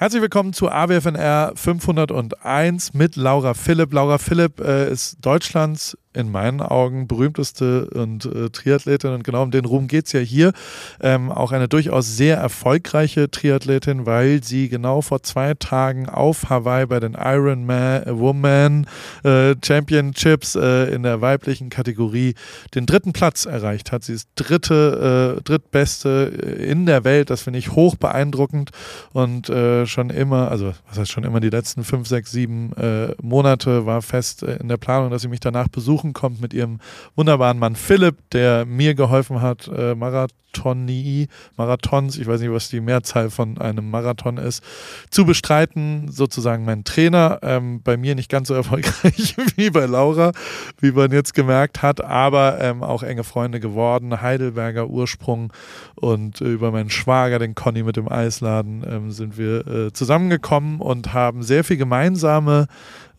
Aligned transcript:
Herzlich 0.00 0.22
willkommen 0.22 0.54
zu 0.54 0.70
AWFNR 0.70 1.52
501 1.56 2.94
mit 2.94 3.16
Laura 3.16 3.52
Philipp. 3.52 3.92
Laura 3.92 4.16
Philipp 4.16 4.58
äh, 4.58 4.90
ist 4.90 5.18
Deutschlands 5.20 5.94
in 6.12 6.32
meinen 6.32 6.60
Augen 6.60 7.06
berühmteste 7.06 7.88
und 7.90 8.24
äh, 8.24 8.50
Triathletin 8.50 9.10
und 9.10 9.22
genau 9.22 9.44
um 9.44 9.52
den 9.52 9.64
Ruhm 9.64 9.86
geht 9.86 10.06
es 10.06 10.12
ja 10.12 10.18
hier. 10.18 10.52
Ähm, 11.00 11.30
auch 11.30 11.52
eine 11.52 11.68
durchaus 11.68 12.16
sehr 12.16 12.36
erfolgreiche 12.36 13.30
Triathletin, 13.30 14.06
weil 14.06 14.42
sie 14.42 14.68
genau 14.68 15.02
vor 15.02 15.22
zwei 15.22 15.54
Tagen 15.54 16.08
auf 16.08 16.50
Hawaii 16.50 16.86
bei 16.86 16.98
den 16.98 17.14
Ironman 17.14 18.02
Woman 18.06 18.86
äh, 19.22 19.54
Championships 19.64 20.56
äh, 20.56 20.92
in 20.92 21.04
der 21.04 21.20
weiblichen 21.20 21.70
Kategorie 21.70 22.34
den 22.74 22.86
dritten 22.86 23.12
Platz 23.12 23.46
erreicht 23.46 23.92
hat. 23.92 24.02
Sie 24.02 24.14
ist 24.14 24.28
dritte, 24.34 25.36
äh, 25.38 25.42
drittbeste 25.42 26.10
in 26.58 26.86
der 26.86 27.04
Welt. 27.04 27.30
Das 27.30 27.42
finde 27.42 27.60
ich 27.60 27.70
hoch 27.70 27.94
beeindruckend 27.94 28.70
und 29.12 29.48
äh, 29.48 29.86
schon 29.86 30.10
immer, 30.10 30.50
also 30.50 30.72
was 30.88 30.98
heißt 30.98 31.12
schon 31.12 31.22
immer, 31.22 31.38
die 31.38 31.50
letzten 31.50 31.84
fünf, 31.84 32.08
sechs, 32.08 32.32
sieben 32.32 32.72
äh, 32.72 33.14
Monate 33.22 33.86
war 33.86 34.02
fest 34.02 34.42
in 34.42 34.66
der 34.66 34.76
Planung, 34.76 35.10
dass 35.10 35.22
sie 35.22 35.28
mich 35.28 35.38
danach 35.38 35.68
besucht 35.68 35.99
besuchen 36.00 36.12
kommt 36.12 36.40
mit 36.40 36.54
ihrem 36.54 36.78
wunderbaren 37.14 37.58
Mann 37.58 37.76
Philipp, 37.76 38.18
der 38.32 38.64
mir 38.64 38.94
geholfen 38.94 39.40
hat, 39.42 39.68
äh, 39.68 39.94
Marathonie, 39.94 41.28
Marathons, 41.56 42.16
ich 42.16 42.26
weiß 42.26 42.40
nicht, 42.40 42.50
was 42.50 42.70
die 42.70 42.80
Mehrzahl 42.80 43.30
von 43.30 43.58
einem 43.58 43.90
Marathon 43.90 44.38
ist, 44.38 44.62
zu 45.10 45.24
bestreiten, 45.26 46.10
sozusagen 46.10 46.64
mein 46.64 46.84
Trainer. 46.84 47.38
Ähm, 47.42 47.82
bei 47.82 47.96
mir 47.96 48.14
nicht 48.14 48.30
ganz 48.30 48.48
so 48.48 48.54
erfolgreich 48.60 49.36
wie 49.56 49.70
bei 49.70 49.86
Laura, 49.86 50.32
wie 50.80 50.92
man 50.92 51.12
jetzt 51.12 51.34
gemerkt 51.34 51.82
hat, 51.82 52.02
aber 52.02 52.60
ähm, 52.60 52.82
auch 52.82 53.02
enge 53.02 53.24
Freunde 53.24 53.60
geworden, 53.60 54.20
Heidelberger 54.20 54.88
Ursprung 54.88 55.52
und 55.96 56.40
äh, 56.40 56.44
über 56.44 56.72
meinen 56.72 56.90
Schwager, 56.90 57.38
den 57.38 57.54
Conny 57.54 57.82
mit 57.82 57.96
dem 57.96 58.08
Eisladen, 58.10 58.84
ähm, 58.88 59.10
sind 59.10 59.36
wir 59.36 59.66
äh, 59.66 59.92
zusammengekommen 59.92 60.80
und 60.80 61.12
haben 61.12 61.42
sehr 61.42 61.64
viel 61.64 61.76
gemeinsame 61.76 62.66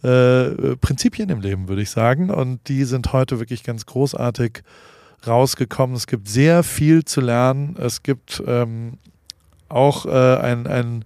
äh, 0.03 0.75
Prinzipien 0.77 1.29
im 1.29 1.41
Leben, 1.41 1.67
würde 1.67 1.81
ich 1.81 1.89
sagen. 1.89 2.29
Und 2.29 2.67
die 2.67 2.83
sind 2.85 3.13
heute 3.13 3.39
wirklich 3.39 3.63
ganz 3.63 3.85
großartig 3.85 4.63
rausgekommen. 5.25 5.95
Es 5.95 6.07
gibt 6.07 6.27
sehr 6.27 6.63
viel 6.63 7.05
zu 7.05 7.21
lernen. 7.21 7.75
Es 7.79 8.03
gibt 8.03 8.41
ähm, 8.47 8.97
auch 9.69 10.05
äh, 10.05 10.09
ein, 10.09 10.67
ein, 10.67 11.05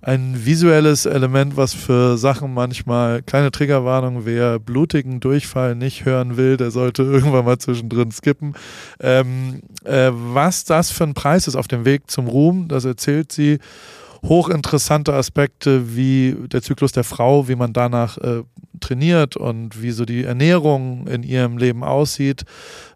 ein 0.00 0.46
visuelles 0.46 1.06
Element, 1.06 1.56
was 1.56 1.74
für 1.74 2.16
Sachen 2.16 2.54
manchmal, 2.54 3.22
kleine 3.22 3.50
Triggerwarnung, 3.50 4.24
wer 4.24 4.58
blutigen 4.58 5.20
Durchfall 5.20 5.74
nicht 5.74 6.04
hören 6.04 6.36
will, 6.36 6.56
der 6.56 6.70
sollte 6.70 7.02
irgendwann 7.02 7.44
mal 7.44 7.58
zwischendrin 7.58 8.12
skippen. 8.12 8.54
Ähm, 9.00 9.60
äh, 9.84 10.10
was 10.12 10.64
das 10.64 10.90
für 10.90 11.04
ein 11.04 11.14
Preis 11.14 11.48
ist 11.48 11.56
auf 11.56 11.68
dem 11.68 11.84
Weg 11.84 12.10
zum 12.10 12.28
Ruhm, 12.28 12.68
das 12.68 12.84
erzählt 12.84 13.32
sie 13.32 13.58
hochinteressante 14.24 15.12
Aspekte 15.12 15.96
wie 15.96 16.36
der 16.52 16.62
Zyklus 16.62 16.92
der 16.92 17.04
Frau, 17.04 17.48
wie 17.48 17.56
man 17.56 17.72
danach 17.72 18.18
äh, 18.18 18.42
trainiert 18.80 19.36
und 19.36 19.80
wie 19.80 19.90
so 19.90 20.04
die 20.04 20.24
Ernährung 20.24 21.06
in 21.06 21.22
ihrem 21.22 21.58
Leben 21.58 21.82
aussieht, 21.82 22.44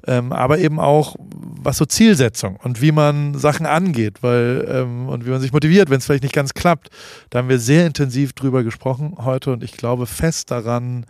ähm, 0.07 0.33
aber 0.33 0.59
eben 0.59 0.79
auch 0.79 1.17
was 1.19 1.79
so 1.79 1.85
Zielsetzung 1.85 2.57
und 2.57 2.81
wie 2.81 2.93
man 2.93 3.35
Sachen 3.35 3.67
angeht, 3.67 4.23
weil 4.23 4.67
ähm, 4.71 5.09
und 5.09 5.27
wie 5.27 5.31
man 5.31 5.41
sich 5.41 5.53
motiviert, 5.53 5.91
wenn 5.91 5.99
es 5.99 6.07
vielleicht 6.07 6.23
nicht 6.23 6.35
ganz 6.35 6.55
klappt. 6.55 6.89
Da 7.31 7.39
haben 7.39 7.49
wir 7.49 7.59
sehr 7.59 7.87
intensiv 7.87 8.33
drüber 8.33 8.63
gesprochen 8.63 9.15
heute 9.19 9.53
und 9.53 9.63
ich 9.63 9.73
glaube 9.73 10.07
fest 10.07 10.51
daran, 10.51 11.07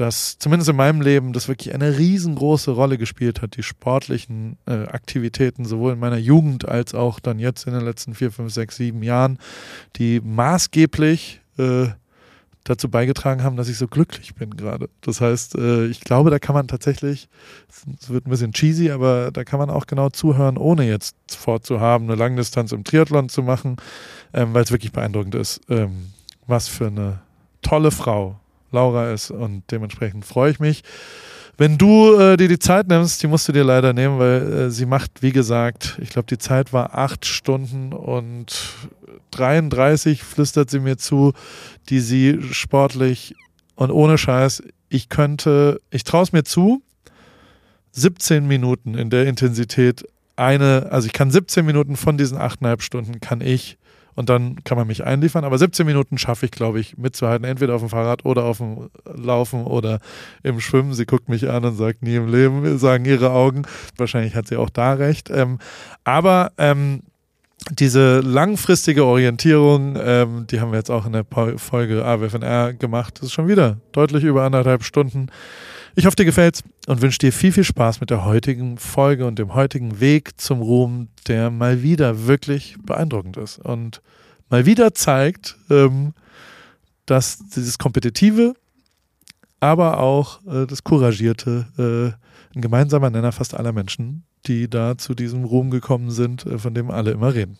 dass 0.00 0.38
zumindest 0.38 0.70
in 0.70 0.76
meinem 0.76 1.02
Leben 1.02 1.34
das 1.34 1.46
wirklich 1.46 1.74
eine 1.74 1.98
riesengroße 1.98 2.70
Rolle 2.70 2.96
gespielt 2.96 3.42
hat, 3.42 3.58
die 3.58 3.62
sportlichen 3.62 4.56
äh, 4.64 4.86
Aktivitäten, 4.86 5.66
sowohl 5.66 5.92
in 5.92 5.98
meiner 5.98 6.16
Jugend 6.16 6.66
als 6.66 6.94
auch 6.94 7.20
dann 7.20 7.38
jetzt 7.38 7.66
in 7.66 7.74
den 7.74 7.84
letzten 7.84 8.14
vier, 8.14 8.32
fünf, 8.32 8.50
sechs, 8.50 8.76
sieben 8.76 9.02
Jahren, 9.02 9.38
die 9.96 10.22
maßgeblich 10.22 11.42
äh, 11.58 11.88
dazu 12.64 12.88
beigetragen 12.88 13.42
haben, 13.42 13.56
dass 13.56 13.68
ich 13.68 13.76
so 13.76 13.88
glücklich 13.88 14.34
bin 14.34 14.56
gerade. 14.56 14.88
Das 15.02 15.20
heißt, 15.20 15.56
äh, 15.56 15.88
ich 15.88 16.00
glaube, 16.00 16.30
da 16.30 16.38
kann 16.38 16.54
man 16.54 16.66
tatsächlich, 16.66 17.28
es 18.00 18.08
wird 18.08 18.26
ein 18.26 18.30
bisschen 18.30 18.52
cheesy, 18.52 18.90
aber 18.92 19.30
da 19.30 19.44
kann 19.44 19.58
man 19.58 19.68
auch 19.68 19.86
genau 19.86 20.08
zuhören, 20.08 20.56
ohne 20.56 20.88
jetzt 20.88 21.14
vorzuhaben, 21.28 22.08
eine 22.08 22.16
Langdistanz 22.16 22.72
im 22.72 22.84
Triathlon 22.84 23.28
zu 23.28 23.42
machen, 23.42 23.76
ähm, 24.32 24.54
weil 24.54 24.62
es 24.62 24.72
wirklich 24.72 24.92
beeindruckend 24.92 25.34
ist, 25.34 25.60
ähm, 25.68 26.06
was 26.46 26.68
für 26.68 26.86
eine 26.86 27.20
tolle 27.60 27.90
Frau 27.90 28.39
Laura 28.72 29.12
ist 29.12 29.30
und 29.30 29.62
dementsprechend 29.70 30.24
freue 30.24 30.50
ich 30.50 30.60
mich. 30.60 30.82
Wenn 31.56 31.76
du 31.76 32.18
äh, 32.18 32.36
dir 32.38 32.48
die 32.48 32.58
Zeit 32.58 32.88
nimmst, 32.88 33.22
die 33.22 33.26
musst 33.26 33.46
du 33.46 33.52
dir 33.52 33.64
leider 33.64 33.92
nehmen, 33.92 34.18
weil 34.18 34.52
äh, 34.52 34.70
sie 34.70 34.86
macht, 34.86 35.22
wie 35.22 35.32
gesagt, 35.32 35.98
ich 36.00 36.08
glaube, 36.08 36.26
die 36.26 36.38
Zeit 36.38 36.72
war 36.72 36.96
acht 36.96 37.26
Stunden 37.26 37.92
und 37.92 38.72
33 39.32 40.22
flüstert 40.22 40.70
sie 40.70 40.80
mir 40.80 40.96
zu, 40.96 41.32
die 41.90 42.00
sie 42.00 42.40
sportlich 42.52 43.34
und 43.74 43.90
ohne 43.90 44.16
Scheiß, 44.16 44.62
ich 44.88 45.08
könnte, 45.08 45.80
ich 45.90 46.04
traue 46.04 46.22
es 46.22 46.32
mir 46.32 46.44
zu, 46.44 46.82
17 47.92 48.46
Minuten 48.46 48.94
in 48.94 49.10
der 49.10 49.26
Intensität 49.26 50.04
eine, 50.36 50.88
also 50.90 51.06
ich 51.06 51.12
kann 51.12 51.30
17 51.30 51.64
Minuten 51.64 51.96
von 51.96 52.16
diesen 52.16 52.38
achteinhalb 52.38 52.82
Stunden 52.82 53.20
kann 53.20 53.40
ich 53.40 53.76
und 54.14 54.28
dann 54.28 54.62
kann 54.64 54.76
man 54.76 54.86
mich 54.86 55.04
einliefern. 55.04 55.44
Aber 55.44 55.58
17 55.58 55.86
Minuten 55.86 56.18
schaffe 56.18 56.46
ich, 56.46 56.52
glaube 56.52 56.80
ich, 56.80 56.96
mitzuhalten, 56.98 57.44
entweder 57.44 57.74
auf 57.74 57.80
dem 57.80 57.90
Fahrrad 57.90 58.24
oder 58.24 58.44
auf 58.44 58.58
dem 58.58 58.90
Laufen 59.04 59.64
oder 59.64 60.00
im 60.42 60.60
Schwimmen. 60.60 60.94
Sie 60.94 61.06
guckt 61.06 61.28
mich 61.28 61.48
an 61.48 61.64
und 61.64 61.76
sagt, 61.76 62.02
nie 62.02 62.16
im 62.16 62.28
Leben, 62.28 62.78
sagen 62.78 63.04
ihre 63.04 63.30
Augen. 63.30 63.62
Wahrscheinlich 63.96 64.34
hat 64.34 64.48
sie 64.48 64.56
auch 64.56 64.70
da 64.70 64.92
recht. 64.94 65.30
Ähm, 65.30 65.58
aber 66.04 66.52
ähm, 66.58 67.02
diese 67.70 68.20
langfristige 68.20 69.04
Orientierung, 69.04 69.96
ähm, 70.02 70.46
die 70.50 70.60
haben 70.60 70.72
wir 70.72 70.78
jetzt 70.78 70.90
auch 70.90 71.06
in 71.06 71.12
der 71.12 71.26
Folge 71.56 72.04
AWFNR 72.04 72.72
gemacht. 72.74 73.18
Das 73.18 73.26
ist 73.26 73.32
schon 73.32 73.48
wieder 73.48 73.78
deutlich 73.92 74.24
über 74.24 74.44
anderthalb 74.44 74.82
Stunden. 74.82 75.30
Ich 75.96 76.06
hoffe, 76.06 76.16
dir 76.16 76.24
gefällt's 76.24 76.62
und 76.86 77.02
wünsche 77.02 77.18
dir 77.18 77.32
viel, 77.32 77.50
viel 77.50 77.64
Spaß 77.64 78.00
mit 78.00 78.10
der 78.10 78.24
heutigen 78.24 78.78
Folge 78.78 79.26
und 79.26 79.38
dem 79.38 79.54
heutigen 79.54 79.98
Weg 79.98 80.40
zum 80.40 80.60
Ruhm, 80.60 81.08
der 81.26 81.50
mal 81.50 81.82
wieder 81.82 82.26
wirklich 82.26 82.76
beeindruckend 82.80 83.36
ist 83.36 83.58
und 83.58 84.00
mal 84.50 84.66
wieder 84.66 84.94
zeigt, 84.94 85.56
ähm, 85.68 86.12
dass 87.06 87.38
dieses 87.38 87.78
Kompetitive, 87.78 88.54
aber 89.58 89.98
auch 89.98 90.40
äh, 90.46 90.66
das 90.66 90.84
Couragierte 90.84 91.66
äh, 91.76 92.56
ein 92.56 92.62
gemeinsamer 92.62 93.10
Nenner 93.10 93.32
fast 93.32 93.54
aller 93.54 93.72
Menschen, 93.72 94.22
die 94.46 94.70
da 94.70 94.96
zu 94.96 95.14
diesem 95.14 95.44
Ruhm 95.44 95.70
gekommen 95.70 96.12
sind, 96.12 96.46
äh, 96.46 96.58
von 96.58 96.72
dem 96.72 96.90
alle 96.92 97.10
immer 97.10 97.34
reden. 97.34 97.58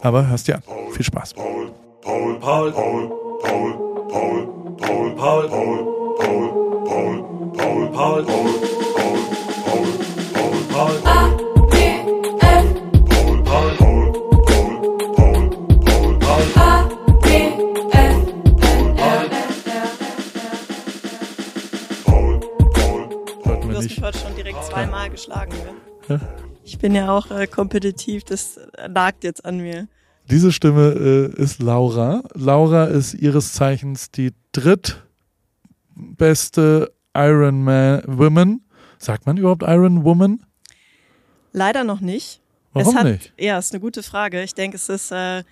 Aber 0.00 0.28
hörst 0.28 0.46
dir 0.46 0.56
an. 0.56 0.62
Viel 0.92 1.04
Spaß. 1.04 1.34
Paul, 1.34 1.72
Paul, 2.00 2.38
Paul, 2.38 2.72
Paul, 2.72 3.10
Paul, 3.42 4.08
Paul, 4.08 4.46
Paul, 4.78 5.16
Paul, 5.16 5.48
Paul, 5.48 6.16
Paul. 6.18 6.66
Paul, 6.86 7.35
Paul, 7.56 7.90
Paul, 7.90 8.24
Paul, 8.24 8.52
Paul, 10.72 10.72
Paul, 10.72 10.72
Paul, 10.72 10.98
Paul. 13.44 13.44
Paul. 13.44 13.66
Hört 24.00 24.16
schon 24.16 24.34
direkt 24.36 24.64
zweimal 24.64 25.10
geschlagen 25.10 25.52
ne? 25.52 25.74
werden. 26.08 26.28
Ich 26.62 26.78
bin 26.78 26.94
ja 26.94 27.10
auch 27.10 27.32
äh, 27.32 27.48
kompetitiv, 27.48 28.22
das 28.22 28.60
nagt 28.88 29.24
jetzt 29.24 29.44
an 29.44 29.58
mir. 29.58 29.88
Diese 30.30 30.52
Stimme 30.52 30.92
äh, 30.92 31.32
ist 31.42 31.60
Laura. 31.60 32.22
Laura 32.34 32.84
ist 32.84 33.14
ihres 33.14 33.52
Zeichens 33.52 34.10
die 34.10 34.32
drittbeste 34.52 36.92
Iron 37.16 37.64
Man 37.64 38.02
Woman. 38.06 38.60
Sagt 38.98 39.26
man 39.26 39.36
überhaupt 39.36 39.62
Iron 39.62 40.04
Woman? 40.04 40.40
Leider 41.52 41.84
noch 41.84 42.00
nicht. 42.00 42.40
Warum 42.72 42.94
hat, 42.94 43.04
nicht? 43.04 43.32
Ja, 43.38 43.58
ist 43.58 43.72
eine 43.72 43.80
gute 43.80 44.02
Frage. 44.02 44.42
Ich 44.42 44.54
denke, 44.54 44.76
es 44.76 44.88
ist 44.88 45.10
äh, 45.10 45.42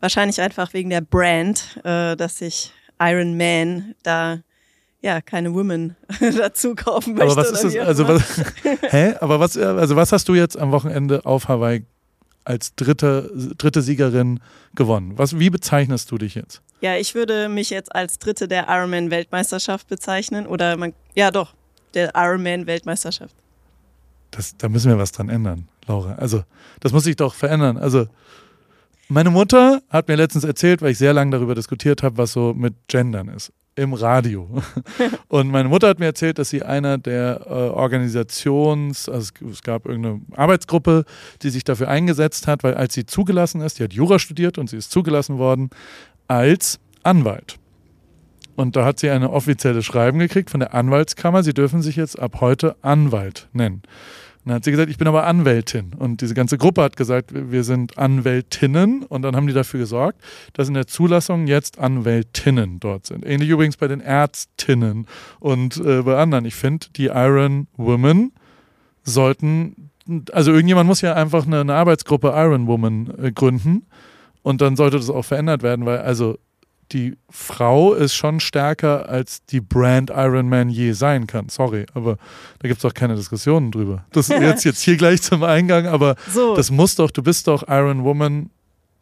wahrscheinlich 0.00 0.40
einfach 0.40 0.74
wegen 0.74 0.90
der 0.90 1.00
Brand, 1.00 1.80
äh, 1.84 2.16
dass 2.16 2.40
ich 2.40 2.72
Iron 3.00 3.36
Man 3.36 3.94
da 4.02 4.40
ja 5.00 5.20
keine 5.20 5.54
Woman 5.54 5.96
dazu 6.20 6.74
kaufen 6.74 7.14
möchte. 7.14 7.32
Aber 7.32 7.36
was 7.36 7.50
ist 7.50 7.64
das? 7.64 7.86
Also 7.86 8.08
was, 8.08 8.42
hä? 8.90 9.14
Aber 9.20 9.40
was? 9.40 9.56
Also 9.56 9.96
was 9.96 10.12
hast 10.12 10.28
du 10.28 10.34
jetzt 10.34 10.58
am 10.58 10.72
Wochenende 10.72 11.24
auf 11.24 11.48
Hawaii 11.48 11.84
als 12.44 12.74
dritte 12.74 13.30
dritte 13.56 13.82
Siegerin 13.82 14.40
gewonnen? 14.74 15.16
Was? 15.16 15.38
Wie 15.38 15.50
bezeichnest 15.50 16.10
du 16.10 16.18
dich 16.18 16.34
jetzt? 16.34 16.62
Ja, 16.80 16.96
ich 16.96 17.14
würde 17.14 17.48
mich 17.48 17.70
jetzt 17.70 17.94
als 17.94 18.18
Dritte 18.18 18.48
der 18.48 18.66
Ironman-Weltmeisterschaft 18.68 19.88
bezeichnen. 19.88 20.46
Oder 20.46 20.76
man, 20.76 20.92
ja 21.14 21.30
doch, 21.30 21.54
der 21.94 22.12
Ironman-Weltmeisterschaft. 22.14 23.34
Das, 24.30 24.56
da 24.56 24.68
müssen 24.68 24.90
wir 24.90 24.98
was 24.98 25.12
dran 25.12 25.28
ändern, 25.28 25.68
Laura. 25.86 26.16
Also, 26.16 26.44
das 26.80 26.92
muss 26.92 27.04
sich 27.04 27.16
doch 27.16 27.34
verändern. 27.34 27.78
Also, 27.78 28.06
meine 29.08 29.30
Mutter 29.30 29.80
hat 29.88 30.08
mir 30.08 30.16
letztens 30.16 30.44
erzählt, 30.44 30.82
weil 30.82 30.90
ich 30.90 30.98
sehr 30.98 31.12
lange 31.12 31.30
darüber 31.30 31.54
diskutiert 31.54 32.02
habe, 32.02 32.18
was 32.18 32.32
so 32.32 32.52
mit 32.54 32.74
Gendern 32.88 33.28
ist. 33.28 33.52
im 33.76 33.92
Radio. 33.92 34.62
Und 35.28 35.50
meine 35.50 35.68
Mutter 35.68 35.88
hat 35.88 35.98
mir 35.98 36.06
erzählt, 36.06 36.38
dass 36.38 36.50
sie 36.50 36.62
einer 36.62 36.98
der 36.98 37.42
äh, 37.46 37.50
Organisations, 37.50 39.08
also 39.08 39.32
es, 39.40 39.52
es, 39.52 39.62
gab 39.62 39.86
irgendeine 39.86 40.22
Arbeitsgruppe, 40.34 41.04
die 41.42 41.50
sich 41.50 41.62
dafür 41.62 41.88
eingesetzt 41.88 42.46
hat, 42.46 42.64
weil 42.64 42.74
als 42.74 42.94
sie 42.94 43.06
zugelassen 43.06 43.60
ist, 43.60 43.78
die 43.78 43.84
hat 43.84 43.92
Jura 43.92 44.18
studiert 44.18 44.58
und 44.58 44.70
sie 44.70 44.78
ist 44.78 44.90
zugelassen 44.90 45.38
worden 45.38 45.70
als 46.28 46.80
Anwalt. 47.02 47.58
Und 48.56 48.74
da 48.74 48.84
hat 48.84 48.98
sie 48.98 49.10
eine 49.10 49.30
offizielle 49.30 49.82
Schreiben 49.82 50.18
gekriegt 50.18 50.50
von 50.50 50.60
der 50.60 50.74
Anwaltskammer. 50.74 51.42
Sie 51.42 51.52
dürfen 51.52 51.82
sich 51.82 51.96
jetzt 51.96 52.18
ab 52.18 52.40
heute 52.40 52.76
Anwalt 52.82 53.48
nennen. 53.52 53.82
Und 54.46 54.50
dann 54.50 54.54
hat 54.56 54.64
sie 54.64 54.70
gesagt, 54.70 54.90
ich 54.90 54.96
bin 54.96 55.08
aber 55.08 55.26
Anwältin. 55.26 55.92
Und 55.92 56.20
diese 56.20 56.32
ganze 56.32 56.56
Gruppe 56.56 56.82
hat 56.82 56.96
gesagt, 56.96 57.32
wir 57.34 57.64
sind 57.64 57.98
Anwältinnen. 57.98 59.02
Und 59.02 59.22
dann 59.22 59.36
haben 59.36 59.46
die 59.46 59.52
dafür 59.52 59.80
gesorgt, 59.80 60.22
dass 60.54 60.68
in 60.68 60.74
der 60.74 60.86
Zulassung 60.86 61.46
jetzt 61.46 61.78
Anwältinnen 61.78 62.80
dort 62.80 63.06
sind. 63.06 63.26
Ähnlich 63.26 63.50
übrigens 63.50 63.76
bei 63.76 63.88
den 63.88 64.00
Ärztinnen 64.00 65.06
und 65.40 65.76
äh, 65.78 66.02
bei 66.02 66.16
anderen. 66.16 66.44
Ich 66.44 66.54
finde, 66.54 66.86
die 66.96 67.06
Iron 67.06 67.66
Women 67.76 68.32
sollten, 69.02 69.90
also 70.32 70.52
irgendjemand 70.52 70.86
muss 70.86 71.00
ja 71.00 71.14
einfach 71.14 71.46
eine, 71.46 71.60
eine 71.60 71.74
Arbeitsgruppe 71.74 72.32
Iron 72.34 72.66
Woman 72.66 73.12
äh, 73.20 73.32
gründen. 73.32 73.86
Und 74.46 74.60
dann 74.60 74.76
sollte 74.76 74.96
das 74.96 75.10
auch 75.10 75.24
verändert 75.24 75.64
werden, 75.64 75.86
weil 75.86 75.98
also 75.98 76.38
die 76.92 77.16
Frau 77.28 77.94
ist 77.94 78.14
schon 78.14 78.38
stärker, 78.38 79.08
als 79.08 79.44
die 79.44 79.60
Brand 79.60 80.10
Iron 80.10 80.48
Man 80.48 80.68
je 80.68 80.92
sein 80.92 81.26
kann. 81.26 81.48
Sorry, 81.48 81.84
aber 81.94 82.16
da 82.60 82.68
gibt 82.68 82.78
es 82.78 82.84
auch 82.84 82.94
keine 82.94 83.16
Diskussionen 83.16 83.72
drüber. 83.72 84.04
Das 84.12 84.30
ist 84.30 84.40
jetzt, 84.40 84.64
jetzt 84.64 84.82
hier 84.82 84.96
gleich 84.96 85.20
zum 85.20 85.42
Eingang, 85.42 85.88
aber 85.88 86.14
so. 86.32 86.54
das 86.54 86.70
muss 86.70 86.94
doch, 86.94 87.10
du 87.10 87.24
bist 87.24 87.48
doch 87.48 87.64
Iron 87.66 88.04
Woman 88.04 88.50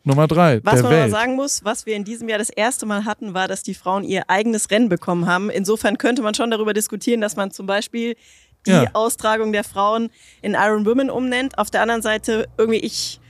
Nummer 0.02 0.28
drei. 0.28 0.64
Was 0.64 0.80
man 0.80 0.92
Welt. 0.92 1.10
sagen 1.10 1.36
muss, 1.36 1.62
was 1.62 1.84
wir 1.84 1.94
in 1.94 2.04
diesem 2.04 2.26
Jahr 2.30 2.38
das 2.38 2.48
erste 2.48 2.86
Mal 2.86 3.04
hatten, 3.04 3.34
war, 3.34 3.46
dass 3.46 3.62
die 3.62 3.74
Frauen 3.74 4.02
ihr 4.02 4.30
eigenes 4.30 4.70
Rennen 4.70 4.88
bekommen 4.88 5.26
haben. 5.26 5.50
Insofern 5.50 5.98
könnte 5.98 6.22
man 6.22 6.32
schon 6.32 6.50
darüber 6.50 6.72
diskutieren, 6.72 7.20
dass 7.20 7.36
man 7.36 7.50
zum 7.50 7.66
Beispiel 7.66 8.16
die 8.66 8.70
ja. 8.70 8.86
Austragung 8.94 9.52
der 9.52 9.64
Frauen 9.64 10.08
in 10.40 10.54
Iron 10.54 10.86
Women 10.86 11.10
umnennt. 11.10 11.58
Auf 11.58 11.70
der 11.70 11.82
anderen 11.82 12.00
Seite 12.00 12.48
irgendwie 12.56 12.80
ich 12.80 13.20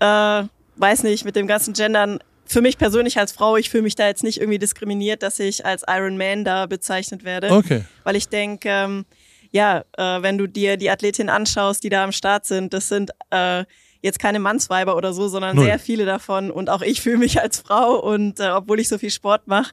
äh, 0.00 0.44
weiß 0.80 1.02
nicht, 1.02 1.24
mit 1.24 1.36
dem 1.36 1.46
ganzen 1.46 1.74
Gendern 1.74 2.18
für 2.48 2.62
mich 2.62 2.78
persönlich 2.78 3.18
als 3.18 3.32
Frau, 3.32 3.56
ich 3.56 3.68
fühle 3.68 3.82
mich 3.82 3.94
da 3.94 4.06
jetzt 4.06 4.24
nicht 4.24 4.40
irgendwie 4.40 4.58
diskriminiert, 4.58 5.22
dass 5.22 5.38
ich 5.38 5.66
als 5.66 5.84
Iron 5.86 6.16
Man 6.16 6.44
da 6.44 6.66
bezeichnet 6.66 7.24
werde. 7.24 7.50
Okay. 7.50 7.84
Weil 8.04 8.16
ich 8.16 8.28
denke, 8.28 8.68
ähm, 8.70 9.04
ja, 9.50 9.84
äh, 9.96 10.22
wenn 10.22 10.38
du 10.38 10.46
dir 10.46 10.76
die 10.76 10.90
Athletinnen 10.90 11.28
anschaust, 11.28 11.84
die 11.84 11.90
da 11.90 12.04
am 12.04 12.12
Start 12.12 12.46
sind, 12.46 12.72
das 12.72 12.88
sind 12.88 13.10
äh, 13.30 13.64
jetzt 14.00 14.18
keine 14.18 14.38
Mannsweiber 14.38 14.96
oder 14.96 15.12
so, 15.12 15.28
sondern 15.28 15.56
Null. 15.56 15.66
sehr 15.66 15.78
viele 15.78 16.06
davon. 16.06 16.50
Und 16.50 16.70
auch 16.70 16.82
ich 16.82 17.00
fühle 17.02 17.18
mich 17.18 17.40
als 17.40 17.60
Frau 17.60 17.98
und 17.98 18.40
äh, 18.40 18.48
obwohl 18.48 18.80
ich 18.80 18.88
so 18.88 18.98
viel 18.98 19.10
Sport 19.10 19.46
mache, 19.46 19.72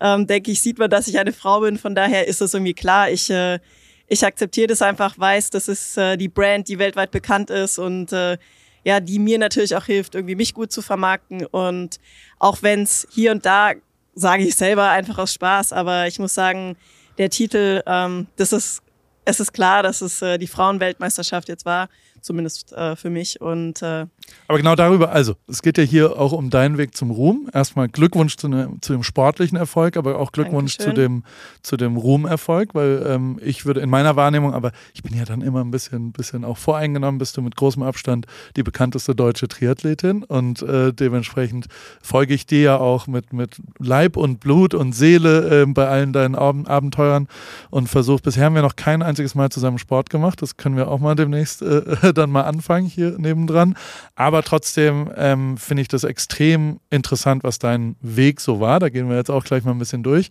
ähm, 0.00 0.26
denke 0.26 0.50
ich, 0.50 0.60
sieht 0.60 0.78
man, 0.78 0.90
dass 0.90 1.08
ich 1.08 1.18
eine 1.18 1.32
Frau 1.32 1.60
bin. 1.60 1.78
Von 1.78 1.94
daher 1.94 2.26
ist 2.26 2.40
es 2.40 2.54
irgendwie 2.54 2.74
klar. 2.74 3.10
Ich, 3.10 3.30
äh, 3.30 3.58
ich 4.06 4.24
akzeptiere 4.24 4.66
das 4.66 4.82
einfach, 4.82 5.18
weiß, 5.18 5.50
das 5.50 5.68
ist 5.68 5.96
äh, 5.98 6.16
die 6.16 6.28
Brand, 6.28 6.68
die 6.68 6.78
weltweit 6.78 7.10
bekannt 7.10 7.50
ist 7.50 7.78
und 7.78 8.12
äh, 8.12 8.38
ja, 8.84 9.00
die 9.00 9.18
mir 9.18 9.38
natürlich 9.38 9.74
auch 9.74 9.86
hilft, 9.86 10.14
irgendwie 10.14 10.34
mich 10.36 10.54
gut 10.54 10.70
zu 10.70 10.82
vermarkten. 10.82 11.46
Und 11.46 11.98
auch 12.38 12.62
wenn 12.62 12.82
es 12.82 13.08
hier 13.10 13.32
und 13.32 13.44
da, 13.44 13.72
sage 14.14 14.44
ich 14.44 14.54
selber, 14.54 14.90
einfach 14.90 15.18
aus 15.18 15.34
Spaß, 15.34 15.72
aber 15.72 16.06
ich 16.06 16.18
muss 16.18 16.34
sagen, 16.34 16.76
der 17.18 17.30
Titel, 17.30 17.82
ähm, 17.86 18.26
das 18.36 18.52
ist, 18.52 18.82
es 19.24 19.40
ist 19.40 19.52
klar, 19.52 19.82
dass 19.82 20.02
es 20.02 20.20
äh, 20.22 20.38
die 20.38 20.46
Frauenweltmeisterschaft 20.46 21.48
jetzt 21.48 21.64
war 21.64 21.88
zumindest 22.24 22.72
äh, 22.72 22.96
für 22.96 23.10
mich. 23.10 23.40
Und, 23.40 23.82
äh, 23.82 24.06
Aber 24.48 24.58
genau 24.58 24.74
darüber, 24.74 25.12
also 25.12 25.36
es 25.46 25.62
geht 25.62 25.76
ja 25.78 25.84
hier 25.84 26.18
auch 26.18 26.32
um 26.32 26.50
deinen 26.50 26.78
Weg 26.78 26.96
zum 26.96 27.10
Ruhm. 27.10 27.50
Erstmal 27.52 27.88
Glückwunsch 27.88 28.36
zu, 28.36 28.48
ne, 28.48 28.70
zu 28.80 28.94
dem 28.94 29.02
sportlichen 29.02 29.58
Erfolg, 29.58 29.96
aber 29.96 30.18
auch 30.18 30.32
Glückwunsch 30.32 30.78
zu 30.78 30.92
dem, 30.92 31.22
zu 31.62 31.76
dem 31.76 31.96
Ruhmerfolg, 31.96 32.74
weil 32.74 33.04
ähm, 33.06 33.38
ich 33.42 33.66
würde 33.66 33.80
in 33.80 33.90
meiner 33.90 34.16
Wahrnehmung, 34.16 34.54
aber 34.54 34.72
ich 34.94 35.02
bin 35.02 35.14
ja 35.16 35.24
dann 35.24 35.42
immer 35.42 35.60
ein 35.62 35.70
bisschen, 35.70 36.12
bisschen 36.12 36.44
auch 36.44 36.56
voreingenommen, 36.56 37.18
bist 37.18 37.36
du 37.36 37.42
mit 37.42 37.56
großem 37.56 37.82
Abstand 37.82 38.26
die 38.56 38.62
bekannteste 38.62 39.14
deutsche 39.14 39.46
Triathletin 39.46 40.24
und 40.24 40.62
äh, 40.62 40.92
dementsprechend 40.92 41.66
folge 42.02 42.32
ich 42.32 42.46
dir 42.46 42.60
ja 42.60 42.76
auch 42.78 43.06
mit, 43.06 43.34
mit 43.34 43.60
Leib 43.78 44.16
und 44.16 44.40
Blut 44.40 44.72
und 44.72 44.94
Seele 44.94 45.62
äh, 45.62 45.66
bei 45.66 45.88
allen 45.88 46.12
deinen 46.12 46.34
Ab 46.34 46.54
Abenteuern 46.64 47.28
und 47.70 47.88
versuche, 47.88 48.22
bisher 48.22 48.44
haben 48.44 48.54
wir 48.54 48.62
noch 48.62 48.76
kein 48.76 49.02
einziges 49.02 49.34
Mal 49.34 49.50
zusammen 49.50 49.78
Sport 49.78 50.08
gemacht, 50.08 50.40
das 50.40 50.56
können 50.56 50.76
wir 50.76 50.88
auch 50.88 51.00
mal 51.00 51.14
demnächst 51.14 51.60
äh, 51.60 52.13
dann 52.14 52.30
mal 52.30 52.42
anfangen 52.42 52.86
hier 52.86 53.18
nebendran. 53.18 53.76
Aber 54.14 54.42
trotzdem 54.42 55.10
ähm, 55.16 55.56
finde 55.56 55.82
ich 55.82 55.88
das 55.88 56.04
extrem 56.04 56.80
interessant, 56.90 57.44
was 57.44 57.58
dein 57.58 57.96
Weg 58.00 58.40
so 58.40 58.60
war. 58.60 58.80
Da 58.80 58.88
gehen 58.88 59.08
wir 59.08 59.16
jetzt 59.16 59.30
auch 59.30 59.44
gleich 59.44 59.64
mal 59.64 59.72
ein 59.72 59.78
bisschen 59.78 60.02
durch. 60.02 60.28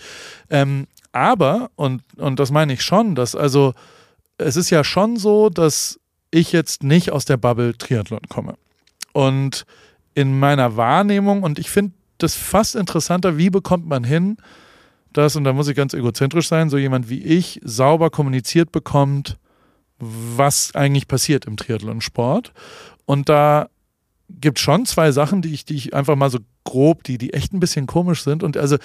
Ähm, 0.50 0.88
aber, 1.12 1.70
und, 1.76 2.02
und 2.18 2.40
das 2.40 2.52
meine 2.52 2.74
ich 2.74 2.82
schon, 2.82 3.16
dass 3.16 3.36
also 3.36 3.74
es 4.38 4.56
ist 4.56 4.70
ja 4.70 4.84
schon 4.84 5.18
so, 5.18 5.50
dass 5.50 6.00
ich 6.32 6.52
jetzt 6.52 6.84
nicht 6.84 7.12
aus 7.12 7.26
der 7.26 7.38
Bubble 7.38 7.78
Triathlon 7.78 8.22
komme. 8.30 8.56
Und 9.14 9.66
in 10.16 10.40
meiner 10.40 10.76
Wahrnehmung, 10.76 11.44
und 11.44 11.60
ich 11.60 11.70
finde 11.70 11.94
das 12.18 12.36
fast 12.36 12.76
interessanter, 12.76 13.38
wie 13.38 13.50
bekommt 13.50 13.88
man 13.88 14.04
hin, 14.04 14.38
dass, 15.12 15.36
und 15.36 15.44
da 15.44 15.54
muss 15.54 15.68
ich 15.68 15.76
ganz 15.76 15.94
egozentrisch 15.94 16.48
sein, 16.48 16.70
so 16.70 16.78
jemand 16.78 17.10
wie 17.10 17.22
ich 17.22 17.62
sauber 17.64 18.10
kommuniziert 18.10 18.72
bekommt, 18.72 19.38
was 20.00 20.76
eigentlich 20.76 21.08
passiert 21.08 21.46
im 21.46 21.58
Triathlon-Sport. 21.58 22.54
Und 23.06 23.30
da 23.30 23.70
gibt 24.30 24.58
es 24.58 24.64
schon 24.64 24.86
zwei 24.86 25.12
Sachen, 25.12 25.42
die 25.42 25.54
ich, 25.54 25.66
die 25.66 25.76
ich 25.76 25.94
einfach 25.94 26.16
mal 26.16 26.30
so 26.30 26.40
grob, 26.64 27.04
die, 27.04 27.18
die 27.18 27.34
echt 27.34 27.54
ein 27.54 27.60
bisschen 27.60 27.88
komisch 27.88 28.24
sind. 28.24 28.44
Und 28.44 28.58
also 28.58 28.78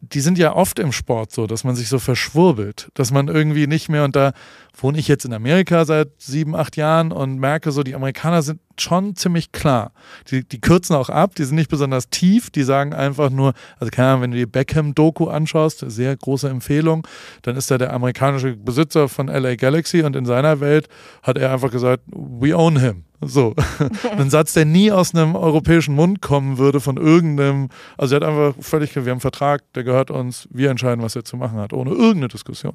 die 0.00 0.20
sind 0.20 0.36
ja 0.36 0.54
oft 0.54 0.78
im 0.78 0.92
Sport 0.92 1.32
so, 1.32 1.46
dass 1.46 1.64
man 1.64 1.74
sich 1.74 1.88
so 1.88 1.98
verschwurbelt, 1.98 2.90
dass 2.94 3.12
man 3.12 3.28
irgendwie 3.28 3.66
nicht 3.66 3.88
mehr, 3.88 4.04
und 4.04 4.14
da 4.14 4.32
wohne 4.78 4.98
ich 4.98 5.08
jetzt 5.08 5.24
in 5.24 5.32
Amerika 5.32 5.86
seit 5.86 6.08
sieben, 6.18 6.54
acht 6.54 6.76
Jahren 6.76 7.12
und 7.12 7.38
merke 7.38 7.72
so, 7.72 7.82
die 7.82 7.94
Amerikaner 7.94 8.42
sind 8.42 8.60
schon 8.78 9.16
ziemlich 9.16 9.52
klar. 9.52 9.92
Die, 10.30 10.46
die 10.46 10.60
kürzen 10.60 10.94
auch 10.94 11.08
ab, 11.08 11.34
die 11.34 11.44
sind 11.44 11.56
nicht 11.56 11.70
besonders 11.70 12.10
tief, 12.10 12.50
die 12.50 12.62
sagen 12.62 12.92
einfach 12.92 13.30
nur, 13.30 13.54
also 13.78 13.90
keine 13.90 14.08
Ahnung, 14.08 14.22
wenn 14.22 14.30
du 14.32 14.36
die 14.36 14.46
Beckham-Doku 14.46 15.28
anschaust, 15.28 15.82
sehr 15.88 16.14
große 16.14 16.48
Empfehlung, 16.48 17.06
dann 17.42 17.56
ist 17.56 17.70
er 17.70 17.78
der 17.78 17.94
amerikanische 17.94 18.54
Besitzer 18.54 19.08
von 19.08 19.28
LA 19.28 19.56
Galaxy 19.56 20.02
und 20.02 20.14
in 20.14 20.26
seiner 20.26 20.60
Welt 20.60 20.88
hat 21.22 21.38
er 21.38 21.52
einfach 21.52 21.70
gesagt, 21.70 22.02
we 22.08 22.54
own 22.54 22.78
him. 22.78 23.05
So. 23.20 23.54
Ein 24.16 24.30
Satz, 24.30 24.52
der 24.52 24.64
nie 24.64 24.92
aus 24.92 25.14
einem 25.14 25.34
europäischen 25.34 25.94
Mund 25.94 26.20
kommen 26.20 26.58
würde 26.58 26.80
von 26.80 26.96
irgendeinem, 26.96 27.68
also 27.96 28.16
er 28.16 28.20
hat 28.20 28.28
einfach 28.28 28.54
völlig, 28.62 28.94
wir 28.94 29.02
haben 29.02 29.08
einen 29.08 29.20
Vertrag, 29.20 29.72
der 29.74 29.84
gehört 29.84 30.10
uns, 30.10 30.48
wir 30.50 30.70
entscheiden, 30.70 31.02
was 31.02 31.16
er 31.16 31.24
zu 31.24 31.36
machen 31.36 31.58
hat, 31.58 31.72
ohne 31.72 31.90
irgendeine 31.90 32.28
Diskussion. 32.28 32.74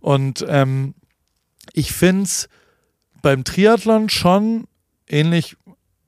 Und 0.00 0.44
ähm, 0.48 0.94
ich 1.72 1.92
finde 1.92 2.24
es 2.24 2.48
beim 3.22 3.44
Triathlon 3.44 4.08
schon 4.08 4.64
ähnlich, 5.08 5.56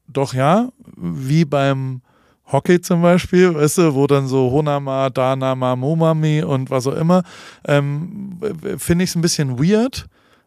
doch 0.06 0.34
ja, 0.34 0.70
wie 0.96 1.44
beim 1.44 2.02
Hockey 2.50 2.80
zum 2.80 3.02
Beispiel, 3.02 3.54
weißt 3.54 3.78
du, 3.78 3.94
wo 3.94 4.06
dann 4.06 4.26
so 4.26 4.50
Honama, 4.50 5.10
Danama, 5.10 5.76
Momami 5.76 6.42
und 6.42 6.70
was 6.70 6.86
auch 6.86 6.94
immer, 6.94 7.22
ähm, 7.66 8.38
finde 8.78 9.04
ich 9.04 9.10
es 9.10 9.16
ein 9.16 9.22
bisschen 9.22 9.58
weird. 9.58 10.06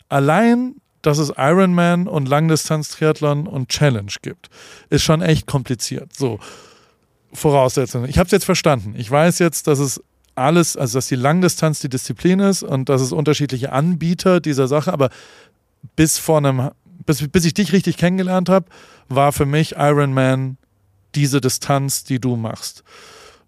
Allein, 0.10 0.76
dass 1.02 1.18
es 1.18 1.34
Ironman 1.38 2.08
und 2.08 2.28
Langdistanz-Triathlon 2.28 3.48
und 3.48 3.70
Challenge 3.70 4.12
gibt, 4.22 4.50
ist 4.90 5.04
schon 5.04 5.22
echt 5.22 5.48
kompliziert. 5.48 6.14
So, 6.16 6.40
Voraussetzungen. 7.34 8.10
Ich 8.10 8.18
habe 8.18 8.26
es 8.26 8.32
jetzt 8.32 8.46
verstanden. 8.46 8.94
Ich 8.98 9.10
weiß 9.10 9.40
jetzt, 9.40 9.68
dass 9.68 9.80
es 9.80 10.02
alles, 10.36 10.78
also 10.78 10.98
dass 10.98 11.08
die 11.08 11.16
Langdistanz 11.16 11.80
die 11.80 11.90
Disziplin 11.90 12.40
ist 12.40 12.64
und 12.64 12.90
dass 12.90 13.02
es 13.02 13.12
unterschiedliche 13.12 13.72
Anbieter 13.72 14.40
dieser 14.40 14.68
Sache, 14.68 14.94
aber 14.94 15.10
bis 15.96 16.18
vor 16.18 16.38
einem, 16.38 16.72
bis, 17.06 17.28
bis 17.28 17.46
ich 17.46 17.54
dich 17.54 17.74
richtig 17.74 17.98
kennengelernt 17.98 18.50
habe, 18.50 18.68
war 19.10 19.32
für 19.32 19.46
mich 19.46 19.76
Ironman 19.78 20.58
diese 21.16 21.42
Distanz, 21.42 22.04
die 22.04 22.20
du 22.20 22.36
machst. 22.36 22.84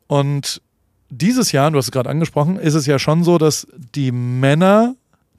Und 0.08 0.62
dieses 1.10 1.52
Jahr, 1.52 1.72
du 1.72 1.78
hast 1.78 1.86
es 1.86 1.92
gerade 1.92 2.10
angesprochen, 2.10 2.58
ist 2.58 2.74
es 2.74 2.86
ja 2.86 3.00
schon 3.00 3.24
so, 3.24 3.38
dass 3.38 3.68
die 3.96 4.12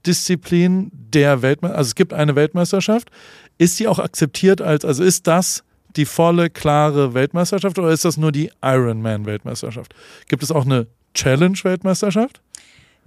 Männerdisziplin 0.05 0.91
der 0.93 1.43
Weltmeisterschaft, 1.43 1.79
also 1.79 1.89
es 1.89 1.95
gibt 1.95 2.13
eine 2.13 2.37
Weltmeisterschaft, 2.37 3.11
ist 3.59 3.81
die 3.81 3.89
auch 3.89 3.99
akzeptiert 3.99 4.61
als, 4.61 4.85
also 4.85 5.03
ist 5.03 5.27
das 5.27 5.65
die 5.97 6.05
volle, 6.05 6.51
klare 6.51 7.15
Weltmeisterschaft 7.15 7.79
oder 7.79 7.91
ist 7.91 8.05
das 8.05 8.17
nur 8.17 8.33
die 8.33 8.51
Ironman-Weltmeisterschaft? 8.63 9.95
Gibt 10.29 10.43
es 10.43 10.51
auch 10.51 10.65
eine 10.65 10.89
Challenge-Weltmeisterschaft? 11.15 12.41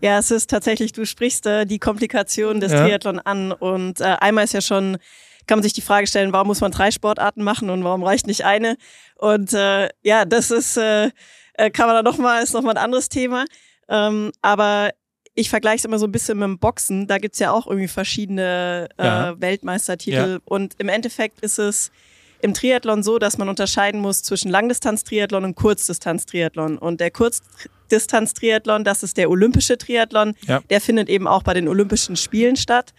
Ja, 0.02 0.18
es 0.18 0.32
ist 0.32 0.50
tatsächlich, 0.50 0.94
du 0.94 1.06
sprichst 1.06 1.46
äh, 1.46 1.66
die 1.66 1.80
Komplikationen 1.80 2.62
des 2.62 2.72
ja. 2.72 2.84
Triathlon 2.84 3.20
an 3.20 3.52
und 3.52 4.00
äh, 4.00 4.16
einmal 4.20 4.46
ist 4.46 4.54
ja 4.54 4.62
schon, 4.62 4.98
kann 5.48 5.58
man 5.58 5.64
sich 5.64 5.74
die 5.74 5.82
Frage 5.82 6.08
stellen, 6.08 6.34
warum 6.34 6.48
muss 6.48 6.62
man 6.62 6.72
drei 6.72 6.92
Sportarten 6.92 7.44
machen 7.44 7.70
und 7.70 7.84
warum 7.84 8.04
reicht 8.04 8.28
nicht 8.28 8.46
eine? 8.46 8.78
Und 9.16 9.54
äh, 9.54 9.90
ja, 10.04 10.26
das 10.26 10.52
ist, 10.52 10.78
äh, 10.78 11.10
äh 11.54 11.70
kann 11.72 11.88
man 11.88 11.96
da 11.96 12.04
nochmal, 12.04 12.42
ist 12.42 12.54
nochmal 12.54 12.78
ein 12.78 12.84
anderes 12.84 13.10
Thema. 13.10 13.46
Ähm, 13.90 14.32
aber 14.42 14.92
ich 15.38 15.52
vergleiche 15.52 15.78
es 15.78 15.86
immer 15.86 16.00
so 16.00 16.08
ein 16.08 16.12
bisschen 16.12 16.40
mit 16.40 16.48
dem 16.48 16.58
Boxen. 16.58 17.06
Da 17.06 17.20
gibt's 17.20 17.38
ja 17.38 17.52
auch 17.52 17.68
irgendwie 17.68 17.88
verschiedene 17.88 18.90
äh, 18.98 19.06
ja. 19.06 19.40
Weltmeistertitel. 19.40 20.16
Ja. 20.16 20.40
Und 20.46 20.74
im 20.80 20.90
Endeffekt 20.90 21.42
ist 21.42 21.60
es 21.60 21.92
im 22.42 22.56
Triathlon 22.56 23.04
so, 23.04 23.20
dass 23.20 23.38
man 23.38 23.48
unterscheiden 23.48 24.02
muss 24.02 24.24
zwischen 24.24 24.50
Langdistanz-Triathlon 24.50 25.44
und 25.44 25.56
Kurzdistanz-Triathlon. 25.56 26.80
Und 26.80 27.00
der 27.00 27.12
Kurz 27.12 27.42
Langdistanz-Triathlon, 27.92 28.84
das 28.84 29.04
ist 29.04 29.18
der 29.18 29.30
olympische 29.30 29.78
Triathlon. 29.78 30.34
Ja. 30.48 30.62
Der 30.72 30.82
findet 30.82 31.08
eben 31.08 31.28
auch 31.28 31.44
bei 31.44 31.54
den 31.54 31.68
Olympischen 31.68 32.16
Spielen 32.16 32.56
statt 32.56 32.96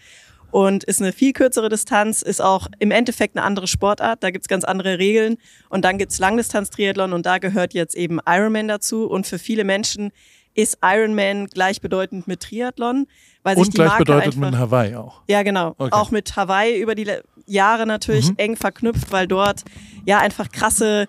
und 0.51 0.85
ist 0.85 1.01
eine 1.01 1.11
viel 1.11 1.33
kürzere 1.33 1.67
Distanz, 1.67 2.21
ist 2.21 2.41
auch 2.41 2.67
im 2.79 2.91
Endeffekt 2.91 3.35
eine 3.35 3.45
andere 3.45 3.67
Sportart. 3.67 4.23
Da 4.23 4.31
gibt's 4.31 4.47
ganz 4.47 4.63
andere 4.63 4.97
Regeln. 4.97 5.37
Und 5.67 5.83
dann 5.83 5.97
gibt's 5.97 6.19
Langdistanz-Triathlon 6.19 7.11
und 7.11 7.25
da 7.25 7.37
gehört 7.37 7.73
jetzt 7.73 7.95
eben 7.95 8.19
Ironman 8.25 8.69
dazu. 8.69 9.05
Und 9.07 9.27
für 9.27 9.39
viele 9.39 9.65
Menschen 9.65 10.11
ist 10.53 10.77
Ironman 10.83 11.47
gleichbedeutend 11.47 12.27
mit 12.27 12.41
Triathlon. 12.41 13.07
Weil 13.43 13.57
und 13.57 13.65
sich 13.65 13.73
die 13.73 13.77
gleichbedeutend 13.77 14.37
Marke 14.37 14.51
mit 14.51 14.59
Hawaii 14.59 14.95
auch. 14.95 15.21
Ja, 15.27 15.43
genau. 15.43 15.75
Okay. 15.77 15.91
Auch 15.91 16.11
mit 16.11 16.35
Hawaii 16.35 16.79
über 16.79 16.95
die 16.95 17.07
Jahre 17.45 17.85
natürlich 17.85 18.29
mhm. 18.29 18.35
eng 18.37 18.55
verknüpft, 18.55 19.11
weil 19.11 19.27
dort 19.27 19.63
ja 20.05 20.19
einfach 20.19 20.49
krasse 20.51 21.07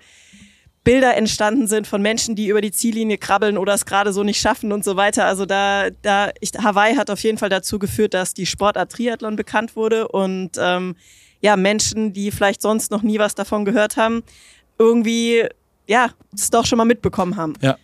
Bilder 0.82 1.14
entstanden 1.16 1.66
sind 1.66 1.86
von 1.86 2.00
Menschen, 2.00 2.36
die 2.36 2.48
über 2.48 2.62
die 2.62 2.70
Ziellinie 2.70 3.18
krabbeln 3.18 3.58
oder 3.58 3.74
es 3.74 3.84
gerade 3.84 4.12
so 4.12 4.22
nicht 4.22 4.40
schaffen 4.40 4.72
und 4.72 4.82
so 4.82 4.96
weiter. 4.96 5.26
Also 5.26 5.44
da, 5.44 5.90
da, 6.02 6.30
ich, 6.40 6.52
Hawaii 6.54 6.94
hat 6.94 7.10
auf 7.10 7.20
jeden 7.20 7.36
Fall 7.36 7.50
dazu 7.50 7.78
geführt, 7.78 8.14
dass 8.14 8.32
die 8.32 8.46
Sportart 8.46 8.92
Triathlon 8.92 9.36
bekannt 9.36 9.76
wurde 9.76 10.08
und 10.08 10.52
ähm, 10.58 10.96
ja, 11.42 11.56
Menschen, 11.56 12.12
die 12.12 12.30
vielleicht 12.30 12.62
sonst 12.62 12.90
noch 12.90 13.02
nie 13.02 13.18
was 13.18 13.34
davon 13.34 13.64
gehört 13.64 13.96
haben, 13.96 14.22
irgendwie 14.78 15.44
ja, 15.86 16.10
es 16.32 16.50
doch 16.50 16.64
schon 16.64 16.78
mal 16.78 16.84
mitbekommen 16.84 17.36
haben. 17.36 17.54
Ja. 17.60 17.76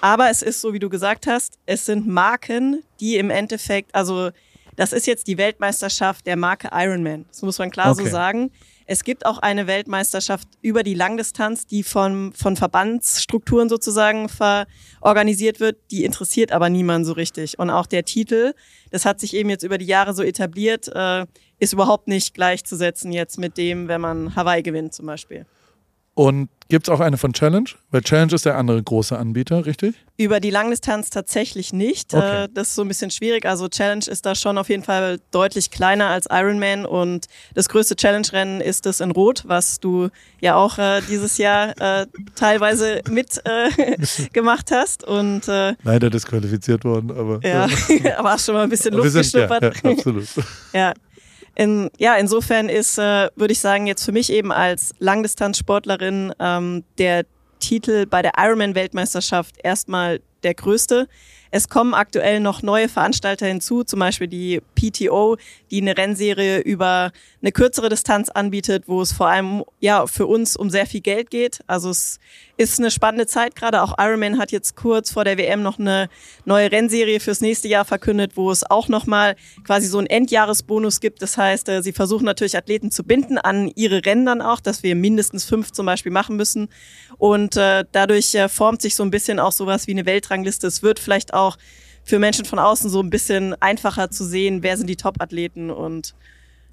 Aber 0.00 0.30
es 0.30 0.42
ist 0.42 0.60
so, 0.60 0.72
wie 0.72 0.78
du 0.78 0.88
gesagt 0.88 1.26
hast, 1.26 1.58
es 1.66 1.86
sind 1.86 2.06
Marken, 2.06 2.82
die 3.00 3.16
im 3.16 3.30
Endeffekt, 3.30 3.94
also 3.94 4.30
das 4.76 4.92
ist 4.92 5.06
jetzt 5.06 5.26
die 5.26 5.38
Weltmeisterschaft 5.38 6.26
der 6.26 6.36
Marke 6.36 6.70
Ironman. 6.72 7.24
Das 7.28 7.42
muss 7.42 7.58
man 7.58 7.70
klar 7.70 7.90
okay. 7.90 8.04
so 8.04 8.10
sagen. 8.10 8.52
Es 8.86 9.04
gibt 9.04 9.26
auch 9.26 9.38
eine 9.38 9.66
Weltmeisterschaft 9.66 10.48
über 10.62 10.82
die 10.82 10.94
Langdistanz, 10.94 11.66
die 11.66 11.82
von, 11.82 12.32
von 12.32 12.56
Verbandsstrukturen 12.56 13.68
sozusagen 13.68 14.30
organisiert 15.00 15.60
wird. 15.60 15.78
Die 15.90 16.04
interessiert 16.04 16.52
aber 16.52 16.70
niemand 16.70 17.06
so 17.06 17.12
richtig. 17.12 17.58
Und 17.58 17.70
auch 17.70 17.86
der 17.86 18.04
Titel, 18.04 18.54
das 18.90 19.04
hat 19.04 19.20
sich 19.20 19.34
eben 19.34 19.50
jetzt 19.50 19.64
über 19.64 19.78
die 19.78 19.84
Jahre 19.84 20.14
so 20.14 20.22
etabliert, 20.22 20.88
äh, 20.94 21.26
ist 21.58 21.72
überhaupt 21.72 22.06
nicht 22.06 22.32
gleichzusetzen 22.34 23.10
jetzt 23.10 23.36
mit 23.36 23.58
dem, 23.58 23.88
wenn 23.88 24.00
man 24.00 24.36
Hawaii 24.36 24.62
gewinnt 24.62 24.94
zum 24.94 25.06
Beispiel. 25.06 25.44
Und 26.18 26.48
gibt 26.68 26.88
es 26.88 26.92
auch 26.92 26.98
eine 26.98 27.16
von 27.16 27.32
Challenge? 27.32 27.68
Weil 27.92 28.00
Challenge 28.02 28.34
ist 28.34 28.44
der 28.44 28.56
andere 28.56 28.82
große 28.82 29.16
Anbieter, 29.16 29.66
richtig? 29.66 29.94
Über 30.16 30.40
die 30.40 30.50
Langdistanz 30.50 31.10
tatsächlich 31.10 31.72
nicht. 31.72 32.12
Okay. 32.12 32.46
Äh, 32.46 32.48
das 32.52 32.70
ist 32.70 32.74
so 32.74 32.82
ein 32.82 32.88
bisschen 32.88 33.12
schwierig. 33.12 33.46
Also 33.46 33.68
Challenge 33.68 34.04
ist 34.04 34.26
da 34.26 34.34
schon 34.34 34.58
auf 34.58 34.68
jeden 34.68 34.82
Fall 34.82 35.20
deutlich 35.30 35.70
kleiner 35.70 36.08
als 36.08 36.26
Ironman 36.28 36.86
und 36.86 37.26
das 37.54 37.68
größte 37.68 37.94
Challenge-Rennen 37.94 38.60
ist 38.60 38.84
das 38.84 38.98
in 38.98 39.12
Rot, 39.12 39.44
was 39.46 39.78
du 39.78 40.08
ja 40.40 40.56
auch 40.56 40.76
äh, 40.78 41.02
dieses 41.08 41.38
Jahr 41.38 41.80
äh, 41.80 42.06
teilweise 42.34 43.00
mit 43.08 43.40
äh, 43.44 43.96
gemacht 44.32 44.72
hast. 44.72 45.04
Und, 45.04 45.46
äh, 45.46 45.76
Leider 45.84 46.10
disqualifiziert 46.10 46.84
worden, 46.84 47.12
aber. 47.12 47.38
Ja, 47.46 47.68
aber 48.18 48.32
hast 48.32 48.44
schon 48.44 48.56
mal 48.56 48.64
ein 48.64 48.70
bisschen 48.70 48.92
Luft 48.92 49.14
geschnuppert. 49.14 49.62
Ja, 49.62 49.70
ja, 49.84 49.90
absolut. 49.92 50.26
ja, 50.72 50.94
in, 51.58 51.90
ja, 51.98 52.14
insofern 52.14 52.68
ist, 52.68 52.98
äh, 52.98 53.28
würde 53.34 53.52
ich 53.52 53.58
sagen, 53.58 53.88
jetzt 53.88 54.04
für 54.04 54.12
mich 54.12 54.32
eben 54.32 54.52
als 54.52 54.94
Langdistanzsportlerin 55.00 56.32
ähm, 56.38 56.84
der 56.98 57.26
Titel 57.58 58.06
bei 58.06 58.22
der 58.22 58.32
Ironman-Weltmeisterschaft 58.38 59.56
erstmal 59.62 60.20
der 60.44 60.54
größte. 60.54 61.08
Es 61.50 61.68
kommen 61.68 61.94
aktuell 61.94 62.40
noch 62.40 62.62
neue 62.62 62.88
Veranstalter 62.88 63.46
hinzu, 63.46 63.84
zum 63.84 64.00
Beispiel 64.00 64.28
die 64.28 64.60
PTO, 64.74 65.36
die 65.70 65.80
eine 65.80 65.96
Rennserie 65.96 66.58
über 66.58 67.12
eine 67.40 67.52
kürzere 67.52 67.88
Distanz 67.88 68.28
anbietet, 68.28 68.84
wo 68.86 69.00
es 69.00 69.12
vor 69.12 69.28
allem 69.28 69.64
ja 69.80 70.06
für 70.06 70.26
uns 70.26 70.56
um 70.56 70.70
sehr 70.70 70.86
viel 70.86 71.00
Geld 71.00 71.30
geht. 71.30 71.60
Also 71.66 71.90
es 71.90 72.18
ist 72.56 72.78
eine 72.78 72.90
spannende 72.90 73.26
Zeit 73.26 73.54
gerade. 73.54 73.82
Auch 73.82 73.94
Ironman 73.98 74.38
hat 74.38 74.50
jetzt 74.50 74.76
kurz 74.76 75.12
vor 75.12 75.24
der 75.24 75.38
WM 75.38 75.62
noch 75.62 75.78
eine 75.78 76.08
neue 76.44 76.70
Rennserie 76.70 77.20
fürs 77.20 77.40
nächste 77.40 77.68
Jahr 77.68 77.84
verkündet, 77.84 78.32
wo 78.34 78.50
es 78.50 78.68
auch 78.68 78.88
nochmal 78.88 79.36
quasi 79.64 79.86
so 79.86 79.98
einen 79.98 80.08
Endjahresbonus 80.08 81.00
gibt. 81.00 81.22
Das 81.22 81.38
heißt, 81.38 81.68
äh, 81.68 81.82
sie 81.82 81.92
versuchen 81.92 82.24
natürlich 82.24 82.56
Athleten 82.56 82.90
zu 82.90 83.04
binden 83.04 83.38
an 83.38 83.70
ihre 83.74 84.04
Rennen 84.04 84.26
dann 84.26 84.42
auch, 84.42 84.60
dass 84.60 84.82
wir 84.82 84.96
mindestens 84.96 85.44
fünf 85.44 85.72
zum 85.72 85.86
Beispiel 85.86 86.12
machen 86.12 86.36
müssen. 86.36 86.68
Und 87.16 87.56
äh, 87.56 87.84
dadurch 87.92 88.34
äh, 88.34 88.48
formt 88.48 88.82
sich 88.82 88.96
so 88.96 89.04
ein 89.04 89.10
bisschen 89.10 89.38
auch 89.38 89.52
sowas 89.52 89.86
wie 89.86 89.92
eine 89.92 90.06
Weltrangliste. 90.06 90.66
Es 90.66 90.82
wird 90.82 90.98
vielleicht 90.98 91.32
auch 91.34 91.37
für 92.04 92.18
Menschen 92.18 92.44
von 92.44 92.58
außen 92.58 92.90
so 92.90 93.00
ein 93.00 93.10
bisschen 93.10 93.54
einfacher 93.60 94.10
zu 94.10 94.24
sehen, 94.24 94.62
wer 94.62 94.76
sind 94.76 94.88
die 94.88 94.96
Top-Athleten 94.96 95.70
und 95.70 96.14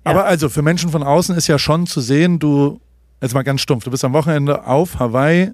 ja. 0.05 0.11
Aber 0.11 0.25
also 0.25 0.49
für 0.49 0.61
Menschen 0.61 0.91
von 0.91 1.03
außen 1.03 1.35
ist 1.35 1.47
ja 1.47 1.57
schon 1.57 1.87
zu 1.87 1.99
sehen, 1.99 2.37
du, 2.39 2.79
jetzt 3.21 3.33
mal 3.33 3.43
ganz 3.43 3.61
stumpf, 3.61 3.83
du 3.83 3.91
bist 3.91 4.05
am 4.05 4.13
Wochenende 4.13 4.65
auf 4.65 4.99
Hawaii 4.99 5.51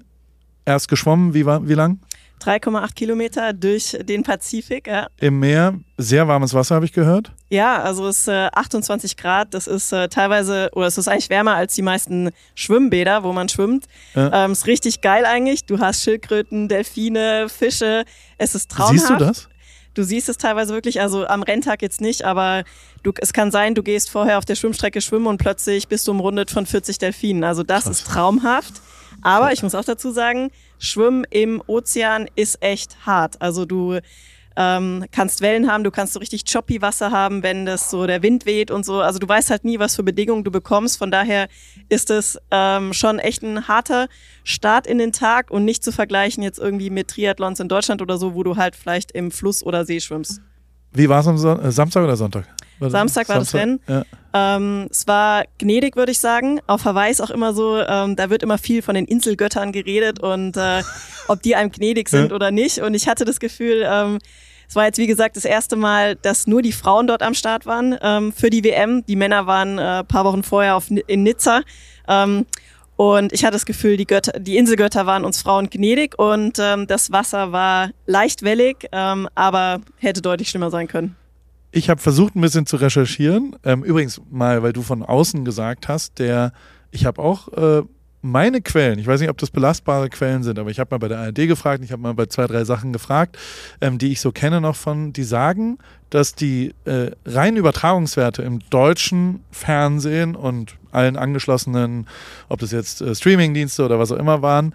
erst 0.64 0.88
geschwommen, 0.88 1.34
wie, 1.34 1.46
war, 1.46 1.66
wie 1.66 1.74
lang? 1.74 2.00
3,8 2.44 2.94
Kilometer 2.94 3.52
durch 3.52 3.96
den 4.02 4.22
Pazifik. 4.22 4.86
Ja. 4.86 5.08
Im 5.20 5.38
Meer, 5.38 5.74
sehr 5.96 6.28
warmes 6.28 6.54
Wasser, 6.54 6.74
habe 6.74 6.84
ich 6.84 6.92
gehört. 6.92 7.32
Ja, 7.50 7.82
also 7.82 8.08
es 8.08 8.18
ist 8.18 8.28
äh, 8.28 8.48
28 8.52 9.16
Grad. 9.16 9.54
Das 9.54 9.66
ist 9.66 9.92
äh, 9.92 10.08
teilweise, 10.08 10.70
oder 10.72 10.86
es 10.86 10.98
ist 10.98 11.08
eigentlich 11.08 11.30
wärmer 11.30 11.54
als 11.54 11.74
die 11.74 11.82
meisten 11.82 12.30
Schwimmbäder, 12.54 13.24
wo 13.24 13.32
man 13.32 13.48
schwimmt. 13.48 13.86
Ja. 14.14 14.44
Ähm, 14.44 14.52
ist 14.52 14.66
richtig 14.66 15.00
geil 15.00 15.24
eigentlich. 15.24 15.64
Du 15.66 15.78
hast 15.78 16.02
Schildkröten, 16.02 16.68
Delfine, 16.68 17.48
Fische. 17.48 18.04
Es 18.38 18.54
ist 18.54 18.70
traumhaft. 18.70 18.98
Siehst 18.98 19.10
du 19.10 19.16
das? 19.16 19.48
Du 19.94 20.02
siehst 20.02 20.28
es 20.28 20.38
teilweise 20.38 20.72
wirklich, 20.72 21.00
also 21.00 21.26
am 21.26 21.42
Renntag 21.42 21.82
jetzt 21.82 22.00
nicht, 22.00 22.24
aber 22.24 22.64
du, 23.02 23.12
es 23.18 23.34
kann 23.34 23.50
sein, 23.50 23.74
du 23.74 23.82
gehst 23.82 24.08
vorher 24.08 24.38
auf 24.38 24.46
der 24.46 24.54
Schwimmstrecke 24.54 25.02
schwimmen 25.02 25.26
und 25.26 25.36
plötzlich 25.36 25.86
bist 25.86 26.08
du 26.08 26.12
umrundet 26.12 26.50
von 26.50 26.64
40 26.64 26.96
Delfinen. 26.98 27.44
Also 27.44 27.62
das 27.62 27.84
Krass. 27.84 27.98
ist 27.98 28.06
traumhaft. 28.06 28.80
Aber 29.22 29.52
ich 29.52 29.62
muss 29.62 29.74
auch 29.74 29.84
dazu 29.84 30.10
sagen, 30.10 30.50
Schwimmen 30.78 31.24
im 31.30 31.62
Ozean 31.66 32.28
ist 32.34 32.62
echt 32.62 33.06
hart. 33.06 33.40
Also 33.40 33.64
du 33.64 33.98
ähm, 34.56 35.04
kannst 35.10 35.40
Wellen 35.40 35.70
haben, 35.70 35.84
du 35.84 35.90
kannst 35.90 36.12
so 36.12 36.18
richtig 36.18 36.44
choppy 36.44 36.82
Wasser 36.82 37.10
haben, 37.10 37.42
wenn 37.42 37.64
das 37.66 37.90
so 37.90 38.06
der 38.06 38.22
Wind 38.22 38.46
weht 38.46 38.70
und 38.70 38.84
so. 38.84 39.00
Also 39.00 39.18
du 39.18 39.28
weißt 39.28 39.50
halt 39.50 39.64
nie, 39.64 39.78
was 39.78 39.96
für 39.96 40.02
Bedingungen 40.02 40.44
du 40.44 40.50
bekommst. 40.50 40.98
Von 40.98 41.10
daher 41.10 41.48
ist 41.88 42.10
es 42.10 42.38
ähm, 42.50 42.92
schon 42.92 43.18
echt 43.18 43.42
ein 43.42 43.68
harter 43.68 44.08
Start 44.44 44.86
in 44.86 44.98
den 44.98 45.12
Tag 45.12 45.50
und 45.50 45.64
nicht 45.64 45.82
zu 45.82 45.92
vergleichen 45.92 46.42
jetzt 46.42 46.58
irgendwie 46.58 46.90
mit 46.90 47.08
Triathlons 47.08 47.60
in 47.60 47.68
Deutschland 47.68 48.02
oder 48.02 48.18
so, 48.18 48.34
wo 48.34 48.42
du 48.42 48.56
halt 48.56 48.76
vielleicht 48.76 49.12
im 49.12 49.30
Fluss 49.30 49.62
oder 49.62 49.84
See 49.84 50.00
schwimmst. 50.00 50.40
Wie 50.92 51.08
war 51.08 51.20
es 51.20 51.26
am 51.26 51.38
Son 51.38 51.60
äh, 51.60 51.72
Samstag 51.72 52.04
oder 52.04 52.16
Sonntag? 52.16 52.46
Samstag 52.90 53.28
war 53.28 53.36
Samstag, 53.36 53.52
das 53.52 53.60
Rennen. 53.60 53.80
Ja. 53.88 54.04
Ähm, 54.34 54.86
es 54.90 55.06
war 55.06 55.44
gnädig, 55.58 55.96
würde 55.96 56.12
ich 56.12 56.18
sagen. 56.18 56.60
Auf 56.66 56.84
Hawaii 56.84 57.10
ist 57.10 57.20
auch 57.20 57.30
immer 57.30 57.52
so, 57.52 57.78
ähm, 57.78 58.16
da 58.16 58.30
wird 58.30 58.42
immer 58.42 58.58
viel 58.58 58.82
von 58.82 58.94
den 58.94 59.04
Inselgöttern 59.04 59.72
geredet 59.72 60.20
und 60.20 60.56
äh, 60.56 60.82
ob 61.28 61.42
die 61.42 61.54
einem 61.54 61.70
gnädig 61.70 62.08
sind 62.08 62.30
ja. 62.30 62.34
oder 62.34 62.50
nicht. 62.50 62.78
Und 62.78 62.94
ich 62.94 63.08
hatte 63.08 63.24
das 63.24 63.40
Gefühl, 63.40 63.86
ähm, 63.86 64.18
es 64.68 64.76
war 64.76 64.86
jetzt 64.86 64.98
wie 64.98 65.06
gesagt 65.06 65.36
das 65.36 65.44
erste 65.44 65.76
Mal, 65.76 66.16
dass 66.16 66.46
nur 66.46 66.62
die 66.62 66.72
Frauen 66.72 67.06
dort 67.06 67.22
am 67.22 67.34
Start 67.34 67.66
waren 67.66 67.94
ähm, 68.00 68.32
für 68.32 68.48
die 68.48 68.64
WM. 68.64 69.04
Die 69.06 69.16
Männer 69.16 69.46
waren 69.46 69.78
äh, 69.78 70.02
paar 70.04 70.24
Wochen 70.24 70.42
vorher 70.42 70.76
auf, 70.76 70.90
in 70.90 71.22
Nizza. 71.22 71.60
Ähm, 72.08 72.46
und 72.96 73.32
ich 73.32 73.44
hatte 73.44 73.54
das 73.54 73.66
Gefühl, 73.66 73.96
die, 73.96 74.06
Götter, 74.06 74.38
die 74.38 74.56
Inselgötter 74.56 75.06
waren 75.06 75.24
uns 75.24 75.42
Frauen 75.42 75.68
gnädig 75.68 76.18
und 76.18 76.58
ähm, 76.58 76.86
das 76.86 77.10
Wasser 77.10 77.52
war 77.52 77.90
leicht 78.06 78.42
wellig, 78.42 78.88
ähm, 78.92 79.28
aber 79.34 79.80
hätte 79.98 80.22
deutlich 80.22 80.50
schlimmer 80.50 80.70
sein 80.70 80.88
können. 80.88 81.16
Ich 81.74 81.88
habe 81.88 82.00
versucht, 82.00 82.36
ein 82.36 82.42
bisschen 82.42 82.66
zu 82.66 82.76
recherchieren. 82.76 83.56
Ähm, 83.64 83.82
übrigens 83.82 84.20
mal, 84.30 84.62
weil 84.62 84.74
du 84.74 84.82
von 84.82 85.02
außen 85.02 85.44
gesagt 85.44 85.88
hast, 85.88 86.18
der, 86.18 86.52
ich 86.90 87.06
habe 87.06 87.20
auch 87.20 87.48
äh, 87.48 87.82
meine 88.20 88.60
Quellen, 88.60 88.98
ich 88.98 89.06
weiß 89.06 89.20
nicht, 89.20 89.30
ob 89.30 89.38
das 89.38 89.50
belastbare 89.50 90.10
Quellen 90.10 90.42
sind, 90.44 90.58
aber 90.58 90.70
ich 90.70 90.78
habe 90.78 90.94
mal 90.94 90.98
bei 90.98 91.08
der 91.08 91.18
ARD 91.18 91.48
gefragt, 91.48 91.82
ich 91.82 91.90
habe 91.90 92.02
mal 92.02 92.12
bei 92.12 92.26
zwei, 92.26 92.46
drei 92.46 92.64
Sachen 92.64 92.92
gefragt, 92.92 93.38
ähm, 93.80 93.96
die 93.96 94.12
ich 94.12 94.20
so 94.20 94.32
kenne 94.32 94.60
noch 94.60 94.76
von, 94.76 95.14
die 95.14 95.24
sagen, 95.24 95.78
dass 96.10 96.34
die 96.34 96.74
äh, 96.84 97.10
reinen 97.24 97.56
Übertragungswerte 97.56 98.42
im 98.42 98.60
deutschen 98.70 99.40
Fernsehen 99.50 100.36
und 100.36 100.76
allen 100.92 101.16
angeschlossenen, 101.16 102.06
ob 102.50 102.60
das 102.60 102.70
jetzt 102.70 103.00
äh, 103.00 103.14
Streamingdienste 103.14 103.82
oder 103.82 103.98
was 103.98 104.12
auch 104.12 104.18
immer 104.18 104.42
waren, 104.42 104.74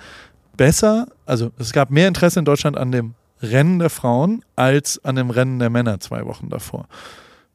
besser, 0.58 1.08
also 1.28 1.52
es 1.60 1.72
gab 1.72 1.92
mehr 1.92 2.08
Interesse 2.08 2.40
in 2.40 2.46
Deutschland 2.46 2.76
an 2.76 2.92
dem 2.92 3.14
Rennen 3.42 3.80
der 3.80 3.90
Frauen 3.90 4.44
als 4.56 5.04
an 5.04 5.16
dem 5.16 5.30
Rennen 5.30 5.60
der 5.60 5.70
Männer 5.70 6.00
zwei 6.00 6.26
Wochen 6.26 6.50
davor. 6.50 6.88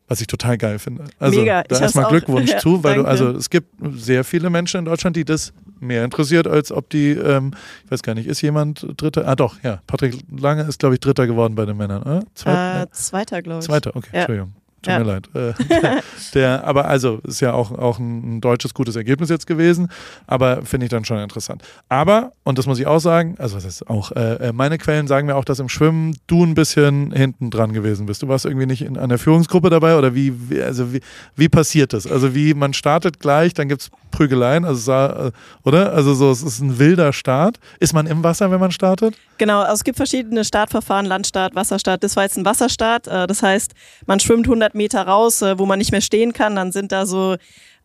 Was 0.09 0.21
ich 0.21 0.27
total 0.27 0.59
geil 0.59 0.79
finde. 0.79 1.05
Also 1.19 1.41
Mega. 1.41 1.63
da 1.63 1.81
erstmal 1.81 2.11
Glückwunsch 2.11 2.51
ja, 2.53 2.59
zu, 2.59 2.85
weil 2.85 2.97
danke. 2.97 3.05
du, 3.05 3.09
also 3.09 3.31
es 3.31 3.49
gibt 3.49 3.69
sehr 3.97 4.25
viele 4.25 4.51
Menschen 4.51 4.79
in 4.81 4.85
Deutschland, 4.85 5.17
die 5.17 5.25
das 5.25 5.53
mehr 5.81 6.05
interessiert, 6.05 6.47
als 6.47 6.71
ob 6.71 6.91
die, 6.91 7.11
ähm, 7.11 7.53
ich 7.85 7.91
weiß 7.91 8.03
gar 8.03 8.15
nicht, 8.15 8.27
ist 8.27 8.43
jemand 8.43 8.87
Dritter? 8.97 9.27
Ah 9.27 9.37
doch, 9.37 9.63
ja. 9.63 9.81
Patrick 9.87 10.19
Lange 10.31 10.63
ist, 10.63 10.79
glaube 10.81 10.97
ich, 10.97 11.01
Dritter 11.01 11.27
geworden 11.27 11.55
bei 11.55 11.65
den 11.65 11.77
Männern, 11.77 12.03
oder? 12.03 12.25
Zweiter, 12.35 12.83
äh, 12.83 12.91
Zweiter 12.91 13.43
glaube 13.43 13.61
ich. 13.61 13.67
Zweiter, 13.67 13.97
okay, 13.97 14.11
ja. 14.13 14.19
Entschuldigung. 14.21 14.55
Tut 14.83 14.93
ja. 14.93 14.99
mir 14.99 15.05
leid. 15.05 15.29
Äh, 15.35 15.53
der, 15.69 16.03
der, 16.35 16.65
aber 16.65 16.87
also 16.87 17.21
ist 17.25 17.41
ja 17.41 17.53
auch, 17.53 17.71
auch 17.71 17.99
ein, 17.99 18.41
deutsches 18.41 18.75
gutes 18.75 18.97
Ergebnis 18.97 19.29
jetzt 19.29 19.47
gewesen, 19.47 19.89
aber 20.27 20.63
finde 20.63 20.87
ich 20.87 20.91
dann 20.91 21.05
schon 21.05 21.19
interessant. 21.19 21.63
Aber, 21.89 22.33
und 22.43 22.59
das 22.59 22.67
muss 22.67 22.81
ich 22.81 22.87
auch 22.87 22.99
sagen, 22.99 23.37
also 23.39 23.57
was 23.57 23.65
ist 23.65 23.89
auch, 23.89 24.11
äh, 24.13 24.49
äh, 24.49 24.53
meine 24.53 24.79
Quellen 24.79 25.07
sagen 25.07 25.29
mir 25.29 25.37
auch, 25.37 25.45
dass 25.45 25.61
im 25.61 25.69
Schwimmen 25.69 26.17
du 26.27 26.45
ein 26.45 26.55
bisschen 26.55 27.13
hinten 27.13 27.51
dran 27.51 27.73
gewesen 27.73 28.07
bist. 28.07 28.23
Du 28.23 28.29
warst 28.29 28.45
irgendwie 28.45 28.67
nicht 28.67 28.83
in, 28.83 28.95
der 28.95 29.19
Führungsgruppe 29.19 29.71
dabei 29.71 29.97
oder 29.97 30.15
wie, 30.15 30.51
wie 30.51 30.61
also 30.61 30.93
wie, 30.93 31.01
wie 31.37 31.49
passiert 31.49 31.93
das? 31.93 32.07
Also 32.07 32.35
wie 32.35 32.55
man 32.55 32.75
startet 32.75 33.21
gleich, 33.21 33.55
dann 33.55 33.69
gibt 33.69 33.83
es 33.83 33.91
Prügeleien, 34.11 34.65
also 34.65 34.93
äh, 34.93 35.33
oder? 35.65 35.93
Also 35.93 36.15
so, 36.15 36.31
es 36.31 36.43
ist 36.43 36.61
ein 36.61 36.79
wilder 36.79 37.13
Start. 37.13 37.59
Ist 37.81 37.93
man 37.93 38.07
im 38.07 38.23
Wasser, 38.25 38.51
wenn 38.51 38.61
man 38.61 38.71
startet? 38.71 39.17
Genau, 39.43 39.63
also 39.63 39.73
es 39.73 39.83
gibt 39.83 39.97
verschiedene 39.97 40.45
Startverfahren, 40.45 41.05
Landstart, 41.05 41.57
Wasserstart. 41.57 42.05
Das 42.05 42.15
war 42.15 42.23
jetzt 42.23 42.39
ein 42.39 42.45
Wasserstart. 42.45 43.09
Äh, 43.09 43.27
das 43.27 43.43
heißt, 43.43 43.73
man 44.07 44.21
schwimmt 44.21 44.47
100 44.47 44.77
Meter 44.77 45.03
raus, 45.03 45.43
äh, 45.43 45.59
wo 45.59 45.67
man 45.67 45.81
nicht 45.81 45.91
mehr 45.91 46.01
stehen 46.01 46.33
kann. 46.33 46.55
Dann 46.55 46.71
sind 46.71 46.93
da 46.93 47.07
so 47.07 47.35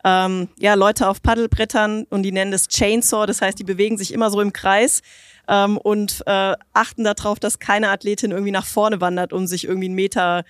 ähm, 0.05 0.49
ja, 0.59 0.75
Leute 0.75 1.09
auf 1.09 1.23
Paddelbrettern 1.23 2.05
und 2.11 2.21
die 2.21 2.31
nennen 2.31 2.51
das 2.51 2.67
Chainsaw. 2.67 3.25
Das 3.25 3.41
heißt, 3.41 3.57
die 3.57 3.63
bewegen 3.63 3.97
sich 3.97 4.13
immer 4.13 4.29
so 4.29 4.39
im 4.39 4.53
Kreis. 4.53 5.01
Ähm, 5.47 5.79
und 5.79 6.21
äh, 6.27 6.53
achten 6.73 7.03
darauf, 7.03 7.39
dass 7.39 7.57
keine 7.57 7.89
Athletin 7.89 8.29
irgendwie 8.29 8.51
nach 8.51 8.67
vorne 8.67 9.01
wandert 9.01 9.33
und 9.33 9.47
sich 9.47 9.63
irgendwie 9.63 9.87
einen 9.87 9.95
Meter 9.95 10.43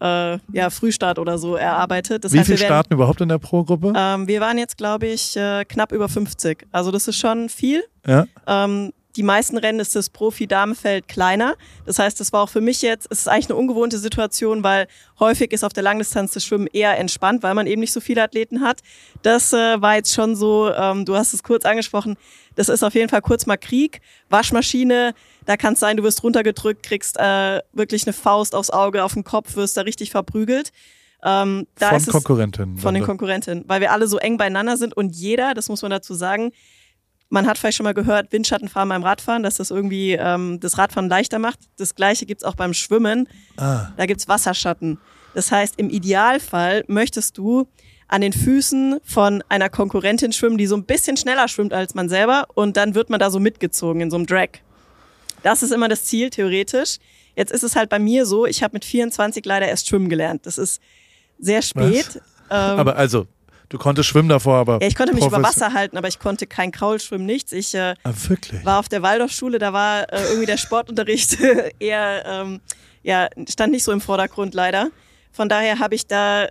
äh, 0.00 0.38
ja, 0.50 0.70
Frühstart 0.70 1.18
oder 1.18 1.36
so 1.36 1.56
erarbeitet. 1.56 2.24
Das 2.24 2.32
Wie 2.32 2.42
viele 2.42 2.56
starten 2.56 2.94
überhaupt 2.94 3.20
in 3.20 3.28
der 3.28 3.36
Pro-Gruppe? 3.38 3.92
Ähm, 3.94 4.28
wir 4.28 4.40
waren 4.40 4.56
jetzt, 4.56 4.78
glaube 4.78 5.08
ich, 5.08 5.36
äh, 5.36 5.66
knapp 5.66 5.92
über 5.92 6.08
50. 6.08 6.66
Also 6.72 6.90
das 6.90 7.06
ist 7.06 7.18
schon 7.18 7.50
viel. 7.50 7.84
Ja. 8.06 8.24
Ähm, 8.46 8.94
die 9.16 9.22
meisten 9.22 9.56
Rennen 9.56 9.80
ist 9.80 9.94
das 9.94 10.10
Profi-Damenfeld 10.10 11.08
kleiner. 11.08 11.54
Das 11.86 11.98
heißt, 11.98 12.18
das 12.18 12.32
war 12.32 12.42
auch 12.42 12.48
für 12.48 12.60
mich 12.60 12.82
jetzt, 12.82 13.06
es 13.10 13.20
ist 13.20 13.28
eigentlich 13.28 13.50
eine 13.50 13.58
ungewohnte 13.58 13.98
Situation, 13.98 14.62
weil 14.64 14.88
häufig 15.20 15.52
ist 15.52 15.64
auf 15.64 15.72
der 15.72 15.82
Langdistanz 15.82 16.32
das 16.32 16.44
Schwimmen 16.44 16.66
eher 16.66 16.98
entspannt, 16.98 17.42
weil 17.42 17.54
man 17.54 17.66
eben 17.66 17.80
nicht 17.80 17.92
so 17.92 18.00
viele 18.00 18.22
Athleten 18.22 18.60
hat. 18.60 18.80
Das 19.22 19.52
äh, 19.52 19.80
war 19.80 19.96
jetzt 19.96 20.12
schon 20.12 20.34
so, 20.34 20.70
ähm, 20.72 21.04
du 21.04 21.16
hast 21.16 21.32
es 21.32 21.42
kurz 21.42 21.64
angesprochen, 21.64 22.16
das 22.56 22.68
ist 22.68 22.82
auf 22.82 22.94
jeden 22.94 23.08
Fall 23.08 23.22
kurz 23.22 23.46
mal 23.46 23.56
Krieg. 23.56 24.00
Waschmaschine, 24.30 25.14
da 25.46 25.56
kann 25.56 25.74
es 25.74 25.80
sein, 25.80 25.96
du 25.96 26.02
wirst 26.02 26.22
runtergedrückt, 26.22 26.84
kriegst 26.84 27.16
äh, 27.18 27.60
wirklich 27.72 28.06
eine 28.06 28.12
Faust 28.12 28.54
aufs 28.54 28.70
Auge, 28.70 29.04
auf 29.04 29.14
den 29.14 29.24
Kopf, 29.24 29.56
wirst 29.56 29.76
da 29.76 29.82
richtig 29.82 30.10
verprügelt. 30.10 30.72
Ähm, 31.22 31.66
da 31.78 31.98
von 31.98 32.04
Konkurrentinnen. 32.06 32.78
Von 32.78 32.94
den 32.94 33.02
Konkurrentinnen, 33.02 33.64
weil 33.66 33.80
wir 33.80 33.92
alle 33.92 34.06
so 34.06 34.18
eng 34.18 34.36
beieinander 34.36 34.76
sind 34.76 34.94
und 34.94 35.16
jeder, 35.16 35.54
das 35.54 35.68
muss 35.68 35.80
man 35.80 35.90
dazu 35.90 36.14
sagen, 36.14 36.52
man 37.34 37.46
hat 37.46 37.58
vielleicht 37.58 37.76
schon 37.76 37.84
mal 37.84 37.94
gehört, 37.94 38.32
Windschattenfahren 38.32 38.88
beim 38.88 39.02
Radfahren, 39.02 39.42
dass 39.42 39.56
das 39.56 39.70
irgendwie 39.70 40.12
ähm, 40.12 40.60
das 40.60 40.78
Radfahren 40.78 41.08
leichter 41.08 41.38
macht. 41.38 41.58
Das 41.76 41.94
gleiche 41.94 42.24
gibt's 42.24 42.44
auch 42.44 42.54
beim 42.54 42.72
Schwimmen. 42.72 43.28
Ah. 43.56 43.88
Da 43.96 44.06
gibt's 44.06 44.28
Wasserschatten. 44.28 44.98
Das 45.34 45.50
heißt, 45.50 45.74
im 45.76 45.90
Idealfall 45.90 46.84
möchtest 46.86 47.36
du 47.36 47.66
an 48.06 48.20
den 48.20 48.32
Füßen 48.32 49.00
von 49.02 49.42
einer 49.48 49.68
Konkurrentin 49.68 50.32
schwimmen, 50.32 50.58
die 50.58 50.66
so 50.66 50.76
ein 50.76 50.84
bisschen 50.84 51.16
schneller 51.16 51.48
schwimmt 51.48 51.72
als 51.72 51.94
man 51.94 52.08
selber 52.08 52.46
und 52.54 52.76
dann 52.76 52.94
wird 52.94 53.10
man 53.10 53.18
da 53.18 53.30
so 53.30 53.40
mitgezogen 53.40 54.00
in 54.00 54.10
so 54.10 54.16
einem 54.16 54.26
Drag. 54.26 54.50
Das 55.42 55.62
ist 55.62 55.72
immer 55.72 55.88
das 55.88 56.04
Ziel, 56.04 56.30
theoretisch. 56.30 56.98
Jetzt 57.34 57.50
ist 57.50 57.64
es 57.64 57.74
halt 57.74 57.90
bei 57.90 57.98
mir 57.98 58.26
so, 58.26 58.46
ich 58.46 58.62
habe 58.62 58.74
mit 58.74 58.84
24 58.84 59.44
leider 59.44 59.66
erst 59.66 59.88
schwimmen 59.88 60.08
gelernt. 60.08 60.46
Das 60.46 60.56
ist 60.56 60.80
sehr 61.40 61.62
spät. 61.62 62.20
Ähm, 62.50 62.78
aber 62.78 62.96
also, 62.96 63.26
Du 63.74 63.80
konntest 63.80 64.08
schwimmen 64.08 64.28
davor, 64.28 64.54
aber. 64.54 64.78
Ja, 64.80 64.86
ich 64.86 64.94
konnte 64.94 65.12
mich 65.12 65.26
über 65.26 65.42
Wasser 65.42 65.72
halten, 65.72 65.96
aber 65.96 66.06
ich 66.06 66.20
konnte 66.20 66.46
kein 66.46 66.70
Kraulschwimmen, 66.70 67.26
nichts. 67.26 67.50
Ich 67.50 67.74
äh, 67.74 67.96
ah, 68.04 68.12
wirklich? 68.28 68.64
war 68.64 68.78
auf 68.78 68.88
der 68.88 69.02
Waldorfschule, 69.02 69.58
da 69.58 69.72
war 69.72 70.12
äh, 70.12 70.22
irgendwie 70.28 70.46
der 70.46 70.58
Sportunterricht 70.58 71.38
eher, 71.80 72.24
ähm, 72.24 72.60
ja, 73.02 73.28
stand 73.48 73.72
nicht 73.72 73.82
so 73.82 73.90
im 73.90 74.00
Vordergrund 74.00 74.54
leider. 74.54 74.90
Von 75.32 75.48
daher 75.48 75.80
habe 75.80 75.96
ich 75.96 76.06
da 76.06 76.46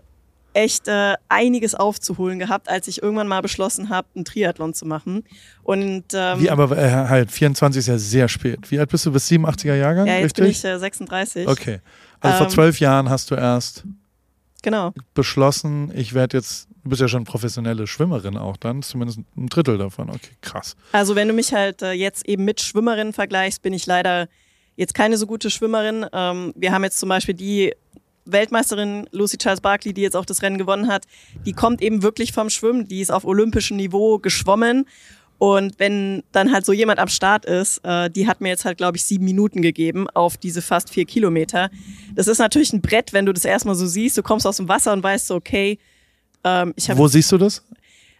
echt 0.51 0.89
äh, 0.89 1.13
einiges 1.29 1.75
aufzuholen 1.75 2.39
gehabt, 2.39 2.67
als 2.67 2.89
ich 2.89 3.01
irgendwann 3.01 3.29
mal 3.29 3.39
beschlossen 3.39 3.87
habe, 3.87 4.09
einen 4.15 4.25
Triathlon 4.25 4.73
zu 4.73 4.85
machen. 4.85 5.23
Und 5.63 6.03
ähm, 6.13 6.41
wie 6.41 6.49
aber 6.49 6.77
äh, 6.77 6.91
halt 6.91 7.31
24 7.31 7.79
ist 7.79 7.87
ja 7.87 7.97
sehr 7.97 8.27
spät. 8.27 8.69
Wie 8.69 8.79
alt 8.79 8.89
bist 8.89 9.05
du? 9.05 9.13
Bis 9.13 9.31
87er 9.31 9.75
Jahrgang? 9.75 10.07
Ja, 10.07 10.15
jetzt 10.15 10.37
richtig? 10.37 10.43
bin 10.43 10.51
ich 10.51 10.65
äh, 10.65 10.77
36. 10.77 11.47
Okay, 11.47 11.79
also 12.19 12.33
ähm, 12.33 12.37
vor 12.39 12.49
zwölf 12.49 12.81
Jahren 12.81 13.09
hast 13.09 13.31
du 13.31 13.35
erst 13.35 13.85
genau 14.61 14.93
beschlossen, 15.13 15.89
ich 15.95 16.13
werde 16.13 16.35
jetzt 16.35 16.67
Du 16.83 16.89
bist 16.89 17.01
ja 17.01 17.07
schon 17.07 17.23
professionelle 17.23 17.87
Schwimmerin 17.87 18.37
auch 18.37 18.57
dann, 18.57 18.81
zumindest 18.81 19.19
ein 19.37 19.47
Drittel 19.47 19.77
davon. 19.77 20.09
Okay, 20.09 20.31
krass. 20.41 20.75
Also 20.91 21.15
wenn 21.15 21.29
du 21.29 21.33
mich 21.33 21.53
halt 21.53 21.81
äh, 21.81 21.93
jetzt 21.93 22.27
eben 22.27 22.43
mit 22.43 22.59
Schwimmerinnen 22.61 23.13
vergleichst, 23.13 23.61
bin 23.61 23.73
ich 23.73 23.85
leider 23.85 24.27
jetzt 24.75 24.93
keine 24.93 25.17
so 25.17 25.25
gute 25.25 25.49
Schwimmerin. 25.49 26.05
Ähm, 26.11 26.53
wir 26.57 26.73
haben 26.73 26.83
jetzt 26.83 26.99
zum 26.99 27.07
Beispiel 27.07 27.35
die 27.35 27.73
Weltmeisterin 28.25 29.07
Lucy 29.11 29.37
Charles 29.37 29.61
Barkley, 29.61 29.93
die 29.93 30.01
jetzt 30.01 30.15
auch 30.15 30.25
das 30.25 30.41
Rennen 30.41 30.57
gewonnen 30.57 30.87
hat, 30.87 31.05
die 31.45 31.53
kommt 31.53 31.81
eben 31.81 32.03
wirklich 32.03 32.31
vom 32.31 32.49
Schwimmen, 32.49 32.87
die 32.87 33.01
ist 33.01 33.11
auf 33.11 33.25
olympischem 33.25 33.77
Niveau 33.77 34.19
geschwommen. 34.19 34.87
Und 35.39 35.77
wenn 35.77 36.23
dann 36.31 36.53
halt 36.53 36.65
so 36.65 36.71
jemand 36.71 36.99
am 36.99 37.09
Start 37.09 37.45
ist, 37.45 37.79
äh, 37.83 38.09
die 38.09 38.27
hat 38.27 38.39
mir 38.39 38.49
jetzt 38.49 38.65
halt, 38.65 38.77
glaube 38.77 38.97
ich, 38.97 39.03
sieben 39.03 39.25
Minuten 39.25 39.61
gegeben 39.61 40.09
auf 40.09 40.37
diese 40.37 40.61
fast 40.61 40.89
vier 40.89 41.05
Kilometer. 41.05 41.69
Das 42.15 42.27
ist 42.27 42.37
natürlich 42.37 42.71
ein 42.71 42.81
Brett, 42.81 43.11
wenn 43.11 43.25
du 43.25 43.33
das 43.33 43.43
erstmal 43.43 43.75
so 43.75 43.85
siehst. 43.85 44.17
Du 44.17 44.23
kommst 44.23 44.47
aus 44.47 44.57
dem 44.57 44.69
Wasser 44.69 44.93
und 44.93 45.03
weißt 45.03 45.27
so, 45.27 45.35
okay, 45.35 45.79
ähm, 46.43 46.73
Wo 46.95 47.07
siehst 47.07 47.31
du 47.31 47.37
das? 47.37 47.63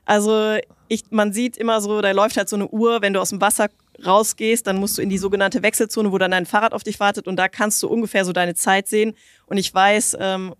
Also 0.06 0.58
ich, 0.88 1.04
man 1.10 1.34
sieht 1.34 1.58
immer 1.58 1.82
so, 1.82 2.02
da 2.02 2.12
läuft 2.12 2.38
halt 2.38 2.50
so 2.50 2.56
eine 2.56 2.68
Uhr, 2.68 3.02
wenn 3.02 3.14
du 3.14 3.22
aus 3.22 3.30
dem 3.30 3.42
Wasser 3.42 3.70
rausgehst, 4.06 4.68
dann 4.68 4.78
musst 4.78 4.98
du 4.98 5.02
in 5.02 5.10
die 5.10 5.18
sogenannte 5.18 5.64
Wechselzone, 5.64 6.12
wo 6.12 6.18
dann 6.18 6.32
dein 6.32 6.46
Fahrrad 6.46 6.74
auf 6.74 6.84
dich 6.84 7.00
wartet 7.00 7.28
und 7.28 7.36
da 7.38 7.48
kannst 7.48 7.82
du 7.84 7.88
ungefähr 7.88 8.26
so 8.26 8.34
deine 8.34 8.56
Zeit 8.56 8.88
sehen. 8.88 9.14
Und 9.46 9.58
ich 9.58 9.74
weiß, 9.74 10.18
ähm, 10.20 10.54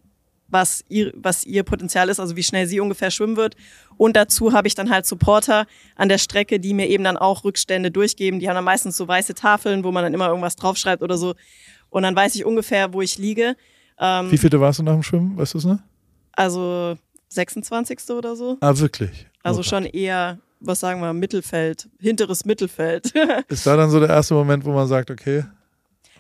was, 0.54 0.86
ihr, 0.88 1.12
was 1.16 1.44
ihr 1.44 1.64
Potenzial 1.64 2.10
ist, 2.10 2.20
also 2.20 2.36
wie 2.36 2.44
schnell 2.44 2.68
sie 2.68 2.80
ungefähr 2.80 3.12
schwimmen 3.12 3.36
wird. 3.36 3.56
Und 3.98 4.16
dazu 4.16 4.54
habe 4.54 4.68
ich 4.68 4.76
dann 4.76 4.90
halt 4.90 5.06
Supporter 5.06 5.66
an 5.96 6.10
der 6.10 6.20
Strecke, 6.20 6.60
die 6.60 6.74
mir 6.74 6.88
eben 6.88 7.04
dann 7.04 7.18
auch 7.18 7.44
Rückstände 7.44 7.92
durchgeben. 7.92 8.40
Die 8.40 8.48
haben 8.48 8.56
dann 8.56 8.64
meistens 8.64 8.96
so 8.96 9.08
weiße 9.08 9.34
Tafeln, 9.34 9.84
wo 9.84 9.92
man 9.92 10.04
dann 10.04 10.14
immer 10.14 10.28
irgendwas 10.28 10.56
draufschreibt 10.56 11.02
oder 11.02 11.18
so. 11.18 11.34
Und 11.90 12.04
dann 12.04 12.16
weiß 12.16 12.36
ich 12.36 12.46
ungefähr, 12.46 12.94
wo 12.94 13.02
ich 13.02 13.18
liege. 13.18 13.56
Ähm, 14.00 14.32
wie 14.32 14.38
viele 14.38 14.60
warst 14.60 14.80
du 14.80 14.84
nach 14.84 14.94
dem 14.94 15.04
Schwimmen? 15.04 15.38
Weißt 15.38 15.56
du 15.56 15.58
es 15.58 15.66
noch? 15.66 15.80
Also 16.34 16.98
26. 17.34 18.10
oder 18.12 18.36
so. 18.36 18.58
Ah, 18.62 18.78
wirklich? 18.78 19.28
Also 19.44 19.60
oh 19.60 19.64
schon 19.64 19.86
eher, 19.86 20.40
was 20.60 20.80
sagen 20.80 21.02
wir, 21.02 21.14
Mittelfeld, 21.14 21.90
hinteres 22.00 22.46
Mittelfeld. 22.46 23.14
ist 23.48 23.68
da 23.68 23.76
dann 23.76 23.90
so 23.90 24.00
der 24.00 24.10
erste 24.10 24.34
Moment, 24.34 24.66
wo 24.66 24.72
man 24.72 24.88
sagt, 24.88 25.12
okay, 25.12 25.44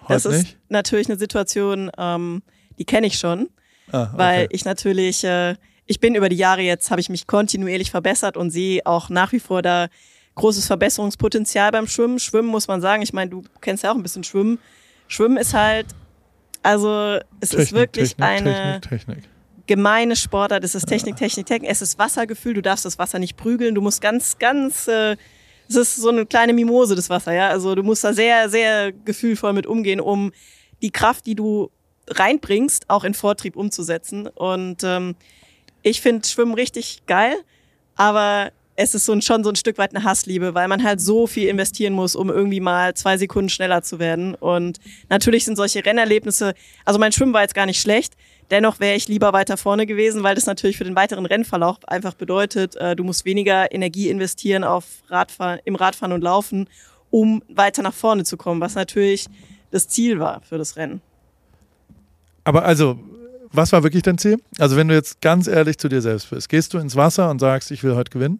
heute 0.01 0.13
das 0.13 0.25
nicht? 0.25 0.53
ist 0.53 0.57
natürlich 0.69 1.09
eine 1.09 1.17
Situation, 1.17 1.91
ähm, 1.97 2.43
die 2.77 2.85
kenne 2.85 3.07
ich 3.07 3.17
schon, 3.17 3.49
ah, 3.91 4.03
okay. 4.03 4.11
weil 4.17 4.47
ich 4.51 4.65
natürlich, 4.65 5.23
äh, 5.23 5.55
ich 5.85 5.99
bin 5.99 6.15
über 6.15 6.29
die 6.29 6.35
Jahre 6.35 6.61
jetzt, 6.61 6.91
habe 6.91 7.01
ich 7.01 7.09
mich 7.09 7.27
kontinuierlich 7.27 7.91
verbessert 7.91 8.37
und 8.37 8.51
sehe 8.51 8.85
auch 8.85 9.09
nach 9.09 9.31
wie 9.31 9.39
vor 9.39 9.61
da 9.61 9.87
großes 10.35 10.65
Verbesserungspotenzial 10.65 11.71
beim 11.71 11.87
Schwimmen. 11.87 12.19
Schwimmen 12.19 12.49
muss 12.49 12.67
man 12.67 12.81
sagen, 12.81 13.03
ich 13.03 13.13
meine, 13.13 13.29
du 13.29 13.43
kennst 13.61 13.83
ja 13.83 13.91
auch 13.91 13.95
ein 13.95 14.03
bisschen 14.03 14.23
Schwimmen. 14.23 14.59
Schwimmen 15.07 15.37
ist 15.37 15.53
halt, 15.53 15.85
also 16.63 17.19
es 17.39 17.49
Technik, 17.49 17.63
ist 17.63 17.73
wirklich 17.73 18.15
Technik, 18.15 18.23
eine 18.23 18.81
Technik, 18.81 19.15
Technik 19.15 19.32
gemeine 19.67 20.15
Sportart, 20.15 20.63
es 20.63 20.75
ist 20.75 20.87
Technik, 20.87 21.15
Technik, 21.15 21.45
Technik, 21.45 21.69
es 21.69 21.81
ist 21.81 21.97
Wassergefühl, 21.97 22.53
du 22.53 22.61
darfst 22.61 22.85
das 22.85 22.99
Wasser 22.99 23.19
nicht 23.19 23.37
prügeln, 23.37 23.75
du 23.75 23.81
musst 23.81 24.01
ganz, 24.01 24.37
ganz, 24.37 24.87
äh, 24.87 25.15
es 25.69 25.75
ist 25.75 25.95
so 25.95 26.09
eine 26.09 26.25
kleine 26.25 26.53
Mimose, 26.53 26.95
das 26.95 27.09
Wasser, 27.09 27.33
ja, 27.33 27.49
also 27.49 27.73
du 27.75 27.83
musst 27.83 28.03
da 28.03 28.13
sehr, 28.13 28.49
sehr 28.49 28.91
gefühlvoll 28.91 29.53
mit 29.53 29.65
umgehen, 29.65 29.99
um 29.99 30.31
die 30.81 30.91
Kraft, 30.91 31.25
die 31.25 31.35
du 31.35 31.71
reinbringst, 32.07 32.89
auch 32.89 33.03
in 33.03 33.13
Vortrieb 33.13 33.55
umzusetzen. 33.55 34.27
Und 34.27 34.83
ähm, 34.83 35.15
ich 35.81 36.01
finde 36.01 36.27
Schwimmen 36.27 36.53
richtig 36.53 37.05
geil, 37.05 37.35
aber 37.95 38.51
es 38.75 38.95
ist 38.95 39.05
so 39.05 39.13
ein, 39.13 39.21
schon 39.21 39.43
so 39.43 39.49
ein 39.49 39.55
Stück 39.55 39.77
weit 39.77 39.95
eine 39.95 40.03
Hassliebe, 40.03 40.55
weil 40.55 40.67
man 40.67 40.83
halt 40.83 40.99
so 40.99 41.27
viel 41.27 41.47
investieren 41.47 41.93
muss, 41.93 42.15
um 42.15 42.29
irgendwie 42.29 42.59
mal 42.59 42.95
zwei 42.95 43.17
Sekunden 43.17 43.49
schneller 43.49 43.83
zu 43.83 43.99
werden. 43.99 44.33
Und 44.35 44.79
natürlich 45.09 45.45
sind 45.45 45.55
solche 45.55 45.85
Rennerlebnisse, 45.85 46.55
also 46.83 46.99
mein 46.99 47.11
Schwimmen 47.11 47.33
war 47.33 47.41
jetzt 47.41 47.53
gar 47.53 47.67
nicht 47.67 47.79
schlecht, 47.79 48.15
Dennoch 48.53 48.79
wäre 48.79 48.95
ich 48.95 49.07
lieber 49.07 49.33
weiter 49.33 49.57
vorne 49.57 49.87
gewesen, 49.87 50.21
weil 50.21 50.35
das 50.35 50.45
natürlich 50.45 50.77
für 50.77 50.83
den 50.83 50.95
weiteren 50.95 51.25
Rennverlauf 51.25 51.77
einfach 51.87 52.13
bedeutet, 52.13 52.75
äh, 52.75 52.95
du 52.95 53.03
musst 53.03 53.25
weniger 53.25 53.73
Energie 53.73 54.09
investieren 54.09 54.63
auf 54.63 54.85
Radfahren, 55.09 55.59
im 55.65 55.73
Radfahren 55.73 56.13
und 56.13 56.21
Laufen, 56.21 56.69
um 57.09 57.41
weiter 57.49 57.81
nach 57.81 57.95
vorne 57.95 58.25
zu 58.25 58.37
kommen, 58.37 58.61
was 58.61 58.75
natürlich 58.75 59.25
das 59.71 59.87
Ziel 59.87 60.19
war 60.19 60.41
für 60.41 60.59
das 60.59 60.77
Rennen. 60.77 61.01
Aber 62.43 62.63
also, 62.63 62.99
was 63.51 63.71
war 63.71 63.81
wirklich 63.81 64.03
dein 64.03 64.19
Ziel? 64.19 64.37
Also, 64.59 64.75
wenn 64.75 64.87
du 64.87 64.93
jetzt 64.93 65.19
ganz 65.19 65.47
ehrlich 65.47 65.79
zu 65.79 65.89
dir 65.89 66.03
selbst 66.03 66.29
bist, 66.29 66.47
gehst 66.47 66.75
du 66.75 66.77
ins 66.77 66.95
Wasser 66.95 67.31
und 67.31 67.39
sagst, 67.39 67.71
ich 67.71 67.83
will 67.83 67.95
heute 67.95 68.11
gewinnen? 68.11 68.39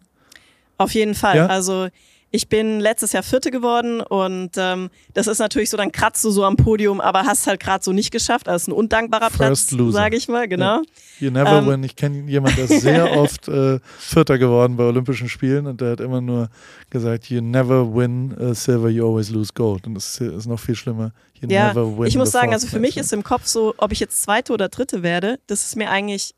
Auf 0.78 0.92
jeden 0.92 1.16
Fall. 1.16 1.38
Ja? 1.38 1.46
Also, 1.46 1.88
Ich 2.34 2.48
bin 2.48 2.80
letztes 2.80 3.12
Jahr 3.12 3.22
Vierte 3.22 3.52
geworden 3.52 4.00
und 4.00 4.50
ähm, 4.56 4.90
das 5.12 5.28
ist 5.28 5.38
natürlich 5.38 5.70
so, 5.70 5.76
dann 5.76 5.92
kratzt 5.92 6.24
du 6.24 6.32
so 6.32 6.42
am 6.42 6.56
Podium, 6.56 7.00
aber 7.00 7.26
hast 7.26 7.46
halt 7.46 7.60
gerade 7.60 7.84
so 7.84 7.92
nicht 7.92 8.10
geschafft. 8.10 8.48
Also 8.48 8.72
ein 8.72 8.74
undankbarer 8.74 9.30
First 9.30 9.68
Platz, 9.68 9.92
sage 9.92 10.16
ich 10.16 10.26
mal, 10.26 10.48
genau. 10.48 10.78
Yeah. 10.78 10.82
You 11.20 11.30
never 11.30 11.58
ähm, 11.58 11.66
win. 11.68 11.84
Ich 11.84 11.94
kenne 11.94 12.28
jemanden, 12.28 12.56
der 12.56 12.64
ist 12.64 12.82
sehr 12.82 13.12
oft 13.16 13.46
äh, 13.46 13.78
Vierter 14.00 14.36
geworden 14.38 14.76
bei 14.76 14.82
Olympischen 14.82 15.28
Spielen 15.28 15.68
und 15.68 15.80
der 15.80 15.92
hat 15.92 16.00
immer 16.00 16.20
nur 16.20 16.48
gesagt, 16.90 17.30
you 17.30 17.40
never 17.40 17.94
win 17.94 18.34
uh, 18.36 18.52
silver, 18.52 18.88
you 18.88 19.08
always 19.08 19.30
lose 19.30 19.52
gold. 19.54 19.86
Und 19.86 19.94
das 19.94 20.20
ist, 20.20 20.32
ist 20.32 20.46
noch 20.46 20.58
viel 20.58 20.74
schlimmer. 20.74 21.12
You 21.40 21.48
ja, 21.48 21.72
ich 22.04 22.16
muss 22.16 22.32
sagen, 22.32 22.52
also 22.52 22.66
für 22.66 22.80
mich 22.80 22.96
ist 22.96 23.12
im 23.12 23.22
Kopf 23.22 23.46
so, 23.46 23.74
ob 23.76 23.92
ich 23.92 24.00
jetzt 24.00 24.20
Zweite 24.20 24.52
oder 24.52 24.68
Dritte 24.68 25.04
werde, 25.04 25.38
das 25.46 25.64
ist 25.64 25.76
mir 25.76 25.88
eigentlich 25.88 26.34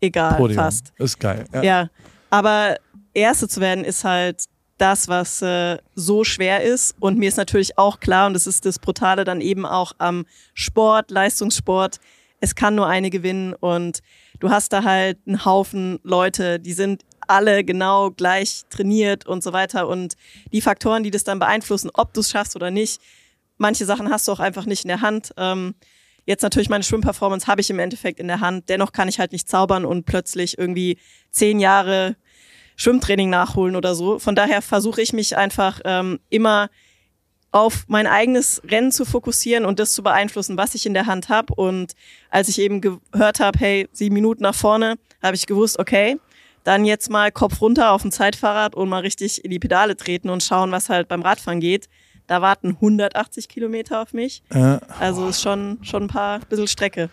egal 0.00 0.36
Podium. 0.36 0.62
fast. 0.62 0.92
Ist 0.98 1.18
geil. 1.18 1.46
Ja. 1.52 1.62
ja, 1.62 1.90
aber 2.30 2.76
Erste 3.12 3.48
zu 3.48 3.60
werden 3.60 3.84
ist 3.84 4.04
halt 4.04 4.44
das, 4.78 5.08
was 5.08 5.42
äh, 5.42 5.78
so 5.94 6.24
schwer 6.24 6.62
ist. 6.62 6.96
Und 7.00 7.18
mir 7.18 7.28
ist 7.28 7.36
natürlich 7.36 7.78
auch 7.78 8.00
klar, 8.00 8.26
und 8.26 8.34
das 8.34 8.46
ist 8.46 8.66
das 8.66 8.78
Brutale 8.78 9.24
dann 9.24 9.40
eben 9.40 9.66
auch 9.66 9.92
am 9.98 10.24
Sport, 10.54 11.10
Leistungssport, 11.10 12.00
es 12.40 12.56
kann 12.56 12.74
nur 12.74 12.88
eine 12.88 13.08
gewinnen 13.10 13.54
und 13.54 14.00
du 14.40 14.50
hast 14.50 14.72
da 14.72 14.82
halt 14.82 15.18
einen 15.26 15.44
Haufen 15.44 16.00
Leute, 16.02 16.58
die 16.58 16.72
sind 16.72 17.04
alle 17.28 17.62
genau 17.62 18.10
gleich 18.10 18.62
trainiert 18.68 19.26
und 19.26 19.44
so 19.44 19.52
weiter. 19.52 19.86
Und 19.86 20.14
die 20.52 20.60
Faktoren, 20.60 21.04
die 21.04 21.12
das 21.12 21.22
dann 21.22 21.38
beeinflussen, 21.38 21.90
ob 21.94 22.12
du 22.12 22.20
es 22.20 22.30
schaffst 22.30 22.56
oder 22.56 22.72
nicht, 22.72 23.00
manche 23.58 23.84
Sachen 23.84 24.10
hast 24.10 24.26
du 24.26 24.32
auch 24.32 24.40
einfach 24.40 24.66
nicht 24.66 24.84
in 24.84 24.88
der 24.88 25.00
Hand. 25.00 25.32
Ähm, 25.36 25.74
jetzt 26.26 26.42
natürlich 26.42 26.68
meine 26.68 26.82
Schwimmperformance 26.82 27.46
habe 27.46 27.60
ich 27.60 27.70
im 27.70 27.78
Endeffekt 27.78 28.18
in 28.18 28.26
der 28.26 28.40
Hand. 28.40 28.68
Dennoch 28.68 28.90
kann 28.90 29.08
ich 29.08 29.20
halt 29.20 29.30
nicht 29.30 29.48
zaubern 29.48 29.84
und 29.84 30.04
plötzlich 30.04 30.58
irgendwie 30.58 30.98
zehn 31.30 31.60
Jahre 31.60 32.16
Schwimmtraining 32.76 33.30
nachholen 33.30 33.76
oder 33.76 33.94
so. 33.94 34.18
Von 34.18 34.34
daher 34.34 34.62
versuche 34.62 35.00
ich 35.02 35.12
mich 35.12 35.36
einfach 35.36 35.80
ähm, 35.84 36.20
immer 36.30 36.68
auf 37.52 37.84
mein 37.86 38.06
eigenes 38.06 38.62
Rennen 38.64 38.90
zu 38.90 39.04
fokussieren 39.04 39.66
und 39.66 39.78
das 39.78 39.92
zu 39.92 40.02
beeinflussen, 40.02 40.56
was 40.56 40.74
ich 40.74 40.86
in 40.86 40.94
der 40.94 41.06
Hand 41.06 41.28
habe. 41.28 41.54
Und 41.54 41.92
als 42.30 42.48
ich 42.48 42.58
eben 42.58 42.80
gehört 42.80 43.40
habe, 43.40 43.58
hey, 43.58 43.88
sieben 43.92 44.14
Minuten 44.14 44.42
nach 44.42 44.54
vorne, 44.54 44.96
habe 45.22 45.36
ich 45.36 45.46
gewusst, 45.46 45.78
okay, 45.78 46.18
dann 46.64 46.84
jetzt 46.84 47.10
mal 47.10 47.30
Kopf 47.30 47.60
runter 47.60 47.92
auf 47.92 48.02
dem 48.02 48.10
Zeitfahrrad 48.10 48.74
und 48.74 48.88
mal 48.88 49.00
richtig 49.00 49.44
in 49.44 49.50
die 49.50 49.58
Pedale 49.58 49.96
treten 49.96 50.30
und 50.30 50.42
schauen, 50.42 50.72
was 50.72 50.88
halt 50.88 51.08
beim 51.08 51.22
Radfahren 51.22 51.60
geht. 51.60 51.88
Da 52.26 52.40
warten 52.40 52.70
180 52.70 53.48
Kilometer 53.48 54.00
auf 54.00 54.14
mich. 54.14 54.42
Äh, 54.50 54.78
also 54.98 55.28
ist 55.28 55.42
schon, 55.42 55.78
schon 55.82 56.04
ein 56.04 56.08
paar 56.08 56.38
bisschen 56.40 56.68
Strecke. 56.68 57.10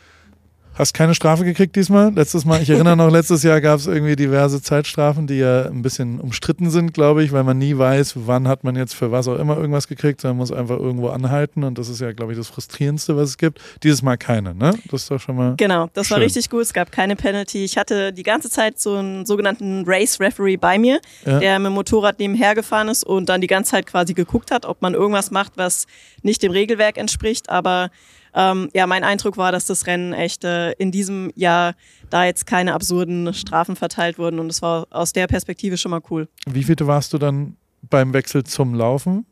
Hast 0.79 0.93
keine 0.93 1.13
Strafe 1.13 1.43
gekriegt 1.43 1.75
diesmal? 1.75 2.13
Letztes 2.13 2.45
Mal, 2.45 2.61
ich 2.61 2.69
erinnere 2.69 2.95
noch, 2.95 3.11
letztes 3.11 3.43
Jahr 3.43 3.59
gab 3.59 3.81
es 3.81 3.87
irgendwie 3.87 4.15
diverse 4.15 4.61
Zeitstrafen, 4.61 5.27
die 5.27 5.39
ja 5.39 5.65
ein 5.65 5.81
bisschen 5.81 6.21
umstritten 6.21 6.69
sind, 6.69 6.93
glaube 6.93 7.21
ich, 7.21 7.33
weil 7.33 7.43
man 7.43 7.57
nie 7.57 7.77
weiß, 7.77 8.13
wann 8.15 8.47
hat 8.47 8.63
man 8.63 8.77
jetzt 8.77 8.95
für 8.95 9.11
was 9.11 9.27
auch 9.27 9.37
immer 9.37 9.57
irgendwas 9.57 9.89
gekriegt, 9.89 10.21
sondern 10.21 10.37
muss 10.37 10.53
einfach 10.53 10.79
irgendwo 10.79 11.09
anhalten 11.09 11.65
und 11.65 11.77
das 11.77 11.89
ist 11.89 11.99
ja, 11.99 12.13
glaube 12.13 12.31
ich, 12.31 12.37
das 12.37 12.47
Frustrierendste, 12.47 13.17
was 13.17 13.31
es 13.31 13.37
gibt. 13.37 13.59
Dieses 13.83 14.01
Mal 14.01 14.15
keine, 14.15 14.55
ne? 14.55 14.73
Das 14.89 15.01
ist 15.01 15.11
doch 15.11 15.19
schon 15.19 15.35
mal. 15.35 15.55
Genau, 15.57 15.89
das 15.93 16.07
schön. 16.07 16.15
war 16.15 16.23
richtig 16.23 16.49
gut. 16.49 16.61
Es 16.61 16.71
gab 16.71 16.93
keine 16.93 17.17
Penalty. 17.17 17.65
Ich 17.65 17.77
hatte 17.77 18.13
die 18.13 18.23
ganze 18.23 18.49
Zeit 18.49 18.79
so 18.79 18.95
einen 18.95 19.25
sogenannten 19.25 19.83
Race 19.85 20.21
Referee 20.21 20.55
bei 20.55 20.77
mir, 20.77 21.01
ja. 21.25 21.39
der 21.39 21.59
mit 21.59 21.71
dem 21.71 21.73
Motorrad 21.73 22.19
nebenher 22.19 22.55
gefahren 22.55 22.87
ist 22.87 23.03
und 23.03 23.27
dann 23.27 23.41
die 23.41 23.47
ganze 23.47 23.71
Zeit 23.71 23.85
quasi 23.85 24.13
geguckt 24.13 24.49
hat, 24.49 24.65
ob 24.65 24.81
man 24.81 24.93
irgendwas 24.93 25.29
macht, 25.29 25.57
was 25.57 25.87
nicht 26.21 26.41
dem 26.41 26.53
Regelwerk 26.53 26.97
entspricht, 26.97 27.49
aber 27.49 27.91
ähm, 28.33 28.69
ja, 28.73 28.87
mein 28.87 29.03
Eindruck 29.03 29.37
war, 29.37 29.51
dass 29.51 29.65
das 29.65 29.87
Rennen 29.87 30.13
echt 30.13 30.43
äh, 30.43 30.71
in 30.73 30.91
diesem 30.91 31.31
Jahr 31.35 31.73
da 32.09 32.25
jetzt 32.25 32.45
keine 32.45 32.73
absurden 32.73 33.33
Strafen 33.33 33.75
verteilt 33.75 34.17
wurden 34.17 34.39
und 34.39 34.49
es 34.49 34.61
war 34.61 34.87
aus 34.89 35.13
der 35.13 35.27
Perspektive 35.27 35.77
schon 35.77 35.91
mal 35.91 36.01
cool. 36.09 36.27
Wie 36.47 36.63
viele 36.63 36.87
warst 36.87 37.13
du 37.13 37.17
dann 37.17 37.57
beim 37.89 38.13
Wechsel 38.13 38.43
zum 38.43 38.73
Laufen? 38.75 39.25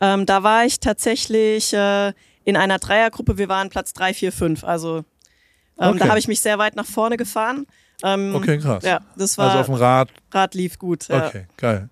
Ähm, 0.00 0.26
da 0.26 0.42
war 0.42 0.64
ich 0.64 0.80
tatsächlich 0.80 1.72
äh, 1.72 2.12
in 2.44 2.56
einer 2.56 2.78
Dreiergruppe. 2.78 3.38
Wir 3.38 3.48
waren 3.48 3.70
Platz 3.70 3.92
3, 3.94 4.14
4, 4.14 4.32
5. 4.32 4.64
Also 4.64 5.04
ähm, 5.78 5.90
okay. 5.90 5.98
da 5.98 6.08
habe 6.08 6.18
ich 6.18 6.28
mich 6.28 6.40
sehr 6.40 6.58
weit 6.58 6.76
nach 6.76 6.86
vorne 6.86 7.16
gefahren. 7.16 7.66
Ähm, 8.02 8.34
okay, 8.34 8.58
krass. 8.58 8.84
Ja, 8.84 9.00
das 9.16 9.38
war. 9.38 9.46
Also 9.46 9.58
auf 9.60 9.66
dem 9.66 9.74
Rad. 9.74 10.10
Rad 10.30 10.54
lief 10.54 10.78
gut. 10.78 11.08
Ja. 11.08 11.26
Okay, 11.26 11.46
geil. 11.56 11.88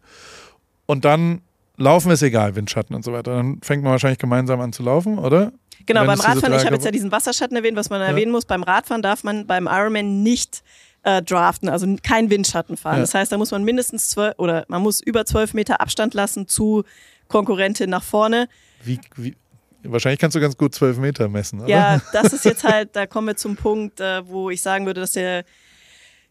Und 0.87 1.05
dann 1.05 1.41
laufen 1.77 2.11
ist 2.11 2.23
egal, 2.23 2.55
Windschatten 2.57 2.95
und 2.95 3.05
so 3.05 3.13
weiter. 3.13 3.35
Dann 3.35 3.61
fängt 3.63 3.83
man 3.83 3.93
wahrscheinlich 3.93 4.19
gemeinsam 4.19 4.61
an 4.61 4.73
zu 4.73 4.83
laufen, 4.83 5.19
oder? 5.19 5.53
Genau, 5.87 6.05
beim 6.05 6.21
Radfahren, 6.21 6.55
ich 6.55 6.65
habe 6.65 6.75
jetzt 6.75 6.85
ja 6.85 6.91
diesen 6.91 7.13
Wasserschatten 7.13 7.57
erwähnt, 7.57 7.77
was 7.77 7.91
man 7.91 8.01
ja. 8.01 8.07
erwähnen 8.07 8.33
muss. 8.33 8.45
Beim 8.45 8.63
Radfahren 8.63 9.03
darf 9.03 9.25
man 9.25 9.47
beim 9.47 9.67
Ironman 9.67 10.23
nicht 10.23 10.63
äh, 11.03 11.23
draften, 11.23 11.69
also 11.69 11.87
kein 12.03 12.31
Windschatten 12.31 12.77
fahren. 12.77 12.97
Ja. 12.97 13.01
Das 13.03 13.15
heißt, 13.15 13.31
da 13.31 13.39
muss 13.39 13.51
man 13.51 13.65
mindestens 13.65 14.09
zwölf 14.09 14.35
oder 14.39 14.65
man 14.69 14.83
muss 14.83 15.01
über 15.01 15.27
zwölf 15.27 15.55
Meter 15.55 15.81
Abstand 15.81 16.15
lassen 16.15 16.49
zu 16.49 16.85
Konkurrentin 17.29 17.91
nach 17.91 18.03
vorne. 18.03 18.49
Wie, 18.83 18.99
wie, 19.17 19.37
Wahrscheinlich 19.83 20.19
kannst 20.19 20.35
du 20.35 20.41
ganz 20.41 20.57
gut 20.57 20.75
zwölf 20.75 20.97
Meter 20.97 21.29
messen, 21.29 21.61
oder? 21.61 21.69
Ja, 21.69 22.01
das 22.13 22.33
ist 22.33 22.45
jetzt 22.45 22.65
halt, 22.65 22.97
da 22.97 23.07
kommen 23.07 23.29
wir 23.29 23.37
zum 23.37 23.57
Punkt, 23.57 24.01
äh, 24.01 24.27
wo 24.27 24.51
ich 24.51 24.63
sagen 24.63 24.87
würde, 24.87 25.03
dass 25.03 25.13
der 25.13 25.45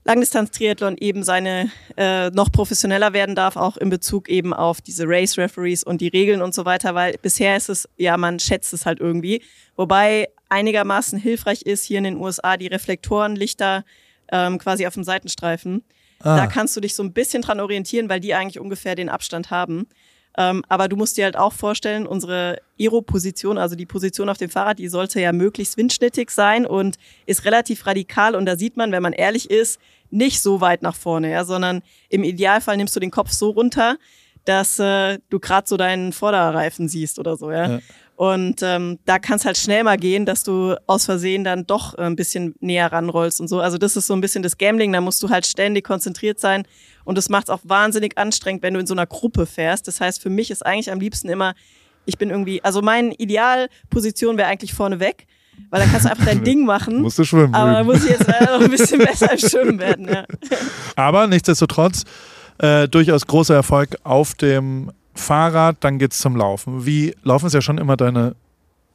Langdistanz-Triathlon 0.06 0.98
eben 0.98 1.24
seine 1.24 1.72
äh, 1.96 2.30
noch 2.32 2.52
professioneller 2.52 3.14
werden 3.14 3.36
darf, 3.36 3.56
auch 3.56 3.78
in 3.78 3.90
Bezug 3.90 4.28
eben 4.28 4.54
auf 4.54 4.82
diese 4.82 5.06
Race-Referees 5.08 5.84
und 5.84 6.02
die 6.02 6.10
Regeln 6.10 6.42
und 6.42 6.54
so 6.54 6.66
weiter, 6.66 6.94
weil 6.94 7.18
bisher 7.22 7.56
ist 7.56 7.70
es, 7.70 7.88
ja, 7.98 8.18
man 8.18 8.40
schätzt 8.40 8.74
es 8.74 8.86
halt 8.86 9.00
irgendwie. 9.00 9.42
Wobei 9.76 10.30
einigermaßen 10.50 11.18
hilfreich 11.18 11.62
ist 11.62 11.86
hier 11.86 12.00
in 12.00 12.04
den 12.04 12.18
USA 12.18 12.58
die 12.58 12.68
Reflektorenlichter 12.68 13.86
ähm, 14.32 14.58
quasi 14.58 14.86
auf 14.86 14.94
dem 14.94 15.04
Seitenstreifen. 15.04 15.84
Ah. 16.20 16.38
Da 16.38 16.48
kannst 16.48 16.76
du 16.76 16.82
dich 16.82 16.96
so 16.96 17.04
ein 17.04 17.14
bisschen 17.14 17.42
dran 17.42 17.60
orientieren, 17.60 18.10
weil 18.10 18.20
die 18.20 18.34
eigentlich 18.34 18.60
ungefähr 18.60 18.96
den 18.96 19.10
Abstand 19.10 19.52
haben. 19.52 19.88
Ähm, 20.38 20.64
aber 20.68 20.88
du 20.88 20.96
musst 20.96 21.18
dir 21.18 21.26
halt 21.26 21.38
auch 21.38 21.54
vorstellen, 21.54 22.08
unsere 22.08 22.60
Aero-Position, 22.80 23.58
also 23.58 23.76
die 23.76 23.86
Position 23.86 24.30
auf 24.30 24.38
dem 24.38 24.50
Fahrrad, 24.50 24.80
die 24.80 24.88
sollte 24.88 25.22
ja 25.22 25.32
möglichst 25.32 25.78
windschnittig 25.78 26.32
sein 26.32 26.66
und 26.66 26.98
ist 27.26 27.46
relativ 27.46 27.86
radikal. 27.86 28.36
Und 28.36 28.46
da 28.46 28.56
sieht 28.56 28.76
man, 28.76 28.92
wenn 28.92 29.04
man 29.04 29.14
ehrlich 29.14 29.50
ist, 29.50 29.80
nicht 30.10 30.42
so 30.42 30.62
weit 30.62 30.82
nach 30.82 30.96
vorne, 30.96 31.32
ja, 31.32 31.44
sondern 31.44 31.82
im 32.10 32.24
Idealfall 32.24 32.78
nimmst 32.78 32.96
du 32.96 33.00
den 33.00 33.12
Kopf 33.12 33.32
so 33.32 33.50
runter, 33.50 33.98
dass 34.46 34.78
äh, 34.80 35.20
du 35.30 35.40
gerade 35.40 35.68
so 35.68 35.78
deinen 35.78 36.14
Vorderreifen 36.14 36.88
siehst 36.88 37.20
oder 37.20 37.38
so, 37.38 37.52
ja. 37.52 37.68
ja. 37.68 37.80
Und 38.16 38.62
ähm, 38.62 39.00
da 39.06 39.18
kann 39.18 39.38
es 39.38 39.46
halt 39.46 39.58
schnell 39.58 39.84
mal 39.84 39.98
gehen, 39.98 40.26
dass 40.26 40.44
du 40.44 40.76
aus 40.86 41.06
Versehen 41.06 41.44
dann 41.44 41.66
doch 41.66 41.98
äh, 41.98 42.02
ein 42.02 42.16
bisschen 42.16 42.54
näher 42.60 42.92
ranrollst 42.92 43.42
und 43.42 43.48
so. 43.48 43.60
Also 43.60 43.80
das 43.80 43.98
ist 43.98 44.06
so 44.06 44.14
ein 44.14 44.22
bisschen 44.22 44.44
das 44.44 44.58
Gambling, 44.58 44.94
da 44.94 45.02
musst 45.02 45.24
du 45.24 45.30
halt 45.30 45.48
ständig 45.48 45.84
konzentriert 45.84 46.40
sein. 46.40 46.64
Und 47.06 47.18
das 47.18 47.30
macht 47.30 47.46
es 47.46 47.50
auch 47.50 47.62
wahnsinnig 47.64 48.18
anstrengend, 48.18 48.64
wenn 48.64 48.74
du 48.74 48.80
in 48.80 48.88
so 48.88 48.94
einer 48.94 49.06
Gruppe 49.06 49.46
fährst. 49.46 49.88
Das 49.88 50.00
heißt, 50.02 50.22
für 50.22 50.30
mich 50.30 50.52
ist 50.52 50.66
eigentlich 50.66 50.92
am 50.92 51.00
liebsten 51.00 51.30
immer, 51.30 51.54
ich 52.06 52.18
bin 52.18 52.30
irgendwie, 52.30 52.64
also 52.64 52.82
meine 52.82 53.14
Idealposition 53.16 54.38
wäre 54.38 54.48
eigentlich 54.48 54.74
vorne 54.74 55.00
weg, 55.00 55.28
weil 55.70 55.82
dann 55.82 55.92
kannst 55.92 56.06
du 56.06 56.12
einfach 56.12 56.26
dein 56.26 56.44
Ding 56.46 56.66
machen. 56.66 57.02
Musst 57.02 57.20
du 57.20 57.24
schwimmen. 57.24 57.54
Aber 57.54 57.72
da 57.74 57.84
muss 57.84 58.04
ich 58.04 58.12
jetzt 58.12 58.28
noch 58.28 58.62
ein 58.62 58.70
bisschen 58.70 59.00
besser 59.06 59.32
im 59.32 59.38
Schwimmen 59.38 59.80
werden. 59.80 60.08
Ja. 60.08 60.26
Aber 60.96 61.28
nichtsdestotrotz 61.28 62.04
äh, 62.60 62.88
durchaus 62.88 63.26
großer 63.28 63.56
Erfolg 63.56 63.98
auf 64.04 64.34
dem 64.36 64.92
Fahrrad, 65.16 65.78
dann 65.82 66.00
geht's 66.00 66.20
zum 66.20 66.36
Laufen. 66.36 66.86
Wie 66.86 67.16
Laufen 67.24 67.48
ist 67.48 67.54
ja 67.54 67.62
schon 67.62 67.78
immer 67.78 67.98
deine 67.98 68.36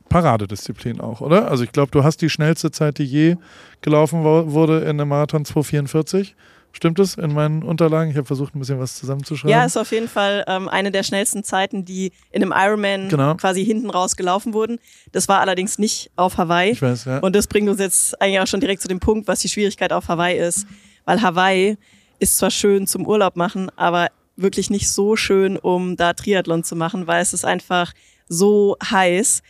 Paradedisziplin 0.08 1.00
auch, 1.00 1.20
oder? 1.20 1.50
Also 1.50 1.64
ich 1.64 1.72
glaube, 1.72 1.90
du 1.90 2.02
hast 2.02 2.22
die 2.22 2.30
schnellste 2.30 2.70
Zeit, 2.70 2.98
die 2.98 3.04
je 3.04 3.36
gelaufen 3.82 4.24
wurde 4.24 4.80
in 4.80 5.00
einem 5.00 5.08
Marathon 5.08 5.44
244. 5.44 6.34
Stimmt 6.78 7.00
es 7.00 7.16
in 7.16 7.34
meinen 7.34 7.64
Unterlagen? 7.64 8.08
Ich 8.08 8.16
habe 8.16 8.24
versucht, 8.24 8.54
ein 8.54 8.60
bisschen 8.60 8.78
was 8.78 8.94
zusammenzuschreiben. 8.94 9.50
Ja, 9.50 9.64
ist 9.64 9.76
auf 9.76 9.90
jeden 9.90 10.06
Fall 10.06 10.44
ähm, 10.46 10.68
eine 10.68 10.92
der 10.92 11.02
schnellsten 11.02 11.42
Zeiten, 11.42 11.84
die 11.84 12.12
in 12.30 12.40
einem 12.40 12.52
Ironman 12.54 13.08
genau. 13.08 13.34
quasi 13.34 13.64
hinten 13.64 13.90
raus 13.90 14.14
gelaufen 14.14 14.54
wurden. 14.54 14.78
Das 15.10 15.26
war 15.26 15.40
allerdings 15.40 15.80
nicht 15.80 16.12
auf 16.14 16.36
Hawaii. 16.36 16.70
Ich 16.70 16.80
weiß, 16.80 17.06
ja. 17.06 17.18
Und 17.18 17.34
das 17.34 17.48
bringt 17.48 17.68
uns 17.68 17.80
jetzt 17.80 18.22
eigentlich 18.22 18.38
auch 18.38 18.46
schon 18.46 18.60
direkt 18.60 18.80
zu 18.80 18.86
dem 18.86 19.00
Punkt, 19.00 19.26
was 19.26 19.40
die 19.40 19.48
Schwierigkeit 19.48 19.92
auf 19.92 20.06
Hawaii 20.06 20.38
ist. 20.38 20.68
Weil 21.04 21.20
Hawaii 21.20 21.76
ist 22.20 22.38
zwar 22.38 22.52
schön 22.52 22.86
zum 22.86 23.08
Urlaub 23.08 23.34
machen, 23.34 23.72
aber 23.74 24.06
wirklich 24.36 24.70
nicht 24.70 24.88
so 24.88 25.16
schön, 25.16 25.56
um 25.56 25.96
da 25.96 26.12
Triathlon 26.12 26.62
zu 26.62 26.76
machen, 26.76 27.08
weil 27.08 27.20
es 27.20 27.32
ist 27.32 27.44
einfach 27.44 27.92
so 28.28 28.76
heiß 28.88 29.42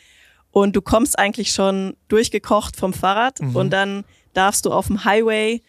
und 0.50 0.74
du 0.74 0.80
kommst 0.80 1.18
eigentlich 1.18 1.52
schon 1.52 1.94
durchgekocht 2.08 2.74
vom 2.74 2.94
Fahrrad 2.94 3.42
mhm. 3.42 3.54
und 3.54 3.70
dann 3.70 4.04
darfst 4.32 4.64
du 4.64 4.72
auf 4.72 4.86
dem 4.86 5.04
Highway 5.04 5.60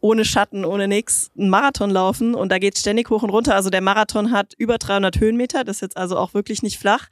ohne 0.00 0.24
Schatten, 0.24 0.64
ohne 0.64 0.88
nix 0.88 1.30
einen 1.38 1.50
Marathon 1.50 1.90
laufen 1.90 2.34
und 2.34 2.50
da 2.50 2.58
geht 2.58 2.78
ständig 2.78 3.10
hoch 3.10 3.22
und 3.22 3.30
runter. 3.30 3.54
Also 3.54 3.70
der 3.70 3.82
Marathon 3.82 4.32
hat 4.32 4.54
über 4.56 4.78
300 4.78 5.20
Höhenmeter, 5.20 5.64
das 5.64 5.76
ist 5.76 5.82
jetzt 5.82 5.96
also 5.96 6.16
auch 6.16 6.34
wirklich 6.34 6.62
nicht 6.62 6.78
flach. 6.78 7.08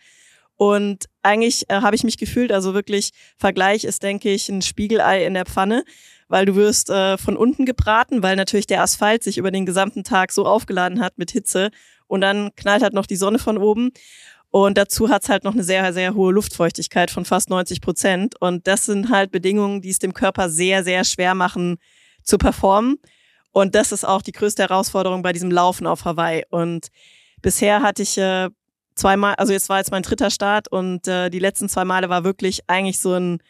Und 0.56 1.04
eigentlich 1.22 1.70
äh, 1.70 1.82
habe 1.82 1.94
ich 1.94 2.02
mich 2.02 2.18
gefühlt, 2.18 2.50
also 2.50 2.74
wirklich 2.74 3.10
Vergleich 3.36 3.84
ist, 3.84 4.02
denke 4.02 4.30
ich, 4.30 4.48
ein 4.48 4.62
Spiegelei 4.62 5.24
in 5.24 5.34
der 5.34 5.46
Pfanne 5.46 5.84
weil 6.28 6.44
du 6.44 6.54
wirst 6.54 6.90
äh, 6.90 7.18
von 7.18 7.36
unten 7.36 7.64
gebraten, 7.64 8.22
weil 8.22 8.36
natürlich 8.36 8.66
der 8.66 8.82
Asphalt 8.82 9.22
sich 9.22 9.38
über 9.38 9.50
den 9.50 9.66
gesamten 9.66 10.04
Tag 10.04 10.32
so 10.32 10.46
aufgeladen 10.46 11.00
hat 11.00 11.18
mit 11.18 11.30
Hitze 11.30 11.70
und 12.06 12.20
dann 12.20 12.50
knallt 12.54 12.82
halt 12.82 12.92
noch 12.92 13.06
die 13.06 13.16
Sonne 13.16 13.38
von 13.38 13.58
oben. 13.58 13.90
Und 14.50 14.78
dazu 14.78 15.10
hat's 15.10 15.28
halt 15.28 15.44
noch 15.44 15.52
eine 15.52 15.64
sehr, 15.64 15.92
sehr 15.92 16.14
hohe 16.14 16.32
Luftfeuchtigkeit 16.32 17.10
von 17.10 17.26
fast 17.26 17.50
90 17.50 17.82
Prozent. 17.82 18.40
Und 18.40 18.66
das 18.66 18.86
sind 18.86 19.10
halt 19.10 19.30
Bedingungen, 19.30 19.82
die 19.82 19.90
es 19.90 19.98
dem 19.98 20.14
Körper 20.14 20.48
sehr, 20.48 20.84
sehr 20.84 21.04
schwer 21.04 21.34
machen 21.34 21.76
zu 22.28 22.38
performen. 22.38 22.98
Und 23.50 23.74
das 23.74 23.92
ist 23.92 24.04
auch 24.04 24.22
die 24.22 24.32
größte 24.32 24.62
Herausforderung 24.62 25.22
bei 25.22 25.32
diesem 25.32 25.50
Laufen 25.50 25.86
auf 25.86 26.04
Hawaii. 26.04 26.44
Und 26.50 26.88
bisher 27.42 27.82
hatte 27.82 28.02
ich 28.02 28.18
äh, 28.18 28.50
zweimal, 28.94 29.34
also 29.36 29.52
jetzt 29.52 29.68
war 29.68 29.78
jetzt 29.78 29.90
mein 29.90 30.02
dritter 30.02 30.30
Start 30.30 30.68
und 30.68 31.08
äh, 31.08 31.30
die 31.30 31.38
letzten 31.38 31.68
zwei 31.68 31.84
Male 31.84 32.08
war 32.08 32.24
wirklich 32.24 32.68
eigentlich 32.68 33.00
so 33.00 33.14
ein 33.14 33.42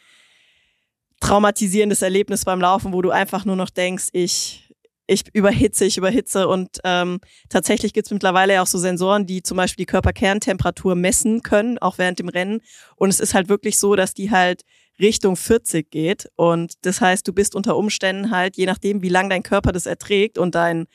traumatisierendes 1.20 2.02
Erlebnis 2.02 2.44
beim 2.44 2.60
Laufen, 2.60 2.92
wo 2.92 3.02
du 3.02 3.10
einfach 3.10 3.44
nur 3.44 3.56
noch 3.56 3.70
denkst, 3.70 4.08
ich 4.12 4.64
ich 5.10 5.24
überhitze, 5.32 5.86
ich 5.86 5.96
überhitze 5.96 6.46
und 6.46 6.80
ähm, 6.84 7.20
tatsächlich 7.48 7.94
gibt 7.94 8.06
es 8.06 8.12
mittlerweile 8.12 8.52
ja 8.52 8.62
auch 8.62 8.66
so 8.66 8.76
Sensoren, 8.76 9.24
die 9.24 9.42
zum 9.42 9.56
Beispiel 9.56 9.84
die 9.84 9.90
Körperkerntemperatur 9.90 10.94
messen 10.94 11.42
können, 11.42 11.78
auch 11.78 11.96
während 11.96 12.18
dem 12.18 12.28
Rennen. 12.28 12.60
Und 12.94 13.08
es 13.08 13.18
ist 13.18 13.32
halt 13.32 13.48
wirklich 13.48 13.78
so, 13.78 13.96
dass 13.96 14.12
die 14.12 14.30
halt 14.30 14.64
Richtung 15.00 15.36
40 15.36 15.90
geht. 15.90 16.28
Und 16.36 16.74
das 16.82 17.00
heißt, 17.00 17.26
du 17.26 17.32
bist 17.32 17.54
unter 17.54 17.76
Umständen 17.76 18.30
halt, 18.30 18.56
je 18.56 18.66
nachdem, 18.66 19.02
wie 19.02 19.08
lang 19.08 19.30
dein 19.30 19.42
Körper 19.42 19.72
das 19.72 19.86
erträgt 19.86 20.38
und 20.38 20.54
dein 20.54 20.86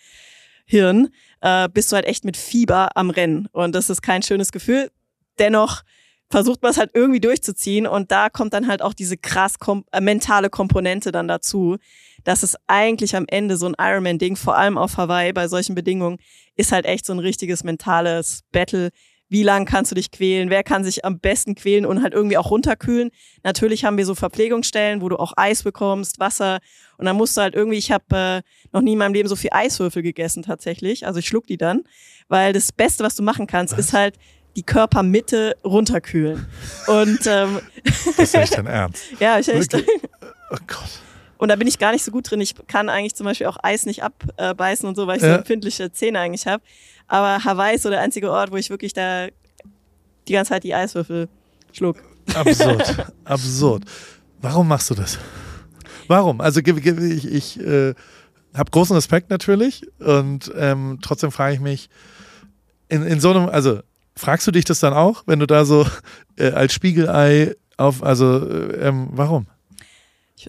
Hirn, 0.66 1.10
äh, 1.42 1.68
bist 1.70 1.92
du 1.92 1.96
halt 1.96 2.06
echt 2.06 2.26
mit 2.26 2.38
Fieber 2.38 2.96
am 2.96 3.10
Rennen. 3.10 3.48
Und 3.52 3.76
das 3.76 3.90
ist 3.90 4.02
kein 4.02 4.24
schönes 4.24 4.52
Gefühl. 4.52 4.92
Dennoch 5.40 5.84
versucht 6.30 6.64
man 6.64 6.72
es 6.72 6.78
halt 6.78 6.92
irgendwie 6.96 7.20
durchzuziehen 7.20 7.86
und 7.86 8.12
da 8.12 8.28
kommt 8.28 8.54
dann 8.54 8.68
halt 8.68 8.82
auch 8.82 8.96
diese 8.96 9.18
krass 9.18 9.60
kom 9.60 9.86
äh, 9.92 10.02
mentale 10.02 10.50
Komponente 10.50 11.12
dann 11.12 11.28
dazu, 11.28 11.78
dass 12.24 12.42
es 12.42 12.56
eigentlich 12.66 13.16
am 13.16 13.26
Ende 13.28 13.56
so 13.56 13.68
ein 13.68 13.76
Ironman-Ding, 13.78 14.36
vor 14.36 14.58
allem 14.58 14.78
auf 14.78 14.98
Hawaii 14.98 15.32
bei 15.32 15.48
solchen 15.48 15.76
Bedingungen, 15.76 16.18
ist 16.56 16.72
halt 16.72 16.86
echt 16.86 17.06
so 17.06 17.14
ein 17.14 17.20
richtiges 17.20 17.64
mentales 17.64 18.42
Battle. 18.52 18.90
Wie 19.30 19.44
lang 19.44 19.66
kannst 19.66 19.92
du 19.92 19.96
dich 19.96 20.12
quälen? 20.12 20.50
Wer 20.50 20.64
kann 20.64 20.84
sich 20.84 21.06
am 21.06 21.20
besten 21.20 21.56
quälen 21.56 21.86
und 21.86 22.04
halt 22.04 22.14
irgendwie 22.14 22.38
auch 22.38 22.52
runterkühlen? 22.52 23.10
Natürlich 23.44 23.84
haben 23.86 23.98
wir 23.98 24.06
so 24.06 24.16
Verpflegungsstellen, 24.16 25.02
wo 25.02 25.10
du 25.10 25.18
auch 25.18 25.34
Eis 25.36 25.64
bekommst, 25.64 26.20
Wasser 26.20 26.60
und 26.98 27.06
dann 27.06 27.16
musst 27.16 27.36
du 27.38 27.42
halt 27.42 27.56
irgendwie, 27.56 27.78
ich 27.78 27.92
habe 27.92 28.06
äh, 28.16 28.42
noch 28.72 28.82
nie 28.82 28.94
in 28.94 29.00
meinem 29.00 29.14
Leben 29.14 29.28
so 29.28 29.36
viel 29.36 29.50
Eiswürfel 29.52 30.04
gegessen 30.04 30.44
tatsächlich. 30.44 31.06
Also 31.06 31.20
ich 31.20 31.28
schluck 31.28 31.48
die 31.48 31.58
dann, 31.58 31.84
weil 32.28 32.54
das 32.54 32.72
Beste, 32.72 33.04
was 33.04 33.16
du 33.16 33.24
machen 33.24 33.48
kannst, 33.48 33.74
was? 33.74 33.88
ist 33.88 33.94
halt 33.94 34.18
die 34.56 34.64
Körpermitte 34.64 35.56
runterkühlen. 35.64 36.46
Und 36.88 37.20
ähm, 37.26 37.60
das 37.84 38.18
ist 38.18 38.36
echt 38.36 38.58
dein 38.58 38.68
Ernst. 38.68 39.04
ja, 39.20 39.40
ich 39.40 39.50
echt. 39.50 39.76
Oh 39.76 39.80
Gott. 40.68 41.02
Und 41.38 41.50
da 41.50 41.58
bin 41.58 41.68
ich 41.68 41.78
gar 41.78 41.92
nicht 41.92 42.06
so 42.06 42.12
gut 42.12 42.30
drin. 42.30 42.40
Ich 42.40 42.56
kann 42.68 42.88
eigentlich 42.88 43.16
zum 43.16 43.26
Beispiel 43.26 43.48
auch 43.48 43.58
Eis 43.62 43.86
nicht 43.86 44.02
abbeißen 44.02 44.88
und 44.88 44.96
so, 44.96 45.08
weil 45.08 45.18
ich 45.18 45.24
so 45.24 45.28
empfindliche 45.28 45.92
Zähne 45.92 46.20
eigentlich 46.20 46.48
habe. 46.48 46.64
Aber 47.14 47.44
Hawaii 47.44 47.76
ist 47.76 47.84
so 47.84 47.92
der 47.92 48.02
einzige 48.02 48.32
Ort, 48.32 48.52
wo 48.52 48.56
ich 48.56 48.72
wirklich 48.72 48.92
da 48.92 49.28
die 50.28 50.34
ganze 50.34 50.50
Zeit 50.50 50.64
die 50.64 50.74
Eiswürfel 50.74 51.30
schluck. 51.72 51.98
Absurd. 52.34 53.06
Absurd. 53.24 53.84
Warum 54.42 54.68
machst 54.68 54.90
du 54.90 54.96
das? 54.96 55.20
Warum? 56.08 56.42
Also 56.42 56.60
ich, 56.60 57.32
ich 57.32 57.60
äh, 57.60 57.94
habe 58.56 58.72
großen 58.72 58.96
Respekt 58.96 59.30
natürlich 59.30 59.86
und 60.00 60.52
ähm, 60.58 60.98
trotzdem 61.04 61.32
frage 61.32 61.54
ich 61.54 61.60
mich, 61.60 61.90
in, 62.90 63.04
in 63.04 63.20
so 63.20 63.30
einem, 63.30 63.48
also 63.48 63.82
fragst 64.16 64.48
du 64.48 64.52
dich 64.52 64.66
das 64.66 64.80
dann 64.80 64.94
auch, 64.94 65.22
wenn 65.28 65.38
du 65.38 65.46
da 65.46 65.66
so 65.66 65.86
äh, 66.38 66.50
als 66.50 66.74
Spiegelei 66.74 67.56
auf, 67.78 68.02
also 68.02 68.40
äh, 68.40 68.88
ähm, 68.88 69.10
warum? 69.12 69.46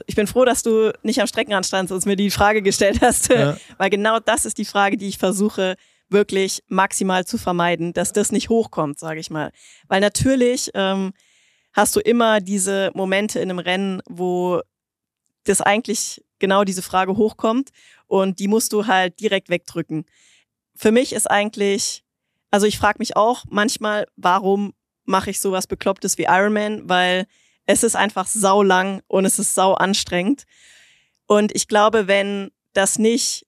Ich 0.06 0.14
bin 0.14 0.26
froh, 0.26 0.46
dass 0.46 0.62
du 0.62 0.94
nicht 1.02 1.20
am 1.20 1.26
Streckenrand 1.26 1.66
standst 1.66 1.92
und 1.92 2.06
mir 2.06 2.16
die 2.16 2.30
Frage 2.30 2.62
gestellt 2.62 3.00
hast, 3.02 3.28
ja. 3.28 3.58
weil 3.76 3.90
genau 3.90 4.18
das 4.18 4.46
ist 4.46 4.56
die 4.56 4.64
Frage, 4.64 4.96
die 4.96 5.08
ich 5.08 5.18
versuche 5.18 5.76
wirklich 6.14 6.62
maximal 6.68 7.26
zu 7.26 7.36
vermeiden, 7.36 7.92
dass 7.92 8.14
das 8.14 8.32
nicht 8.32 8.48
hochkommt, 8.48 8.98
sage 8.98 9.20
ich 9.20 9.30
mal. 9.30 9.52
Weil 9.88 10.00
natürlich 10.00 10.70
ähm, 10.72 11.12
hast 11.74 11.94
du 11.94 12.00
immer 12.00 12.40
diese 12.40 12.90
Momente 12.94 13.40
in 13.40 13.50
einem 13.50 13.58
Rennen, 13.58 14.00
wo 14.08 14.62
das 15.44 15.60
eigentlich 15.60 16.24
genau 16.38 16.64
diese 16.64 16.80
Frage 16.80 17.16
hochkommt 17.18 17.70
und 18.06 18.38
die 18.38 18.48
musst 18.48 18.72
du 18.72 18.86
halt 18.86 19.20
direkt 19.20 19.50
wegdrücken. 19.50 20.06
Für 20.74 20.90
mich 20.90 21.12
ist 21.12 21.30
eigentlich, 21.30 22.02
also 22.50 22.66
ich 22.66 22.78
frage 22.78 22.98
mich 22.98 23.16
auch 23.16 23.44
manchmal, 23.50 24.06
warum 24.16 24.72
mache 25.04 25.30
ich 25.30 25.40
sowas 25.40 25.66
Beklopptes 25.66 26.16
wie 26.16 26.24
Ironman, 26.24 26.88
weil 26.88 27.26
es 27.66 27.82
ist 27.82 27.96
einfach 27.96 28.26
sau 28.26 28.62
lang 28.62 29.02
und 29.06 29.24
es 29.24 29.38
ist 29.38 29.54
sau 29.54 29.74
anstrengend. 29.74 30.44
Und 31.26 31.54
ich 31.54 31.68
glaube, 31.68 32.06
wenn 32.06 32.50
das 32.72 32.98
nicht 32.98 33.46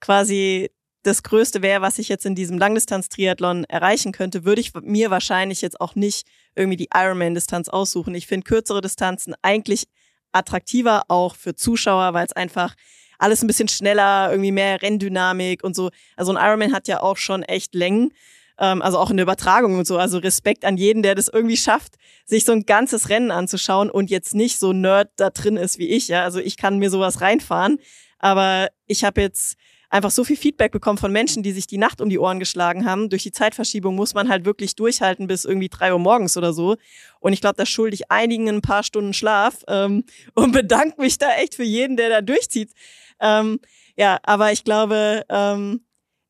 quasi 0.00 0.70
das 1.02 1.22
Größte 1.22 1.62
wäre, 1.62 1.82
was 1.82 1.98
ich 1.98 2.08
jetzt 2.08 2.26
in 2.26 2.34
diesem 2.34 2.58
Langdistanz-Triathlon 2.58 3.64
erreichen 3.64 4.12
könnte, 4.12 4.44
würde 4.44 4.60
ich 4.60 4.72
mir 4.74 5.10
wahrscheinlich 5.10 5.60
jetzt 5.62 5.80
auch 5.80 5.94
nicht 5.94 6.26
irgendwie 6.54 6.76
die 6.76 6.88
Ironman-Distanz 6.94 7.68
aussuchen. 7.68 8.14
Ich 8.14 8.26
finde 8.26 8.44
kürzere 8.44 8.80
Distanzen 8.80 9.34
eigentlich 9.42 9.84
attraktiver, 10.32 11.02
auch 11.08 11.34
für 11.34 11.54
Zuschauer, 11.54 12.14
weil 12.14 12.26
es 12.26 12.32
einfach 12.32 12.74
alles 13.18 13.42
ein 13.42 13.46
bisschen 13.46 13.68
schneller, 13.68 14.30
irgendwie 14.30 14.52
mehr 14.52 14.80
Renndynamik 14.80 15.62
und 15.64 15.74
so. 15.74 15.90
Also 16.16 16.32
ein 16.32 16.44
Ironman 16.44 16.72
hat 16.72 16.88
ja 16.88 17.02
auch 17.02 17.16
schon 17.16 17.42
echt 17.42 17.74
Längen 17.74 18.12
ähm, 18.58 18.80
also 18.80 18.98
auch 18.98 19.10
in 19.10 19.16
der 19.16 19.24
Übertragung 19.24 19.78
und 19.78 19.86
so. 19.86 19.98
Also 19.98 20.18
Respekt 20.18 20.64
an 20.64 20.76
jeden, 20.76 21.02
der 21.02 21.14
das 21.14 21.28
irgendwie 21.28 21.56
schafft, 21.56 21.96
sich 22.24 22.44
so 22.44 22.52
ein 22.52 22.64
ganzes 22.64 23.08
Rennen 23.08 23.30
anzuschauen 23.30 23.90
und 23.90 24.10
jetzt 24.10 24.34
nicht 24.34 24.58
so 24.58 24.72
Nerd 24.72 25.10
da 25.16 25.30
drin 25.30 25.56
ist 25.56 25.78
wie 25.78 25.88
ich. 25.88 26.08
Ja, 26.08 26.22
also 26.22 26.38
ich 26.38 26.56
kann 26.56 26.78
mir 26.78 26.90
sowas 26.90 27.20
reinfahren, 27.20 27.78
aber 28.18 28.68
ich 28.86 29.04
habe 29.04 29.20
jetzt 29.20 29.56
einfach 29.92 30.10
so 30.10 30.24
viel 30.24 30.36
Feedback 30.36 30.72
bekommen 30.72 30.96
von 30.96 31.12
Menschen, 31.12 31.42
die 31.42 31.52
sich 31.52 31.66
die 31.66 31.76
Nacht 31.76 32.00
um 32.00 32.08
die 32.08 32.18
Ohren 32.18 32.38
geschlagen 32.38 32.86
haben. 32.86 33.10
Durch 33.10 33.22
die 33.22 33.30
Zeitverschiebung 33.30 33.94
muss 33.94 34.14
man 34.14 34.30
halt 34.30 34.46
wirklich 34.46 34.74
durchhalten 34.74 35.26
bis 35.26 35.44
irgendwie 35.44 35.68
drei 35.68 35.92
Uhr 35.92 35.98
morgens 35.98 36.36
oder 36.36 36.54
so. 36.54 36.76
Und 37.20 37.34
ich 37.34 37.42
glaube, 37.42 37.56
da 37.56 37.66
schulde 37.66 37.94
ich 37.94 38.10
einigen 38.10 38.48
ein 38.48 38.62
paar 38.62 38.82
Stunden 38.82 39.12
Schlaf 39.12 39.62
ähm, 39.68 40.04
und 40.34 40.52
bedanke 40.52 41.00
mich 41.00 41.18
da 41.18 41.30
echt 41.34 41.54
für 41.54 41.64
jeden, 41.64 41.96
der 41.96 42.08
da 42.08 42.20
durchzieht. 42.22 42.72
Ähm, 43.20 43.60
ja, 43.94 44.18
aber 44.22 44.50
ich 44.52 44.64
glaube, 44.64 45.24
ähm, 45.28 45.84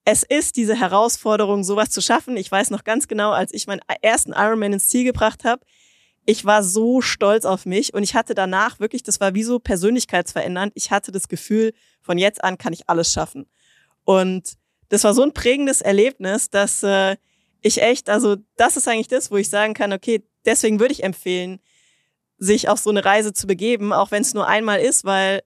es 0.04 0.24
ist 0.24 0.56
diese 0.56 0.74
Herausforderung, 0.74 1.62
sowas 1.62 1.90
zu 1.90 2.00
schaffen. 2.00 2.36
Ich 2.36 2.50
weiß 2.50 2.70
noch 2.70 2.82
ganz 2.82 3.06
genau, 3.06 3.30
als 3.30 3.54
ich 3.54 3.68
meinen 3.68 3.82
ersten 4.00 4.32
Ironman 4.32 4.72
ins 4.72 4.88
Ziel 4.88 5.04
gebracht 5.04 5.44
habe, 5.44 5.64
ich 6.24 6.44
war 6.44 6.62
so 6.62 7.00
stolz 7.00 7.44
auf 7.44 7.66
mich 7.66 7.94
und 7.94 8.02
ich 8.02 8.14
hatte 8.14 8.34
danach 8.34 8.80
wirklich, 8.80 9.02
das 9.02 9.20
war 9.20 9.34
wie 9.34 9.42
so 9.42 9.58
persönlichkeitsverändernd. 9.58 10.72
Ich 10.76 10.90
hatte 10.90 11.12
das 11.12 11.28
Gefühl, 11.28 11.72
von 12.00 12.18
jetzt 12.18 12.42
an 12.44 12.58
kann 12.58 12.72
ich 12.72 12.88
alles 12.88 13.12
schaffen. 13.12 13.46
Und 14.04 14.54
das 14.88 15.04
war 15.04 15.14
so 15.14 15.22
ein 15.22 15.32
prägendes 15.32 15.80
Erlebnis, 15.80 16.50
dass 16.50 16.82
äh, 16.82 17.16
ich 17.60 17.82
echt, 17.82 18.08
also 18.08 18.36
das 18.56 18.76
ist 18.76 18.88
eigentlich 18.88 19.08
das, 19.08 19.30
wo 19.30 19.36
ich 19.36 19.50
sagen 19.50 19.74
kann, 19.74 19.92
okay, 19.92 20.22
deswegen 20.44 20.80
würde 20.80 20.92
ich 20.92 21.02
empfehlen, 21.02 21.60
sich 22.38 22.68
auf 22.68 22.78
so 22.78 22.90
eine 22.90 23.04
Reise 23.04 23.32
zu 23.32 23.46
begeben, 23.46 23.92
auch 23.92 24.10
wenn 24.10 24.22
es 24.22 24.34
nur 24.34 24.46
einmal 24.46 24.80
ist, 24.80 25.04
weil 25.04 25.42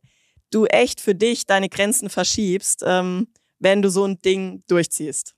du 0.51 0.67
echt 0.67 1.01
für 1.01 1.15
dich 1.15 1.47
deine 1.47 1.69
Grenzen 1.69 2.09
verschiebst. 2.09 2.83
Ähm, 2.87 3.29
wenn 3.59 3.83
du 3.83 3.91
so 3.91 4.05
ein 4.05 4.21
Ding 4.21 4.63
durchziehst. 4.69 5.35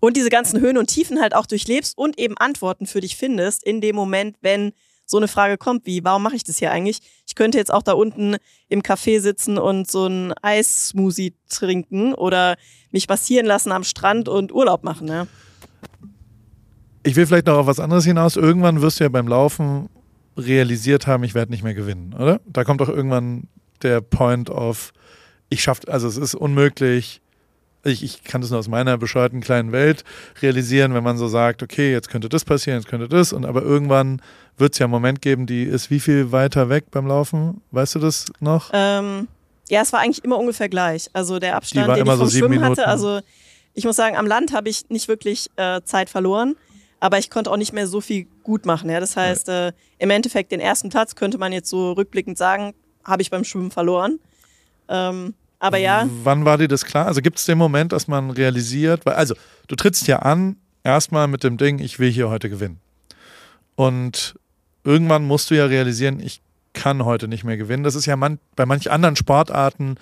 Und 0.00 0.16
diese 0.16 0.28
ganzen 0.28 0.60
Höhen 0.60 0.78
und 0.78 0.88
Tiefen 0.88 1.20
halt 1.20 1.34
auch 1.34 1.46
durchlebst 1.46 1.96
und 1.96 2.18
eben 2.18 2.36
Antworten 2.36 2.86
für 2.86 3.00
dich 3.00 3.16
findest 3.16 3.64
in 3.64 3.80
dem 3.80 3.96
Moment, 3.96 4.36
wenn 4.42 4.72
so 5.06 5.16
eine 5.16 5.28
Frage 5.28 5.56
kommt, 5.56 5.86
wie, 5.86 6.02
warum 6.04 6.22
mache 6.22 6.34
ich 6.34 6.44
das 6.44 6.58
hier 6.58 6.72
eigentlich? 6.72 7.00
Ich 7.26 7.36
könnte 7.36 7.58
jetzt 7.58 7.72
auch 7.72 7.82
da 7.82 7.92
unten 7.92 8.36
im 8.68 8.82
Café 8.82 9.20
sitzen 9.20 9.56
und 9.56 9.90
so 9.90 10.06
ein 10.06 10.34
Eissmoothie 10.42 11.34
trinken 11.48 12.12
oder 12.12 12.56
mich 12.90 13.08
massieren 13.08 13.46
lassen 13.46 13.72
am 13.72 13.84
Strand 13.84 14.28
und 14.28 14.52
Urlaub 14.52 14.82
machen, 14.82 15.08
ja. 15.08 15.26
Ich 17.04 17.14
will 17.14 17.24
vielleicht 17.24 17.46
noch 17.46 17.58
auf 17.58 17.66
was 17.68 17.78
anderes 17.78 18.04
hinaus. 18.04 18.34
Irgendwann 18.34 18.82
wirst 18.82 18.98
du 18.98 19.04
ja 19.04 19.08
beim 19.08 19.28
Laufen 19.28 19.88
realisiert 20.36 21.06
haben, 21.06 21.22
ich 21.22 21.34
werde 21.34 21.52
nicht 21.52 21.62
mehr 21.62 21.74
gewinnen, 21.74 22.12
oder? 22.14 22.40
Da 22.44 22.64
kommt 22.64 22.80
doch 22.80 22.88
irgendwann 22.88 23.48
der 23.82 24.00
Point 24.00 24.50
of, 24.50 24.92
ich 25.48 25.62
schaffe, 25.62 25.82
also 25.86 26.08
es 26.08 26.16
ist 26.16 26.34
unmöglich, 26.34 27.22
ich, 27.86 28.02
ich 28.02 28.24
kann 28.24 28.40
das 28.40 28.50
nur 28.50 28.58
aus 28.58 28.68
meiner 28.68 28.98
bescheuerten 28.98 29.40
kleinen 29.40 29.72
Welt 29.72 30.04
realisieren, 30.42 30.94
wenn 30.94 31.04
man 31.04 31.16
so 31.16 31.28
sagt, 31.28 31.62
okay, 31.62 31.92
jetzt 31.92 32.10
könnte 32.10 32.28
das 32.28 32.44
passieren, 32.44 32.78
jetzt 32.78 32.88
könnte 32.88 33.08
das, 33.08 33.32
und 33.32 33.44
aber 33.44 33.62
irgendwann 33.62 34.20
wird 34.58 34.72
es 34.72 34.78
ja 34.78 34.86
einen 34.86 34.92
Moment 34.92 35.22
geben, 35.22 35.46
die 35.46 35.64
ist 35.64 35.90
wie 35.90 36.00
viel 36.00 36.32
weiter 36.32 36.68
weg 36.68 36.90
beim 36.90 37.06
Laufen? 37.06 37.60
Weißt 37.70 37.94
du 37.94 37.98
das 37.98 38.26
noch? 38.40 38.70
Ähm, 38.72 39.28
ja, 39.68 39.82
es 39.82 39.92
war 39.92 40.00
eigentlich 40.00 40.24
immer 40.24 40.38
ungefähr 40.38 40.68
gleich. 40.68 41.10
Also 41.12 41.38
der 41.38 41.56
Abstand, 41.56 41.88
den 41.88 42.06
ich 42.06 42.12
vom 42.12 42.28
so 42.28 42.30
Schwimmen 42.30 42.50
Minuten. 42.50 42.70
hatte, 42.70 42.88
also 42.88 43.20
ich 43.74 43.84
muss 43.84 43.96
sagen, 43.96 44.16
am 44.16 44.26
Land 44.26 44.52
habe 44.52 44.68
ich 44.68 44.88
nicht 44.88 45.08
wirklich 45.08 45.50
äh, 45.56 45.82
Zeit 45.82 46.08
verloren, 46.08 46.56
aber 47.00 47.18
ich 47.18 47.28
konnte 47.30 47.50
auch 47.50 47.56
nicht 47.56 47.72
mehr 47.72 47.86
so 47.86 48.00
viel 48.00 48.26
gut 48.42 48.64
machen. 48.64 48.88
Ja? 48.88 49.00
Das 49.00 49.16
heißt, 49.16 49.48
äh, 49.48 49.72
im 49.98 50.10
Endeffekt 50.10 50.52
den 50.52 50.60
ersten 50.60 50.88
Platz 50.88 51.14
könnte 51.14 51.36
man 51.36 51.52
jetzt 51.52 51.68
so 51.68 51.92
rückblickend 51.92 52.38
sagen, 52.38 52.74
habe 53.04 53.22
ich 53.22 53.30
beim 53.30 53.44
Schwimmen 53.44 53.70
verloren. 53.70 54.18
Ähm, 54.88 55.34
aber 55.58 55.78
ja. 55.78 56.08
Wann 56.22 56.44
war 56.44 56.58
dir 56.58 56.68
das 56.68 56.84
klar? 56.84 57.06
Also 57.06 57.22
gibt 57.22 57.38
es 57.38 57.46
den 57.46 57.58
Moment, 57.58 57.92
dass 57.92 58.08
man 58.08 58.30
realisiert, 58.30 59.06
weil, 59.06 59.14
also 59.14 59.34
du 59.68 59.76
trittst 59.76 60.06
ja 60.06 60.20
an, 60.20 60.56
erstmal 60.84 61.28
mit 61.28 61.44
dem 61.44 61.56
Ding, 61.56 61.78
ich 61.78 61.98
will 61.98 62.10
hier 62.10 62.28
heute 62.28 62.50
gewinnen. 62.50 62.80
Und 63.74 64.36
irgendwann 64.84 65.24
musst 65.24 65.50
du 65.50 65.54
ja 65.54 65.66
realisieren, 65.66 66.20
ich 66.20 66.40
kann 66.72 67.04
heute 67.04 67.26
nicht 67.26 67.44
mehr 67.44 67.56
gewinnen. 67.56 67.82
Das 67.82 67.94
ist 67.94 68.06
ja 68.06 68.16
man, 68.16 68.38
bei 68.54 68.66
manch 68.66 68.90
anderen 68.90 69.16
Sportarten 69.16 69.96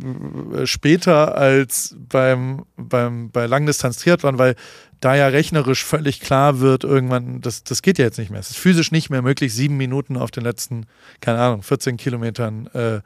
äh, 0.00 0.66
später 0.66 1.36
als 1.36 1.96
beim, 2.08 2.64
beim, 2.76 3.30
bei 3.30 3.46
Langdistanz-Triathlon, 3.46 4.38
weil 4.38 4.54
da 5.00 5.14
ja 5.14 5.28
rechnerisch 5.28 5.84
völlig 5.84 6.20
klar 6.20 6.60
wird, 6.60 6.84
irgendwann, 6.84 7.40
das, 7.40 7.64
das 7.64 7.82
geht 7.82 7.98
ja 7.98 8.04
jetzt 8.04 8.18
nicht 8.18 8.30
mehr. 8.30 8.40
Es 8.40 8.50
ist 8.50 8.58
physisch 8.58 8.92
nicht 8.92 9.10
mehr 9.10 9.22
möglich, 9.22 9.54
sieben 9.54 9.76
Minuten 9.76 10.16
auf 10.16 10.30
den 10.30 10.44
letzten, 10.44 10.86
keine 11.20 11.40
Ahnung, 11.40 11.62
14 11.62 11.96
Kilometern 11.96 12.66
äh, 12.68 13.00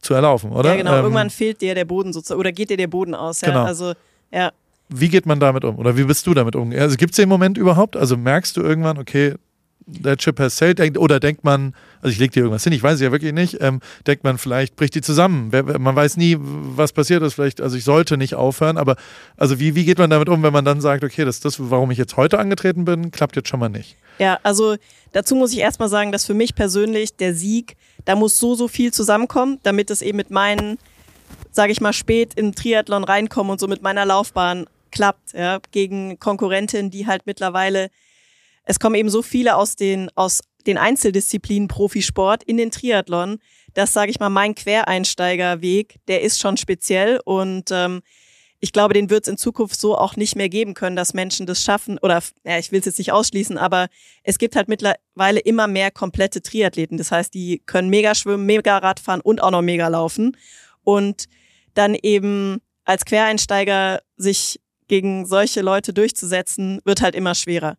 zu 0.00 0.14
erlaufen, 0.14 0.52
oder? 0.52 0.70
Ja, 0.70 0.76
genau. 0.76 0.92
Ähm, 0.94 1.04
Irgendwann 1.04 1.30
fehlt 1.30 1.60
dir 1.60 1.74
der 1.74 1.84
Boden 1.84 2.12
sozusagen 2.12 2.40
oder 2.40 2.52
geht 2.52 2.70
dir 2.70 2.76
der 2.76 2.86
Boden 2.86 3.14
aus. 3.14 3.40
Ja? 3.40 3.48
Genau. 3.48 3.64
Also, 3.64 3.94
ja. 4.32 4.52
wie 4.88 5.08
geht 5.08 5.26
man 5.26 5.40
damit 5.40 5.64
um? 5.64 5.78
Oder 5.78 5.96
wie 5.96 6.04
bist 6.04 6.26
du 6.26 6.34
damit 6.34 6.56
um? 6.56 6.72
Also 6.72 6.96
gibt 6.96 7.12
es 7.12 7.16
den 7.16 7.28
Moment 7.28 7.58
überhaupt? 7.58 7.96
Also 7.96 8.16
merkst 8.16 8.56
du 8.56 8.62
irgendwann, 8.62 8.98
okay, 8.98 9.34
der 9.90 10.16
Chip 10.16 10.38
has 10.38 10.56
sailed, 10.56 10.98
oder 10.98 11.18
denkt 11.18 11.44
man, 11.44 11.74
also 12.02 12.12
ich 12.12 12.18
lege 12.18 12.32
dir 12.32 12.40
irgendwas 12.40 12.64
hin, 12.64 12.72
ich 12.72 12.82
weiß 12.82 12.96
es 12.96 13.00
ja 13.00 13.10
wirklich 13.10 13.32
nicht, 13.32 13.58
ähm, 13.60 13.80
denkt 14.06 14.22
man, 14.22 14.38
vielleicht 14.38 14.76
bricht 14.76 14.94
die 14.94 15.00
zusammen. 15.00 15.50
Man 15.50 15.96
weiß 15.96 16.16
nie, 16.16 16.36
was 16.38 16.92
passiert 16.92 17.22
ist, 17.22 17.34
vielleicht, 17.34 17.60
also 17.60 17.76
ich 17.76 17.84
sollte 17.84 18.16
nicht 18.16 18.34
aufhören, 18.34 18.76
aber 18.76 18.96
also 19.36 19.58
wie, 19.58 19.74
wie 19.74 19.84
geht 19.84 19.98
man 19.98 20.10
damit 20.10 20.28
um, 20.28 20.42
wenn 20.42 20.52
man 20.52 20.64
dann 20.64 20.80
sagt, 20.80 21.04
okay, 21.04 21.24
das 21.24 21.36
ist 21.36 21.44
das, 21.44 21.70
warum 21.70 21.90
ich 21.90 21.98
jetzt 21.98 22.16
heute 22.16 22.38
angetreten 22.38 22.84
bin, 22.84 23.10
klappt 23.10 23.36
jetzt 23.36 23.48
schon 23.48 23.60
mal 23.60 23.68
nicht? 23.68 23.96
Ja, 24.18 24.38
also 24.42 24.76
dazu 25.12 25.34
muss 25.34 25.52
ich 25.52 25.58
erstmal 25.58 25.88
sagen, 25.88 26.12
dass 26.12 26.24
für 26.24 26.34
mich 26.34 26.54
persönlich 26.54 27.16
der 27.16 27.34
Sieg, 27.34 27.76
da 28.04 28.14
muss 28.14 28.38
so, 28.38 28.54
so 28.54 28.68
viel 28.68 28.92
zusammenkommen, 28.92 29.58
damit 29.62 29.90
es 29.90 30.02
eben 30.02 30.16
mit 30.16 30.30
meinen, 30.30 30.78
sage 31.50 31.72
ich 31.72 31.80
mal, 31.80 31.92
spät 31.92 32.34
in 32.34 32.54
Triathlon 32.54 33.04
reinkommen 33.04 33.50
und 33.50 33.60
so 33.60 33.68
mit 33.68 33.82
meiner 33.82 34.04
Laufbahn 34.04 34.66
klappt, 34.90 35.32
ja, 35.34 35.60
gegen 35.70 36.18
Konkurrentinnen, 36.18 36.90
die 36.90 37.06
halt 37.06 37.22
mittlerweile 37.26 37.90
es 38.68 38.78
kommen 38.78 38.96
eben 38.96 39.08
so 39.08 39.22
viele 39.22 39.56
aus 39.56 39.76
den, 39.76 40.10
aus 40.14 40.42
den 40.66 40.76
Einzeldisziplinen 40.76 41.68
Profisport 41.68 42.42
in 42.44 42.58
den 42.58 42.70
Triathlon, 42.70 43.38
dass, 43.72 43.94
sage 43.94 44.10
ich 44.10 44.20
mal, 44.20 44.28
mein 44.28 44.54
Quereinsteigerweg, 44.54 45.96
der 46.06 46.20
ist 46.20 46.38
schon 46.38 46.58
speziell 46.58 47.18
und 47.24 47.70
ähm, 47.70 48.02
ich 48.60 48.72
glaube, 48.72 48.92
den 48.92 49.08
wird 49.08 49.26
es 49.26 49.32
in 49.32 49.38
Zukunft 49.38 49.80
so 49.80 49.96
auch 49.96 50.16
nicht 50.16 50.36
mehr 50.36 50.50
geben 50.50 50.74
können, 50.74 50.96
dass 50.96 51.14
Menschen 51.14 51.46
das 51.46 51.62
schaffen. 51.62 51.98
Oder 52.02 52.20
ja, 52.44 52.58
ich 52.58 52.72
will 52.72 52.80
es 52.80 52.86
jetzt 52.86 52.98
nicht 52.98 53.12
ausschließen, 53.12 53.56
aber 53.56 53.86
es 54.24 54.36
gibt 54.36 54.56
halt 54.56 54.68
mittlerweile 54.68 55.38
immer 55.40 55.68
mehr 55.68 55.92
komplette 55.92 56.42
Triathleten. 56.42 56.98
Das 56.98 57.12
heißt, 57.12 57.32
die 57.32 57.62
können 57.66 57.88
mega 57.88 58.16
schwimmen, 58.16 58.46
mega 58.46 58.76
Radfahren 58.78 59.20
und 59.20 59.40
auch 59.40 59.52
noch 59.52 59.62
mega 59.62 59.86
laufen. 59.86 60.36
Und 60.82 61.26
dann 61.74 61.94
eben 61.94 62.58
als 62.84 63.04
Quereinsteiger 63.04 64.02
sich 64.16 64.60
gegen 64.88 65.24
solche 65.24 65.60
Leute 65.60 65.92
durchzusetzen, 65.92 66.80
wird 66.84 67.00
halt 67.00 67.14
immer 67.14 67.36
schwerer. 67.36 67.78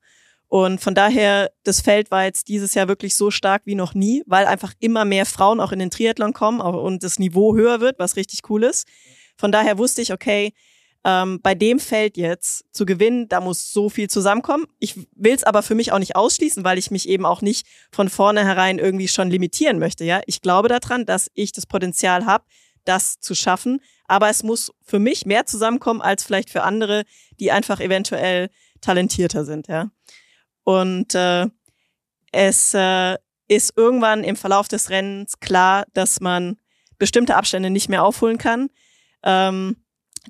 Und 0.50 0.82
von 0.82 0.96
daher, 0.96 1.52
das 1.64 1.80
Feld 1.80 2.10
war 2.10 2.26
jetzt 2.26 2.48
dieses 2.48 2.74
Jahr 2.74 2.88
wirklich 2.88 3.16
so 3.16 3.30
stark 3.30 3.62
wie 3.66 3.76
noch 3.76 3.94
nie, 3.94 4.24
weil 4.26 4.48
einfach 4.48 4.74
immer 4.80 5.06
mehr 5.06 5.28
Frauen 5.28 5.60
auch 5.60 5.72
in 5.72 5.78
den 5.78 5.92
Triathlon 5.92 6.34
kommen 6.34 6.60
und 6.60 7.04
das 7.04 7.20
Niveau 7.20 7.56
höher 7.56 7.80
wird, 7.82 8.00
was 8.00 8.16
richtig 8.16 8.50
cool 8.50 8.64
ist. 8.64 8.88
Von 9.38 9.52
daher 9.52 9.78
wusste 9.78 10.02
ich, 10.02 10.12
okay, 10.12 10.54
ähm, 11.06 11.40
bei 11.42 11.54
dem 11.54 11.80
Feld 11.80 12.18
jetzt 12.18 12.66
zu 12.74 12.88
gewinnen, 12.88 13.30
da 13.30 13.42
muss 13.42 13.72
so 13.72 13.90
viel 13.90 14.10
zusammenkommen. 14.10 14.66
Ich 14.80 14.98
will 15.16 15.34
es 15.34 15.44
aber 15.44 15.62
für 15.62 15.76
mich 15.76 15.92
auch 15.92 16.00
nicht 16.00 16.16
ausschließen, 16.16 16.64
weil 16.64 16.80
ich 16.80 16.90
mich 16.90 17.08
eben 17.08 17.28
auch 17.28 17.42
nicht 17.42 17.68
von 17.92 18.10
vornherein 18.10 18.80
irgendwie 18.80 19.08
schon 19.08 19.30
limitieren 19.30 19.78
möchte. 19.78 20.04
Ja, 20.04 20.22
ich 20.26 20.42
glaube 20.42 20.68
daran, 20.68 21.06
dass 21.06 21.30
ich 21.36 21.52
das 21.52 21.68
Potenzial 21.68 22.26
habe, 22.26 22.44
das 22.86 23.20
zu 23.20 23.36
schaffen. 23.36 23.82
Aber 24.08 24.30
es 24.30 24.42
muss 24.42 24.72
für 24.82 25.00
mich 25.00 25.28
mehr 25.28 25.46
zusammenkommen 25.46 26.02
als 26.02 26.24
vielleicht 26.24 26.50
für 26.50 26.64
andere, 26.64 27.04
die 27.40 27.52
einfach 27.52 27.80
eventuell 27.80 28.50
talentierter 28.82 29.46
sind. 29.46 29.68
Ja. 29.68 29.92
Und 30.63 31.15
äh, 31.15 31.48
es 32.32 32.74
äh, 32.74 33.17
ist 33.48 33.74
irgendwann 33.76 34.24
im 34.24 34.36
Verlauf 34.36 34.67
des 34.67 34.89
Rennens 34.89 35.39
klar, 35.39 35.86
dass 35.93 36.22
man 36.22 36.58
bestimmte 36.98 37.36
Abstände 37.36 37.69
nicht 37.69 37.89
mehr 37.89 38.04
aufholen 38.04 38.38
kann. 38.38 38.69
Ähm, 39.24 39.78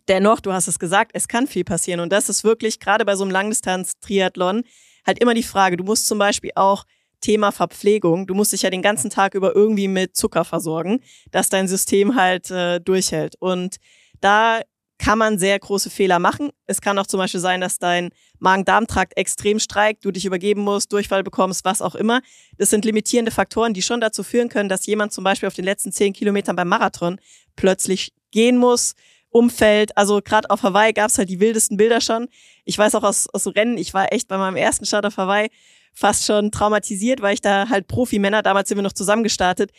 dennoch, 0.08 0.40
du 0.40 0.54
hast 0.54 0.68
es 0.68 0.80
gesagt, 0.80 1.12
es 1.14 1.28
kann 1.28 1.48
viel 1.48 1.64
passieren. 1.64 2.00
Und 2.00 2.12
das 2.12 2.30
ist 2.30 2.44
wirklich 2.44 2.80
gerade 2.80 3.06
bei 3.06 3.16
so 3.16 3.24
einem 3.24 3.32
Langdistanz-Triathlon 3.32 4.64
halt 5.06 5.20
immer 5.20 5.34
die 5.34 5.44
Frage. 5.44 5.78
Du 5.78 5.84
musst 5.84 6.08
zum 6.08 6.20
Beispiel 6.20 6.52
auch 6.56 6.86
Thema 7.22 7.52
Verpflegung. 7.52 8.28
Du 8.28 8.34
musst 8.34 8.54
dich 8.54 8.62
ja 8.62 8.70
den 8.70 8.82
ganzen 8.82 9.10
Tag 9.10 9.34
über 9.34 9.56
irgendwie 9.56 9.88
mit 9.88 10.16
Zucker 10.16 10.46
versorgen, 10.46 11.02
dass 11.32 11.50
dein 11.50 11.68
System 11.68 12.16
halt 12.16 12.50
äh, 12.52 12.80
durchhält. 12.80 13.36
Und 13.40 13.78
da 14.22 14.62
kann 14.98 15.18
man 15.18 15.40
sehr 15.40 15.58
große 15.60 15.90
Fehler 15.90 16.20
machen. 16.20 16.52
Es 16.66 16.82
kann 16.82 16.98
auch 17.00 17.08
zum 17.08 17.20
Beispiel 17.20 17.40
sein, 17.40 17.62
dass 17.62 17.80
dein 17.80 18.10
Magen-Darm-Trakt 18.40 19.18
extrem 19.18 19.60
streikt, 19.60 20.06
du 20.06 20.12
dich 20.12 20.26
übergeben 20.26 20.62
musst, 20.62 20.92
Durchfall 20.92 21.24
bekommst, 21.24 21.66
was 21.66 21.82
auch 21.82 21.96
immer. 21.96 22.22
Das 22.58 22.70
sind 22.70 22.86
limitierende 22.86 23.32
Faktoren, 23.32 23.74
die 23.74 23.82
schon 23.82 24.02
dazu 24.02 24.24
führen 24.24 24.50
können, 24.50 24.70
dass 24.70 24.86
jemand 24.86 25.14
zum 25.14 25.24
Beispiel 25.24 25.48
auf 25.48 25.56
den 25.56 25.66
letzten 25.66 25.92
zehn 25.92 26.14
Kilometern 26.14 26.56
beim 26.56 26.68
Marathon 26.68 27.20
plötzlich 27.56 28.14
gehen 28.32 28.58
muss, 28.58 28.96
umfällt. 29.30 29.96
Also 29.98 30.22
gerade 30.24 30.50
auf 30.50 30.64
Hawaii 30.64 30.94
gab 30.94 31.10
es 31.10 31.18
halt 31.18 31.30
die 31.30 31.40
wildesten 31.40 31.78
Bilder 31.78 32.02
schon. 32.02 32.28
Ich 32.66 32.78
weiß 32.78 32.96
auch 32.96 33.04
aus, 33.04 33.28
aus 33.28 33.48
Rennen, 33.48 33.78
ich 33.78 33.94
war 33.94 34.12
echt 34.12 34.28
bei 34.28 34.38
meinem 34.38 34.58
ersten 34.58 34.86
Start 34.86 35.06
auf 35.06 35.18
Hawaii 35.18 35.50
fast 35.94 36.26
schon 36.26 36.52
traumatisiert, 36.52 37.22
weil 37.22 37.34
ich 37.34 37.42
da 37.42 37.70
halt 37.70 37.88
Profimänner, 37.88 38.42
damals 38.42 38.70
sind 38.70 38.78
wir 38.78 38.84
noch 38.84 38.94
zusammengestartet, 38.94 39.72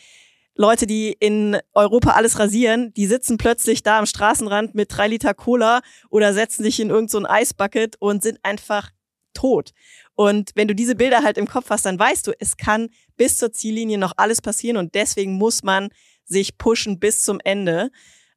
Leute, 0.55 0.85
die 0.85 1.15
in 1.19 1.57
Europa 1.73 2.11
alles 2.11 2.37
rasieren, 2.37 2.93
die 2.93 3.07
sitzen 3.07 3.37
plötzlich 3.37 3.83
da 3.83 3.99
am 3.99 4.05
Straßenrand 4.05 4.75
mit 4.75 4.95
drei 4.95 5.07
Liter 5.07 5.33
Cola 5.33 5.81
oder 6.09 6.33
setzen 6.33 6.63
sich 6.63 6.79
in 6.79 6.89
irgendein 6.89 7.23
so 7.23 7.27
Eisbucket 7.27 7.95
und 7.99 8.21
sind 8.21 8.39
einfach 8.43 8.91
tot. 9.33 9.71
Und 10.15 10.51
wenn 10.55 10.67
du 10.67 10.75
diese 10.75 10.95
Bilder 10.95 11.23
halt 11.23 11.37
im 11.37 11.47
Kopf 11.47 11.69
hast, 11.69 11.85
dann 11.85 11.97
weißt 11.97 12.27
du, 12.27 12.33
es 12.39 12.57
kann 12.57 12.89
bis 13.15 13.37
zur 13.37 13.53
Ziellinie 13.53 13.97
noch 13.97 14.13
alles 14.17 14.41
passieren 14.41 14.77
und 14.77 14.93
deswegen 14.93 15.33
muss 15.33 15.63
man 15.63 15.89
sich 16.25 16.57
pushen 16.57 16.99
bis 16.99 17.23
zum 17.23 17.39
Ende. 17.43 17.89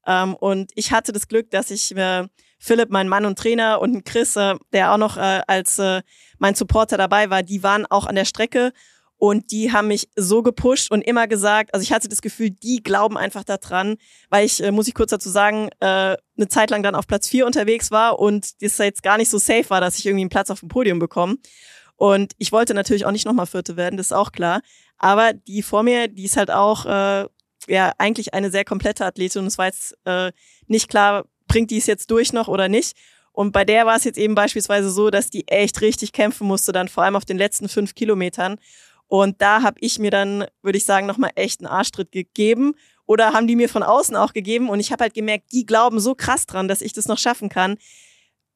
Ähm, 0.07 0.35
und 0.35 0.71
ich 0.77 0.93
hatte 0.93 1.13
das 1.13 1.27
Glück, 1.29 1.51
dass 1.51 1.71
ich 1.71 1.97
äh, 1.97 2.27
Philipp, 2.59 2.91
mein 2.91 3.09
Mann 3.09 3.27
und 3.27 3.39
Trainer 3.39 3.81
und 3.81 4.05
Chris, 4.05 4.37
äh, 4.37 4.55
der 4.73 4.93
auch 4.93 4.99
noch 4.99 5.17
äh, 5.17 5.43
als 5.47 5.81
mein 6.39 6.55
Supporter 6.55 6.97
dabei 6.97 7.29
war, 7.31 7.43
die 7.43 7.63
waren 7.63 7.87
auch 7.87 8.07
an 8.07 8.15
der 8.15 8.25
Strecke 8.25 8.73
und 9.27 9.53
die 9.53 9.73
haben 9.73 9.89
mich 9.89 10.11
so 10.17 10.43
gepusht 10.43 10.91
und 10.91 11.01
immer 11.01 11.27
gesagt, 11.27 11.73
also 11.73 11.83
ich 11.83 11.95
hatte 11.95 12.11
das 12.11 12.21
Gefühl, 12.21 12.51
die 12.51 12.83
glauben 12.83 13.17
einfach 13.17 13.43
daran, 13.43 13.97
weil 14.29 14.45
ich, 14.45 14.63
äh, 14.63 14.71
muss 14.71 14.87
ich 14.87 14.93
kurz 14.93 15.13
dazu 15.13 15.31
sagen, 15.31 15.71
äh, 15.81 16.15
eine 16.37 16.49
Zeit 16.49 16.69
lang 16.69 16.83
dann 16.83 16.95
auf 16.95 17.07
Platz 17.07 17.27
vier 17.27 17.47
unterwegs 17.47 17.91
war 17.91 18.19
und 18.19 18.63
das 18.63 18.77
jetzt 18.77 19.03
gar 19.03 19.17
nicht 19.17 19.31
so 19.31 19.39
safe 19.39 19.71
war, 19.71 19.81
dass 19.81 19.99
ich 19.99 20.05
irgendwie 20.05 20.25
einen 20.25 20.29
Platz 20.29 20.51
auf 20.51 20.61
dem 20.61 20.69
Podium 20.69 20.99
bekomme. 20.99 21.37
Und 21.97 22.33
ich 22.37 22.53
wollte 22.53 22.75
natürlich 22.75 23.07
auch 23.07 23.13
nicht 23.13 23.25
nochmal 23.25 23.47
Vierte 23.47 23.79
werden, 23.79 23.97
das 23.97 24.09
ist 24.09 24.13
auch 24.13 24.31
klar. 24.31 24.61
Aber 24.99 25.33
die 25.33 25.63
vor 25.63 25.85
mir, 25.85 26.09
die 26.09 26.25
ist 26.25 26.37
halt 26.37 26.51
auch 26.51 26.85
äh, 26.85 27.27
ja 27.67 27.93
eigentlich 27.97 28.35
eine 28.35 28.51
sehr 28.51 28.67
komplette 28.67 29.07
Athletin 29.07 29.41
und 29.41 29.47
es 29.47 29.57
war 29.57 29.65
jetzt 29.65 29.97
äh, 30.05 30.33
nicht 30.67 30.91
klar, 30.91 31.25
bringt 31.49 31.71
die 31.71 31.79
es 31.79 31.87
jetzt 31.87 32.11
durch 32.11 32.35
noch 32.35 32.49
oder 32.49 32.69
nicht. 32.69 32.95
Und 33.33 33.53
bei 33.53 33.65
der 33.65 33.87
war 33.87 33.97
es 33.97 34.05
jetzt 34.05 34.19
eben 34.19 34.35
beispielsweise 34.35 34.91
so, 34.91 35.09
dass 35.09 35.31
die 35.31 35.49
echt 35.49 35.81
richtig 35.81 36.13
kämpfen 36.13 36.47
musste, 36.47 36.73
dann 36.73 36.89
vor 36.89 37.05
allem 37.05 37.17
auf 37.17 37.25
den 37.25 37.39
letzten 37.39 37.71
fünf 37.71 37.95
Kilometern. 37.95 38.59
Und 39.15 39.41
da 39.41 39.63
habe 39.63 39.77
ich 39.79 40.01
mir 40.01 40.11
dann, 40.11 40.45
würde 40.61 40.77
ich 40.77 40.85
sagen, 40.85 41.07
nochmal 41.07 41.31
echt 41.37 41.61
einen 41.61 41.69
Arschtritt 41.69 42.11
gegeben. 42.11 42.75
Oder 43.07 43.33
haben 43.33 43.47
die 43.47 43.55
mir 43.55 43.69
von 43.69 43.85
außen 43.85 44.17
auch 44.17 44.33
gegeben. 44.33 44.69
Und 44.69 44.81
ich 44.81 44.91
habe 44.91 45.05
halt 45.05 45.15
gemerkt, 45.15 45.53
die 45.53 45.67
glauben 45.67 46.01
so 46.01 46.17
krass 46.17 46.47
dran, 46.47 46.67
dass 46.67 46.83
ich 46.83 46.95
das 46.95 47.07
noch 47.07 47.19
schaffen 47.19 47.49
kann. 47.49 47.77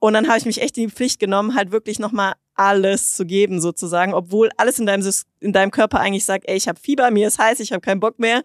Und 0.01 0.14
dann 0.14 0.27
habe 0.27 0.37
ich 0.37 0.47
mich 0.47 0.61
echt 0.61 0.77
in 0.77 0.88
die 0.88 0.92
Pflicht 0.92 1.21
genommen, 1.21 1.55
halt 1.55 1.71
wirklich 1.71 2.01
nochmal 2.01 2.33
alles 2.55 3.12
zu 3.12 3.25
geben, 3.25 3.61
sozusagen, 3.61 4.14
obwohl 4.14 4.51
alles 4.57 4.81
in 4.81 4.87
deinem, 4.87 5.09
in 5.38 5.53
deinem 5.53 5.71
Körper 5.71 6.01
eigentlich 6.01 6.25
sagt, 6.25 6.49
ey, 6.49 6.57
ich 6.57 6.66
habe 6.66 6.81
Fieber, 6.81 7.09
mir 7.12 7.29
ist 7.29 7.38
heiß, 7.38 7.61
ich 7.61 7.71
habe 7.71 7.81
keinen 7.81 8.01
Bock 8.01 8.18
mehr, 8.18 8.42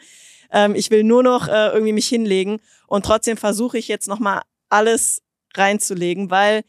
ähm, 0.52 0.76
ich 0.76 0.92
will 0.92 1.04
nur 1.04 1.24
noch 1.24 1.48
äh, 1.48 1.70
irgendwie 1.70 1.94
mich 1.94 2.10
hinlegen. 2.10 2.60
Und 2.86 3.08
trotzdem 3.08 3.38
versuche 3.38 3.80
ich 3.80 3.88
jetzt 3.88 4.08
nochmal 4.08 4.44
alles 4.70 5.24
reinzulegen, 5.56 6.30
weil 6.30 6.62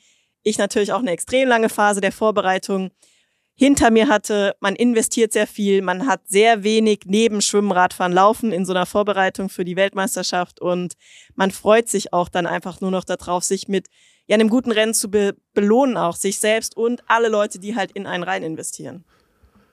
ich 0.43 0.57
natürlich 0.57 0.95
auch 0.95 1.01
eine 1.01 1.11
extrem 1.11 1.51
lange 1.51 1.69
Phase 1.69 2.01
der 2.01 2.13
Vorbereitung 2.13 2.93
hinter 3.55 3.91
mir 3.91 4.09
hatte. 4.09 4.55
Man 4.61 4.77
investiert 4.77 5.33
sehr 5.33 5.47
viel, 5.47 5.83
man 5.83 6.07
hat 6.07 6.23
sehr 6.27 6.65
wenig 6.65 7.01
neben 7.07 7.41
Schwimmen, 7.41 7.73
Radfahren, 7.73 8.13
Laufen 8.13 8.53
in 8.53 8.65
so 8.65 8.73
einer 8.73 8.87
Vorbereitung 8.87 9.49
für 9.49 9.65
die 9.65 9.77
Weltmeisterschaft 9.77 10.61
und 10.61 10.95
man 11.35 11.51
freut 11.51 11.89
sich 11.89 12.13
auch 12.13 12.29
dann 12.29 12.47
einfach 12.47 12.81
nur 12.81 12.91
noch 12.91 13.05
darauf, 13.05 13.45
sich 13.45 13.69
mit 13.69 13.87
ja, 14.27 14.35
einem 14.35 14.49
guten 14.49 14.73
Rennen 14.73 14.95
zu 14.95 15.11
be 15.11 15.37
belohnen, 15.53 15.97
auch 15.97 16.17
sich 16.17 16.39
selbst 16.39 16.77
und 16.77 17.03
alle 17.07 17.29
Leute, 17.29 17.59
die 17.59 17.77
halt 17.77 17.93
in 17.93 18.07
einen 18.07 18.25
rein 18.25 18.43
investieren. 18.43 19.05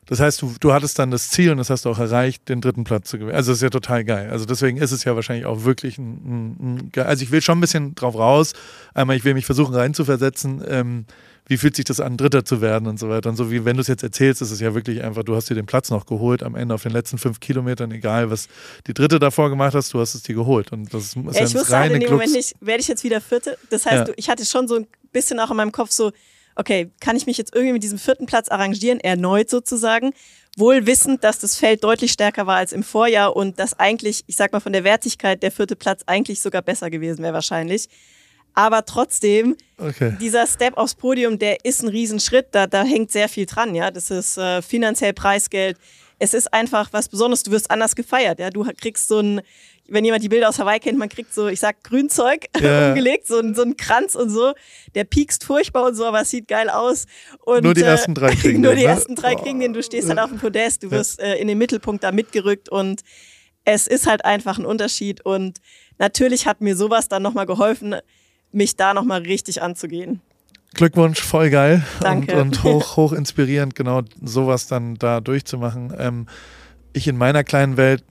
Das 0.08 0.20
heißt, 0.20 0.42
du, 0.42 0.54
du 0.60 0.74
hattest 0.74 1.00
dann 1.00 1.10
das 1.10 1.30
Ziel 1.30 1.52
und 1.52 1.58
das 1.58 1.70
hast 1.70 1.86
du 1.86 1.90
auch 1.90 2.00
erreicht, 2.00 2.50
den 2.50 2.60
dritten 2.60 2.84
Platz 2.84 3.10
zu 3.10 3.18
gewinnen. 3.18 3.36
Also 3.36 3.52
das 3.52 3.60
ist 3.60 3.64
ja 3.64 3.70
total 3.70 4.04
geil. 4.04 4.30
Also 4.30 4.46
deswegen 4.46 4.78
ist 4.78 4.92
es 4.92 5.04
ja 5.04 5.16
wahrscheinlich 5.16 5.46
auch 5.46 5.64
wirklich 5.64 5.98
ein, 5.98 6.12
ein, 6.60 6.92
ein 6.96 7.06
also 7.06 7.24
ich 7.24 7.32
will 7.32 7.42
schon 7.42 7.60
ein 7.60 7.62
bisschen 7.62 7.96
drauf 7.96 8.16
raus. 8.16 8.54
Einmal, 8.94 9.16
ich 9.16 9.24
will 9.24 9.36
mich 9.36 9.46
versuchen 9.46 9.74
reinzuversetzen. 9.74 10.64
Ähm, 10.68 11.06
wie 11.52 11.58
fühlt 11.58 11.76
sich 11.76 11.84
das 11.84 12.00
an, 12.00 12.16
Dritter 12.16 12.46
zu 12.46 12.62
werden 12.62 12.88
und 12.88 12.98
so 12.98 13.10
weiter. 13.10 13.30
Und 13.30 13.36
so 13.36 13.52
wie 13.52 13.66
wenn 13.66 13.76
du 13.76 13.82
es 13.82 13.90
jetzt 13.90 14.04
erzählst, 14.04 14.42
ist 14.42 14.52
es 14.52 14.62
ja 14.62 14.74
wirklich 14.74 15.04
einfach, 15.04 15.24
du 15.24 15.36
hast 15.36 15.50
dir 15.50 15.56
den 15.56 15.66
Platz 15.66 15.90
noch 15.90 16.06
geholt 16.06 16.44
am 16.44 16.56
Ende 16.56 16.74
auf 16.74 16.84
den 16.84 16.94
letzten 16.94 17.18
fünf 17.18 17.42
Kilometern, 17.42 17.92
egal 17.92 18.32
was 18.32 18.48
die 18.88 18.94
Dritte 18.94 19.20
davor 19.20 19.50
gemacht 19.50 19.76
hast, 19.76 19.94
du 19.94 20.00
hast 20.00 20.16
es 20.16 20.24
dir 20.24 20.34
geholt. 20.34 20.72
Und 20.72 20.94
das 20.94 21.08
ist 21.08 21.16
ja, 21.16 21.44
ich 21.44 21.54
wusste 21.54 21.78
halt 21.78 21.92
in 21.92 22.00
dem 22.00 22.10
Moment 22.10 22.32
nicht, 22.32 22.56
werde 22.62 22.80
ich 22.80 22.88
jetzt 22.88 23.04
wieder 23.04 23.20
Vierte? 23.20 23.58
Das 23.70 23.86
heißt, 23.86 24.08
ja. 24.08 24.14
ich 24.16 24.30
hatte 24.30 24.46
schon 24.46 24.70
so 24.70 24.76
ein 24.76 24.88
bisschen 25.12 25.42
auch 25.42 25.52
in 25.52 25.58
meinem 25.58 25.74
Kopf 25.74 25.92
so, 25.92 26.14
okay, 26.56 26.90
kann 27.02 27.18
ich 27.18 27.26
mich 27.26 27.38
jetzt 27.38 27.54
irgendwie 27.54 27.74
mit 27.74 27.84
diesem 27.84 28.00
vierten 28.00 28.28
Platz 28.28 28.48
arrangieren, 28.48 29.02
erneut 29.02 29.50
sozusagen? 29.50 30.14
Wohl 30.56 30.86
wissend, 30.86 31.26
dass 31.26 31.40
das 31.40 31.58
Feld 31.58 31.84
deutlich 31.84 32.14
stärker 32.14 32.48
war 32.48 32.56
als 32.56 32.72
im 32.72 32.84
Vorjahr 32.84 33.36
und 33.36 33.60
dass 33.60 33.78
eigentlich, 33.78 34.24
ich 34.28 34.38
sag 34.38 34.54
mal, 34.54 34.62
von 34.62 34.72
der 34.72 34.86
Wertigkeit 34.86 35.44
der 35.44 35.52
vierte 35.52 35.76
Platz 35.76 36.04
eigentlich 36.06 36.42
sogar 36.42 36.62
besser 36.62 36.90
gewesen 36.90 37.24
wäre 37.24 37.34
wahrscheinlich. 37.34 37.90
Aber 38.54 38.86
trotzdem, 38.86 39.56
okay. 39.78 40.16
dieser 40.20 40.46
Step 40.48 40.78
aufs 40.78 40.96
Podium, 40.96 41.40
der 41.40 41.64
ist 41.64 41.84
ein 41.84 41.90
Riesenschritt. 41.90 42.48
Da, 42.52 42.68
da 42.68 42.84
hängt 42.84 43.12
sehr 43.12 43.30
viel 43.30 43.46
dran. 43.46 43.76
Ja, 43.76 43.92
das 43.92 44.12
ist 44.12 44.38
äh, 44.38 44.62
finanziell 44.62 45.14
Preisgeld. 45.14 45.78
es 46.20 46.34
ist 46.34 46.54
einfach 46.54 46.90
was 46.92 47.08
Besonderes. 47.08 47.44
Du 47.44 47.52
wirst 47.52 47.72
anders 47.72 47.96
gefeiert. 47.96 48.40
Ja, 48.40 48.50
du 48.50 48.66
kriegst 48.80 49.08
so 49.08 49.20
ein, 49.20 49.42
wenn 49.88 50.06
jemand 50.06 50.24
die 50.24 50.30
Bilder 50.30 50.50
aus 50.50 50.60
Hawaii 50.60 50.80
kennt, 50.80 50.98
man 50.98 51.10
kriegt 51.10 51.34
so, 51.34 51.48
ich 51.48 51.60
sag 51.60 51.84
Grünzeug 51.84 52.48
yeah. 52.62 52.90
umgelegt, 52.90 53.28
so, 53.28 53.42
so 53.54 53.62
ein 53.62 53.78
Kranz 53.78 54.16
und 54.16 54.30
so. 54.30 54.54
Der 54.96 55.04
piekst 55.06 55.44
furchtbar 55.44 55.86
und 55.86 55.96
so, 55.96 56.06
aber 56.06 56.22
es 56.22 56.30
sieht 56.30 56.48
geil 56.48 56.70
aus. 56.70 57.06
Und, 57.40 57.64
nur 57.64 57.74
die 57.74 57.82
äh, 57.82 57.86
ersten 57.86 58.14
drei 58.14 58.36
kriegen 58.36 58.62
Nur 58.62 58.76
die 58.76 58.84
ne? 58.84 58.90
ersten 58.90 59.16
drei 59.16 59.36
kriegen 59.36 59.60
den. 59.60 59.74
Du 59.74 59.82
stehst 59.84 60.10
halt 60.10 60.20
auf 60.20 60.30
dem 60.30 60.40
Podest, 60.40 60.84
du 60.84 60.92
wirst 60.92 61.20
äh, 61.20 61.36
in 61.36 61.48
den 61.48 61.58
Mittelpunkt 61.58 62.04
da 62.04 62.12
mitgerückt 62.12 62.70
und 62.70 63.02
es 63.64 63.88
ist 63.88 64.08
halt 64.08 64.26
einfach 64.26 64.58
ein 64.58 64.66
Unterschied. 64.66 65.26
Und 65.26 65.60
natürlich 65.98 66.48
hat 66.48 66.62
mir 66.62 66.76
sowas 66.76 67.08
dann 67.08 67.24
nochmal 67.24 67.46
geholfen, 67.46 67.96
mich 68.52 68.76
da 68.76 68.94
nochmal 68.94 69.22
richtig 69.22 69.62
anzugehen. 69.62 70.22
Glückwunsch, 70.74 71.22
voll 71.22 71.50
geil 71.50 71.84
Danke. 72.00 72.34
Und, 72.36 72.42
und 72.42 72.64
hoch, 72.64 72.96
hoch 72.98 73.14
inspirierend, 73.14 73.76
genau 73.76 74.02
sowas 74.22 74.68
dann 74.68 74.96
da 74.96 75.20
durchzumachen. 75.20 75.94
Ähm, 75.98 76.28
ich 76.94 77.08
in 77.08 77.18
meiner 77.18 77.44
kleinen 77.44 77.78
Welt 77.78 78.04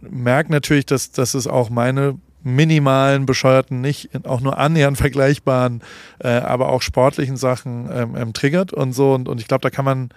merke 0.00 0.52
natürlich, 0.52 0.86
dass, 0.86 1.12
dass 1.12 1.34
es 1.34 1.46
auch 1.46 1.70
meine 1.70 2.18
minimalen, 2.42 3.26
bescheuerten, 3.26 3.80
nicht 3.80 4.10
auch 4.26 4.40
nur 4.40 4.58
annähernd 4.58 4.98
vergleichbaren, 4.98 5.82
äh, 6.18 6.28
aber 6.28 6.68
auch 6.68 6.82
sportlichen 6.82 7.36
Sachen 7.36 7.88
ähm, 7.90 8.14
ähm, 8.16 8.32
triggert 8.32 8.72
und 8.72 8.92
so. 8.92 9.14
Und, 9.14 9.28
und 9.28 9.40
ich 9.40 9.48
glaube, 9.48 9.62
da 9.62 9.70
kann 9.70 9.84
man 9.84 10.10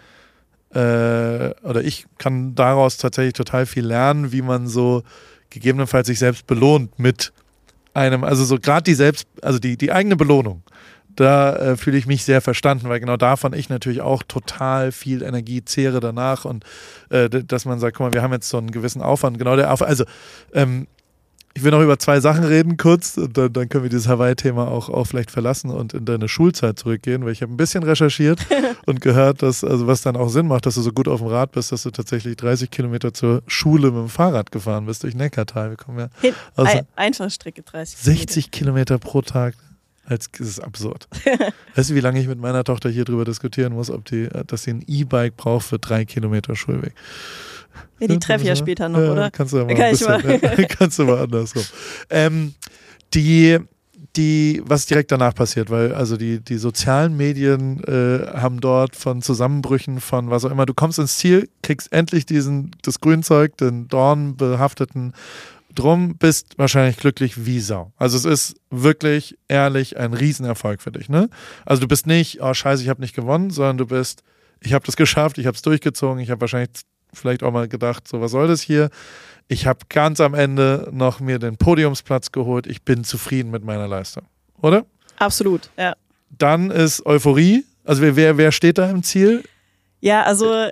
äh, 0.71 1.53
oder 1.63 1.81
ich 1.81 2.05
kann 2.17 2.53
daraus 2.53 2.97
tatsächlich 2.97 3.33
total 3.33 3.65
viel 3.65 3.85
lernen, 3.85 4.31
wie 4.33 4.41
man 4.41 4.67
so 4.67 5.03
gegebenenfalls 5.49 6.07
sich 6.07 6.19
selbst 6.19 6.45
belohnt 6.45 6.99
mit 6.99 7.31
einem, 7.97 8.23
also 8.23 8.45
so 8.45 8.57
gerade 8.57 8.83
die 8.83 8.93
selbst, 8.93 9.27
also 9.41 9.59
die, 9.59 9.77
die 9.77 9.91
eigene 9.91 10.15
Belohnung 10.15 10.63
da 11.17 11.55
äh, 11.55 11.77
fühle 11.77 11.97
ich 11.97 12.05
mich 12.05 12.23
sehr 12.23 12.41
verstanden, 12.41 12.89
weil 12.89 12.99
genau 12.99 13.17
davon 13.17 13.53
ich 13.53 13.69
natürlich 13.69 14.01
auch 14.01 14.23
total 14.23 14.91
viel 14.91 15.23
Energie 15.23 15.65
zehre 15.65 15.99
danach 15.99 16.45
und 16.45 16.63
äh, 17.09 17.27
dass 17.29 17.65
man 17.65 17.79
sagt, 17.79 17.97
guck 17.97 18.05
mal, 18.07 18.13
wir 18.13 18.21
haben 18.21 18.33
jetzt 18.33 18.49
so 18.49 18.57
einen 18.57 18.71
gewissen 18.71 19.01
Aufwand, 19.01 19.37
genau 19.39 19.55
der 19.55 19.73
Aufwand, 19.73 19.89
also 19.89 20.05
ähm, 20.53 20.87
ich 21.57 21.63
will 21.63 21.71
noch 21.71 21.81
über 21.81 21.97
zwei 21.97 22.19
Sachen 22.19 22.43
reden, 22.43 22.77
kurz, 22.77 23.17
und 23.17 23.35
dann, 23.35 23.51
dann 23.51 23.67
können 23.67 23.83
wir 23.83 23.89
dieses 23.89 24.07
Hawaii-Thema 24.07 24.67
auch, 24.67 24.89
auch 24.89 25.05
vielleicht 25.05 25.31
verlassen 25.31 25.71
und 25.71 25.91
in 25.91 26.05
deine 26.05 26.29
Schulzeit 26.29 26.77
zurückgehen, 26.77 27.25
weil 27.25 27.31
ich 27.31 27.41
habe 27.41 27.51
ein 27.51 27.57
bisschen 27.57 27.81
recherchiert 27.81 28.39
und 28.85 29.01
gehört, 29.01 29.41
dass, 29.41 29.63
also 29.63 29.87
was 29.87 30.03
dann 30.03 30.15
auch 30.15 30.29
Sinn 30.29 30.47
macht, 30.47 30.67
dass 30.67 30.75
du 30.75 30.81
so 30.81 30.91
gut 30.91 31.07
auf 31.07 31.19
dem 31.19 31.29
Rad 31.29 31.53
bist, 31.53 31.71
dass 31.71 31.81
du 31.81 31.89
tatsächlich 31.89 32.35
30 32.35 32.69
Kilometer 32.69 33.11
zur 33.11 33.41
Schule 33.47 33.89
mit 33.89 34.01
dem 34.01 34.09
Fahrrad 34.09 34.51
gefahren 34.51 34.85
bist 34.85 35.01
durch 35.01 35.15
Neckartal. 35.15 35.71
Wir 35.71 35.77
kommen 35.77 35.97
ja 35.97 36.09
Hin, 36.21 36.35
aus 36.55 36.69
Einfachstrecke 36.95 37.63
30 37.63 38.03
Kilometer. 38.03 38.21
60 38.21 38.51
Kilometer 38.51 38.99
pro 38.99 39.23
Tag. 39.23 39.55
Als, 40.05 40.29
das 40.37 40.47
ist 40.47 40.59
absurd. 40.59 41.07
weißt 41.75 41.89
du, 41.89 41.95
wie 41.95 42.01
lange 42.01 42.21
ich 42.21 42.27
mit 42.27 42.39
meiner 42.39 42.63
Tochter 42.63 42.89
hier 42.89 43.03
drüber 43.03 43.25
diskutieren 43.25 43.73
muss, 43.73 43.89
ob 43.89 44.05
die, 44.05 44.29
dass 44.45 44.63
sie 44.63 44.71
ein 44.71 44.85
E-Bike 44.87 45.35
braucht 45.35 45.65
für 45.65 45.79
drei 45.79 46.05
Kilometer 46.05 46.55
Schulweg? 46.55 46.93
Ja, 47.99 48.07
die 48.07 48.19
treffe 48.19 48.43
ich 48.43 48.49
ja 48.49 48.55
später 48.55 48.89
noch, 48.89 48.99
ja, 48.99 49.11
oder? 49.11 49.31
Kannst 49.31 49.53
du 49.53 49.57
ja 49.57 49.65
mal, 49.65 49.75
Kann 49.75 49.91
bisschen, 49.91 50.07
mal. 50.07 50.65
kannst 50.69 50.99
du 50.99 51.03
mal 51.05 51.19
andersrum. 51.19 51.63
Ähm, 52.09 52.53
die, 53.13 53.59
die, 54.15 54.61
was 54.65 54.85
direkt 54.85 55.11
danach 55.11 55.33
passiert, 55.33 55.69
weil 55.69 55.93
also 55.93 56.17
die, 56.17 56.39
die 56.39 56.57
sozialen 56.57 57.15
Medien 57.15 57.83
äh, 57.83 58.27
haben 58.37 58.59
dort 58.59 58.95
von 58.95 59.21
Zusammenbrüchen, 59.21 59.99
von 59.99 60.29
was 60.29 60.45
auch 60.45 60.51
immer, 60.51 60.65
du 60.65 60.73
kommst 60.73 60.99
ins 60.99 61.17
Ziel, 61.17 61.49
kriegst 61.61 61.91
endlich 61.91 62.25
diesen, 62.25 62.71
das 62.81 62.99
Grünzeug, 62.99 63.57
den 63.57 63.87
dornbehafteten 63.87 65.13
drum, 65.77 66.15
bist 66.17 66.57
wahrscheinlich 66.57 66.97
glücklich 66.97 67.45
wie 67.45 67.59
Sau. 67.59 67.93
Also 67.97 68.17
es 68.17 68.25
ist 68.25 68.59
wirklich 68.69 69.37
ehrlich 69.47 69.97
ein 69.97 70.13
Riesenerfolg 70.13 70.81
für 70.81 70.91
dich, 70.91 71.07
ne? 71.09 71.29
Also 71.65 71.81
du 71.81 71.87
bist 71.87 72.07
nicht, 72.07 72.41
oh 72.41 72.53
scheiße, 72.53 72.81
ich 72.81 72.89
habe 72.89 73.01
nicht 73.01 73.15
gewonnen, 73.15 73.51
sondern 73.51 73.77
du 73.77 73.85
bist, 73.85 74.23
ich 74.59 74.73
habe 74.73 74.85
das 74.85 74.97
geschafft, 74.97 75.37
ich 75.37 75.45
habe 75.45 75.55
es 75.55 75.61
durchgezogen, 75.61 76.19
ich 76.19 76.31
habe 76.31 76.41
wahrscheinlich 76.41 76.71
vielleicht 77.13 77.43
auch 77.43 77.51
mal 77.51 77.67
gedacht, 77.67 78.07
so 78.07 78.21
was 78.21 78.31
soll 78.31 78.47
das 78.47 78.61
hier? 78.61 78.89
Ich 79.47 79.65
habe 79.65 79.79
ganz 79.89 80.19
am 80.19 80.33
Ende 80.33 80.89
noch 80.91 81.19
mir 81.19 81.39
den 81.39 81.57
Podiumsplatz 81.57 82.31
geholt, 82.31 82.67
ich 82.67 82.83
bin 82.83 83.03
zufrieden 83.03 83.51
mit 83.51 83.63
meiner 83.63 83.87
Leistung, 83.87 84.25
oder? 84.61 84.85
Absolut, 85.17 85.69
ja. 85.77 85.93
Dann 86.29 86.71
ist 86.71 87.05
Euphorie, 87.05 87.65
also 87.85 88.01
wer, 88.01 88.37
wer 88.37 88.51
steht 88.51 88.77
da 88.77 88.89
im 88.89 89.03
Ziel? 89.03 89.43
Ja, 90.01 90.23
also 90.23 90.67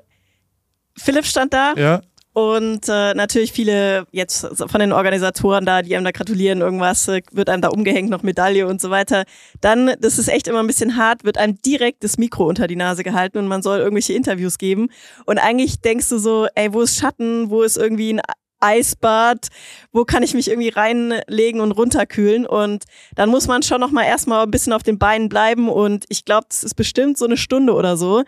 Philipp 0.98 1.26
stand 1.26 1.54
da. 1.54 1.74
Ja. 1.76 2.02
Und 2.36 2.90
äh, 2.90 3.14
natürlich 3.14 3.54
viele 3.54 4.08
jetzt 4.12 4.46
von 4.58 4.82
den 4.82 4.92
Organisatoren 4.92 5.66
da, 5.66 5.82
die 5.82 5.96
einem 5.96 6.04
da 6.04 6.12
gratulieren, 6.12 6.60
irgendwas 6.60 7.08
äh, 7.08 7.22
wird 7.32 7.48
einem 7.48 7.62
da 7.62 7.70
umgehängt, 7.70 8.10
noch 8.10 8.24
Medaille 8.24 8.68
und 8.68 8.82
so 8.82 8.90
weiter. 8.90 9.24
Dann, 9.62 9.94
das 10.02 10.18
ist 10.18 10.28
echt 10.28 10.50
immer 10.50 10.60
ein 10.60 10.68
bisschen 10.68 10.98
hart, 10.98 11.24
wird 11.24 11.38
einem 11.38 11.62
direkt 11.62 12.04
das 12.04 12.18
Mikro 12.18 12.46
unter 12.46 12.68
die 12.68 12.76
Nase 12.76 13.06
gehalten 13.06 13.38
und 13.38 13.48
man 13.48 13.62
soll 13.62 13.78
irgendwelche 13.78 14.12
Interviews 14.12 14.58
geben. 14.58 14.90
Und 15.26 15.38
eigentlich 15.38 15.80
denkst 15.80 16.10
du 16.10 16.18
so, 16.18 16.46
ey, 16.56 16.74
wo 16.74 16.82
ist 16.82 17.00
Schatten, 17.00 17.50
wo 17.50 17.64
ist 17.64 17.78
irgendwie 17.78 18.16
ein 18.16 18.22
Eisbad, 18.60 19.48
wo 19.94 20.04
kann 20.04 20.22
ich 20.22 20.34
mich 20.34 20.50
irgendwie 20.50 20.70
reinlegen 20.70 21.62
und 21.62 21.72
runterkühlen? 21.72 22.46
Und 22.46 22.84
dann 23.16 23.30
muss 23.30 23.48
man 23.48 23.64
schon 23.64 23.80
noch 23.80 23.92
mal 23.92 24.04
erstmal 24.04 24.44
ein 24.44 24.52
bisschen 24.52 24.74
auf 24.74 24.84
den 24.84 25.00
Beinen 25.00 25.30
bleiben. 25.30 25.70
Und 25.70 26.04
ich 26.10 26.26
glaube, 26.26 26.48
das 26.50 26.66
ist 26.66 26.76
bestimmt 26.76 27.18
so 27.18 27.24
eine 27.24 27.38
Stunde 27.38 27.74
oder 27.74 27.96
so, 27.96 28.24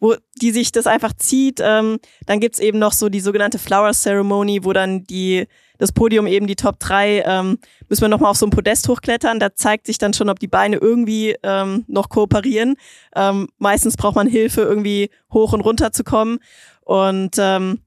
wo 0.00 0.14
die 0.40 0.50
sich 0.50 0.72
das 0.72 0.86
einfach 0.86 1.12
zieht. 1.14 1.60
Ähm, 1.62 1.98
dann 2.26 2.40
gibt's 2.40 2.58
eben 2.58 2.78
noch 2.78 2.92
so 2.92 3.08
die 3.08 3.20
sogenannte 3.20 3.58
Flower 3.58 3.92
Ceremony, 3.92 4.64
wo 4.64 4.72
dann 4.72 5.04
die 5.04 5.46
das 5.78 5.92
Podium 5.92 6.26
eben 6.26 6.46
die 6.46 6.56
Top 6.56 6.78
3, 6.80 7.22
ähm, 7.24 7.58
müssen 7.88 8.02
wir 8.02 8.08
nochmal 8.08 8.32
auf 8.32 8.36
so 8.36 8.46
ein 8.46 8.50
Podest 8.50 8.88
hochklettern. 8.88 9.38
Da 9.38 9.54
zeigt 9.54 9.86
sich 9.86 9.96
dann 9.96 10.12
schon, 10.12 10.28
ob 10.28 10.40
die 10.40 10.48
Beine 10.48 10.76
irgendwie 10.76 11.36
ähm, 11.42 11.84
noch 11.86 12.08
kooperieren. 12.08 12.74
Ähm, 13.14 13.48
meistens 13.58 13.96
braucht 13.96 14.16
man 14.16 14.26
Hilfe, 14.26 14.62
irgendwie 14.62 15.10
hoch 15.32 15.52
und 15.52 15.60
runter 15.60 15.92
zu 15.92 16.04
kommen. 16.04 16.40
Und 16.82 17.36
ähm, 17.38 17.80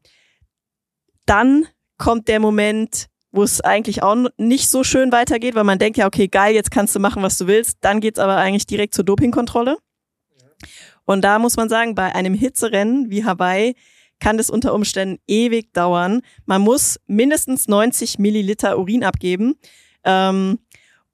dann 1.25 1.67
kommt 1.97 2.27
der 2.29 2.39
Moment, 2.39 3.07
wo 3.31 3.43
es 3.43 3.61
eigentlich 3.61 4.03
auch 4.03 4.15
nicht 4.37 4.69
so 4.69 4.83
schön 4.83 5.11
weitergeht, 5.11 5.55
weil 5.55 5.63
man 5.63 5.79
denkt 5.79 5.97
ja, 5.97 6.07
okay, 6.07 6.27
geil, 6.27 6.53
jetzt 6.53 6.71
kannst 6.71 6.95
du 6.95 6.99
machen, 6.99 7.23
was 7.23 7.37
du 7.37 7.47
willst. 7.47 7.77
Dann 7.81 7.99
geht's 7.99 8.19
aber 8.19 8.37
eigentlich 8.37 8.65
direkt 8.65 8.93
zur 8.93 9.05
Dopingkontrolle. 9.05 9.77
Und 11.11 11.23
da 11.23 11.39
muss 11.39 11.57
man 11.57 11.67
sagen, 11.67 11.93
bei 11.93 12.15
einem 12.15 12.33
Hitzerennen 12.33 13.09
wie 13.09 13.25
Hawaii 13.25 13.75
kann 14.21 14.37
das 14.37 14.49
unter 14.49 14.73
Umständen 14.73 15.19
ewig 15.27 15.73
dauern. 15.73 16.21
Man 16.45 16.61
muss 16.61 17.01
mindestens 17.05 17.67
90 17.67 18.17
Milliliter 18.17 18.79
Urin 18.79 19.03
abgeben. 19.03 19.55
Ähm, 20.05 20.59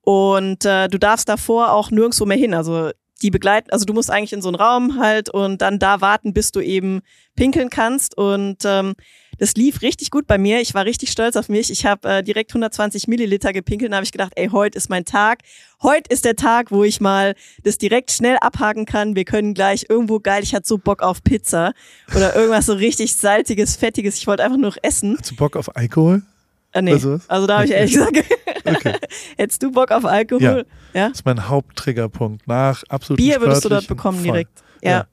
und 0.02 0.66
äh, 0.66 0.88
du 0.88 1.00
darfst 1.00 1.28
davor 1.28 1.72
auch 1.72 1.90
nirgendwo 1.90 2.28
mehr 2.28 2.38
hin. 2.38 2.54
Also 2.54 2.92
die 3.24 3.32
begleiten, 3.32 3.72
also 3.72 3.86
du 3.86 3.94
musst 3.94 4.12
eigentlich 4.12 4.34
in 4.34 4.44
so 4.44 4.50
einen 4.50 4.56
Raum 4.56 5.00
halt 5.00 5.30
und 5.30 5.64
dann 5.64 5.80
da 5.80 6.00
warten, 6.00 6.32
bis 6.32 6.52
du 6.52 6.60
eben 6.60 7.02
pinkeln 7.36 7.72
kannst. 7.72 8.16
Und 8.16 8.58
ähm, 8.66 8.94
das 9.38 9.56
lief 9.56 9.82
richtig 9.82 10.12
gut 10.12 10.28
bei 10.28 10.38
mir. 10.38 10.62
Ich 10.62 10.74
war 10.74 10.86
richtig 10.86 11.12
stolz 11.12 11.36
auf 11.36 11.50
mich. 11.50 11.72
Ich 11.72 11.86
habe 11.86 12.08
äh, 12.08 12.24
direkt 12.24 12.52
120 12.52 13.08
Milliliter 13.08 13.54
gepinkelt. 13.54 13.92
Da 13.92 13.98
habe 13.98 14.06
ich 14.06 14.12
gedacht, 14.12 14.34
ey, 14.36 14.50
heute 14.50 14.78
ist 14.78 14.90
mein 14.90 15.06
Tag. 15.06 15.40
Heute 15.82 16.12
ist 16.12 16.26
der 16.26 16.36
Tag, 16.36 16.72
wo 16.72 16.84
ich 16.84 17.02
mal 17.02 17.36
das 17.64 17.78
direkt 17.78 18.12
schnell 18.12 18.38
abhaken 18.42 18.86
kann. 18.86 19.16
Wir 19.16 19.26
können 19.26 19.54
gleich 19.54 19.86
irgendwo 19.90 20.20
geil. 20.20 20.44
Ich 20.44 20.56
hatte 20.56 20.68
so 20.68 20.78
Bock 20.78 21.04
auf 21.04 21.24
Pizza 21.24 21.74
oder 22.16 22.36
irgendwas 22.36 22.66
so 22.66 22.74
richtig 22.74 23.16
salziges, 23.16 23.76
fettiges. 23.76 24.18
Ich 24.18 24.28
wollte 24.28 24.44
einfach 24.44 24.58
nur 24.58 24.72
noch 24.72 24.78
Hast 24.84 25.04
du 25.04 25.36
Bock 25.36 25.56
auf 25.56 25.76
Alkohol? 25.76 26.24
Äh, 26.72 26.82
nee. 26.82 26.94
Also, 26.94 27.20
also 27.28 27.48
da 27.48 27.56
habe 27.58 27.66
ich 27.66 27.72
ehrlich 27.72 27.94
gesagt. 27.94 28.18
okay. 28.66 28.96
Hättest 29.38 29.62
du 29.64 29.72
Bock 29.72 29.92
auf 29.92 30.06
Alkohol? 30.06 30.66
Ja. 30.94 31.02
ja? 31.02 31.10
Das 31.10 31.20
ist 31.20 31.26
mein 31.26 31.48
Haupttriggerpunkt. 31.48 32.48
Nach 32.48 32.84
absolut 32.90 33.18
Bier 33.18 33.40
würdest 33.40 33.66
du 33.66 33.70
dort 33.70 33.88
bekommen 33.88 34.18
voll. 34.20 34.26
direkt. 34.26 34.64
ja. 34.82 34.92
ja. 34.92 35.08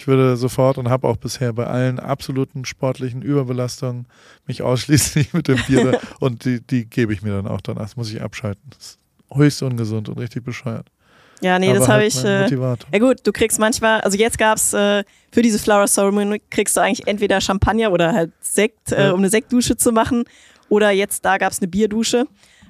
Ich 0.00 0.06
würde 0.06 0.34
sofort 0.38 0.78
und 0.78 0.88
habe 0.88 1.06
auch 1.06 1.18
bisher 1.18 1.52
bei 1.52 1.66
allen 1.66 1.98
absoluten 1.98 2.64
sportlichen 2.64 3.20
Überbelastungen 3.20 4.06
mich 4.46 4.62
ausschließlich 4.62 5.32
mit 5.34 5.46
dem 5.46 5.58
Bier 5.66 6.00
und 6.20 6.46
die, 6.46 6.62
die 6.62 6.86
gebe 6.86 7.12
ich 7.12 7.20
mir 7.20 7.32
dann 7.34 7.46
auch 7.46 7.60
danach. 7.60 7.82
Das 7.82 7.96
muss 7.98 8.10
ich 8.10 8.22
abschalten. 8.22 8.62
Das 8.70 8.78
ist 8.78 8.98
höchst 9.30 9.62
ungesund 9.62 10.08
und 10.08 10.18
richtig 10.18 10.42
bescheuert. 10.42 10.86
Ja, 11.42 11.58
nee, 11.58 11.68
Aber 11.68 11.80
das 11.80 11.88
habe 11.88 12.00
halt 12.00 12.14
ich. 12.14 12.24
Äh, 12.24 12.48
ja 12.50 12.98
gut, 12.98 13.18
du 13.24 13.30
kriegst 13.30 13.58
manchmal, 13.58 14.00
also 14.00 14.16
jetzt 14.16 14.38
gab's 14.38 14.72
äh, 14.72 15.04
für 15.32 15.42
diese 15.42 15.58
Flower 15.58 15.84
Ceremony 15.84 16.40
kriegst 16.48 16.78
du 16.78 16.80
eigentlich 16.80 17.06
entweder 17.06 17.38
Champagner 17.42 17.92
oder 17.92 18.14
halt 18.14 18.32
Sekt, 18.40 18.92
äh, 18.92 19.10
um 19.10 19.18
eine 19.18 19.28
Sektdusche 19.28 19.76
zu 19.76 19.92
machen. 19.92 20.24
Oder 20.70 20.92
jetzt 20.92 21.26
da 21.26 21.36
gab's 21.36 21.58
eine 21.58 21.68
Bierdusche. 21.68 22.26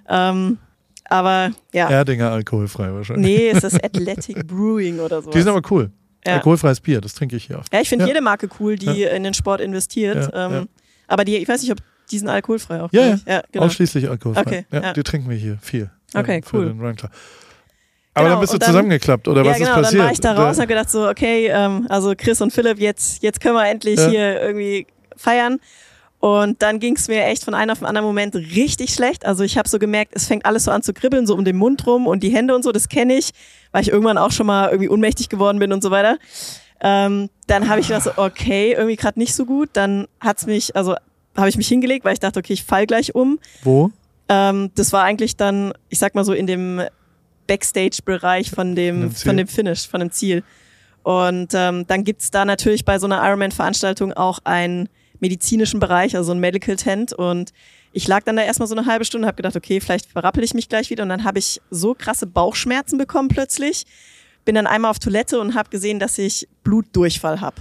Ähm, 0.08 0.58
aber 1.04 1.52
ja. 1.72 1.88
Erdinger 1.88 2.32
alkoholfrei 2.32 2.92
wahrscheinlich. 2.92 3.24
Nee, 3.24 3.50
es 3.50 3.62
ist 3.62 3.74
Athletic 3.84 4.48
Brewing 4.48 4.98
oder 4.98 5.22
so. 5.22 5.30
Die 5.30 5.38
sind 5.38 5.48
aber 5.48 5.62
cool. 5.70 5.92
Ja. 6.26 6.34
Alkoholfreies 6.34 6.80
Bier, 6.80 7.00
das 7.00 7.14
trinke 7.14 7.36
ich 7.36 7.46
hier 7.46 7.58
oft. 7.58 7.72
Ja, 7.72 7.80
ich 7.80 7.88
finde 7.88 8.04
ja. 8.04 8.08
jede 8.08 8.20
Marke 8.20 8.48
cool, 8.60 8.76
die 8.76 9.00
ja. 9.00 9.10
in 9.10 9.22
den 9.22 9.34
Sport 9.34 9.60
investiert. 9.60 10.30
Ähm, 10.34 10.68
aber 11.06 11.24
die, 11.24 11.36
ich 11.36 11.48
weiß 11.48 11.62
nicht, 11.62 11.72
ob 11.72 11.78
die 12.10 12.18
sind 12.18 12.28
alkoholfrei 12.28 12.82
auch. 12.82 12.92
Ja, 12.92 13.18
ja. 13.26 13.42
Genau. 13.52 13.64
ausschließlich 13.64 14.08
alkoholfrei. 14.08 14.40
Okay, 14.40 14.66
ja, 14.70 14.92
Die 14.92 15.02
trinken 15.02 15.30
wir 15.30 15.36
hier 15.36 15.58
viel. 15.62 15.90
Okay, 16.14 16.42
cool. 16.52 16.74
Aber 18.12 18.24
genau, 18.24 18.34
dann 18.34 18.40
bist 18.40 18.52
du 18.52 18.58
dann, 18.58 18.66
zusammengeklappt, 18.66 19.28
oder 19.28 19.44
was 19.44 19.56
genau, 19.56 19.70
ist 19.70 19.76
passiert? 19.76 20.00
dann 20.00 20.06
war 20.06 20.12
ich 20.12 20.20
da 20.20 20.32
raus 20.32 20.56
und 20.56 20.62
habe 20.62 20.66
gedacht 20.66 20.90
so, 20.90 21.08
okay, 21.08 21.46
ähm, 21.46 21.86
also 21.88 22.14
Chris 22.16 22.40
und 22.40 22.52
Philipp, 22.52 22.80
jetzt, 22.80 23.22
jetzt 23.22 23.40
können 23.40 23.54
wir 23.54 23.68
endlich 23.68 24.00
hier 24.00 24.40
irgendwie 24.40 24.86
feiern. 25.16 25.60
Und 26.20 26.60
dann 26.60 26.80
ging 26.80 26.96
es 26.96 27.08
mir 27.08 27.24
echt 27.24 27.44
von 27.44 27.54
einem 27.54 27.70
auf 27.70 27.78
den 27.78 27.86
anderen 27.86 28.06
Moment 28.06 28.34
richtig 28.36 28.92
schlecht. 28.92 29.24
Also 29.24 29.42
ich 29.42 29.56
habe 29.56 29.68
so 29.68 29.78
gemerkt, 29.78 30.12
es 30.14 30.26
fängt 30.26 30.44
alles 30.44 30.64
so 30.64 30.70
an 30.70 30.82
zu 30.82 30.92
kribbeln, 30.92 31.26
so 31.26 31.34
um 31.34 31.46
den 31.46 31.56
Mund 31.56 31.86
rum 31.86 32.06
und 32.06 32.22
die 32.22 32.28
Hände 32.28 32.54
und 32.54 32.62
so, 32.62 32.72
das 32.72 32.90
kenne 32.90 33.14
ich, 33.14 33.30
weil 33.72 33.82
ich 33.82 33.88
irgendwann 33.88 34.18
auch 34.18 34.30
schon 34.30 34.46
mal 34.46 34.68
irgendwie 34.68 34.88
unmächtig 34.88 35.30
geworden 35.30 35.58
bin 35.58 35.72
und 35.72 35.82
so 35.82 35.90
weiter. 35.90 36.18
Ähm, 36.82 37.30
dann 37.46 37.70
habe 37.70 37.80
ich 37.80 37.88
gedacht, 37.88 38.04
so, 38.04 38.10
okay, 38.16 38.72
irgendwie 38.72 38.96
gerade 38.96 39.18
nicht 39.18 39.34
so 39.34 39.46
gut. 39.46 39.70
Dann 39.72 40.06
hat's 40.20 40.44
mich, 40.44 40.76
also 40.76 40.94
habe 41.36 41.48
ich 41.48 41.56
mich 41.56 41.68
hingelegt, 41.68 42.04
weil 42.04 42.12
ich 42.12 42.20
dachte, 42.20 42.38
okay, 42.38 42.52
ich 42.52 42.64
fall 42.64 42.86
gleich 42.86 43.14
um. 43.14 43.38
Wo? 43.62 43.90
Ähm, 44.28 44.70
das 44.74 44.92
war 44.92 45.04
eigentlich 45.04 45.36
dann, 45.36 45.72
ich 45.88 45.98
sag 45.98 46.14
mal 46.14 46.24
so, 46.24 46.34
in 46.34 46.46
dem 46.46 46.82
Backstage-Bereich 47.46 48.50
von 48.50 48.74
dem, 48.74 49.10
von 49.10 49.36
dem 49.38 49.48
Finish, 49.48 49.88
von 49.88 50.00
dem 50.00 50.10
Ziel. 50.10 50.44
Und 51.02 51.52
ähm, 51.54 51.86
dann 51.86 52.04
gibt's 52.04 52.30
da 52.30 52.44
natürlich 52.44 52.84
bei 52.84 52.98
so 52.98 53.06
einer 53.06 53.26
Ironman-Veranstaltung 53.26 54.12
auch 54.12 54.40
einen 54.44 54.90
medizinischen 55.20 55.80
Bereich, 55.80 56.16
also 56.16 56.32
ein 56.32 56.40
Medical 56.40 56.76
Tent. 56.76 57.12
Und 57.12 57.52
ich 57.92 58.06
lag 58.08 58.24
dann 58.24 58.36
da 58.36 58.42
erstmal 58.42 58.68
so 58.68 58.74
eine 58.74 58.86
halbe 58.86 59.04
Stunde 59.04 59.24
und 59.24 59.28
habe 59.28 59.36
gedacht, 59.36 59.56
okay, 59.56 59.80
vielleicht 59.80 60.10
verrappel 60.10 60.42
ich 60.42 60.54
mich 60.54 60.68
gleich 60.68 60.90
wieder. 60.90 61.02
Und 61.02 61.08
dann 61.08 61.24
habe 61.24 61.38
ich 61.38 61.60
so 61.70 61.94
krasse 61.94 62.26
Bauchschmerzen 62.26 62.98
bekommen 62.98 63.28
plötzlich. 63.28 63.84
Bin 64.44 64.54
dann 64.54 64.66
einmal 64.66 64.90
auf 64.90 64.98
Toilette 64.98 65.40
und 65.40 65.54
habe 65.54 65.70
gesehen, 65.70 65.98
dass 65.98 66.18
ich 66.18 66.48
Blutdurchfall 66.64 67.40
habe. 67.40 67.56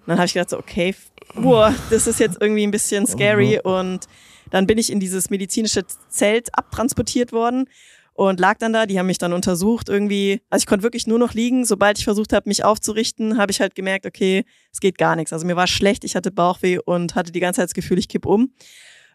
Und 0.00 0.08
dann 0.08 0.18
habe 0.18 0.26
ich 0.26 0.32
gedacht, 0.32 0.50
so, 0.50 0.58
okay, 0.58 0.94
boah, 1.34 1.74
das 1.90 2.06
ist 2.06 2.20
jetzt 2.20 2.38
irgendwie 2.40 2.66
ein 2.66 2.70
bisschen 2.70 3.06
scary. 3.06 3.60
Und 3.62 4.06
dann 4.50 4.66
bin 4.66 4.78
ich 4.78 4.90
in 4.90 5.00
dieses 5.00 5.30
medizinische 5.30 5.84
Zelt 6.08 6.48
abtransportiert 6.56 7.32
worden 7.32 7.68
und 8.14 8.40
lag 8.40 8.58
dann 8.58 8.72
da. 8.72 8.86
Die 8.86 8.98
haben 8.98 9.06
mich 9.06 9.18
dann 9.18 9.32
untersucht 9.32 9.88
irgendwie. 9.88 10.40
Also 10.50 10.62
ich 10.62 10.66
konnte 10.66 10.82
wirklich 10.82 11.06
nur 11.06 11.18
noch 11.18 11.34
liegen. 11.34 11.64
Sobald 11.64 11.98
ich 11.98 12.04
versucht 12.04 12.32
habe, 12.32 12.48
mich 12.48 12.64
aufzurichten, 12.64 13.38
habe 13.38 13.52
ich 13.52 13.60
halt 13.60 13.74
gemerkt, 13.74 14.06
okay, 14.06 14.44
es 14.72 14.80
geht 14.80 14.98
gar 14.98 15.16
nichts. 15.16 15.32
Also 15.32 15.46
mir 15.46 15.56
war 15.56 15.66
schlecht, 15.66 16.04
ich 16.04 16.16
hatte 16.16 16.30
Bauchweh 16.30 16.78
und 16.78 17.14
hatte 17.14 17.32
die 17.32 17.40
ganze 17.40 17.58
Zeit 17.58 17.68
das 17.68 17.74
Gefühl, 17.74 17.98
ich 17.98 18.08
kipp 18.08 18.26
um. 18.26 18.52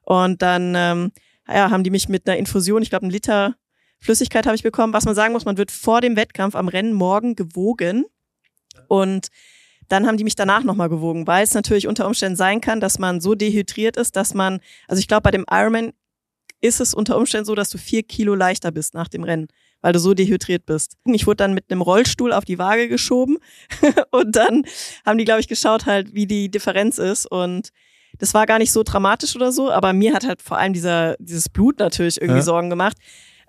Und 0.03 0.41
dann 0.41 0.73
ähm, 0.75 1.11
ja, 1.47 1.69
haben 1.69 1.83
die 1.83 1.89
mich 1.89 2.09
mit 2.09 2.27
einer 2.27 2.37
Infusion, 2.37 2.81
ich 2.81 2.89
glaube, 2.89 3.03
einen 3.03 3.11
Liter 3.11 3.55
Flüssigkeit 3.99 4.45
habe 4.45 4.55
ich 4.55 4.63
bekommen. 4.63 4.93
Was 4.93 5.05
man 5.05 5.15
sagen 5.15 5.33
muss, 5.33 5.45
man 5.45 5.57
wird 5.57 5.71
vor 5.71 6.01
dem 6.01 6.15
Wettkampf 6.15 6.55
am 6.55 6.67
Rennen 6.67 6.93
morgen 6.93 7.35
gewogen. 7.35 8.05
Und 8.87 9.29
dann 9.89 10.05
haben 10.05 10.17
die 10.17 10.23
mich 10.23 10.35
danach 10.35 10.63
nochmal 10.63 10.89
gewogen, 10.89 11.27
weil 11.27 11.43
es 11.43 11.53
natürlich 11.53 11.87
unter 11.87 12.05
Umständen 12.07 12.35
sein 12.35 12.61
kann, 12.61 12.79
dass 12.79 12.99
man 12.99 13.21
so 13.21 13.35
dehydriert 13.35 13.97
ist, 13.97 14.15
dass 14.15 14.33
man, 14.33 14.59
also 14.87 14.99
ich 14.99 15.07
glaube, 15.07 15.23
bei 15.23 15.31
dem 15.31 15.45
Ironman 15.49 15.93
ist 16.61 16.81
es 16.81 16.93
unter 16.93 17.17
Umständen 17.17 17.45
so, 17.45 17.55
dass 17.55 17.69
du 17.69 17.77
vier 17.77 18.03
Kilo 18.03 18.35
leichter 18.35 18.71
bist 18.71 18.93
nach 18.93 19.07
dem 19.07 19.23
Rennen, 19.23 19.47
weil 19.81 19.93
du 19.93 19.99
so 19.99 20.13
dehydriert 20.13 20.65
bist. 20.65 20.97
Ich 21.05 21.27
wurde 21.27 21.37
dann 21.37 21.53
mit 21.53 21.71
einem 21.71 21.81
Rollstuhl 21.81 22.33
auf 22.33 22.45
die 22.45 22.57
Waage 22.57 22.87
geschoben 22.87 23.37
und 24.11 24.35
dann 24.35 24.63
haben 25.05 25.17
die, 25.17 25.25
glaube 25.25 25.41
ich, 25.41 25.47
geschaut 25.47 25.85
halt, 25.85 26.13
wie 26.13 26.25
die 26.25 26.49
Differenz 26.49 26.97
ist 26.97 27.25
und 27.25 27.69
das 28.19 28.33
war 28.33 28.45
gar 28.45 28.57
nicht 28.57 28.71
so 28.71 28.83
dramatisch 28.83 29.35
oder 29.35 29.51
so, 29.51 29.71
aber 29.71 29.93
mir 29.93 30.13
hat 30.13 30.25
halt 30.25 30.41
vor 30.41 30.57
allem 30.57 30.73
dieser, 30.73 31.15
dieses 31.19 31.49
Blut 31.49 31.79
natürlich 31.79 32.19
irgendwie 32.19 32.39
ja. 32.39 32.45
Sorgen 32.45 32.69
gemacht. 32.69 32.97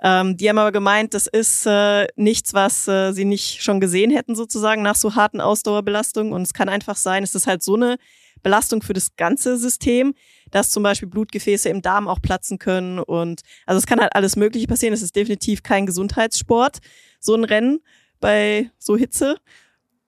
Ähm, 0.03 0.37
die 0.37 0.49
haben 0.49 0.59
aber 0.59 0.73
gemeint, 0.73 1.15
das 1.15 1.27
ist 1.27 1.67
äh, 1.67 2.07
nichts, 2.15 2.55
was 2.55 2.87
äh, 2.87 3.13
sie 3.13 3.25
nicht 3.25 3.63
schon 3.63 3.81
gesehen 3.81 4.11
hätten 4.11 4.37
sozusagen 4.37 4.83
nach 4.83 4.95
so 4.95 5.17
harten 5.17 5.41
Ausdauerbelastungen 5.41 6.33
und 6.33 6.43
es 6.43 6.53
kann 6.53 6.69
einfach 6.69 6.97
sein, 6.97 7.25
es 7.25 7.35
ist 7.35 7.47
halt 7.47 7.63
so 7.63 7.75
eine 7.75 7.97
Belastung 8.43 8.83
für 8.83 8.93
das 8.93 9.17
ganze 9.17 9.57
System, 9.57 10.15
dass 10.51 10.71
zum 10.71 10.83
Beispiel 10.83 11.09
Blutgefäße 11.09 11.69
im 11.69 11.83
Darm 11.83 12.09
auch 12.09 12.21
platzen 12.21 12.59
können. 12.59 12.99
Und 12.99 13.43
also 13.67 13.79
es 13.79 13.87
kann 13.87 14.01
halt 14.01 14.15
alles 14.15 14.37
Mögliche 14.37 14.67
passieren. 14.67 14.95
Es 14.95 15.03
ist 15.03 15.17
definitiv 15.17 15.63
kein 15.63 15.87
Gesundheitssport, 15.87 16.79
so 17.21 17.35
ein 17.35 17.45
Rennen 17.45 17.81
bei 18.21 18.71
so 18.79 18.97
Hitze. 18.97 19.37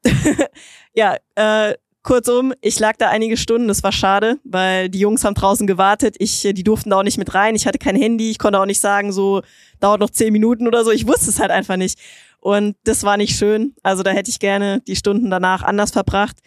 ja, 0.95 1.16
äh, 1.34 1.74
kurzum, 2.03 2.55
ich 2.62 2.78
lag 2.78 2.97
da 2.97 3.09
einige 3.09 3.36
Stunden, 3.36 3.68
das 3.68 3.82
war 3.82 3.93
schade, 3.93 4.38
weil 4.45 4.88
die 4.88 5.01
Jungs 5.01 5.24
haben 5.24 5.34
draußen 5.34 5.66
gewartet. 5.66 6.16
Ich, 6.18 6.43
die 6.43 6.64
durften 6.64 6.91
da 6.91 6.99
auch 6.99 7.03
nicht 7.03 7.18
mit 7.18 7.34
rein. 7.34 7.55
Ich 7.55 7.66
hatte 7.66 7.78
kein 7.78 7.97
Handy, 7.97 8.30
ich 8.30 8.38
konnte 8.38 8.59
auch 8.59 8.66
nicht 8.66 8.80
sagen, 8.80 9.12
so 9.12 9.43
dauert 9.80 10.01
noch 10.01 10.11
zehn 10.11 10.32
Minuten 10.32 10.66
oder 10.66 10.84
so. 10.84 10.91
Ich 10.91 11.07
wusste 11.07 11.30
es 11.30 11.41
halt 11.41 11.51
einfach 11.51 11.76
nicht. 11.76 11.99
Und 12.41 12.76
das 12.84 13.05
war 13.05 13.18
nicht 13.18 13.36
schön. 13.36 13.74
Also 13.82 14.03
da 14.03 14.12
hätte 14.12 14.30
ich 14.30 14.38
gerne 14.38 14.80
die 14.86 14.97
Stunden 14.97 15.30
danach 15.30 15.62
anders 15.62 15.91
verbracht 15.91 16.38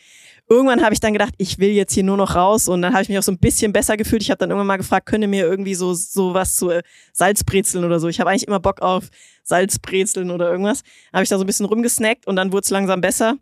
irgendwann 0.50 0.84
habe 0.84 0.94
ich 0.94 1.00
dann 1.00 1.14
gedacht, 1.14 1.34
ich 1.38 1.60
will 1.60 1.70
jetzt 1.70 1.94
hier 1.94 2.04
nur 2.04 2.18
noch 2.18 2.36
raus 2.36 2.68
und 2.68 2.82
dann 2.82 2.94
habe 2.94 3.04
ich 3.04 3.10
mich 3.10 3.18
auch 3.18 3.24
so 3.24 3.32
ein 3.32 3.39
bisschen 3.39 3.74
besser 3.74 3.98
gefühlt. 3.98 4.22
Ich 4.22 4.30
habe 4.30 4.39
dann 4.39 4.50
irgendwann 4.50 4.68
mal 4.68 4.78
gefragt, 4.78 5.06
könnt 5.06 5.24
ihr 5.24 5.28
mir 5.28 5.46
irgendwie 5.46 5.76
so 5.76 5.94
so 5.94 6.34
was 6.34 6.56
zu 6.56 6.70
äh, 6.70 6.84
Salzbrezeln 7.14 7.86
oder 7.86 8.00
so. 8.00 8.08
Ich 8.08 8.20
habe 8.20 8.30
eigentlich 8.30 8.48
immer 8.48 8.60
Bock 8.60 8.82
auf 8.82 9.10
Salzbrezeln 9.44 10.32
oder 10.32 10.52
irgendwas. 10.52 10.82
Habe 11.12 11.24
ich 11.24 11.30
da 11.30 11.38
so 11.38 11.44
ein 11.44 11.48
bisschen 11.48 11.66
rumgesnackt 11.66 12.28
und 12.28 12.36
dann 12.36 12.52
wurde 12.52 12.64
es 12.64 12.70
langsam 12.70 13.02
besser 13.02 13.36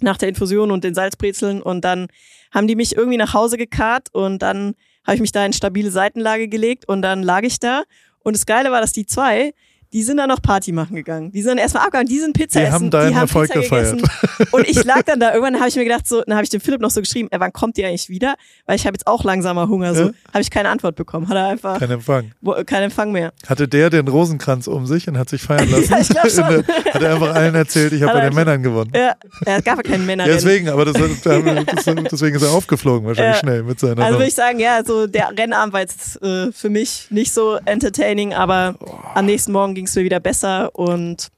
nach 0.00 0.16
der 0.16 0.30
Infusion 0.30 0.70
und 0.70 0.82
den 0.82 0.94
Salzbrezeln 0.94 1.62
und 1.62 1.84
dann 1.84 2.08
haben 2.52 2.66
die 2.66 2.76
mich 2.76 2.96
irgendwie 2.96 3.18
nach 3.18 3.34
Hause 3.34 3.56
gekarrt 3.56 4.08
und 4.12 4.40
dann 4.40 4.74
habe 5.04 5.14
ich 5.14 5.20
mich 5.20 5.32
da 5.32 5.44
in 5.44 5.52
stabile 5.52 5.90
Seitenlage 5.90 6.48
gelegt 6.48 6.88
und 6.88 7.02
dann 7.02 7.22
lag 7.22 7.42
ich 7.42 7.58
da 7.58 7.82
und 8.24 8.34
das 8.34 8.46
Geile 8.46 8.70
war, 8.70 8.80
dass 8.80 8.92
die 8.92 9.06
zwei 9.06 9.52
die 9.92 10.02
sind 10.02 10.18
dann 10.18 10.28
noch 10.28 10.40
Party 10.40 10.70
machen 10.70 10.94
gegangen. 10.94 11.32
Die 11.32 11.42
sind 11.42 11.58
erstmal 11.58 11.84
abgegangen, 11.84 12.08
die 12.08 12.20
sind 12.20 12.32
Pizza 12.32 12.60
die 12.60 12.66
essen. 12.66 12.74
Haben 12.74 12.90
deinen 12.90 13.08
die 13.08 13.14
haben 13.16 13.22
Erfolg 13.22 13.48
Pizza 13.48 13.60
gefeiert. 13.60 13.96
gegessen. 13.96 14.48
Und 14.52 14.68
ich 14.68 14.84
lag 14.84 15.02
dann 15.02 15.18
da, 15.18 15.34
irgendwann 15.34 15.58
habe 15.58 15.68
ich 15.68 15.76
mir 15.76 15.84
gedacht, 15.84 16.06
so, 16.06 16.22
dann 16.22 16.36
habe 16.36 16.44
ich 16.44 16.50
dem 16.50 16.60
Philipp 16.60 16.80
noch 16.80 16.90
so 16.90 17.00
geschrieben, 17.00 17.28
ey, 17.32 17.40
wann 17.40 17.52
kommt 17.52 17.76
ihr 17.76 17.88
eigentlich 17.88 18.08
wieder? 18.08 18.36
Weil 18.66 18.76
ich 18.76 18.86
habe 18.86 18.94
jetzt 18.94 19.06
auch 19.06 19.24
langsamer 19.24 19.68
Hunger. 19.68 19.94
So, 19.94 20.02
ja? 20.04 20.10
habe 20.32 20.42
ich 20.42 20.50
keine 20.50 20.68
Antwort 20.68 20.94
bekommen. 20.94 21.28
Hat 21.28 21.36
er 21.36 21.48
einfach. 21.48 21.78
Kein 21.80 21.90
Empfang. 21.90 22.30
Wo, 22.40 22.54
kein 22.64 22.84
Empfang 22.84 23.10
mehr. 23.10 23.32
Hatte 23.48 23.66
der 23.66 23.90
den 23.90 24.06
Rosenkranz 24.06 24.68
um 24.68 24.86
sich 24.86 25.08
und 25.08 25.18
hat 25.18 25.28
sich 25.28 25.42
feiern 25.42 25.68
lassen? 25.70 25.90
ja, 25.90 25.98
ich 25.98 26.08
glaube 26.08 26.30
schon. 26.30 26.48
Der, 26.48 26.94
hat 26.94 27.02
er 27.02 27.14
einfach 27.14 27.34
allen 27.34 27.54
erzählt, 27.54 27.92
ich 27.92 28.02
habe 28.02 28.12
bei 28.14 28.20
den 28.20 28.34
Männern 28.34 28.62
gewonnen. 28.62 28.92
Ja, 28.94 29.14
er 29.44 29.62
gab 29.62 29.78
ja 29.78 29.82
keinen 29.82 30.06
Männer. 30.06 30.26
Ja, 30.26 30.34
deswegen, 30.34 30.68
aber 30.68 30.84
das, 30.84 30.94
deswegen 30.94 32.36
ist 32.36 32.42
er 32.42 32.50
aufgeflogen, 32.50 33.06
wahrscheinlich 33.06 33.36
ja. 33.36 33.40
schnell 33.40 33.62
mit 33.64 33.80
seiner. 33.80 34.04
Also 34.04 34.18
würde 34.18 34.28
ich 34.28 34.34
sagen, 34.34 34.60
ja, 34.60 34.84
so 34.84 35.06
der 35.06 35.30
Rennabend 35.36 35.72
war 35.72 35.80
jetzt 35.80 36.22
äh, 36.22 36.52
für 36.52 36.68
mich 36.68 37.08
nicht 37.10 37.32
so 37.32 37.58
entertaining, 37.64 38.34
aber 38.34 38.76
oh. 38.80 38.94
am 39.14 39.26
nächsten 39.26 39.52
Morgen 39.52 39.74
ging 39.80 39.86
es 39.86 39.96
mir 39.96 40.04
wieder 40.04 40.20
besser 40.20 40.74
und 40.74 41.28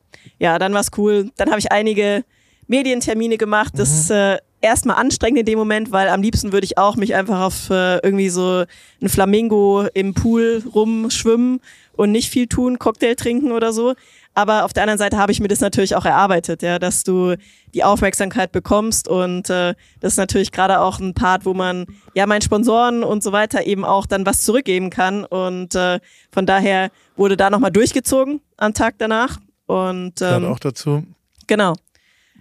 ja, 0.41 0.59
dann 0.59 0.75
war 0.75 0.81
es 0.81 0.91
cool. 0.97 1.31
Dann 1.37 1.51
habe 1.51 1.61
ich 1.61 1.71
einige 1.71 2.25
Medientermine 2.67 3.39
gemacht. 3.39 3.75
Das 3.77 4.09
mhm. 4.09 4.17
äh, 4.17 4.39
erstmal 4.61 4.97
anstrengend 4.97 5.39
in 5.39 5.47
dem 5.47 5.61
Moment, 5.61 5.93
weil 5.93 6.09
am 6.09 6.23
liebsten 6.23 6.53
würde 6.53 6.65
ich 6.65 6.77
auch 6.77 6.97
mich 6.97 7.15
einfach 7.15 7.41
auf 7.41 7.71
äh, 7.71 7.99
irgendwie 7.99 8.31
so 8.31 8.65
ein 9.01 9.09
Flamingo 9.09 9.87
im 9.95 10.15
Pool 10.15 10.65
rumschwimmen 10.75 11.61
und 11.93 12.11
nicht 12.11 12.31
viel 12.31 12.49
tun, 12.49 12.81
Cocktail 12.81 13.15
trinken 13.15 13.53
oder 13.53 13.73
so. 13.73 13.95
Aber 14.35 14.65
auf 14.65 14.73
der 14.73 14.85
anderen 14.85 14.99
Seite 14.99 15.19
habe 15.19 15.31
ich 15.31 15.41
mir 15.41 15.49
das 15.49 15.61
natürlich 15.61 15.95
auch 15.95 16.07
erarbeitet, 16.07 16.63
ja, 16.63 16.79
dass 16.79 17.05
du 17.05 17.37
die 17.75 17.85
Aufmerksamkeit 17.85 18.51
bekommst 18.51 19.07
und 19.07 19.51
äh, 19.51 19.75
das 20.01 20.15
ist 20.15 20.17
natürlich 20.17 20.53
gerade 20.53 20.81
auch 20.81 21.01
ein 21.01 21.13
Part, 21.13 21.45
wo 21.45 21.53
man 21.53 21.87
ja 22.15 22.27
meinen 22.27 22.41
Sponsoren 22.41 23.05
und 23.05 23.23
so 23.23 23.33
weiter 23.33 23.67
eben 23.67 23.85
auch 23.85 24.07
dann 24.07 24.25
was 24.25 24.43
zurückgeben 24.43 24.89
kann 24.89 25.25
und 25.25 25.75
äh, 25.75 26.01
von 26.33 26.47
daher 26.47 26.91
wurde 27.17 27.37
da 27.37 27.51
nochmal 27.51 27.73
durchgezogen 27.73 28.41
am 28.57 28.73
Tag 28.73 28.95
danach 28.99 29.39
und 29.67 30.23
ähm, 30.23 30.47
auch 30.47 30.59
dazu. 30.59 31.05
Genau. 31.47 31.75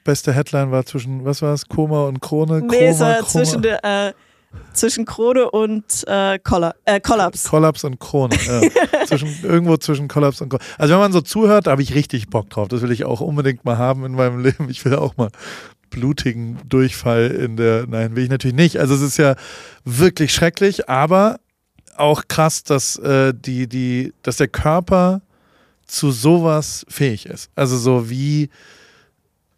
Beste 0.03 0.33
Headline 0.33 0.71
war 0.71 0.85
zwischen, 0.85 1.25
was 1.25 1.41
war 1.41 1.53
es, 1.53 1.67
Koma 1.67 2.07
und 2.07 2.21
Krone? 2.21 2.61
Nee, 2.61 2.87
es 2.87 2.99
war 2.99 3.27
zwischen 3.27 3.61
der, 3.61 3.83
äh, 3.83 4.13
zwischen 4.73 5.05
Krone 5.05 5.49
und 5.49 5.83
äh, 6.07 6.35
äh, 6.35 6.39
Kollaps. 6.39 7.43
Kollaps 7.45 7.83
und 7.83 7.99
Krone. 7.99 8.35
Ja. 8.45 9.05
zwischen, 9.05 9.35
irgendwo 9.43 9.77
zwischen 9.77 10.07
Kollaps 10.07 10.41
und 10.41 10.49
Krone. 10.49 10.63
Also 10.77 10.93
wenn 10.93 10.99
man 10.99 11.11
so 11.11 11.21
zuhört, 11.21 11.67
habe 11.67 11.81
ich 11.81 11.95
richtig 11.95 12.29
Bock 12.29 12.49
drauf. 12.49 12.67
Das 12.67 12.81
will 12.81 12.91
ich 12.91 13.05
auch 13.05 13.21
unbedingt 13.21 13.65
mal 13.65 13.77
haben 13.77 14.05
in 14.05 14.13
meinem 14.13 14.39
Leben. 14.43 14.69
Ich 14.69 14.83
will 14.85 14.95
auch 14.95 15.17
mal 15.17 15.29
blutigen 15.89 16.57
Durchfall 16.67 17.31
in 17.31 17.57
der. 17.57 17.85
Nein, 17.87 18.15
will 18.15 18.23
ich 18.23 18.29
natürlich 18.29 18.55
nicht. 18.55 18.79
Also 18.79 18.95
es 18.95 19.01
ist 19.01 19.17
ja 19.17 19.35
wirklich 19.83 20.33
schrecklich, 20.33 20.89
aber 20.89 21.39
auch 21.97 22.23
krass, 22.27 22.63
dass 22.63 22.97
äh, 22.97 23.33
die, 23.33 23.67
die, 23.67 24.13
dass 24.23 24.37
der 24.37 24.47
Körper 24.47 25.21
zu 25.85 26.11
sowas 26.11 26.85
fähig 26.87 27.25
ist. 27.25 27.49
Also 27.55 27.77
so 27.77 28.09
wie 28.09 28.49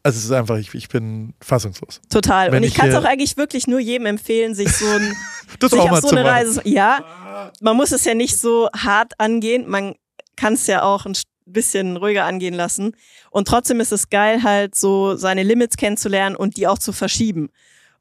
also 0.04 0.18
es 0.18 0.26
ist 0.26 0.32
einfach, 0.32 0.58
ich, 0.58 0.74
ich 0.74 0.90
bin 0.90 1.34
fassungslos. 1.40 2.02
Total. 2.10 2.52
Wenn 2.52 2.58
und 2.58 2.64
ich, 2.64 2.74
ich 2.74 2.76
kann 2.76 2.90
es 2.90 2.96
auch 2.96 3.06
eigentlich 3.06 3.38
wirklich 3.38 3.68
nur 3.68 3.80
jedem 3.80 4.06
empfehlen, 4.06 4.54
sich 4.54 4.76
so, 4.76 4.86
ein, 4.86 5.16
sich 5.62 5.80
auf 5.80 6.00
so 6.00 6.10
eine 6.10 6.26
Reise. 6.26 6.62
Ja, 6.66 7.52
man 7.62 7.78
muss 7.78 7.94
es 7.94 8.04
ja 8.04 8.14
nicht 8.14 8.38
so 8.38 8.70
hart 8.76 9.14
angehen. 9.18 9.70
Man 9.70 9.96
kann 10.36 10.54
es 10.54 10.68
ja 10.68 10.84
auch 10.84 11.06
ein 11.06 11.14
bisschen 11.46 11.96
ruhiger 11.96 12.26
angehen 12.26 12.54
lassen. 12.54 12.96
Und 13.32 13.48
trotzdem 13.48 13.80
ist 13.80 13.94
es 13.94 14.10
geil, 14.10 14.44
halt 14.44 14.76
so 14.76 15.16
seine 15.16 15.44
Limits 15.44 15.78
kennenzulernen 15.78 16.36
und 16.36 16.58
die 16.58 16.68
auch 16.68 16.80
zu 16.80 16.92
verschieben. 16.92 17.50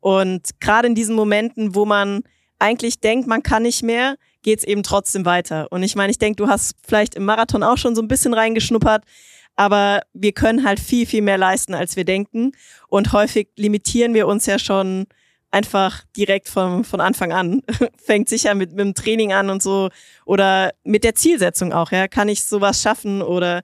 Und 0.00 0.61
gerade 0.61 0.88
in 0.88 0.96
diesen 0.96 1.14
Momenten, 1.14 1.76
wo 1.76 1.84
man 1.84 2.22
eigentlich 2.59 2.98
denkt, 2.98 3.28
man 3.28 3.44
kann 3.44 3.62
nicht 3.62 3.84
mehr, 3.84 4.16
geht's 4.42 4.64
eben 4.64 4.82
trotzdem 4.82 5.24
weiter. 5.24 5.70
Und 5.70 5.84
ich 5.84 5.94
meine, 5.94 6.11
ich 6.11 6.18
denke, 6.18 6.36
du 6.36 6.48
hast 6.48 6.74
vielleicht 6.84 7.14
im 7.14 7.24
Marathon 7.24 7.62
auch 7.62 7.78
schon 7.78 7.94
so 7.94 8.03
ein 8.03 8.09
bisschen 8.09 8.34
reingeschnuppert 8.34 9.05
aber 9.57 10.03
wir 10.12 10.32
können 10.32 10.64
halt 10.64 10.80
viel, 10.80 11.07
viel 11.07 11.22
mehr 11.22 11.38
leisten, 11.38 11.74
als 11.74 11.96
wir 11.96 12.05
denken. 12.05 12.53
Und 12.88 13.12
häufig 13.12 13.48
limitieren 13.57 14.14
wir 14.14 14.26
uns 14.26 14.46
ja 14.46 14.59
schon 14.59 15.07
einfach 15.50 16.05
direkt 16.16 16.48
von, 16.48 16.84
von 16.84 17.00
Anfang 17.00 17.32
an. 17.32 17.62
Fängt 17.96 18.28
sicher 18.28 18.55
mit, 18.55 18.70
mit 18.70 18.80
dem 18.80 18.94
Training 18.94 19.32
an 19.32 19.50
und 19.50 19.62
so 19.62 19.90
oder 20.24 20.72
mit 20.82 21.05
der 21.05 21.14
Zielsetzung 21.14 21.72
auch, 21.72 21.92
ja. 21.92 22.09
Kann 22.09 22.28
ich 22.28 22.44
sowas 22.44 22.82
schaffen 22.82 23.22
oder 23.22 23.62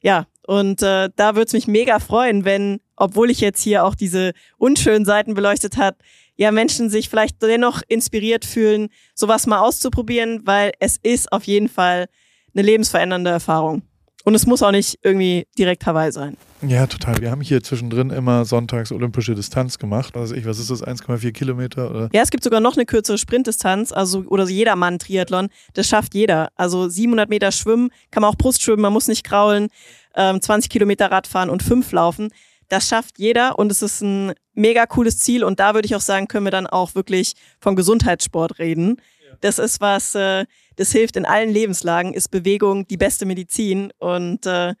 ja, 0.00 0.26
und 0.46 0.82
äh, 0.82 1.10
da 1.16 1.34
würde 1.34 1.46
es 1.46 1.52
mich 1.52 1.66
mega 1.66 1.98
freuen, 1.98 2.44
wenn, 2.44 2.80
obwohl 2.94 3.30
ich 3.30 3.40
jetzt 3.40 3.62
hier 3.62 3.84
auch 3.84 3.94
diese 3.94 4.32
unschönen 4.56 5.04
Seiten 5.04 5.34
beleuchtet 5.34 5.76
hat, 5.76 5.96
ja, 6.36 6.52
Menschen 6.52 6.90
sich 6.90 7.08
vielleicht 7.08 7.42
dennoch 7.42 7.82
inspiriert 7.88 8.44
fühlen, 8.44 8.88
sowas 9.14 9.46
mal 9.46 9.58
auszuprobieren, 9.58 10.42
weil 10.44 10.72
es 10.80 10.98
ist 11.02 11.32
auf 11.32 11.44
jeden 11.44 11.68
Fall 11.68 12.06
eine 12.54 12.62
lebensverändernde 12.62 13.30
Erfahrung. 13.30 13.82
Und 14.26 14.34
es 14.34 14.44
muss 14.44 14.60
auch 14.60 14.72
nicht 14.72 14.98
irgendwie 15.02 15.46
direkt 15.56 15.86
Hawaii 15.86 16.10
sein. 16.10 16.36
Ja, 16.60 16.88
total. 16.88 17.20
Wir 17.20 17.30
haben 17.30 17.42
hier 17.42 17.62
zwischendrin 17.62 18.10
immer 18.10 18.44
sonntags 18.44 18.90
olympische 18.90 19.36
Distanz 19.36 19.78
gemacht. 19.78 20.16
Also 20.16 20.34
ich, 20.34 20.44
was 20.46 20.58
ist 20.58 20.68
das, 20.68 20.82
1,4 20.82 21.30
Kilometer? 21.30 21.88
Oder? 21.88 22.08
Ja, 22.12 22.22
es 22.22 22.30
gibt 22.30 22.42
sogar 22.42 22.58
noch 22.58 22.74
eine 22.74 22.86
kürzere 22.86 23.18
Sprintdistanz, 23.18 23.92
also 23.92 24.24
oder 24.26 24.48
jedermann 24.48 24.98
Triathlon. 24.98 25.46
Das 25.74 25.86
schafft 25.86 26.12
jeder. 26.16 26.48
Also 26.56 26.88
700 26.88 27.30
Meter 27.30 27.52
schwimmen, 27.52 27.90
kann 28.10 28.22
man 28.22 28.32
auch 28.32 28.36
Brust 28.36 28.62
schwimmen, 28.62 28.82
man 28.82 28.92
muss 28.92 29.06
nicht 29.06 29.22
kraulen, 29.22 29.68
ähm, 30.16 30.42
20 30.42 30.70
Kilometer 30.70 31.08
Radfahren 31.08 31.48
und 31.48 31.62
5 31.62 31.92
laufen. 31.92 32.30
Das 32.68 32.88
schafft 32.88 33.20
jeder 33.20 33.60
und 33.60 33.70
es 33.70 33.80
ist 33.80 34.00
ein 34.00 34.32
mega 34.54 34.86
cooles 34.86 35.20
Ziel. 35.20 35.44
Und 35.44 35.60
da 35.60 35.74
würde 35.74 35.86
ich 35.86 35.94
auch 35.94 36.00
sagen, 36.00 36.26
können 36.26 36.46
wir 36.46 36.50
dann 36.50 36.66
auch 36.66 36.96
wirklich 36.96 37.34
von 37.60 37.76
Gesundheitssport 37.76 38.58
reden. 38.58 38.96
Ja. 39.24 39.36
Das 39.40 39.60
ist 39.60 39.80
was, 39.80 40.16
äh, 40.16 40.46
das 40.76 40.92
hilft 40.92 41.16
in 41.16 41.24
allen 41.24 41.50
Lebenslagen, 41.50 42.14
ist 42.14 42.30
Bewegung 42.30 42.86
die 42.86 42.96
beste 42.96 43.26
Medizin. 43.26 43.92
Und 43.98 44.46
äh, 44.46 44.74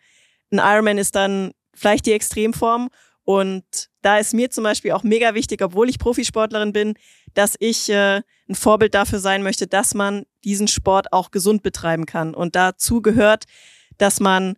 ein 0.50 0.58
Ironman 0.58 0.98
ist 0.98 1.14
dann 1.14 1.52
vielleicht 1.74 2.06
die 2.06 2.12
Extremform. 2.12 2.88
Und 3.24 3.64
da 4.02 4.18
ist 4.18 4.34
mir 4.34 4.50
zum 4.50 4.62
Beispiel 4.62 4.92
auch 4.92 5.02
mega 5.02 5.34
wichtig, 5.34 5.62
obwohl 5.62 5.88
ich 5.88 5.98
Profisportlerin 5.98 6.72
bin, 6.72 6.94
dass 7.34 7.56
ich 7.58 7.88
äh, 7.88 8.22
ein 8.48 8.54
Vorbild 8.54 8.94
dafür 8.94 9.18
sein 9.18 9.42
möchte, 9.42 9.66
dass 9.66 9.94
man 9.94 10.24
diesen 10.44 10.68
Sport 10.68 11.12
auch 11.12 11.32
gesund 11.32 11.62
betreiben 11.62 12.06
kann. 12.06 12.34
Und 12.34 12.54
dazu 12.54 13.02
gehört, 13.02 13.44
dass 13.98 14.20
man 14.20 14.56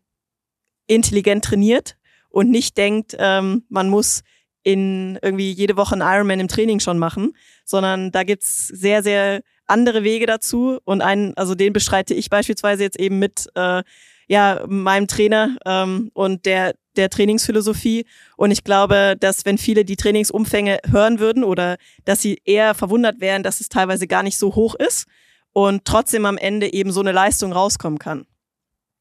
intelligent 0.87 1.45
trainiert 1.45 1.97
und 2.29 2.51
nicht 2.51 2.77
denkt, 2.77 3.17
ähm, 3.19 3.65
man 3.69 3.89
muss 3.89 4.23
in 4.63 5.19
irgendwie 5.23 5.53
jede 5.53 5.77
Woche 5.77 5.95
einen 5.95 6.03
Ironman 6.03 6.41
im 6.41 6.49
Training 6.49 6.81
schon 6.81 6.99
machen, 6.99 7.35
sondern 7.65 8.11
da 8.11 8.23
gibt's 8.23 8.69
sehr, 8.69 9.03
sehr 9.03 9.43
andere 9.69 10.05
Wege 10.05 10.27
dazu 10.27 10.79
und 10.85 11.01
einen, 11.03 11.37
also 11.37 11.55
den 11.55 11.73
bestreite 11.73 12.15
ich 12.15 12.31
beispielsweise 12.31 12.83
jetzt 12.83 12.99
eben 12.99 13.19
mit 13.19 13.47
äh, 13.55 13.83
ja 14.27 14.65
meinem 14.67 15.07
Trainer 15.07 15.57
ähm, 15.65 16.11
und 16.15 16.47
der 16.47 16.75
der 16.97 17.11
Trainingsphilosophie 17.11 18.07
und 18.37 18.51
ich 18.51 18.65
glaube, 18.65 19.15
dass 19.19 19.45
wenn 19.45 19.57
viele 19.57 19.85
die 19.85 19.97
Trainingsumfänge 19.97 20.81
hören 20.91 21.21
würden 21.21 21.45
oder 21.45 21.77
dass 22.05 22.21
sie 22.21 22.43
eher 22.45 22.75
verwundert 22.75 23.21
wären, 23.21 23.45
dass 23.45 23.61
es 23.61 23.69
teilweise 23.69 24.09
gar 24.09 24.25
nicht 24.25 24.37
so 24.37 24.57
hoch 24.57 24.75
ist 24.75 25.07
und 25.53 25.85
trotzdem 25.85 26.27
am 26.27 26.37
Ende 26.37 26.73
eben 26.73 26.91
so 26.91 27.01
eine 27.01 27.13
Leistung 27.13 27.53
rauskommen 27.53 27.99
kann. 27.99 28.27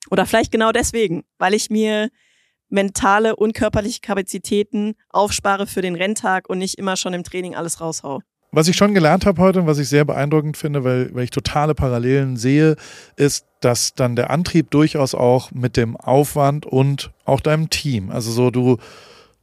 Oder 0.10 0.26
vielleicht 0.26 0.52
genau 0.52 0.72
deswegen, 0.72 1.24
weil 1.38 1.54
ich 1.54 1.70
mir 1.70 2.10
mentale 2.70 3.36
und 3.36 3.54
körperliche 3.54 4.02
Kapazitäten 4.02 4.96
aufspare 5.10 5.68
für 5.68 5.82
den 5.82 5.96
Renntag 5.96 6.50
und 6.50 6.60
nicht 6.60 6.78
immer 6.78 6.98
schon 6.98 7.14
im 7.14 7.24
Training 7.24 7.56
alles 7.56 7.82
raushau. 7.82 8.22
Was 8.52 8.68
ich 8.68 8.78
schon 8.78 8.94
gelernt 8.94 9.26
habe 9.26 9.42
heute 9.42 9.60
und 9.60 9.68
was 9.68 9.78
ich 9.78 9.90
sehr 9.90 10.06
beeindruckend 10.06 10.58
finde, 10.58 10.84
weil, 10.84 11.14
weil 11.14 11.26
ich 11.26 11.32
totale 11.32 11.76
Parallelen 11.76 12.38
sehe, 12.38 12.76
ist, 13.18 13.46
dass 13.60 13.94
dann 13.94 14.16
der 14.16 14.30
Antrieb 14.30 14.72
durchaus 14.72 15.14
auch 15.14 15.52
mit 15.52 15.76
dem 15.76 15.98
Aufwand 15.98 16.66
und 16.66 17.12
auch 17.26 17.42
deinem 17.42 17.70
Team, 17.70 18.10
also 18.10 18.32
so 18.32 18.52
du 18.52 18.78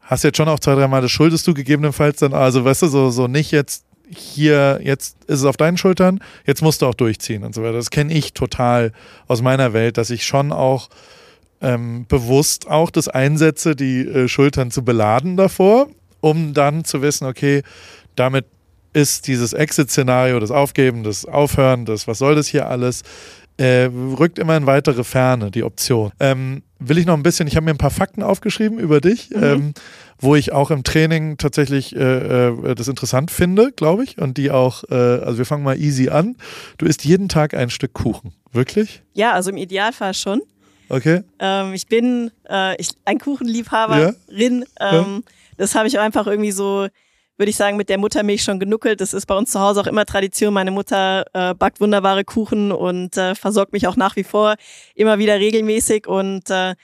hast 0.00 0.22
jetzt 0.22 0.36
schon 0.36 0.48
auch 0.48 0.60
zwei, 0.60 0.74
dreimal 0.74 1.02
das 1.02 1.10
schuldest 1.10 1.46
du 1.46 1.54
gegebenenfalls 1.54 2.18
dann, 2.18 2.34
also 2.34 2.64
weißt 2.64 2.82
du, 2.82 2.86
so, 2.88 3.10
so 3.10 3.26
nicht 3.26 3.50
jetzt 3.50 3.84
hier, 4.08 4.80
jetzt 4.82 5.16
ist 5.24 5.40
es 5.40 5.44
auf 5.44 5.56
deinen 5.56 5.78
Schultern, 5.78 6.20
jetzt 6.46 6.62
musst 6.62 6.82
du 6.82 6.86
auch 6.86 6.94
durchziehen 6.94 7.42
und 7.42 7.54
so 7.54 7.62
weiter. 7.62 7.74
Das 7.74 7.90
kenne 7.90 8.12
ich 8.12 8.34
total 8.34 8.92
aus 9.26 9.42
meiner 9.42 9.72
Welt, 9.72 9.96
dass 9.96 10.10
ich 10.10 10.26
schon 10.26 10.52
auch 10.52 10.90
ähm, 11.60 12.04
bewusst 12.06 12.68
auch 12.68 12.90
das 12.90 13.08
einsetze, 13.08 13.74
die 13.74 14.00
äh, 14.00 14.28
Schultern 14.28 14.70
zu 14.70 14.84
beladen 14.84 15.36
davor, 15.36 15.88
um 16.20 16.52
dann 16.52 16.84
zu 16.84 17.00
wissen, 17.00 17.26
okay, 17.26 17.62
damit 18.14 18.46
ist 18.94 19.26
dieses 19.26 19.52
Exit-Szenario, 19.52 20.40
das 20.40 20.50
Aufgeben, 20.50 21.02
das 21.02 21.26
Aufhören, 21.26 21.84
das 21.84 22.08
was 22.08 22.18
soll 22.18 22.34
das 22.34 22.46
hier 22.46 22.68
alles, 22.68 23.02
äh, 23.56 23.90
rückt 24.18 24.38
immer 24.38 24.56
in 24.56 24.66
weitere 24.66 25.04
Ferne, 25.04 25.50
die 25.50 25.62
Option. 25.62 26.10
Ähm, 26.18 26.62
will 26.78 26.98
ich 26.98 27.06
noch 27.06 27.14
ein 27.14 27.22
bisschen, 27.22 27.46
ich 27.46 27.56
habe 27.56 27.64
mir 27.64 27.70
ein 27.70 27.78
paar 27.78 27.90
Fakten 27.90 28.22
aufgeschrieben 28.22 28.78
über 28.78 29.00
dich, 29.00 29.30
mhm. 29.30 29.42
ähm, 29.42 29.74
wo 30.18 30.34
ich 30.34 30.52
auch 30.52 30.70
im 30.70 30.82
Training 30.82 31.38
tatsächlich 31.38 31.94
äh, 31.94 32.48
äh, 32.48 32.74
das 32.74 32.88
interessant 32.88 33.30
finde, 33.30 33.72
glaube 33.72 34.04
ich. 34.04 34.18
Und 34.18 34.38
die 34.38 34.50
auch, 34.50 34.84
äh, 34.90 34.94
also 34.94 35.38
wir 35.38 35.46
fangen 35.46 35.62
mal 35.62 35.78
easy 35.78 36.08
an. 36.08 36.36
Du 36.78 36.86
isst 36.86 37.04
jeden 37.04 37.28
Tag 37.28 37.54
ein 37.54 37.70
Stück 37.70 37.94
Kuchen. 37.94 38.32
Wirklich? 38.52 39.02
Ja, 39.12 39.32
also 39.32 39.50
im 39.50 39.56
Idealfall 39.56 40.14
schon. 40.14 40.42
Okay. 40.88 41.22
Ähm, 41.38 41.74
ich 41.74 41.86
bin 41.86 42.30
äh, 42.48 42.76
ich, 42.80 42.90
ein 43.04 43.18
Kuchenliebhaberin. 43.18 44.64
Ja? 44.78 45.00
Ähm, 45.00 45.22
ja? 45.26 45.32
Das 45.56 45.74
habe 45.74 45.88
ich 45.88 45.98
einfach 45.98 46.26
irgendwie 46.26 46.52
so 46.52 46.88
würde 47.36 47.50
ich 47.50 47.56
sagen, 47.56 47.76
mit 47.76 47.88
der 47.88 47.98
Muttermilch 47.98 48.42
schon 48.42 48.60
genuckelt. 48.60 49.00
Das 49.00 49.12
ist 49.12 49.26
bei 49.26 49.34
uns 49.34 49.50
zu 49.50 49.60
Hause 49.60 49.80
auch 49.80 49.86
immer 49.86 50.06
Tradition. 50.06 50.54
Meine 50.54 50.70
Mutter 50.70 51.24
äh, 51.32 51.54
backt 51.54 51.80
wunderbare 51.80 52.24
Kuchen 52.24 52.70
und 52.70 53.16
äh, 53.16 53.34
versorgt 53.34 53.72
mich 53.72 53.86
auch 53.88 53.96
nach 53.96 54.16
wie 54.16 54.24
vor 54.24 54.54
immer 54.94 55.18
wieder 55.18 55.38
regelmäßig. 55.38 56.06
Und 56.06 56.48
äh, 56.50 56.74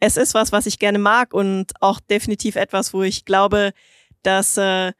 es 0.00 0.16
ist 0.16 0.34
was, 0.34 0.50
was 0.50 0.66
ich 0.66 0.78
gerne 0.78 0.98
mag 0.98 1.32
und 1.32 1.72
auch 1.80 2.00
definitiv 2.00 2.56
etwas, 2.56 2.92
wo 2.92 3.02
ich 3.02 3.24
glaube, 3.24 3.72
dass 4.22 4.56
äh, 4.56 4.92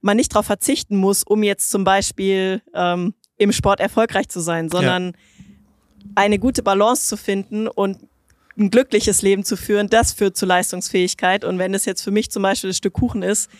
man 0.00 0.16
nicht 0.16 0.32
darauf 0.32 0.46
verzichten 0.46 0.96
muss, 0.96 1.22
um 1.22 1.42
jetzt 1.42 1.70
zum 1.70 1.82
Beispiel 1.82 2.62
ähm, 2.74 3.14
im 3.38 3.52
Sport 3.52 3.80
erfolgreich 3.80 4.28
zu 4.28 4.40
sein, 4.40 4.68
sondern 4.68 5.06
ja. 5.06 5.12
eine 6.14 6.38
gute 6.38 6.62
Balance 6.62 7.08
zu 7.08 7.16
finden 7.16 7.66
und 7.66 7.98
ein 8.56 8.70
glückliches 8.70 9.22
Leben 9.22 9.44
zu 9.44 9.56
führen, 9.56 9.88
das 9.88 10.12
führt 10.12 10.36
zu 10.36 10.46
Leistungsfähigkeit. 10.46 11.44
Und 11.44 11.58
wenn 11.58 11.74
es 11.74 11.86
jetzt 11.86 12.02
für 12.02 12.12
mich 12.12 12.30
zum 12.30 12.42
Beispiel 12.42 12.70
das 12.70 12.76
Stück 12.76 12.92
Kuchen 12.92 13.22
ist, 13.22 13.50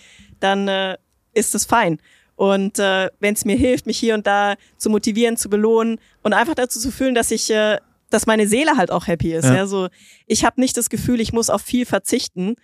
dann 0.44 0.68
äh, 0.68 0.96
ist 1.32 1.54
es 1.54 1.64
fein. 1.64 1.98
Und 2.36 2.78
äh, 2.78 3.10
wenn 3.20 3.34
es 3.34 3.44
mir 3.44 3.56
hilft, 3.56 3.86
mich 3.86 3.98
hier 3.98 4.14
und 4.14 4.26
da 4.26 4.54
zu 4.76 4.90
motivieren, 4.90 5.36
zu 5.36 5.48
belohnen 5.48 6.00
und 6.22 6.32
einfach 6.32 6.54
dazu 6.54 6.80
zu 6.80 6.90
fühlen, 6.90 7.14
dass 7.14 7.30
ich, 7.30 7.50
äh, 7.50 7.78
dass 8.10 8.26
meine 8.26 8.48
Seele 8.48 8.76
halt 8.76 8.90
auch 8.90 9.06
happy 9.06 9.32
ist. 9.32 9.44
Ja. 9.44 9.54
ja? 9.56 9.66
So, 9.66 9.88
ich 10.26 10.44
habe 10.44 10.60
nicht 10.60 10.76
das 10.76 10.90
Gefühl, 10.90 11.20
ich 11.20 11.32
muss 11.32 11.50
auf 11.50 11.62
viel 11.62 11.86
verzichten, 11.86 12.56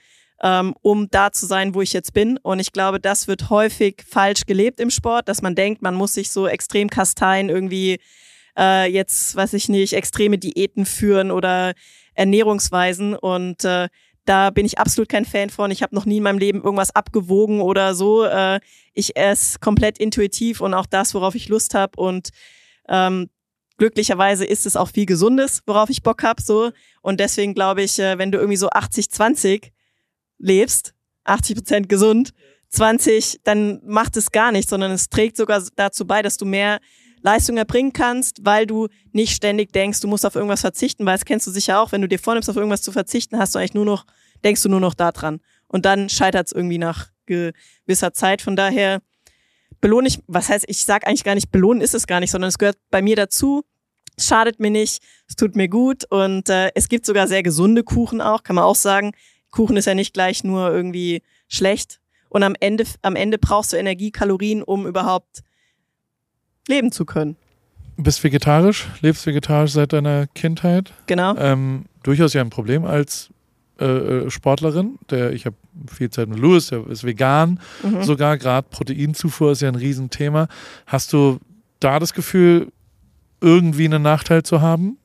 ähm, 0.43 0.74
um 0.83 1.09
da 1.11 1.31
zu 1.31 1.47
sein, 1.47 1.74
wo 1.74 1.83
ich 1.83 1.93
jetzt 1.93 2.12
bin. 2.14 2.39
Und 2.39 2.59
ich 2.59 2.72
glaube, 2.72 2.99
das 2.99 3.28
wird 3.28 3.51
häufig 3.51 4.03
falsch 4.09 4.47
gelebt 4.47 4.81
im 4.81 4.91
Sport, 4.91 5.28
dass 5.28 5.43
man 5.43 5.55
denkt, 5.55 5.83
man 5.83 5.95
muss 5.95 6.14
sich 6.14 6.31
so 6.31 6.49
extrem 6.49 6.91
kasteien, 6.91 7.49
irgendwie 7.49 8.01
äh, 8.59 8.91
jetzt, 8.91 9.37
weiß 9.37 9.53
ich 9.53 9.68
nicht, 9.68 9.93
extreme 9.93 10.39
Diäten 10.39 10.85
führen 10.85 11.31
oder 11.31 11.74
Ernährungsweisen. 12.14 13.14
Und 13.14 13.64
äh, 13.64 13.89
da 14.24 14.50
bin 14.50 14.66
ich 14.66 14.78
absolut 14.78 15.08
kein 15.08 15.24
Fan 15.24 15.50
von. 15.50 15.70
Ich 15.70 15.82
habe 15.82 15.94
noch 15.94 16.04
nie 16.04 16.18
in 16.18 16.22
meinem 16.22 16.38
Leben 16.38 16.62
irgendwas 16.62 16.94
abgewogen 16.94 17.60
oder 17.60 17.94
so. 17.94 18.24
Äh, 18.24 18.60
ich 18.92 19.16
esse 19.16 19.58
komplett 19.58 19.98
intuitiv 19.98 20.60
und 20.60 20.74
auch 20.74 20.86
das, 20.86 21.14
worauf 21.14 21.34
ich 21.34 21.48
Lust 21.48 21.74
habe. 21.74 22.00
Und 22.00 22.30
ähm, 22.88 23.30
glücklicherweise 23.78 24.44
ist 24.44 24.66
es 24.66 24.76
auch 24.76 24.88
viel 24.88 25.06
Gesundes, 25.06 25.62
worauf 25.66 25.90
ich 25.90 26.02
Bock 26.02 26.22
habe. 26.22 26.42
So. 26.42 26.70
Und 27.02 27.18
deswegen 27.20 27.54
glaube 27.54 27.82
ich, 27.82 27.98
äh, 27.98 28.18
wenn 28.18 28.30
du 28.30 28.38
irgendwie 28.38 28.56
so 28.56 28.68
80-20 28.68 29.70
lebst, 30.38 30.94
80 31.24 31.56
Prozent 31.56 31.88
gesund, 31.88 32.32
20, 32.70 33.40
dann 33.42 33.80
macht 33.84 34.16
es 34.16 34.30
gar 34.30 34.52
nichts, 34.52 34.70
sondern 34.70 34.92
es 34.92 35.08
trägt 35.08 35.36
sogar 35.36 35.62
dazu 35.76 36.06
bei, 36.06 36.22
dass 36.22 36.36
du 36.36 36.44
mehr 36.44 36.78
Leistung 37.22 37.56
erbringen 37.56 37.92
kannst, 37.92 38.44
weil 38.44 38.66
du 38.66 38.88
nicht 39.12 39.34
ständig 39.34 39.72
denkst, 39.72 40.00
du 40.00 40.08
musst 40.08 40.24
auf 40.24 40.34
irgendwas 40.34 40.60
verzichten, 40.60 41.04
weil 41.06 41.14
das 41.14 41.24
kennst 41.24 41.46
du 41.46 41.50
sicher 41.50 41.80
auch, 41.80 41.92
wenn 41.92 42.00
du 42.00 42.08
dir 42.08 42.18
vornimmst, 42.18 42.48
auf 42.48 42.56
irgendwas 42.56 42.82
zu 42.82 42.92
verzichten, 42.92 43.38
hast 43.38 43.54
du 43.54 43.58
eigentlich 43.58 43.74
nur 43.74 43.84
noch, 43.84 44.06
denkst 44.44 44.62
du 44.62 44.68
nur 44.68 44.80
noch 44.80 44.94
da 44.94 45.12
dran. 45.12 45.40
Und 45.68 45.84
dann 45.84 46.08
scheitert 46.08 46.46
es 46.46 46.52
irgendwie 46.52 46.78
nach 46.78 47.08
gewisser 47.26 48.12
Zeit. 48.12 48.42
Von 48.42 48.56
daher 48.56 49.00
belohne 49.80 50.08
ich, 50.08 50.20
was 50.26 50.48
heißt, 50.48 50.64
ich 50.68 50.84
sag 50.84 51.06
eigentlich 51.06 51.24
gar 51.24 51.34
nicht, 51.34 51.50
belohnen 51.50 51.80
ist 51.80 51.94
es 51.94 52.06
gar 52.06 52.20
nicht, 52.20 52.30
sondern 52.30 52.48
es 52.48 52.58
gehört 52.58 52.78
bei 52.90 53.02
mir 53.02 53.16
dazu. 53.16 53.62
Es 54.16 54.26
schadet 54.26 54.60
mir 54.60 54.70
nicht, 54.70 55.02
es 55.28 55.36
tut 55.36 55.56
mir 55.56 55.68
gut 55.68 56.04
und 56.10 56.48
äh, 56.48 56.70
es 56.74 56.88
gibt 56.88 57.06
sogar 57.06 57.26
sehr 57.28 57.42
gesunde 57.42 57.84
Kuchen 57.84 58.20
auch, 58.20 58.42
kann 58.42 58.56
man 58.56 58.64
auch 58.64 58.74
sagen. 58.74 59.12
Kuchen 59.50 59.76
ist 59.76 59.86
ja 59.86 59.94
nicht 59.94 60.12
gleich 60.12 60.44
nur 60.44 60.70
irgendwie 60.70 61.22
schlecht. 61.48 62.00
Und 62.28 62.42
am 62.42 62.54
Ende, 62.60 62.84
am 63.02 63.16
Ende 63.16 63.38
brauchst 63.38 63.72
du 63.72 63.76
Energie, 63.76 64.10
Kalorien, 64.10 64.62
um 64.62 64.86
überhaupt 64.86 65.42
leben 66.70 66.90
zu 66.92 67.04
können. 67.04 67.36
Du 67.96 68.04
bist 68.04 68.24
vegetarisch, 68.24 68.88
lebst 69.02 69.26
vegetarisch 69.26 69.72
seit 69.72 69.92
deiner 69.92 70.26
Kindheit. 70.28 70.92
Genau. 71.06 71.36
Ähm, 71.36 71.84
durchaus 72.02 72.32
ja 72.32 72.40
ein 72.40 72.48
Problem 72.48 72.86
als 72.86 73.28
äh, 73.78 73.84
äh 73.84 74.30
Sportlerin. 74.30 74.98
Der, 75.10 75.32
ich 75.32 75.44
habe 75.44 75.56
viel 75.86 76.08
Zeit 76.08 76.28
mit 76.28 76.38
Louis, 76.38 76.68
der 76.68 76.86
ist 76.86 77.04
vegan. 77.04 77.60
Mhm. 77.82 78.02
Sogar 78.02 78.38
gerade 78.38 78.66
Proteinzufuhr 78.70 79.52
ist 79.52 79.60
ja 79.60 79.68
ein 79.68 79.74
Riesenthema. 79.74 80.48
Hast 80.86 81.12
du 81.12 81.40
da 81.78 81.98
das 81.98 82.14
Gefühl, 82.14 82.68
irgendwie 83.42 83.84
einen 83.84 84.02
Nachteil 84.02 84.42
zu 84.42 84.62
haben? 84.62 84.96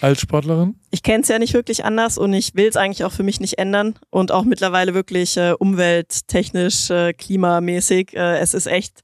als 0.00 0.20
Sportlerin? 0.20 0.76
Ich 0.90 1.02
kenne 1.02 1.22
es 1.22 1.28
ja 1.28 1.38
nicht 1.38 1.54
wirklich 1.54 1.84
anders 1.84 2.18
und 2.18 2.32
ich 2.32 2.54
will 2.54 2.68
es 2.68 2.76
eigentlich 2.76 3.04
auch 3.04 3.12
für 3.12 3.22
mich 3.22 3.40
nicht 3.40 3.58
ändern 3.58 3.94
und 4.10 4.32
auch 4.32 4.44
mittlerweile 4.44 4.94
wirklich 4.94 5.36
äh, 5.36 5.52
umwelttechnisch, 5.58 6.90
äh, 6.90 7.12
klimamäßig. 7.12 8.14
Äh, 8.14 8.38
es 8.38 8.54
ist 8.54 8.66
echt 8.66 9.02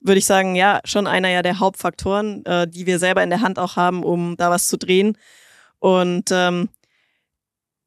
würde 0.00 0.18
ich 0.18 0.26
sagen, 0.26 0.54
ja, 0.54 0.80
schon 0.84 1.06
einer 1.06 1.28
ja 1.28 1.42
der 1.42 1.58
Hauptfaktoren, 1.58 2.44
äh, 2.44 2.68
die 2.68 2.86
wir 2.86 2.98
selber 2.98 3.22
in 3.22 3.30
der 3.30 3.40
Hand 3.40 3.58
auch 3.58 3.76
haben, 3.76 4.04
um 4.04 4.36
da 4.36 4.50
was 4.50 4.68
zu 4.68 4.78
drehen. 4.78 5.16
Und 5.78 6.30
ähm, 6.32 6.68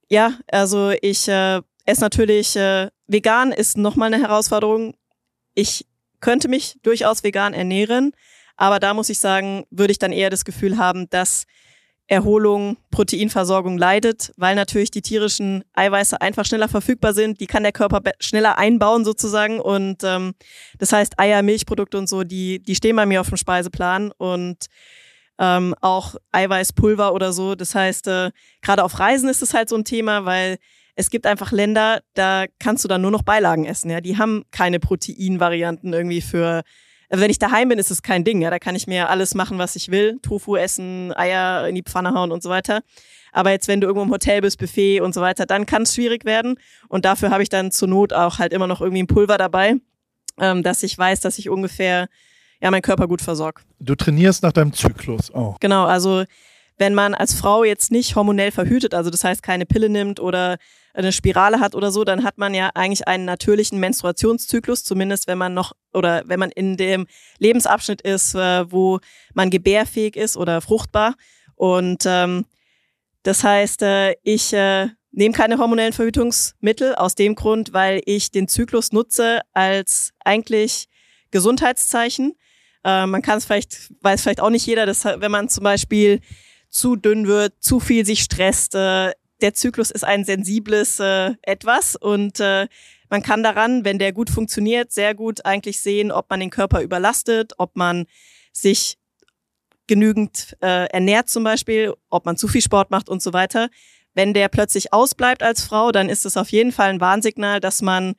ja, 0.09 0.33
also 0.51 0.91
ich 1.01 1.27
äh, 1.27 1.61
esse 1.85 2.01
natürlich, 2.01 2.55
äh, 2.55 2.89
vegan 3.07 3.51
ist 3.51 3.77
nochmal 3.77 4.13
eine 4.13 4.23
Herausforderung. 4.23 4.93
Ich 5.53 5.85
könnte 6.19 6.47
mich 6.47 6.77
durchaus 6.83 7.23
vegan 7.23 7.53
ernähren, 7.53 8.11
aber 8.57 8.79
da 8.79 8.93
muss 8.93 9.09
ich 9.09 9.19
sagen, 9.19 9.65
würde 9.69 9.91
ich 9.91 9.99
dann 9.99 10.11
eher 10.11 10.29
das 10.29 10.45
Gefühl 10.45 10.77
haben, 10.77 11.09
dass 11.09 11.45
Erholung, 12.11 12.75
Proteinversorgung 12.91 13.77
leidet, 13.77 14.33
weil 14.35 14.53
natürlich 14.53 14.91
die 14.91 15.01
tierischen 15.01 15.63
Eiweiße 15.73 16.19
einfach 16.19 16.43
schneller 16.43 16.67
verfügbar 16.67 17.13
sind. 17.13 17.39
Die 17.39 17.47
kann 17.47 17.63
der 17.63 17.71
Körper 17.71 18.01
schneller 18.19 18.57
einbauen 18.57 19.05
sozusagen. 19.05 19.61
Und 19.61 20.03
ähm, 20.03 20.33
das 20.77 20.91
heißt, 20.91 21.17
Eier, 21.17 21.41
Milchprodukte 21.41 21.97
und 21.97 22.09
so, 22.09 22.25
die, 22.25 22.61
die 22.61 22.75
stehen 22.75 22.97
bei 22.97 23.05
mir 23.05 23.21
auf 23.21 23.29
dem 23.29 23.37
Speiseplan 23.37 24.11
und 24.17 24.65
ähm, 25.39 25.73
auch 25.79 26.15
Eiweißpulver 26.33 27.13
oder 27.13 27.31
so. 27.31 27.55
Das 27.55 27.75
heißt, 27.75 28.07
äh, 28.07 28.31
gerade 28.61 28.83
auf 28.83 28.99
Reisen 28.99 29.29
ist 29.29 29.41
es 29.41 29.53
halt 29.53 29.69
so 29.69 29.77
ein 29.77 29.85
Thema, 29.85 30.25
weil 30.25 30.57
es 30.95 31.11
gibt 31.11 31.25
einfach 31.25 31.53
Länder, 31.53 32.01
da 32.13 32.43
kannst 32.59 32.83
du 32.83 32.89
dann 32.89 33.01
nur 33.01 33.11
noch 33.11 33.23
Beilagen 33.23 33.63
essen. 33.63 33.89
Ja, 33.89 34.01
die 34.01 34.17
haben 34.17 34.43
keine 34.51 34.81
Proteinvarianten 34.81 35.93
irgendwie 35.93 36.19
für 36.19 36.63
also 37.11 37.23
wenn 37.23 37.29
ich 37.29 37.39
daheim 37.39 37.67
bin, 37.67 37.77
ist 37.77 37.91
es 37.91 38.01
kein 38.01 38.23
Ding. 38.23 38.41
Ja, 38.41 38.49
da 38.49 38.57
kann 38.57 38.73
ich 38.73 38.87
mir 38.87 39.09
alles 39.09 39.35
machen, 39.35 39.57
was 39.57 39.75
ich 39.75 39.91
will. 39.91 40.17
Tofu 40.21 40.55
essen, 40.55 41.13
Eier 41.13 41.67
in 41.67 41.75
die 41.75 41.83
Pfanne 41.83 42.13
hauen 42.13 42.31
und 42.31 42.41
so 42.41 42.49
weiter. 42.49 42.81
Aber 43.33 43.51
jetzt, 43.51 43.67
wenn 43.67 43.81
du 43.81 43.87
irgendwo 43.87 44.05
im 44.05 44.11
Hotel 44.11 44.39
bist, 44.41 44.57
Buffet 44.57 45.01
und 45.01 45.13
so 45.13 45.19
weiter, 45.19 45.45
dann 45.45 45.65
kann 45.65 45.81
es 45.81 45.93
schwierig 45.93 46.23
werden. 46.23 46.55
Und 46.87 47.03
dafür 47.03 47.29
habe 47.29 47.43
ich 47.43 47.49
dann 47.49 47.71
zur 47.71 47.89
Not 47.89 48.13
auch 48.13 48.39
halt 48.39 48.53
immer 48.53 48.65
noch 48.65 48.79
irgendwie 48.79 49.03
ein 49.03 49.07
Pulver 49.07 49.37
dabei, 49.37 49.75
ähm, 50.39 50.63
dass 50.63 50.83
ich 50.83 50.97
weiß, 50.97 51.19
dass 51.19 51.37
ich 51.37 51.49
ungefähr 51.49 52.07
ja 52.61 52.71
meinen 52.71 52.81
Körper 52.81 53.09
gut 53.09 53.21
versorge. 53.21 53.61
Du 53.79 53.95
trainierst 53.95 54.41
nach 54.43 54.53
deinem 54.53 54.71
Zyklus 54.71 55.31
auch. 55.31 55.59
Genau, 55.59 55.83
also 55.85 56.23
wenn 56.77 56.93
man 56.93 57.13
als 57.13 57.33
Frau 57.33 57.65
jetzt 57.65 57.91
nicht 57.91 58.15
hormonell 58.15 58.51
verhütet, 58.51 58.93
also 58.93 59.09
das 59.09 59.25
heißt 59.25 59.43
keine 59.43 59.65
Pille 59.65 59.89
nimmt 59.89 60.21
oder 60.21 60.57
eine 60.93 61.11
Spirale 61.11 61.59
hat 61.59 61.75
oder 61.75 61.91
so, 61.91 62.03
dann 62.03 62.23
hat 62.23 62.37
man 62.37 62.53
ja 62.53 62.71
eigentlich 62.73 63.07
einen 63.07 63.25
natürlichen 63.25 63.79
Menstruationszyklus, 63.79 64.83
zumindest 64.83 65.27
wenn 65.27 65.37
man 65.37 65.53
noch 65.53 65.73
oder 65.93 66.23
wenn 66.25 66.39
man 66.39 66.51
in 66.51 66.77
dem 66.77 67.07
Lebensabschnitt 67.39 68.01
ist, 68.01 68.35
äh, 68.35 68.71
wo 68.71 68.99
man 69.33 69.49
gebärfähig 69.49 70.15
ist 70.15 70.37
oder 70.37 70.61
fruchtbar. 70.61 71.15
Und 71.55 72.03
ähm, 72.05 72.45
das 73.23 73.43
heißt, 73.43 73.81
äh, 73.83 74.15
ich 74.23 74.53
äh, 74.53 74.89
nehme 75.11 75.33
keine 75.33 75.57
hormonellen 75.57 75.93
Verhütungsmittel 75.93 76.95
aus 76.95 77.15
dem 77.15 77.35
Grund, 77.35 77.73
weil 77.73 78.01
ich 78.05 78.31
den 78.31 78.47
Zyklus 78.47 78.91
nutze 78.91 79.41
als 79.53 80.11
eigentlich 80.23 80.87
Gesundheitszeichen. 81.31 82.33
Äh, 82.83 83.05
man 83.05 83.21
kann 83.21 83.37
es 83.37 83.45
vielleicht, 83.45 83.91
weiß 84.01 84.21
vielleicht 84.21 84.41
auch 84.41 84.49
nicht 84.49 84.65
jeder, 84.65 84.85
dass 84.85 85.05
wenn 85.05 85.31
man 85.31 85.49
zum 85.49 85.63
Beispiel 85.63 86.21
zu 86.69 86.95
dünn 86.95 87.27
wird, 87.27 87.53
zu 87.59 87.79
viel 87.79 88.05
sich 88.05 88.21
stresst. 88.21 88.75
Äh, 88.75 89.11
der 89.41 89.53
Zyklus 89.53 89.91
ist 89.91 90.03
ein 90.03 90.23
sensibles 90.23 90.99
äh, 90.99 91.31
Etwas 91.41 91.95
und 91.95 92.39
äh, 92.39 92.67
man 93.09 93.21
kann 93.23 93.43
daran, 93.43 93.83
wenn 93.83 93.99
der 93.99 94.13
gut 94.13 94.29
funktioniert, 94.29 94.91
sehr 94.91 95.13
gut 95.13 95.45
eigentlich 95.45 95.81
sehen, 95.81 96.11
ob 96.11 96.29
man 96.29 96.39
den 96.39 96.49
Körper 96.49 96.81
überlastet, 96.81 97.53
ob 97.57 97.75
man 97.75 98.05
sich 98.53 98.97
genügend 99.87 100.55
äh, 100.61 100.85
ernährt 100.85 101.27
zum 101.27 101.43
Beispiel, 101.43 101.93
ob 102.09 102.25
man 102.25 102.37
zu 102.37 102.47
viel 102.47 102.61
Sport 102.61 102.91
macht 102.91 103.09
und 103.09 103.21
so 103.21 103.33
weiter. 103.33 103.69
Wenn 104.13 104.33
der 104.33 104.47
plötzlich 104.47 104.93
ausbleibt 104.93 105.43
als 105.43 105.63
Frau, 105.63 105.91
dann 105.91 106.07
ist 106.07 106.25
es 106.25 106.37
auf 106.37 106.49
jeden 106.49 106.71
Fall 106.71 106.89
ein 106.89 107.01
Warnsignal, 107.01 107.59
dass 107.59 107.81
man 107.81 108.15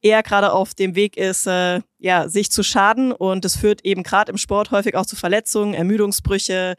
eher 0.00 0.22
gerade 0.22 0.52
auf 0.52 0.74
dem 0.74 0.94
Weg 0.94 1.16
ist, 1.16 1.46
äh, 1.46 1.80
ja, 1.98 2.28
sich 2.28 2.50
zu 2.50 2.62
schaden 2.62 3.12
und 3.12 3.44
es 3.44 3.56
führt 3.56 3.84
eben 3.84 4.02
gerade 4.02 4.32
im 4.32 4.38
Sport 4.38 4.70
häufig 4.70 4.96
auch 4.96 5.06
zu 5.06 5.16
Verletzungen, 5.16 5.74
Ermüdungsbrüche, 5.74 6.76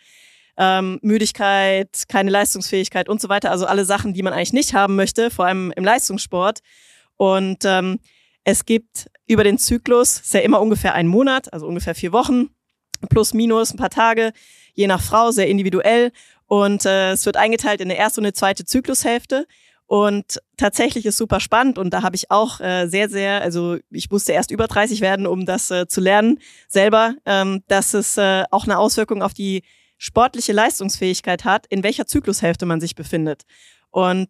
ähm, 0.61 0.99
Müdigkeit, 1.01 2.03
keine 2.07 2.29
Leistungsfähigkeit 2.29 3.09
und 3.09 3.19
so 3.19 3.29
weiter. 3.29 3.49
Also 3.49 3.65
alle 3.65 3.83
Sachen, 3.83 4.13
die 4.13 4.21
man 4.21 4.31
eigentlich 4.31 4.53
nicht 4.53 4.75
haben 4.75 4.95
möchte, 4.95 5.31
vor 5.31 5.45
allem 5.47 5.73
im 5.75 5.83
Leistungssport. 5.83 6.59
Und 7.17 7.65
ähm, 7.65 7.99
es 8.43 8.65
gibt 8.65 9.07
über 9.25 9.43
den 9.43 9.57
Zyklus, 9.57 10.19
ist 10.19 10.33
ja 10.35 10.41
immer 10.41 10.61
ungefähr 10.61 10.93
ein 10.93 11.07
Monat, 11.07 11.51
also 11.51 11.65
ungefähr 11.65 11.95
vier 11.95 12.11
Wochen, 12.11 12.49
plus 13.09 13.33
minus 13.33 13.73
ein 13.73 13.77
paar 13.77 13.89
Tage, 13.89 14.33
je 14.73 14.85
nach 14.85 15.01
Frau, 15.01 15.31
sehr 15.31 15.47
individuell. 15.47 16.11
Und 16.45 16.85
äh, 16.85 17.13
es 17.13 17.25
wird 17.25 17.37
eingeteilt 17.37 17.81
in 17.81 17.89
eine 17.89 17.97
erste 17.97 18.21
und 18.21 18.25
eine 18.25 18.33
zweite 18.33 18.63
Zyklushälfte. 18.63 19.47
Und 19.87 20.39
tatsächlich 20.57 21.07
ist 21.07 21.17
super 21.17 21.39
spannend 21.39 21.77
und 21.77 21.89
da 21.89 22.03
habe 22.03 22.15
ich 22.15 22.29
auch 22.31 22.61
äh, 22.61 22.87
sehr, 22.87 23.09
sehr, 23.09 23.41
also 23.41 23.77
ich 23.89 24.09
musste 24.09 24.31
erst 24.31 24.51
über 24.51 24.67
30 24.67 25.01
werden, 25.01 25.27
um 25.27 25.45
das 25.45 25.69
äh, 25.69 25.85
zu 25.87 25.99
lernen 25.99 26.39
selber, 26.69 27.15
ähm, 27.25 27.63
dass 27.67 27.93
es 27.93 28.15
äh, 28.17 28.43
auch 28.51 28.63
eine 28.63 28.77
Auswirkung 28.77 29.21
auf 29.21 29.33
die 29.33 29.63
sportliche 30.01 30.51
Leistungsfähigkeit 30.51 31.45
hat, 31.45 31.67
in 31.67 31.83
welcher 31.83 32.07
Zyklushälfte 32.07 32.65
man 32.65 32.81
sich 32.81 32.95
befindet. 32.95 33.43
Und 33.91 34.29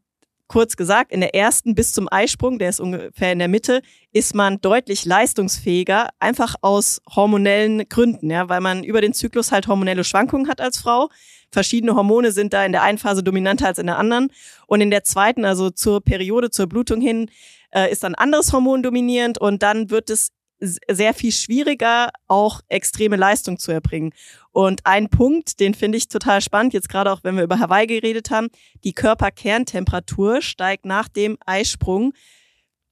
kurz 0.49 0.76
gesagt, 0.76 1.13
in 1.13 1.22
der 1.22 1.34
ersten 1.34 1.76
bis 1.76 1.93
zum 1.93 2.09
Eisprung, 2.11 2.59
der 2.59 2.67
ist 2.67 2.82
ungefähr 2.82 3.32
in 3.32 3.39
der 3.39 3.47
Mitte, 3.47 3.82
ist 4.11 4.36
man 4.36 4.59
deutlich 4.59 5.05
leistungsfähiger, 5.05 6.09
einfach 6.19 6.55
aus 6.59 7.01
hormonellen 7.15 7.88
Gründen, 7.88 8.30
ja, 8.30 8.49
weil 8.49 8.59
man 8.59 8.84
über 8.84 8.99
den 8.99 9.13
Zyklus 9.13 9.53
halt 9.53 9.67
hormonelle 9.67 10.03
Schwankungen 10.03 10.49
hat 10.49 10.59
als 10.59 10.78
Frau. 10.78 11.07
Verschiedene 11.53 11.95
Hormone 11.95 12.34
sind 12.34 12.51
da 12.51 12.65
in 12.65 12.74
der 12.74 12.84
einen 12.84 12.97
Phase 12.97 13.24
dominanter 13.24 13.67
als 13.67 13.78
in 13.78 13.88
der 13.88 13.97
anderen. 13.97 14.28
Und 14.67 14.82
in 14.82 14.91
der 14.91 15.05
zweiten, 15.05 15.45
also 15.45 15.69
zur 15.69 16.01
Periode, 16.01 16.49
zur 16.49 16.67
Blutung 16.67 16.99
hin, 16.99 17.32
äh, 17.74 17.89
ist 17.89 18.03
dann 18.03 18.15
anderes 18.15 18.51
Hormon 18.51 18.84
dominierend 18.84 19.38
und 19.38 19.63
dann 19.63 19.89
wird 19.89 20.09
es 20.09 20.32
sehr 20.61 21.13
viel 21.13 21.32
schwieriger, 21.32 22.11
auch 22.28 22.61
extreme 22.67 23.15
Leistung 23.15 23.57
zu 23.57 23.72
erbringen. 23.72 24.13
Und 24.52 24.86
ein 24.86 25.10
Punkt, 25.10 25.60
den 25.60 25.74
finde 25.74 25.97
ich 25.97 26.10
total 26.10 26.41
spannend, 26.41 26.74
jetzt 26.74 26.89
gerade 26.89 27.12
auch 27.12 27.24
wenn 27.24 27.38
wir 27.38 27.43
über 27.43 27.60
Hawaii 27.60 27.88
geredet 27.88 28.32
haben, 28.32 28.49
die 28.84 28.93
Körperkerntemperatur 28.93 30.41
steigt 30.41 30.86
nach 30.86 31.08
dem 31.08 31.38
Eisprung 31.45 32.14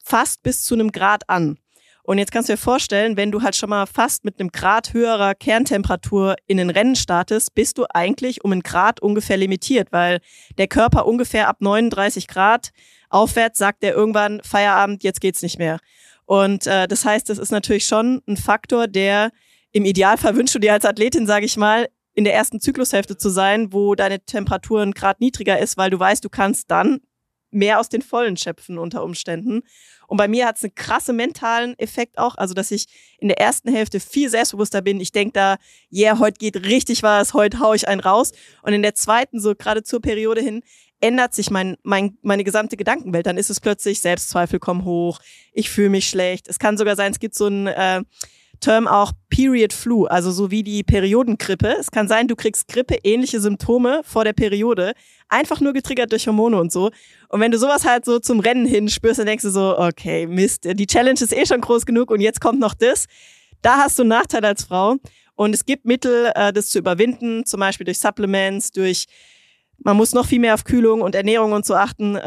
fast 0.03 0.41
bis 0.41 0.64
zu 0.64 0.74
einem 0.76 0.91
Grad 0.91 1.30
an. 1.30 1.57
Und 2.03 2.18
jetzt 2.18 2.32
kannst 2.32 2.49
du 2.49 2.53
dir 2.53 2.57
vorstellen, 2.57 3.18
wenn 3.18 3.32
du 3.32 3.43
halt 3.43 3.55
schon 3.55 3.70
mal 3.70 3.86
fast 3.86 4.26
mit 4.26 4.39
einem 4.39 4.51
Grad 4.51 4.93
höherer 4.93 5.36
Kerntemperatur 5.36 6.38
in 6.47 6.57
den 6.57 6.72
Rennen 6.72 6.95
startest, 6.95 7.53
bist 7.53 7.78
du 7.78 7.86
eigentlich 7.93 8.43
um 8.43 8.51
einen 8.51 8.64
Grad 8.64 8.99
ungefähr 8.99 9.38
limitiert, 9.38 9.91
weil 9.91 10.20
der 10.57 10.68
Körper 10.68 11.05
ungefähr 11.05 11.47
ab 11.47 11.57
39 11.60 12.28
Grad 12.28 12.72
aufwärts 13.10 13.60
sagt 13.60 13.84
er 13.84 13.93
irgendwann 13.93 14.41
Feierabend, 14.43 15.03
jetzt 15.03 15.22
geht's 15.22 15.43
nicht 15.43 15.60
mehr. 15.60 15.78
Und 16.26 16.66
äh, 16.66 16.88
das 16.88 17.05
heißt, 17.05 17.30
das 17.30 17.38
ist 17.38 17.51
natürlich 17.51 17.86
schon 17.86 18.24
ein 18.28 18.38
Faktor, 18.38 18.88
der 18.88 19.32
im 19.72 19.86
Idealfall 19.86 20.36
wünschst 20.36 20.55
du 20.55 20.59
dir 20.59 20.74
als 20.74 20.86
Athletin, 20.86 21.28
sage 21.28 21.45
ich 21.45 21.57
mal, 21.57 21.88
in 22.13 22.24
der 22.24 22.34
ersten 22.34 22.59
Zyklushälfte 22.59 23.17
zu 23.17 23.30
sein, 23.30 23.72
wo 23.72 23.95
deine 23.95 24.20
Temperatur 24.20 24.82
ein 24.82 24.91
Grad 24.91 25.22
niedriger 25.22 25.59
ist, 25.59 25.78
weil 25.78 25.89
du 25.89 25.99
weißt, 25.99 26.24
du 26.26 26.30
kannst 26.30 26.70
dann 26.72 27.01
mehr 27.51 27.80
aus 27.80 27.89
den 27.89 28.01
Vollen 28.01 28.38
schöpfen 28.38 28.78
unter 28.78 29.03
Umständen. 29.03 29.61
Und 30.07 30.17
bei 30.17 30.28
mir 30.28 30.47
hat 30.47 30.57
es 30.57 30.63
einen 30.63 30.76
krasse 30.76 31.13
mentalen 31.13 31.78
Effekt 31.80 32.17
auch, 32.17 32.36
also 32.36 32.53
dass 32.53 32.72
ich 32.72 32.88
in 33.20 33.28
der 33.28 33.39
ersten 33.39 33.72
Hälfte 33.72 33.99
viel 33.99 34.30
selbstbewusster 34.30 34.82
bin. 34.82 34.99
Ich 34.99 35.11
denke 35.11 35.34
da, 35.34 35.57
yeah, 35.91 36.20
heute 36.20 36.38
geht 36.38 36.65
richtig 36.65 37.03
was, 37.03 37.34
heute 37.34 37.59
hau 37.59 37.74
ich 37.74 37.88
einen 37.88 38.01
raus. 38.01 38.32
Und 38.63 38.74
in 38.74 38.82
der 38.82 38.95
zweiten, 38.95 39.39
so 39.39 39.55
gerade 39.55 39.84
zur 39.84 40.01
Periode 40.01 40.41
hin, 40.41 40.61
ändert 40.99 41.34
sich 41.34 41.49
mein, 41.49 41.78
mein, 41.84 42.17
meine 42.22 42.43
gesamte 42.43 42.76
Gedankenwelt. 42.76 43.26
Dann 43.26 43.38
ist 43.38 43.49
es 43.49 43.59
plötzlich, 43.59 44.01
Selbstzweifel 44.01 44.59
kommen 44.59 44.84
hoch, 44.84 45.20
ich 45.53 45.70
fühle 45.70 45.89
mich 45.89 46.07
schlecht. 46.07 46.47
Es 46.47 46.59
kann 46.59 46.78
sogar 46.78 46.95
sein, 46.95 47.11
es 47.11 47.20
gibt 47.20 47.36
so 47.36 47.45
einen 47.45 47.67
äh, 47.67 48.01
Term 48.60 48.88
auch 48.88 49.12
Period 49.30 49.74
Flu, 49.74 50.05
also 50.05 50.32
so 50.32 50.51
wie 50.51 50.64
die 50.64 50.84
Periodengrippe. 50.84 51.76
Es 51.80 51.91
kann 51.91 52.07
sein, 52.07 52.28
du 52.28 52.36
kriegst 52.36 52.68
Grippe, 52.68 52.97
ähnliche 53.03 53.39
Symptome 53.39 54.01
vor 54.03 54.24
der 54.24 54.34
Periode, 54.34 54.93
einfach 55.28 55.62
nur 55.62 55.74
getriggert 55.74 56.12
durch 56.12 56.28
Hormone 56.28 56.60
und 56.60 56.72
so. 56.72 56.91
Und 57.30 57.39
wenn 57.39 57.51
du 57.51 57.57
sowas 57.57 57.86
halt 57.86 58.05
so 58.05 58.20
zum 58.20 58.39
Rennen 58.39 58.66
hin 58.66 58.89
spürst, 58.89 59.20
dann 59.20 59.28
denkst 59.28 59.43
du 59.43 59.49
so, 59.49 59.78
okay, 59.78 60.28
Mist, 60.28 60.66
die 60.66 60.88
Challenge 60.88 61.20
ist 61.20 61.34
eh 61.34 61.45
schon 61.45 61.62
groß 61.62 61.86
genug 61.86 62.12
und 62.12 62.22
jetzt 62.22 62.41
kommt 62.41 62.60
noch 62.60 62.74
das. 62.74 63.05
Da 63.62 63.78
hast 63.78 63.97
du 63.97 64.03
einen 64.03 64.10
Nachteil 64.10 64.45
als 64.45 64.64
Frau. 64.64 64.95
Und 65.36 65.53
es 65.53 65.66
gibt 65.66 65.86
Mittel, 65.86 66.32
äh, 66.36 66.51
das 66.51 66.70
zu 66.70 66.80
überwinden, 66.80 67.45
zum 67.45 67.62
Beispiel 67.62 67.86
durch 67.86 67.99
Supplements, 67.99 68.72
durch 68.72 69.05
man 69.78 69.95
muss 69.95 70.14
noch 70.14 70.26
viel 70.26 70.39
mehr 70.39 70.53
auf 70.53 70.66
Kühlung 70.66 71.01
und 71.01 71.16
Ernährung 71.16 71.53
und 71.53 71.66
so 71.66 71.76
achten. 71.76 72.18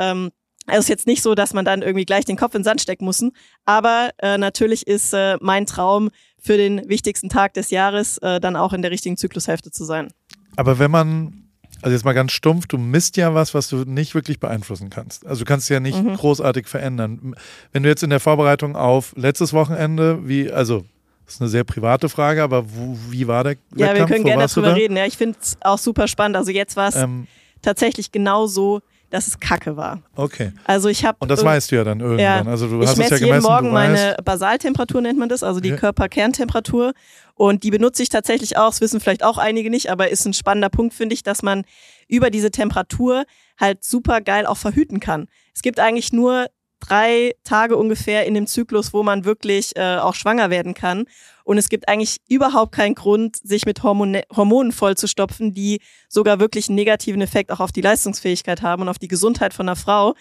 Also 0.66 0.80
ist 0.80 0.88
jetzt 0.88 1.06
nicht 1.06 1.22
so, 1.22 1.34
dass 1.34 1.54
man 1.54 1.64
dann 1.64 1.82
irgendwie 1.82 2.04
gleich 2.04 2.24
den 2.24 2.36
Kopf 2.36 2.54
in 2.54 2.60
den 2.60 2.64
Sand 2.64 2.80
stecken 2.80 3.04
muss. 3.04 3.24
Aber 3.64 4.10
äh, 4.18 4.38
natürlich 4.38 4.86
ist 4.86 5.12
äh, 5.12 5.36
mein 5.40 5.66
Traum 5.66 6.10
für 6.40 6.56
den 6.56 6.88
wichtigsten 6.88 7.28
Tag 7.28 7.54
des 7.54 7.70
Jahres 7.70 8.18
äh, 8.18 8.40
dann 8.40 8.56
auch 8.56 8.72
in 8.72 8.82
der 8.82 8.90
richtigen 8.90 9.16
Zyklushälfte 9.16 9.70
zu 9.70 9.84
sein. 9.84 10.12
Aber 10.56 10.78
wenn 10.78 10.90
man, 10.90 11.44
also 11.82 11.94
jetzt 11.94 12.04
mal 12.04 12.12
ganz 12.12 12.32
stumpf, 12.32 12.66
du 12.66 12.78
misst 12.78 13.16
ja 13.16 13.34
was, 13.34 13.54
was 13.54 13.68
du 13.68 13.78
nicht 13.78 14.14
wirklich 14.14 14.38
beeinflussen 14.38 14.90
kannst. 14.90 15.26
Also 15.26 15.40
du 15.40 15.44
kannst 15.46 15.68
ja 15.68 15.80
nicht 15.80 16.02
mhm. 16.02 16.14
großartig 16.14 16.66
verändern. 16.66 17.34
Wenn 17.72 17.82
du 17.82 17.88
jetzt 17.88 18.02
in 18.02 18.10
der 18.10 18.20
Vorbereitung 18.20 18.76
auf 18.76 19.14
letztes 19.16 19.52
Wochenende, 19.52 20.28
wie, 20.28 20.50
also 20.50 20.84
das 21.24 21.36
ist 21.36 21.40
eine 21.40 21.50
sehr 21.50 21.64
private 21.64 22.08
Frage, 22.08 22.42
aber 22.42 22.64
wo, 22.74 22.98
wie 23.08 23.26
war 23.26 23.44
der 23.44 23.52
Ja, 23.74 23.88
Wettkampf? 23.88 23.98
wir 23.98 24.06
können 24.06 24.24
Wo 24.24 24.28
gerne 24.28 24.46
darüber 24.46 24.74
reden. 24.76 24.96
Ja, 24.96 25.06
ich 25.06 25.16
finde 25.16 25.38
es 25.40 25.56
auch 25.62 25.78
super 25.78 26.08
spannend. 26.08 26.36
Also 26.36 26.50
jetzt 26.50 26.76
war 26.76 26.88
es 26.88 26.96
ähm, 26.96 27.26
tatsächlich 27.62 28.12
genau 28.12 28.46
so, 28.46 28.80
dass 29.12 29.28
es 29.28 29.38
Kacke 29.38 29.76
war. 29.76 30.02
Okay. 30.16 30.52
Also 30.64 30.88
ich 30.88 31.04
habe 31.04 31.18
und 31.20 31.30
das 31.30 31.44
weißt 31.44 31.70
du 31.70 31.76
ja 31.76 31.84
dann 31.84 32.00
irgendwann. 32.00 32.18
Ja, 32.18 32.42
also 32.46 32.66
du 32.66 32.80
ich 32.80 32.88
hast 32.88 32.98
es 32.98 33.10
ja 33.10 33.18
gemessen. 33.18 33.26
jeden 33.26 33.42
Morgen 33.42 33.70
meine 33.70 34.16
Basaltemperatur 34.24 35.02
nennt 35.02 35.18
man 35.18 35.28
das, 35.28 35.42
also 35.42 35.60
die 35.60 35.68
ja. 35.68 35.76
Körperkerntemperatur. 35.76 36.94
Und 37.34 37.62
die 37.62 37.70
benutze 37.70 38.02
ich 38.02 38.08
tatsächlich 38.08 38.56
auch. 38.56 38.70
Das 38.70 38.80
wissen 38.80 39.00
vielleicht 39.00 39.22
auch 39.22 39.36
einige 39.36 39.68
nicht, 39.68 39.90
aber 39.90 40.08
ist 40.08 40.24
ein 40.24 40.32
spannender 40.32 40.70
Punkt 40.70 40.94
finde 40.94 41.14
ich, 41.14 41.22
dass 41.22 41.42
man 41.42 41.64
über 42.08 42.30
diese 42.30 42.50
Temperatur 42.50 43.24
halt 43.60 43.84
super 43.84 44.22
geil 44.22 44.46
auch 44.46 44.56
verhüten 44.56 44.98
kann. 44.98 45.28
Es 45.54 45.60
gibt 45.60 45.78
eigentlich 45.78 46.12
nur 46.12 46.46
drei 46.82 47.34
Tage 47.44 47.76
ungefähr 47.76 48.26
in 48.26 48.34
dem 48.34 48.46
Zyklus, 48.46 48.92
wo 48.92 49.02
man 49.02 49.24
wirklich 49.24 49.76
äh, 49.76 49.96
auch 49.96 50.14
schwanger 50.14 50.50
werden 50.50 50.74
kann. 50.74 51.04
Und 51.44 51.58
es 51.58 51.68
gibt 51.68 51.88
eigentlich 51.88 52.18
überhaupt 52.28 52.72
keinen 52.72 52.94
Grund, 52.94 53.36
sich 53.36 53.66
mit 53.66 53.82
Hormone 53.82 54.22
Hormonen 54.34 54.72
vollzustopfen, 54.72 55.54
die 55.54 55.80
sogar 56.08 56.40
wirklich 56.40 56.68
einen 56.68 56.76
negativen 56.76 57.20
Effekt 57.20 57.50
auch 57.50 57.60
auf 57.60 57.72
die 57.72 57.80
Leistungsfähigkeit 57.80 58.62
haben 58.62 58.82
und 58.82 58.88
auf 58.88 58.98
die 58.98 59.08
Gesundheit 59.08 59.54
von 59.54 59.66
der 59.66 59.76
Frau. 59.76 60.14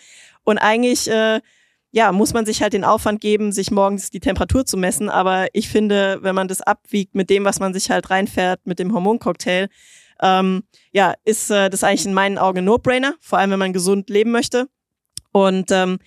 Und 0.43 0.57
eigentlich, 0.57 1.09
äh, 1.09 1.41
ja, 1.91 2.11
muss 2.11 2.33
man 2.33 2.45
sich 2.45 2.61
halt 2.61 2.73
den 2.73 2.85
Aufwand 2.85 3.21
geben, 3.21 3.51
sich 3.51 3.69
morgens 3.69 4.09
die 4.09 4.19
Temperatur 4.19 4.65
zu 4.65 4.77
messen. 4.77 5.09
Aber 5.09 5.47
ich 5.53 5.69
finde, 5.69 6.19
wenn 6.21 6.35
man 6.35 6.47
das 6.47 6.61
abwiegt 6.61 7.15
mit 7.15 7.29
dem, 7.29 7.43
was 7.43 7.59
man 7.59 7.73
sich 7.73 7.91
halt 7.91 8.09
reinfährt, 8.09 8.65
mit 8.65 8.79
dem 8.79 8.93
Hormoncocktail, 8.93 9.67
ähm, 10.21 10.63
ja, 10.91 11.15
ist 11.25 11.51
äh, 11.51 11.69
das 11.69 11.83
eigentlich 11.83 12.05
in 12.05 12.13
meinen 12.13 12.37
Augen 12.37 12.63
No-Brainer, 12.63 13.15
vor 13.19 13.39
allem 13.39 13.51
wenn 13.51 13.59
man 13.59 13.73
gesund 13.73 14.09
leben 14.09 14.31
möchte. 14.31 14.67
Und 15.31 15.71
ähm, 15.71 15.99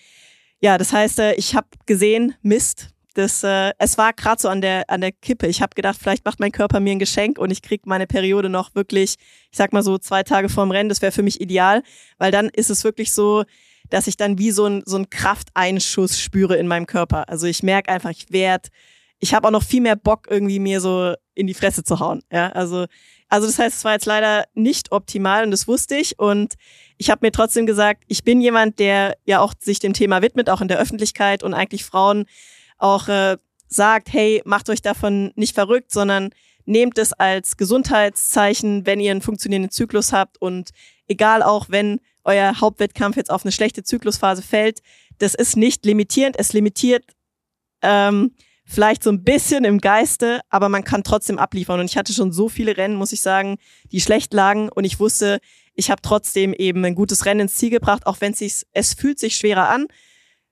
ja, 0.65 0.79
das 0.79 0.95
heißt, 0.95 1.19
äh, 1.19 1.35
ich 1.35 1.55
habe 1.55 1.67
gesehen, 1.85 2.37
Mist, 2.41 2.89
das, 3.13 3.45
äh, 3.45 3.73
es 3.79 3.99
war 3.99 4.15
gerade 4.15 4.41
so 4.41 4.49
an 4.49 4.63
der, 4.63 4.89
an 4.89 5.03
der 5.03 5.13
Kippe. 5.13 5.47
Ich 5.47 5.61
habe 5.61 5.75
gedacht, 5.75 5.99
vielleicht 6.01 6.25
macht 6.25 6.41
mein 6.41 6.53
Körper 6.53 6.81
mir 6.81 6.93
ein 6.93 6.99
Geschenk 6.99 7.39
und 7.39 7.51
ich 7.51 7.61
krieg 7.61 7.85
meine 7.85 8.07
Periode 8.07 8.49
noch 8.49 8.75
wirklich, 8.75 9.17
ich 9.51 9.59
sag 9.59 9.75
mal 9.75 9.83
so 9.83 9.99
zwei 9.99 10.23
Tage 10.23 10.49
vorm 10.49 10.71
Rennen. 10.71 10.89
Das 10.89 11.03
wäre 11.03 11.13
für 11.13 11.23
mich 11.23 11.43
ideal, 11.43 11.83
weil 12.17 12.31
dann 12.31 12.49
ist 12.49 12.71
es 12.71 12.83
wirklich 12.83 13.13
so, 13.13 13.45
dass 13.91 14.07
ich 14.07 14.17
dann 14.17 14.39
wie 14.39 14.53
so 14.53 14.65
ein, 14.65 14.83
so 14.87 14.97
ein 14.97 15.11
Krafteinschuss 15.11 16.19
spüre 16.19 16.57
in 16.57 16.67
meinem 16.67 16.87
Körper. 16.87 17.29
Also 17.29 17.47
ich 17.47 17.63
merke 17.63 17.93
einfach, 17.93 18.09
ich 18.09 18.33
werde, 18.33 18.71
ich 19.19 19.35
habe 19.35 19.47
auch 19.47 19.53
noch 19.53 19.65
viel 19.65 19.83
mehr 19.83 19.97
Bock, 19.97 20.29
irgendwie 20.31 20.61
mir 20.61 20.81
so 20.81 21.13
in 21.35 21.47
die 21.47 21.53
Fresse 21.53 21.85
zu 21.85 22.01
hauen. 22.01 22.23
Ja, 22.33 22.49
also, 22.53 22.87
also 23.29 23.47
das 23.47 23.59
heißt, 23.59 23.77
es 23.77 23.85
war 23.85 23.93
jetzt 23.93 24.07
leider 24.07 24.45
nicht 24.55 24.93
optimal 24.93 25.45
und 25.45 25.51
das 25.51 25.67
wusste 25.67 25.97
ich. 25.97 26.19
Und 26.19 26.55
ich 26.99 27.11
habe 27.11 27.27
mir 27.27 27.33
trotzdem 27.33 27.67
gesagt, 27.67 28.05
ich 28.07 28.25
bin 28.25 28.41
jemand, 28.41 28.79
der 28.79 29.17
ja 29.25 29.41
auch 29.41 29.55
sich 29.59 29.79
dem 29.79 29.93
Thema 29.93 30.23
widmet, 30.23 30.51
auch 30.51 30.61
in 30.61 30.69
der 30.69 30.79
Öffentlichkeit 30.79 31.43
und 31.43 31.55
eigentlich 31.55 31.85
Frauen 31.85 32.27
auch 32.79 33.09
äh, 33.09 33.37
sagt, 33.69 34.13
hey, 34.13 34.43
macht 34.45 34.71
euch 34.71 34.83
davon 34.83 35.33
nicht 35.35 35.55
verrückt, 35.55 35.93
sondern 35.93 36.31
nehmt 36.65 36.99
es 36.99 37.13
als 37.13 37.57
Gesundheitszeichen, 37.57 38.87
wenn 38.87 39.01
ihr 39.01 39.11
einen 39.11 39.21
funktionierenden 39.21 39.71
Zyklus 39.71 40.13
habt 40.13 40.41
und 40.41 40.71
egal 41.07 41.43
auch, 41.43 41.67
wenn 41.69 42.01
euer 42.25 42.61
Hauptwettkampf 42.61 43.17
jetzt 43.17 43.31
auf 43.31 43.45
eine 43.45 43.53
schlechte 43.53 43.83
Zyklusphase 43.83 44.43
fällt, 44.43 44.81
das 45.19 45.35
ist 45.35 45.57
nicht 45.57 45.85
limitierend, 45.85 46.37
es 46.39 46.53
limitiert 46.53 47.05
ähm, 47.83 48.35
vielleicht 48.65 49.03
so 49.03 49.11
ein 49.11 49.23
bisschen 49.23 49.65
im 49.65 49.79
Geiste, 49.79 50.41
aber 50.49 50.69
man 50.69 50.85
kann 50.85 51.05
trotzdem 51.05 51.39
abliefern. 51.39 51.81
Und 51.81 51.87
ich 51.87 51.97
hatte 51.97 52.13
schon 52.13 52.33
so 52.33 52.49
viele 52.49 52.77
Rennen, 52.77 52.97
muss 52.97 53.13
ich 53.13 53.21
sagen, 53.21 53.59
die 53.93 54.01
schlecht 54.01 54.33
lagen 54.33 54.69
und 54.69 54.85
ich 54.85 54.99
wusste, 55.01 55.39
ich 55.75 55.91
habe 55.91 56.03
trotzdem 56.03 56.55
eben 56.55 56.85
ein 56.85 56.95
gutes 56.95 57.27
Rennen 57.27 57.41
ins 57.41 57.55
Ziel 57.55 57.71
gebracht, 57.71 58.07
auch 58.07 58.21
wenn 58.21 58.33
es 58.33 58.39
sich, 58.39 58.63
es 58.73 58.95
fühlt 58.95 59.19
sich 59.19 59.37
schwerer 59.37 59.69
an, 59.69 59.87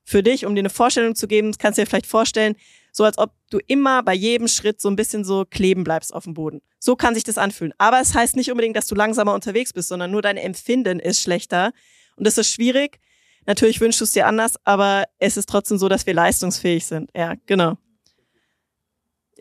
für 0.05 0.23
dich, 0.23 0.47
um 0.47 0.55
dir 0.55 0.61
eine 0.61 0.71
Vorstellung 0.71 1.15
zu 1.15 1.29
geben, 1.29 1.53
kannst 1.59 1.79
du 1.79 1.83
dir 1.83 1.87
vielleicht 1.87 2.07
vorstellen, 2.07 2.57
so 2.91 3.05
als 3.05 3.19
ob 3.19 3.33
du 3.51 3.59
immer 3.67 4.03
bei 4.03 4.15
jedem 4.15 4.49
Schritt 4.49 4.81
so 4.81 4.89
ein 4.89 4.97
bisschen 4.97 5.25
so 5.25 5.45
kleben 5.49 5.85
bleibst 5.85 6.13
auf 6.13 6.25
dem 6.25 6.35
Boden. 6.35 6.61
So 6.79 6.97
kann 6.97 7.15
sich 7.15 7.25
das 7.25 7.39
anfühlen. 7.39 7.73
Aber 7.79 8.01
es 8.01 8.15
heißt 8.15 8.37
nicht 8.37 8.51
unbedingt, 8.51 8.77
dass 8.77 8.87
du 8.87 8.95
langsamer 8.95 9.33
unterwegs 9.33 9.73
bist, 9.73 9.89
sondern 9.89 10.11
nur 10.11 10.21
dein 10.21 10.37
Empfinden 10.37 11.01
ist 11.01 11.23
schlechter. 11.23 11.73
Und 12.17 12.27
das 12.27 12.37
ist 12.37 12.53
schwierig. 12.53 12.99
Natürlich 13.47 13.81
wünschst 13.81 14.01
du 14.01 14.05
es 14.05 14.13
dir 14.13 14.27
anders, 14.27 14.57
aber 14.65 15.05
es 15.19 15.37
ist 15.37 15.49
trotzdem 15.49 15.79
so, 15.79 15.89
dass 15.89 16.07
wir 16.07 16.15
leistungsfähig 16.15 16.85
sind. 16.85 17.11
Ja, 17.15 17.35
genau. 17.47 17.79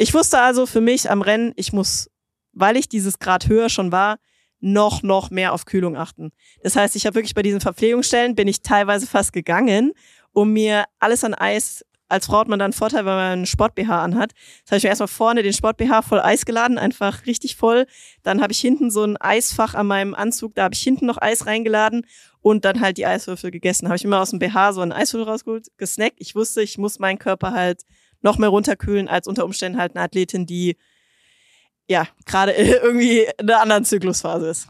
Ich 0.01 0.15
wusste 0.15 0.39
also 0.39 0.65
für 0.65 0.81
mich 0.81 1.11
am 1.11 1.21
Rennen, 1.21 1.53
ich 1.57 1.73
muss, 1.73 2.09
weil 2.53 2.75
ich 2.75 2.89
dieses 2.89 3.19
Grad 3.19 3.47
höher 3.47 3.69
schon 3.69 3.91
war, 3.91 4.17
noch, 4.59 5.03
noch 5.03 5.29
mehr 5.29 5.53
auf 5.53 5.65
Kühlung 5.65 5.95
achten. 5.95 6.31
Das 6.63 6.75
heißt, 6.75 6.95
ich 6.95 7.05
habe 7.05 7.13
wirklich 7.13 7.35
bei 7.35 7.43
diesen 7.43 7.61
Verpflegungsstellen 7.61 8.33
bin 8.33 8.47
ich 8.47 8.63
teilweise 8.63 9.05
fast 9.05 9.31
gegangen 9.31 9.93
um 10.33 10.53
mir 10.53 10.85
alles 10.99 11.23
an 11.23 11.33
Eis 11.33 11.83
als 12.11 12.25
Frau 12.25 12.39
hat 12.39 12.49
man 12.49 12.59
dann 12.59 12.65
einen 12.65 12.73
Vorteil, 12.73 13.05
wenn 13.05 13.13
man 13.13 13.31
einen 13.31 13.45
Sport-BH 13.45 14.03
anhat. 14.03 14.33
Das 14.63 14.71
habe 14.71 14.77
ich 14.77 14.83
mir 14.83 14.89
erstmal 14.89 15.07
vorne 15.07 15.43
den 15.43 15.53
Sport-BH 15.53 16.01
voll 16.01 16.19
Eis 16.19 16.45
geladen, 16.45 16.77
einfach 16.77 17.25
richtig 17.25 17.55
voll. 17.55 17.85
Dann 18.21 18.41
habe 18.41 18.51
ich 18.51 18.59
hinten 18.59 18.91
so 18.91 19.05
ein 19.05 19.15
Eisfach 19.15 19.75
an 19.75 19.87
meinem 19.87 20.13
Anzug, 20.13 20.53
da 20.55 20.63
habe 20.63 20.75
ich 20.75 20.81
hinten 20.81 21.05
noch 21.05 21.21
Eis 21.21 21.45
reingeladen 21.45 22.05
und 22.41 22.65
dann 22.65 22.81
halt 22.81 22.97
die 22.97 23.05
Eiswürfel 23.05 23.49
gegessen. 23.49 23.87
Habe 23.87 23.95
ich 23.95 24.03
immer 24.03 24.19
aus 24.19 24.31
dem 24.31 24.39
BH 24.39 24.73
so 24.73 24.81
einen 24.81 24.91
Eiswürfel 24.91 25.29
rausgeholt, 25.29 25.67
gesnackt. 25.77 26.17
Ich 26.17 26.35
wusste, 26.35 26.61
ich 26.61 26.77
muss 26.77 26.99
meinen 26.99 27.17
Körper 27.17 27.53
halt 27.53 27.83
noch 28.21 28.37
mehr 28.37 28.49
runterkühlen 28.49 29.07
als 29.07 29.27
unter 29.27 29.45
Umständen 29.45 29.79
halt 29.79 29.95
eine 29.95 30.03
Athletin, 30.03 30.45
die 30.45 30.77
ja 31.87 32.07
gerade 32.25 32.51
irgendwie 32.53 33.27
in 33.37 33.49
einer 33.49 33.61
anderen 33.61 33.85
Zyklusphase 33.85 34.47
ist. 34.47 34.67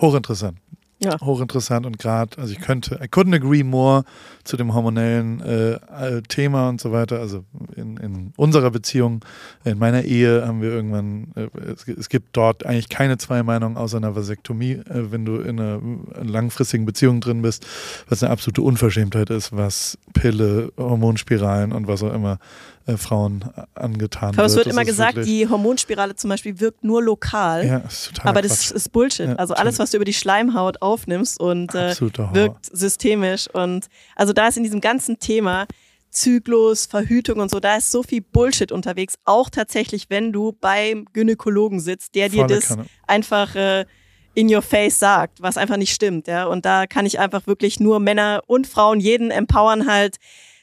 Hochinteressant. 0.00 0.58
Ja. 1.02 1.18
Hochinteressant 1.18 1.86
und 1.86 1.98
gerade, 1.98 2.36
also 2.38 2.52
ich 2.52 2.60
könnte, 2.60 2.96
I 3.02 3.06
couldn't 3.06 3.34
agree 3.34 3.62
more 3.62 4.04
zu 4.44 4.58
dem 4.58 4.74
hormonellen 4.74 5.40
äh, 5.40 5.72
äh, 5.72 6.22
Thema 6.28 6.68
und 6.68 6.78
so 6.78 6.92
weiter. 6.92 7.20
Also 7.20 7.44
in, 7.74 7.96
in 7.96 8.32
unserer 8.36 8.70
Beziehung, 8.70 9.24
in 9.64 9.78
meiner 9.78 10.02
Ehe 10.02 10.46
haben 10.46 10.60
wir 10.60 10.68
irgendwann, 10.68 11.32
äh, 11.36 11.48
es, 11.72 11.88
es, 11.88 12.10
gibt 12.10 12.36
dort 12.36 12.66
eigentlich 12.66 12.90
keine 12.90 13.16
zwei 13.16 13.42
Meinungen 13.42 13.78
außer 13.78 13.96
einer 13.96 14.14
Vasektomie, 14.14 14.72
äh, 14.72 15.10
wenn 15.10 15.24
du 15.24 15.36
in 15.36 15.58
einer 15.58 15.80
langfristigen 16.22 16.84
Beziehung 16.84 17.22
drin 17.22 17.40
bist, 17.40 17.66
was 18.10 18.22
eine 18.22 18.30
absolute 18.30 18.60
Unverschämtheit 18.60 19.30
ist, 19.30 19.56
was 19.56 19.96
Pille, 20.12 20.70
Hormonspiralen 20.76 21.72
und 21.72 21.86
was 21.86 22.02
auch 22.02 22.12
immer 22.12 22.38
äh, 22.86 22.96
Frauen 22.96 23.44
angetan 23.74 24.30
Aber 24.36 24.46
es 24.46 24.56
wird 24.56 24.66
immer 24.66 24.84
gesagt, 24.84 25.18
die 25.24 25.48
Hormonspirale 25.48 26.16
zum 26.16 26.30
Beispiel 26.30 26.60
wirkt 26.60 26.84
nur 26.84 27.02
lokal. 27.02 27.66
Ja, 27.66 27.78
ist 27.78 28.08
total 28.08 28.28
Aber 28.28 28.40
Quatsch. 28.40 28.50
das 28.50 28.70
ist 28.70 28.92
Bullshit. 28.92 29.28
Ja, 29.28 29.34
also 29.36 29.54
alles, 29.54 29.78
was 29.78 29.90
du 29.90 29.96
über 29.96 30.04
die 30.04 30.14
Schleimhaut 30.14 30.82
aufnimmst 30.82 31.38
und 31.40 31.74
äh, 31.74 31.94
wirkt 32.32 32.66
systemisch. 32.72 33.48
Und 33.52 33.86
also 34.16 34.32
da 34.32 34.48
ist 34.48 34.56
in 34.56 34.62
diesem 34.62 34.80
ganzen 34.80 35.18
Thema 35.18 35.66
Zyklus, 36.10 36.86
Verhütung 36.86 37.38
und 37.38 37.50
so, 37.50 37.60
da 37.60 37.76
ist 37.76 37.90
so 37.90 38.02
viel 38.02 38.20
Bullshit 38.20 38.72
unterwegs. 38.72 39.14
Auch 39.24 39.48
tatsächlich, 39.48 40.10
wenn 40.10 40.32
du 40.32 40.52
beim 40.52 41.06
Gynäkologen 41.12 41.80
sitzt, 41.80 42.14
der 42.14 42.28
dir 42.28 42.46
das 42.46 42.68
Kanne. 42.68 42.86
einfach 43.06 43.54
äh, 43.54 43.86
in 44.34 44.52
your 44.52 44.62
face 44.62 44.98
sagt, 44.98 45.40
was 45.42 45.56
einfach 45.56 45.76
nicht 45.76 45.94
stimmt. 45.94 46.26
Ja? 46.26 46.46
Und 46.46 46.64
da 46.64 46.86
kann 46.86 47.06
ich 47.06 47.18
einfach 47.18 47.46
wirklich 47.46 47.80
nur 47.80 48.00
Männer 48.00 48.42
und 48.46 48.66
Frauen 48.66 49.00
jeden 49.00 49.30
empowern 49.30 49.86
halt, 49.86 50.16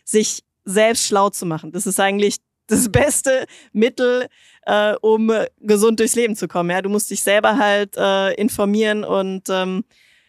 sich 0.03 0.43
selbst 0.67 1.07
schlau 1.07 1.29
zu 1.29 1.45
machen. 1.45 1.71
Das 1.71 1.87
ist 1.87 1.99
eigentlich 1.99 2.37
das 2.67 2.89
beste 2.91 3.45
Mittel, 3.73 4.27
äh, 4.65 4.93
um 5.01 5.31
gesund 5.59 5.99
durchs 5.99 6.15
Leben 6.15 6.35
zu 6.35 6.47
kommen. 6.47 6.69
Ja, 6.69 6.81
du 6.81 6.89
musst 6.89 7.09
dich 7.09 7.23
selber 7.23 7.57
halt 7.57 7.95
äh, 7.97 8.33
informieren 8.33 9.03
und 9.03 9.43
ähm, 9.49 9.83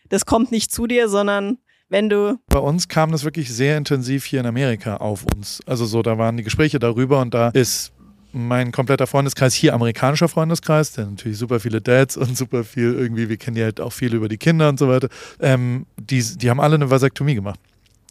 das 0.08 0.24
kommt 0.24 0.50
nicht 0.50 0.72
zu 0.72 0.86
dir, 0.86 1.08
sondern 1.08 1.58
wenn 1.90 2.08
du. 2.08 2.38
Bei 2.46 2.58
uns 2.58 2.88
kam 2.88 3.12
das 3.12 3.24
wirklich 3.24 3.52
sehr 3.52 3.76
intensiv 3.76 4.24
hier 4.24 4.40
in 4.40 4.46
Amerika 4.46 4.98
auf 4.98 5.24
uns. 5.34 5.60
Also 5.66 5.84
so, 5.84 6.02
da 6.02 6.18
waren 6.18 6.36
die 6.36 6.44
Gespräche 6.44 6.78
darüber 6.78 7.20
und 7.20 7.34
da 7.34 7.48
ist 7.48 7.92
mein 8.32 8.72
kompletter 8.72 9.06
Freundeskreis 9.06 9.54
hier 9.54 9.74
amerikanischer 9.74 10.28
Freundeskreis, 10.28 10.92
der 10.92 11.06
natürlich 11.06 11.38
super 11.38 11.60
viele 11.60 11.80
Dads 11.80 12.16
und 12.16 12.36
super 12.36 12.62
viel 12.62 12.94
irgendwie, 12.94 13.30
wir 13.30 13.38
kennen 13.38 13.54
die 13.56 13.62
halt 13.62 13.80
auch 13.80 13.92
viel 13.92 14.14
über 14.14 14.28
die 14.28 14.36
Kinder 14.36 14.68
und 14.68 14.78
so 14.78 14.86
weiter. 14.86 15.08
Ähm, 15.40 15.86
die, 15.98 16.22
die 16.36 16.50
haben 16.50 16.60
alle 16.60 16.74
eine 16.74 16.90
Vasektomie 16.90 17.34
gemacht 17.34 17.58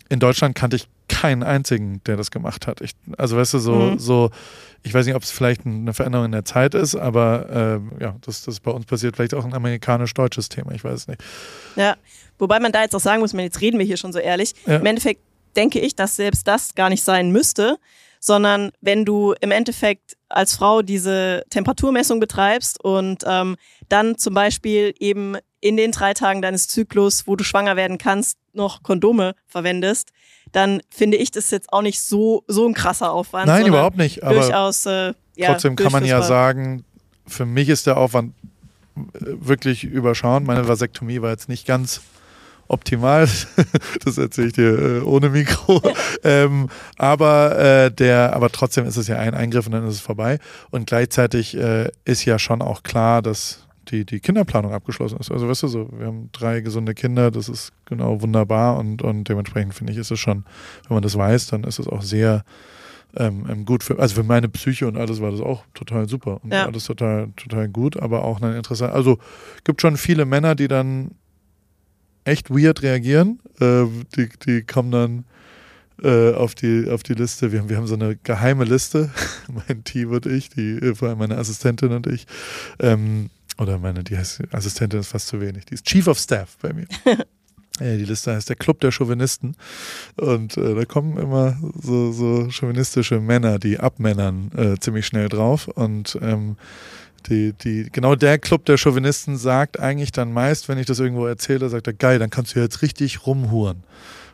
in 0.09 0.19
Deutschland 0.19 0.55
kannte 0.55 0.75
ich 0.75 0.87
keinen 1.07 1.43
einzigen, 1.43 2.01
der 2.05 2.17
das 2.17 2.31
gemacht 2.31 2.67
hat. 2.67 2.81
Ich, 2.81 2.91
also 3.17 3.37
weißt 3.37 3.53
du, 3.53 3.59
so, 3.59 3.75
mhm. 3.75 3.99
so, 3.99 4.29
ich 4.83 4.93
weiß 4.93 5.05
nicht, 5.05 5.15
ob 5.15 5.23
es 5.23 5.31
vielleicht 5.31 5.65
eine 5.65 5.93
Veränderung 5.93 6.25
in 6.25 6.31
der 6.31 6.45
Zeit 6.45 6.73
ist, 6.73 6.95
aber 6.95 7.81
äh, 7.99 8.03
ja, 8.03 8.15
das, 8.21 8.43
das 8.43 8.59
bei 8.59 8.71
uns 8.71 8.85
passiert 8.85 9.15
vielleicht 9.15 9.33
auch 9.33 9.45
ein 9.45 9.53
amerikanisch-deutsches 9.53 10.49
Thema, 10.49 10.71
ich 10.73 10.83
weiß 10.83 10.93
es 10.93 11.07
nicht. 11.07 11.21
Ja, 11.75 11.95
wobei 12.37 12.59
man 12.59 12.71
da 12.71 12.81
jetzt 12.81 12.95
auch 12.95 13.01
sagen 13.01 13.21
muss, 13.21 13.33
jetzt 13.33 13.61
reden 13.61 13.79
wir 13.79 13.85
hier 13.85 13.97
schon 13.97 14.13
so 14.13 14.19
ehrlich, 14.19 14.53
ja. 14.65 14.77
im 14.77 14.85
Endeffekt 14.85 15.21
denke 15.55 15.79
ich, 15.79 15.95
dass 15.95 16.15
selbst 16.15 16.47
das 16.47 16.75
gar 16.75 16.89
nicht 16.89 17.03
sein 17.03 17.31
müsste, 17.31 17.77
sondern 18.19 18.71
wenn 18.81 19.05
du 19.05 19.33
im 19.41 19.51
Endeffekt 19.51 20.17
als 20.29 20.55
Frau 20.55 20.81
diese 20.81 21.43
Temperaturmessung 21.49 22.19
betreibst 22.19 22.83
und 22.83 23.23
ähm, 23.25 23.55
dann 23.89 24.17
zum 24.17 24.33
Beispiel 24.33 24.93
eben 24.99 25.37
in 25.59 25.77
den 25.77 25.91
drei 25.91 26.13
Tagen 26.13 26.41
deines 26.41 26.67
Zyklus, 26.67 27.27
wo 27.27 27.35
du 27.35 27.43
schwanger 27.43 27.75
werden 27.75 27.97
kannst, 27.97 28.37
noch 28.53 28.83
Kondome 28.83 29.35
verwendest, 29.47 30.11
dann 30.51 30.81
finde 30.89 31.17
ich 31.17 31.31
das 31.31 31.51
jetzt 31.51 31.71
auch 31.73 31.81
nicht 31.81 32.01
so, 32.01 32.43
so 32.47 32.67
ein 32.67 32.73
krasser 32.73 33.11
Aufwand. 33.11 33.47
Nein, 33.47 33.65
überhaupt 33.65 33.97
nicht. 33.97 34.23
Aber 34.23 34.35
durchaus, 34.35 34.85
äh, 34.85 35.13
ja, 35.35 35.51
trotzdem 35.51 35.75
kann 35.75 35.91
man 35.91 36.05
ja 36.05 36.21
sagen, 36.21 36.83
für 37.25 37.45
mich 37.45 37.69
ist 37.69 37.87
der 37.87 37.97
Aufwand 37.97 38.33
äh, 38.95 38.99
wirklich 39.19 39.83
überschauen. 39.83 40.43
Meine 40.45 40.67
Vasektomie 40.67 41.21
war 41.21 41.31
jetzt 41.31 41.49
nicht 41.49 41.67
ganz 41.67 42.01
optimal. 42.67 43.27
das 44.05 44.17
erzähle 44.17 44.47
ich 44.47 44.53
dir 44.53 44.79
äh, 44.79 44.99
ohne 45.01 45.29
Mikro. 45.29 45.81
ähm, 46.23 46.69
aber 46.97 47.57
äh, 47.57 47.91
der, 47.91 48.33
aber 48.33 48.49
trotzdem 48.49 48.85
ist 48.85 48.97
es 48.97 49.07
ja 49.07 49.17
ein 49.17 49.33
Eingriff 49.33 49.65
und 49.65 49.73
dann 49.73 49.87
ist 49.87 49.95
es 49.95 50.01
vorbei. 50.01 50.39
Und 50.69 50.87
gleichzeitig 50.87 51.57
äh, 51.57 51.89
ist 52.05 52.25
ja 52.25 52.39
schon 52.39 52.61
auch 52.61 52.83
klar, 52.83 53.21
dass 53.21 53.66
die, 53.91 54.05
die 54.05 54.19
Kinderplanung 54.19 54.73
abgeschlossen 54.73 55.17
ist. 55.19 55.31
Also 55.31 55.47
weißt 55.47 55.63
du 55.63 55.67
so, 55.67 55.89
wir 55.97 56.07
haben 56.07 56.29
drei 56.31 56.61
gesunde 56.61 56.93
Kinder, 56.93 57.31
das 57.31 57.49
ist 57.49 57.71
genau 57.85 58.21
wunderbar 58.21 58.77
und, 58.77 59.01
und 59.01 59.27
dementsprechend 59.29 59.73
finde 59.73 59.93
ich, 59.93 59.99
ist 59.99 60.11
es 60.11 60.19
schon, 60.19 60.45
wenn 60.87 60.95
man 60.95 61.03
das 61.03 61.17
weiß, 61.17 61.47
dann 61.47 61.63
ist 61.63 61.79
es 61.79 61.87
auch 61.87 62.01
sehr 62.01 62.43
ähm, 63.15 63.45
ähm, 63.49 63.65
gut 63.65 63.83
für, 63.83 63.97
also 63.99 64.15
für 64.15 64.23
meine 64.23 64.49
Psyche 64.49 64.87
und 64.87 64.97
alles 64.97 65.21
war 65.21 65.31
das 65.31 65.41
auch 65.41 65.63
total 65.73 66.07
super 66.07 66.39
und 66.43 66.53
ja. 66.53 66.65
alles 66.65 66.85
total, 66.85 67.29
total 67.35 67.67
gut, 67.69 67.97
aber 67.97 68.23
auch 68.23 68.39
dann 68.39 68.55
interessant. 68.55 68.93
Also 68.93 69.17
gibt 69.63 69.81
schon 69.81 69.97
viele 69.97 70.25
Männer, 70.25 70.55
die 70.55 70.67
dann 70.67 71.11
echt 72.25 72.49
weird 72.49 72.81
reagieren. 72.83 73.39
Äh, 73.59 73.85
die, 74.15 74.29
die 74.45 74.61
kommen 74.63 74.91
dann 74.91 75.25
äh, 76.03 76.33
auf, 76.33 76.53
die, 76.53 76.89
auf 76.89 77.03
die 77.03 77.13
Liste. 77.13 77.51
Wir 77.51 77.59
haben, 77.59 77.69
wir 77.69 77.77
haben 77.77 77.87
so 77.87 77.95
eine 77.95 78.17
geheime 78.17 78.65
Liste, 78.65 79.09
mein 79.67 79.83
Team 79.83 80.11
und 80.11 80.25
ich, 80.25 80.49
die, 80.49 80.77
äh, 80.77 80.95
vor 80.95 81.09
allem 81.09 81.19
meine 81.19 81.37
Assistentin 81.37 81.91
und 81.91 82.07
ich. 82.07 82.27
Ähm, 82.79 83.29
oder 83.57 83.77
meine, 83.77 84.03
die 84.03 84.17
heißt, 84.17 84.41
Assistentin 84.51 84.99
ist 84.99 85.07
fast 85.07 85.27
zu 85.27 85.41
wenig. 85.41 85.65
Die 85.65 85.75
ist 85.75 85.85
Chief 85.85 86.07
of 86.07 86.19
Staff 86.19 86.57
bei 86.61 86.73
mir. 86.73 86.87
die 87.79 88.05
Liste 88.05 88.33
heißt 88.33 88.49
der 88.49 88.55
Club 88.55 88.79
der 88.79 88.91
Chauvinisten. 88.91 89.55
Und 90.15 90.57
äh, 90.57 90.75
da 90.75 90.85
kommen 90.85 91.17
immer 91.17 91.57
so, 91.81 92.11
so 92.11 92.49
chauvinistische 92.49 93.19
Männer, 93.19 93.59
die 93.59 93.79
abmännern, 93.79 94.51
äh, 94.55 94.79
ziemlich 94.79 95.05
schnell 95.05 95.29
drauf. 95.29 95.67
Und 95.67 96.17
ähm, 96.21 96.57
die, 97.27 97.53
die, 97.53 97.89
genau 97.91 98.15
der 98.15 98.39
Club 98.39 98.65
der 98.65 98.77
Chauvinisten 98.77 99.37
sagt 99.37 99.79
eigentlich 99.79 100.11
dann 100.11 100.31
meist, 100.31 100.69
wenn 100.69 100.77
ich 100.77 100.85
das 100.85 100.99
irgendwo 100.99 101.25
erzähle, 101.25 101.69
sagt 101.69 101.87
er, 101.87 101.93
geil, 101.93 102.19
dann 102.19 102.29
kannst 102.29 102.55
du 102.55 102.59
jetzt 102.59 102.81
richtig 102.81 103.25
rumhuren. 103.25 103.83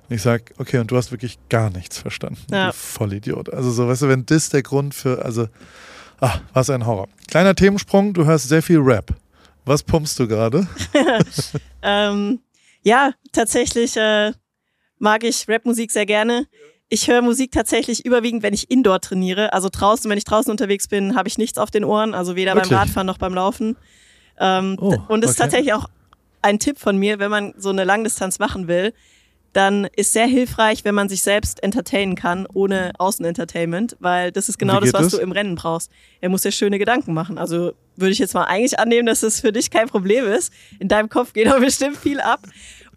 Und 0.10 0.16
ich 0.16 0.22
sage, 0.22 0.46
okay, 0.58 0.80
und 0.80 0.92
du 0.92 0.98
hast 0.98 1.12
wirklich 1.12 1.40
gar 1.50 1.70
nichts 1.70 1.98
verstanden. 1.98 2.42
Ja. 2.52 2.68
Du 2.68 2.74
Vollidiot. 2.74 3.52
Also 3.52 3.72
so, 3.72 3.88
weißt 3.88 4.04
du, 4.04 4.10
wenn 4.10 4.26
das 4.26 4.50
der 4.50 4.64
Grund 4.64 4.94
für, 4.94 5.24
also, 5.24 5.48
ach, 6.24 6.42
was 6.54 6.70
ein 6.70 6.86
Horror. 6.86 7.08
Kleiner 7.28 7.54
Themensprung, 7.54 8.14
du 8.14 8.26
hörst 8.26 8.48
sehr 8.48 8.64
viel 8.64 8.80
Rap. 8.80 9.14
Was 9.66 9.84
pumpst 9.84 10.20
du 10.20 10.28
gerade? 10.28 10.68
ähm, 11.82 12.40
ja, 12.82 13.12
tatsächlich 13.32 13.96
äh, 13.98 14.32
mag 15.00 15.24
ich 15.24 15.48
Rapmusik 15.48 15.92
sehr 15.92 16.06
gerne. 16.06 16.48
Ich 16.90 17.08
höre 17.08 17.22
Musik 17.22 17.52
tatsächlich 17.52 18.06
überwiegend, 18.06 18.44
wenn 18.44 18.54
ich 18.54 18.70
indoor 18.70 19.00
trainiere. 19.00 19.54
Also 19.54 19.70
draußen, 19.72 20.10
wenn 20.10 20.18
ich 20.18 20.26
draußen 20.26 20.52
unterwegs 20.52 20.88
bin, 20.88 21.16
habe 21.16 21.28
ich 21.28 21.38
nichts 21.38 21.58
auf 21.58 21.72
den 21.72 21.84
Ohren. 21.84 22.14
Also 22.14 22.36
weder 22.36 22.54
Wirklich? 22.54 22.70
beim 22.70 22.80
Radfahren 22.80 23.08
noch 23.08 23.18
beim 23.18 23.34
Laufen. 23.34 23.78
Ähm, 24.40 24.78
oh, 24.80 24.96
und 25.08 25.22
das 25.22 25.32
okay. 25.32 25.32
ist 25.32 25.38
tatsächlich 25.38 25.74
auch 25.74 25.90
ein 26.42 26.60
Tipp 26.60 26.78
von 26.78 26.98
mir, 26.98 27.20
wenn 27.20 27.32
man 27.32 27.54
so 27.58 27.70
eine 27.70 27.84
Langdistanz 27.84 28.38
machen 28.38 28.68
will, 28.68 28.94
dann 29.54 29.88
ist 29.96 30.14
sehr 30.14 30.26
hilfreich, 30.26 30.84
wenn 30.84 30.96
man 30.96 31.10
sich 31.10 31.22
selbst 31.22 31.62
entertainen 31.62 32.16
kann, 32.16 32.48
ohne 32.54 32.92
Außenentertainment, 32.98 33.96
weil 34.00 34.32
das 34.32 34.50
ist 34.50 34.58
genau 34.58 34.80
das, 34.80 34.94
was 34.94 35.04
das? 35.04 35.12
du 35.14 35.18
im 35.20 35.32
Rennen 35.32 35.56
brauchst. 35.56 35.92
Er 36.22 36.30
muss 36.30 36.44
ja 36.44 36.52
schöne 36.52 36.80
Gedanken 36.80 37.14
machen. 37.14 37.38
Also 37.38 37.74
würde 37.96 38.12
ich 38.12 38.20
jetzt 38.20 38.34
mal 38.34 38.46
eigentlich 38.46 38.80
annehmen, 38.80 39.06
dass 39.06 39.22
es 39.22 39.36
das 39.36 39.42
für 39.42 39.52
dich 39.52 39.70
kein 39.70 39.88
Problem 39.88 40.28
ist. 40.28 40.52
In 40.80 40.88
deinem 40.88 41.08
Kopf 41.08 41.34
geht 41.34 41.48
aber 41.48 41.60
bestimmt 41.60 41.98
viel 41.98 42.20
ab. 42.20 42.42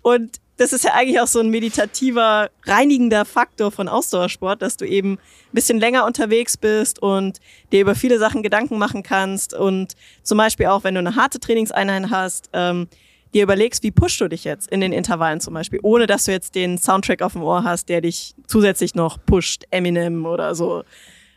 Und 0.03 0.41
das 0.57 0.73
ist 0.73 0.85
ja 0.85 0.95
eigentlich 0.95 1.21
auch 1.21 1.27
so 1.27 1.41
ein 1.41 1.51
meditativer, 1.51 2.49
reinigender 2.65 3.27
Faktor 3.27 3.71
von 3.71 3.89
Ausdauersport, 3.89 4.63
dass 4.63 4.79
du 4.79 4.87
eben 4.87 5.13
ein 5.13 5.19
bisschen 5.53 5.79
länger 5.79 6.07
unterwegs 6.07 6.57
bist 6.57 7.03
und 7.03 7.41
dir 7.73 7.83
über 7.83 7.95
viele 7.95 8.19
Sachen 8.19 8.43
Gedanken 8.43 8.79
machen 8.79 9.03
kannst. 9.03 9.53
Und 9.53 9.95
zum 10.23 10.39
Beispiel 10.39 10.67
auch, 10.67 10.85
wenn 10.85 10.95
du 10.95 11.01
eine 11.01 11.17
harte 11.17 11.39
Trainingseinheit 11.39 12.11
hast, 12.11 12.49
ähm, 12.55 12.89
dir 13.35 13.43
überlegst, 13.43 13.83
wie 13.83 13.91
pushst 13.91 14.21
du 14.21 14.29
dich 14.29 14.45
jetzt 14.45 14.69
in 14.71 14.81
den 14.81 14.93
Intervallen 14.93 15.41
zum 15.41 15.55
Beispiel, 15.55 15.81
ohne 15.83 16.07
dass 16.07 16.25
du 16.25 16.33
jetzt 16.33 16.55
den 16.55 16.79
Soundtrack 16.79 17.23
auf 17.23 17.33
dem 17.33 17.43
Ohr 17.43 17.65
hast, 17.65 17.89
der 17.89 18.01
dich 18.01 18.35
zusätzlich 18.47 18.95
noch 18.95 19.19
pusht, 19.25 19.65
Eminem 19.71 20.27
oder 20.27 20.55
so. 20.55 20.85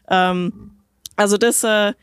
Ähm, 0.09 0.71
also 1.15 1.37
das 1.37 1.63
äh, 1.63 1.93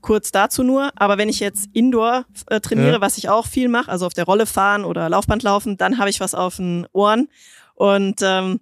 kurz 0.00 0.32
dazu 0.32 0.62
nur. 0.62 0.90
Aber 0.96 1.18
wenn 1.18 1.28
ich 1.28 1.40
jetzt 1.40 1.68
Indoor 1.72 2.24
äh, 2.48 2.60
trainiere, 2.60 2.92
ja. 2.92 3.00
was 3.00 3.18
ich 3.18 3.28
auch 3.28 3.46
viel 3.46 3.68
mache, 3.68 3.90
also 3.90 4.06
auf 4.06 4.14
der 4.14 4.24
Rolle 4.24 4.46
fahren 4.46 4.84
oder 4.84 5.08
Laufband 5.08 5.42
laufen, 5.42 5.76
dann 5.76 5.98
habe 5.98 6.10
ich 6.10 6.20
was 6.20 6.34
auf 6.34 6.56
den 6.56 6.86
Ohren. 6.92 7.28
Und 7.74 8.20
ähm, 8.22 8.60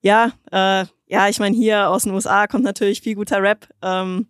ja, 0.00 0.32
äh, 0.50 0.84
ja, 1.06 1.28
ich 1.28 1.38
meine, 1.38 1.56
hier 1.56 1.88
aus 1.88 2.04
den 2.04 2.12
USA 2.12 2.46
kommt 2.46 2.64
natürlich 2.64 3.00
viel 3.00 3.14
guter 3.14 3.42
Rap. 3.42 3.68
Ähm, 3.82 4.28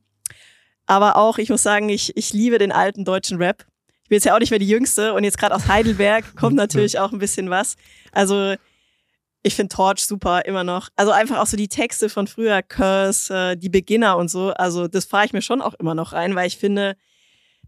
aber 0.86 1.16
auch, 1.16 1.38
ich 1.38 1.50
muss 1.50 1.62
sagen, 1.62 1.88
ich, 1.88 2.16
ich 2.16 2.32
liebe 2.32 2.58
den 2.58 2.72
alten 2.72 3.04
deutschen 3.04 3.38
Rap 3.38 3.66
ich 4.08 4.10
bin 4.10 4.16
jetzt 4.16 4.24
ja 4.24 4.34
auch 4.34 4.38
nicht 4.38 4.48
mehr 4.48 4.58
die 4.58 4.66
Jüngste 4.66 5.12
und 5.12 5.22
jetzt 5.22 5.36
gerade 5.36 5.54
aus 5.54 5.68
Heidelberg 5.68 6.34
kommt 6.34 6.56
natürlich 6.56 6.98
auch 6.98 7.12
ein 7.12 7.18
bisschen 7.18 7.50
was. 7.50 7.76
Also 8.10 8.54
ich 9.42 9.54
finde 9.54 9.74
Torch 9.76 10.06
super, 10.06 10.46
immer 10.46 10.64
noch. 10.64 10.88
Also 10.96 11.12
einfach 11.12 11.36
auch 11.36 11.46
so 11.46 11.58
die 11.58 11.68
Texte 11.68 12.08
von 12.08 12.26
früher, 12.26 12.62
Curse, 12.62 13.34
äh, 13.34 13.56
die 13.58 13.68
Beginner 13.68 14.16
und 14.16 14.30
so. 14.30 14.54
Also 14.54 14.88
das 14.88 15.04
fahre 15.04 15.26
ich 15.26 15.34
mir 15.34 15.42
schon 15.42 15.60
auch 15.60 15.74
immer 15.74 15.94
noch 15.94 16.14
rein, 16.14 16.34
weil 16.34 16.46
ich 16.46 16.56
finde, 16.56 16.96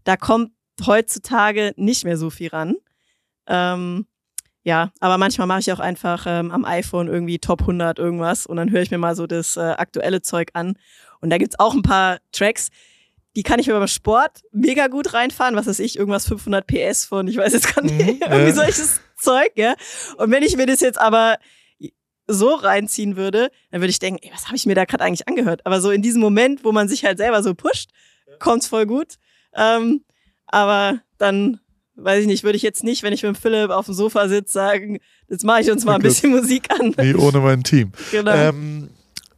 da 0.03 0.17
kommt 0.17 0.51
heutzutage 0.83 1.73
nicht 1.75 2.05
mehr 2.05 2.17
so 2.17 2.31
viel 2.31 2.49
ran. 2.49 2.75
Ähm, 3.45 4.07
ja, 4.63 4.91
aber 4.99 5.19
manchmal 5.19 5.45
mache 5.45 5.59
ich 5.59 5.71
auch 5.71 5.79
einfach 5.79 6.25
ähm, 6.27 6.49
am 6.49 6.65
iPhone 6.65 7.07
irgendwie 7.07 7.37
Top 7.37 7.61
100 7.61 7.99
irgendwas 7.99 8.47
und 8.47 8.57
dann 8.57 8.71
höre 8.71 8.81
ich 8.81 8.89
mir 8.89 8.97
mal 8.97 9.15
so 9.15 9.27
das 9.27 9.57
äh, 9.57 9.59
aktuelle 9.59 10.23
Zeug 10.23 10.49
an. 10.53 10.73
Und 11.19 11.29
da 11.29 11.37
gibt's 11.37 11.59
auch 11.59 11.75
ein 11.75 11.83
paar 11.83 12.17
Tracks, 12.31 12.69
die 13.35 13.43
kann 13.43 13.59
ich 13.59 13.67
mir 13.67 13.73
beim 13.73 13.87
Sport 13.87 14.41
mega 14.51 14.87
gut 14.87 15.13
reinfahren, 15.13 15.55
was 15.55 15.67
weiß 15.67 15.79
ich, 15.79 15.97
irgendwas 15.97 16.27
500 16.27 16.67
PS 16.67 17.05
von, 17.05 17.27
ich 17.27 17.37
weiß 17.37 17.53
jetzt 17.53 17.73
gar 17.73 17.83
nicht, 17.83 17.93
mhm, 17.93 17.99
irgendwie 18.21 18.47
ja. 18.47 18.53
solches 18.53 18.99
Zeug, 19.17 19.51
ja. 19.55 19.75
Und 20.17 20.31
wenn 20.31 20.43
ich 20.43 20.57
mir 20.57 20.65
das 20.65 20.81
jetzt 20.81 20.99
aber 20.99 21.37
so 22.27 22.53
reinziehen 22.53 23.15
würde, 23.15 23.49
dann 23.71 23.81
würde 23.81 23.91
ich 23.91 23.99
denken, 23.99 24.19
ey, 24.23 24.31
was 24.33 24.45
habe 24.47 24.55
ich 24.55 24.65
mir 24.65 24.75
da 24.75 24.85
gerade 24.85 25.03
eigentlich 25.03 25.27
angehört? 25.27 25.65
Aber 25.65 25.81
so 25.81 25.91
in 25.91 26.01
diesem 26.01 26.21
Moment, 26.21 26.63
wo 26.63 26.71
man 26.71 26.87
sich 26.87 27.05
halt 27.05 27.17
selber 27.17 27.43
so 27.43 27.53
pusht, 27.53 27.89
kommt's 28.39 28.67
voll 28.67 28.85
gut. 28.85 29.15
Ähm, 29.53 30.03
aber 30.47 30.99
dann, 31.17 31.59
weiß 31.95 32.21
ich 32.21 32.27
nicht, 32.27 32.43
würde 32.43 32.57
ich 32.57 32.63
jetzt 32.63 32.83
nicht, 32.83 33.03
wenn 33.03 33.13
ich 33.13 33.23
mit 33.23 33.37
Philipp 33.37 33.69
auf 33.69 33.85
dem 33.85 33.93
Sofa 33.93 34.27
sitze, 34.27 34.53
sagen, 34.53 34.99
jetzt 35.29 35.43
mache 35.43 35.61
ich 35.61 35.71
uns 35.71 35.85
mal 35.85 35.95
ein 35.95 36.01
bisschen 36.01 36.31
Musik 36.31 36.71
an. 36.71 36.93
Nee, 36.97 37.15
ohne 37.15 37.39
mein 37.39 37.63
Team. 37.63 37.91
Genau. 38.11 38.33
Ähm, 38.33 38.89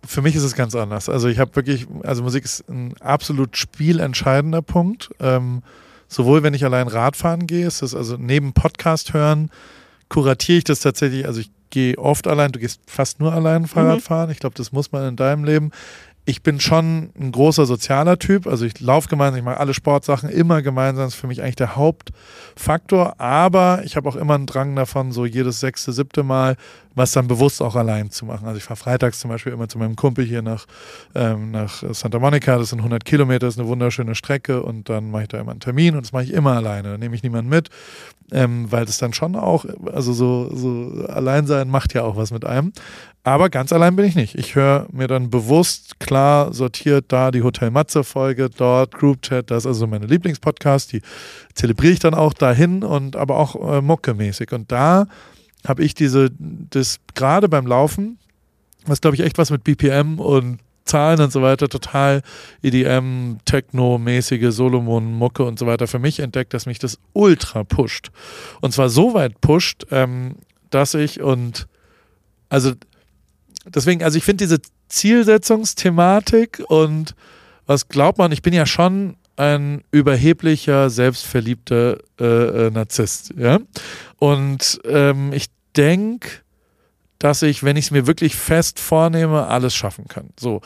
für 0.06 0.22
mich 0.22 0.36
ist 0.36 0.43
es 0.43 0.56
ganz 0.56 0.76
anders. 0.76 1.10
Also 1.10 1.28
ich 1.28 1.39
habe 1.39 1.56
wirklich, 1.56 1.88
also 2.04 2.24
Musik 2.24 2.45
ist 2.45 2.68
ein 2.70 2.93
absolut 2.99 3.58
spielentscheidender 3.58 4.62
Punkt. 4.62 5.10
Ähm, 5.20 5.64
sowohl 6.08 6.43
wenn 6.43 6.54
ich 6.54 6.66
allein 6.66 6.88
Radfahren 6.88 7.47
gehe, 7.47 7.66
ist 7.66 7.82
das 7.82 7.95
also 7.95 8.18
neben 8.18 8.54
Podcast 8.54 9.14
hören, 9.14 9.49
kuratiere 10.10 10.60
ich 10.60 10.64
das 10.64 10.82
tatsächlich. 10.82 11.26
Also 11.26 11.41
ich 11.41 11.51
gehe 11.70 11.97
oft 11.97 12.28
allein, 12.28 12.51
du 12.51 12.60
gehst 12.60 12.82
fast 12.86 13.20
nur 13.20 13.34
allein 13.34 13.66
Fahrrad 13.66 13.97
mhm. 13.97 14.01
fahren. 14.01 14.30
Ich 14.30 14.39
glaube, 14.39 14.56
das 14.56 14.72
muss 14.72 14.91
man 14.91 15.08
in 15.08 15.16
deinem 15.16 15.43
Leben 15.43 15.72
ich 16.26 16.41
bin 16.41 16.59
schon 16.59 17.11
ein 17.19 17.32
großer 17.32 17.65
sozialer 17.65 18.17
Typ. 18.17 18.47
Also 18.47 18.65
ich 18.65 18.80
laufe 18.80 19.09
gemeinsam, 19.09 19.39
ich 19.39 19.43
mache 19.45 19.59
alle 19.59 19.74
Sportsachen 19.74 20.30
immer 20.30 20.61
gemeinsam. 20.61 21.05
Das 21.05 21.15
ist 21.15 21.19
für 21.19 21.28
mich 21.28 21.41
eigentlich 21.41 21.57
der 21.57 21.76
Hauptfaktor. 21.76 23.19
Aber 23.19 23.82
ich 23.84 23.97
habe 23.97 24.07
auch 24.07 24.15
immer 24.15 24.36
einen 24.36 24.45
Drang 24.45 24.76
davon, 24.76 25.11
so 25.11 25.26
jedes 25.26 25.59
sechste, 25.59 25.91
siebte 25.91 26.24
Mal 26.24 26.55
was 26.95 27.11
dann 27.11 27.28
bewusst 27.28 27.61
auch 27.61 27.76
allein 27.76 28.11
zu 28.11 28.26
machen. 28.26 28.45
Also 28.45 28.57
ich 28.57 28.63
fahre 28.63 28.78
freitags 28.78 29.19
zum 29.19 29.30
Beispiel 29.30 29.51
immer 29.51 29.67
zu 29.67 29.78
meinem 29.78 29.95
Kumpel 29.95 30.26
hier 30.26 30.41
nach, 30.41 30.65
ähm, 31.15 31.51
nach 31.51 31.84
Santa 31.91 32.19
Monica. 32.19 32.57
Das 32.57 32.69
sind 32.69 32.80
100 32.80 33.03
Kilometer, 33.03 33.47
das 33.47 33.55
ist 33.55 33.59
eine 33.59 33.67
wunderschöne 33.67 34.15
Strecke. 34.15 34.61
Und 34.61 34.89
dann 34.89 35.09
mache 35.09 35.24
ich 35.24 35.30
da 35.30 35.39
immer 35.39 35.51
einen 35.51 35.59
Termin 35.59 35.95
und 35.95 36.05
das 36.05 36.11
mache 36.11 36.26
ich 36.26 36.34
immer 36.34 36.55
alleine. 36.55 36.91
Da 36.91 36.97
nehme 36.97 37.15
ich 37.15 37.24
niemanden 37.24 37.49
mit, 37.49 37.69
ähm, 38.32 38.71
weil 38.71 38.86
das 38.86 38.97
dann 38.97 39.13
schon 39.13 39.36
auch, 39.36 39.65
also 39.91 40.13
so, 40.13 40.55
so 40.55 41.05
allein 41.07 41.47
sein 41.47 41.69
macht 41.69 41.93
ja 41.93 42.03
auch 42.03 42.15
was 42.15 42.32
mit 42.32 42.45
einem. 42.45 42.74
Aber 43.24 43.49
ganz 43.49 43.71
allein 43.71 43.95
bin 43.95 44.05
ich 44.05 44.15
nicht. 44.15 44.36
Ich 44.36 44.55
höre 44.55 44.86
mir 44.91 45.07
dann 45.07 45.30
bewusst 45.30 45.99
klar 45.99 46.12
sortiert 46.51 47.05
da 47.09 47.32
die 47.32 47.43
Hotel 47.43 47.72
Matze 47.72 48.03
Folge, 48.03 48.49
dort 48.49 48.93
Group 48.93 49.22
Chat, 49.22 49.51
das 49.51 49.64
ist 49.64 49.68
also 49.68 49.88
meine 49.88 50.05
Lieblingspodcast, 50.05 50.93
die 50.93 51.01
zelebriere 51.53 51.93
ich 51.93 51.99
dann 51.99 52.14
auch 52.14 52.34
dahin 52.34 52.84
und 52.84 53.16
aber 53.16 53.38
auch 53.38 53.55
äh, 53.55 53.82
Mucke-mäßig. 53.82 54.53
Und 54.53 54.72
da 54.72 55.07
habe 55.66 55.84
ich 55.84 55.93
diese, 55.93 56.30
das 56.39 56.99
gerade 57.16 57.49
beim 57.49 57.66
Laufen, 57.66 58.20
was 58.86 59.01
glaube 59.01 59.16
ich 59.16 59.22
echt 59.22 59.38
was 59.38 59.49
mit 59.49 59.64
BPM 59.64 60.20
und 60.20 60.59
Zahlen 60.86 61.22
und 61.22 61.32
so 61.32 61.41
weiter, 61.41 61.70
total 61.70 62.22
EDM, 62.61 63.38
Techno-mäßige 63.45 64.53
Solomon-Mucke 64.53 65.43
und 65.43 65.57
so 65.57 65.66
weiter 65.66 65.88
für 65.88 65.99
mich 65.99 66.20
entdeckt, 66.20 66.53
dass 66.53 66.66
mich 66.66 66.80
das 66.80 66.99
ultra 67.14 67.64
pusht. 67.64 68.11
Und 68.59 68.74
zwar 68.74 68.89
so 68.89 69.14
weit 69.14 69.39
pusht, 69.39 69.86
ähm, 69.91 70.36
dass 70.70 70.93
ich 70.93 71.22
und 71.22 71.68
also 72.49 72.74
deswegen, 73.66 74.03
also 74.03 74.18
ich 74.18 74.24
finde 74.24 74.43
diese 74.43 74.59
Zielsetzungsthematik 74.94 76.62
und 76.68 77.16
was 77.66 77.88
glaubt 77.88 78.20
man, 78.20 78.32
ich 78.32 78.44
bin 78.44 78.54
ja 78.54 78.68
schon 78.68 79.16
ein 79.36 79.84
überheblicher, 79.89 80.91
selbstverliebter 80.91 81.98
äh, 82.20 82.68
äh, 82.68 82.70
Narzisst, 82.70 83.34
ja. 83.36 83.58
Und 84.20 84.80
ähm, 84.86 85.34
ich 85.34 85.48
denke, 85.76 86.30
dass 87.18 87.41
ich, 87.41 87.64
wenn 87.64 87.76
ich 87.76 87.86
es 87.86 87.91
mir 87.91 88.06
wirklich 88.06 88.36
fest 88.36 88.80
vornehme, 88.80 89.48
alles 89.48 89.74
schaffen 89.74 90.08
kann. 90.08 90.30
So. 90.39 90.62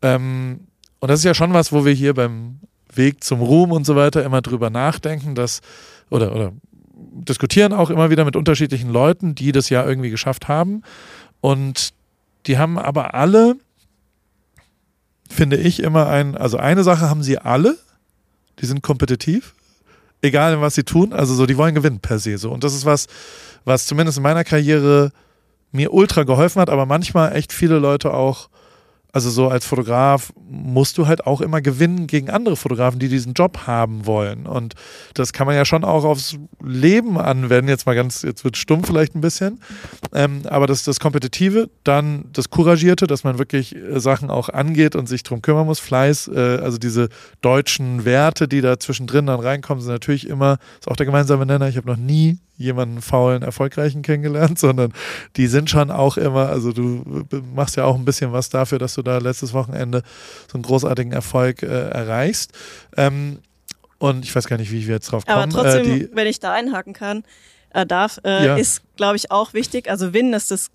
Ähm, 0.00 0.60
und 1.00 1.10
das 1.10 1.20
ist 1.20 1.24
ja 1.24 1.34
schon 1.34 1.52
was, 1.52 1.70
wo 1.70 1.84
wir 1.84 1.92
hier 1.92 2.14
beim 2.14 2.60
Weg 2.94 3.22
zum 3.22 3.42
Ruhm 3.42 3.72
und 3.72 3.84
so 3.84 3.94
weiter 3.94 4.24
immer 4.24 4.40
drüber 4.40 4.70
nachdenken, 4.70 5.34
dass, 5.34 5.60
oder, 6.08 6.34
oder 6.34 6.52
diskutieren 6.94 7.74
auch 7.74 7.90
immer 7.90 8.08
wieder 8.08 8.24
mit 8.24 8.36
unterschiedlichen 8.36 8.88
Leuten, 8.88 9.34
die 9.34 9.52
das 9.52 9.68
ja 9.68 9.86
irgendwie 9.86 10.10
geschafft 10.10 10.48
haben. 10.48 10.82
Und 11.42 11.92
die 12.46 12.56
haben 12.56 12.78
aber 12.78 13.12
alle, 13.12 13.56
finde 15.30 15.56
ich, 15.56 15.82
immer 15.82 16.08
ein, 16.08 16.36
also 16.36 16.56
eine 16.56 16.84
Sache 16.84 17.08
haben 17.08 17.22
sie 17.22 17.38
alle, 17.38 17.76
die 18.60 18.66
sind 18.66 18.82
kompetitiv, 18.82 19.54
egal 20.22 20.60
was 20.60 20.74
sie 20.74 20.84
tun, 20.84 21.12
also 21.12 21.34
so, 21.34 21.46
die 21.46 21.56
wollen 21.56 21.74
gewinnen 21.74 22.00
per 22.00 22.18
se 22.18 22.38
so. 22.38 22.50
Und 22.50 22.64
das 22.64 22.74
ist 22.74 22.84
was, 22.84 23.06
was 23.64 23.86
zumindest 23.86 24.18
in 24.18 24.22
meiner 24.22 24.44
Karriere 24.44 25.12
mir 25.72 25.92
ultra 25.92 26.22
geholfen 26.22 26.60
hat, 26.60 26.70
aber 26.70 26.86
manchmal 26.86 27.34
echt 27.36 27.52
viele 27.52 27.78
Leute 27.78 28.14
auch 28.14 28.48
Also 29.12 29.30
so 29.30 29.48
als 29.48 29.64
Fotograf 29.64 30.32
musst 30.48 30.98
du 30.98 31.06
halt 31.06 31.26
auch 31.26 31.40
immer 31.40 31.60
gewinnen 31.60 32.06
gegen 32.06 32.30
andere 32.30 32.56
Fotografen, 32.56 32.98
die 32.98 33.08
diesen 33.08 33.32
Job 33.32 33.66
haben 33.66 34.06
wollen. 34.06 34.46
Und 34.46 34.74
das 35.14 35.32
kann 35.32 35.46
man 35.46 35.56
ja 35.56 35.64
schon 35.64 35.84
auch 35.84 36.04
aufs 36.04 36.36
Leben 36.62 37.18
anwenden. 37.18 37.68
Jetzt 37.68 37.86
mal 37.86 37.94
ganz, 37.94 38.22
jetzt 38.22 38.44
wird 38.44 38.56
stumm 38.56 38.84
vielleicht 38.84 39.14
ein 39.14 39.20
bisschen. 39.20 39.60
Ähm, 40.12 40.42
aber 40.46 40.66
das 40.66 40.84
das 40.84 41.00
Kompetitive, 41.00 41.70
dann 41.84 42.26
das 42.32 42.50
Couragierte, 42.50 43.06
dass 43.06 43.24
man 43.24 43.38
wirklich 43.38 43.74
äh, 43.74 44.00
Sachen 44.00 44.30
auch 44.30 44.48
angeht 44.48 44.96
und 44.96 45.08
sich 45.08 45.22
drum 45.22 45.42
kümmern 45.42 45.66
muss. 45.66 45.78
Fleiß, 45.78 46.28
äh, 46.28 46.58
also 46.62 46.78
diese 46.78 47.08
deutschen 47.40 48.04
Werte, 48.04 48.48
die 48.48 48.60
da 48.60 48.78
zwischendrin 48.78 49.26
dann 49.26 49.40
reinkommen, 49.40 49.82
sind 49.82 49.92
natürlich 49.92 50.28
immer, 50.28 50.58
ist 50.80 50.88
auch 50.88 50.96
der 50.96 51.06
gemeinsame 51.06 51.46
Nenner. 51.46 51.68
Ich 51.68 51.76
habe 51.76 51.88
noch 51.88 51.96
nie 51.96 52.38
jemanden 52.56 53.02
faulen, 53.02 53.42
erfolgreichen 53.42 54.02
kennengelernt, 54.02 54.58
sondern 54.58 54.92
die 55.36 55.46
sind 55.46 55.70
schon 55.70 55.90
auch 55.90 56.16
immer, 56.16 56.48
also 56.48 56.72
du 56.72 57.24
machst 57.54 57.76
ja 57.76 57.84
auch 57.84 57.96
ein 57.96 58.04
bisschen 58.04 58.32
was 58.32 58.48
dafür, 58.48 58.78
dass 58.78 58.94
du 58.96 59.02
da 59.02 59.18
letztes 59.18 59.52
Wochenende 59.52 60.02
so 60.50 60.54
einen 60.54 60.62
großartigen 60.62 61.12
Erfolg 61.12 61.62
äh, 61.62 61.66
erreichst. 61.66 62.52
Ähm, 62.96 63.38
und 63.98 64.24
ich 64.24 64.34
weiß 64.34 64.46
gar 64.46 64.58
nicht, 64.58 64.70
wie 64.70 64.86
wir 64.86 64.94
jetzt 64.94 65.10
drauf 65.10 65.24
kommen. 65.24 65.38
Aber 65.38 65.50
trotzdem, 65.50 66.02
äh, 66.02 66.08
wenn 66.12 66.26
ich 66.26 66.40
da 66.40 66.52
einhaken 66.52 66.92
kann, 66.92 67.24
äh, 67.70 67.86
darf, 67.86 68.20
äh, 68.24 68.46
ja. 68.46 68.56
ist, 68.56 68.82
glaube 68.96 69.16
ich, 69.16 69.30
auch 69.30 69.54
wichtig. 69.54 69.88
Also 69.90 70.08
Gewinnen 70.08 70.34
ist 70.34 70.50
das, 70.50 70.70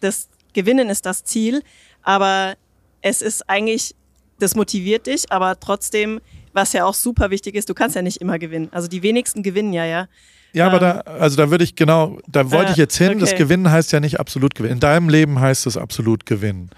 das 0.00 0.28
Gewinnen 0.52 0.88
ist 0.88 1.06
das 1.06 1.24
Ziel, 1.24 1.62
aber 2.02 2.54
es 3.02 3.22
ist 3.22 3.48
eigentlich, 3.48 3.94
das 4.40 4.54
motiviert 4.54 5.06
dich, 5.06 5.30
aber 5.30 5.58
trotzdem, 5.60 6.20
was 6.52 6.72
ja 6.72 6.84
auch 6.84 6.94
super 6.94 7.30
wichtig 7.30 7.54
ist, 7.54 7.68
du 7.68 7.74
kannst 7.74 7.96
ja 7.96 8.02
nicht 8.02 8.20
immer 8.20 8.38
gewinnen. 8.38 8.68
Also 8.72 8.88
die 8.88 9.02
wenigsten 9.02 9.42
gewinnen 9.42 9.72
ja, 9.72 9.84
ja. 9.84 10.08
Ja, 10.54 10.66
aber 10.66 10.78
da, 10.78 11.00
also 11.00 11.36
da 11.36 11.50
würde 11.50 11.62
ich 11.62 11.76
genau, 11.76 12.18
da 12.26 12.50
wollte 12.50 12.70
äh, 12.70 12.72
ich 12.72 12.78
jetzt 12.78 12.96
hin. 12.96 13.10
Okay. 13.10 13.18
Das 13.20 13.34
Gewinnen 13.34 13.70
heißt 13.70 13.92
ja 13.92 14.00
nicht 14.00 14.18
absolut 14.18 14.54
gewinnen. 14.54 14.74
In 14.74 14.80
deinem 14.80 15.08
Leben 15.08 15.38
heißt 15.38 15.66
es 15.66 15.76
absolut 15.76 16.24
gewinnen. 16.24 16.70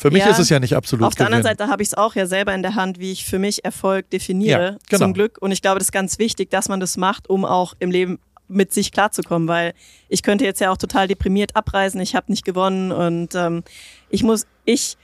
Für 0.00 0.10
mich 0.10 0.22
ja, 0.22 0.30
ist 0.30 0.38
es 0.38 0.48
ja 0.48 0.58
nicht 0.58 0.74
absolut 0.74 1.06
Auf 1.06 1.14
der 1.14 1.26
anderen 1.26 1.44
Seite 1.44 1.68
habe 1.68 1.82
ich 1.82 1.90
es 1.90 1.94
auch 1.94 2.14
ja 2.14 2.24
selber 2.24 2.54
in 2.54 2.62
der 2.62 2.74
Hand, 2.74 2.98
wie 2.98 3.12
ich 3.12 3.26
für 3.26 3.38
mich 3.38 3.66
Erfolg 3.66 4.08
definiere, 4.08 4.62
ja, 4.62 4.76
genau. 4.88 5.04
zum 5.04 5.12
Glück. 5.12 5.36
Und 5.42 5.52
ich 5.52 5.60
glaube, 5.60 5.78
das 5.78 5.88
ist 5.88 5.92
ganz 5.92 6.18
wichtig, 6.18 6.48
dass 6.48 6.70
man 6.70 6.80
das 6.80 6.96
macht, 6.96 7.28
um 7.28 7.44
auch 7.44 7.74
im 7.80 7.90
Leben 7.90 8.18
mit 8.48 8.72
sich 8.72 8.92
klarzukommen, 8.92 9.46
weil 9.46 9.74
ich 10.08 10.22
könnte 10.22 10.46
jetzt 10.46 10.58
ja 10.58 10.70
auch 10.70 10.78
total 10.78 11.06
deprimiert 11.06 11.54
abreisen, 11.54 12.00
ich 12.00 12.14
habe 12.14 12.32
nicht 12.32 12.46
gewonnen 12.46 12.92
und 12.92 13.34
ähm, 13.34 13.62
ich 14.08 14.22
muss, 14.22 14.46
ich 14.64 14.96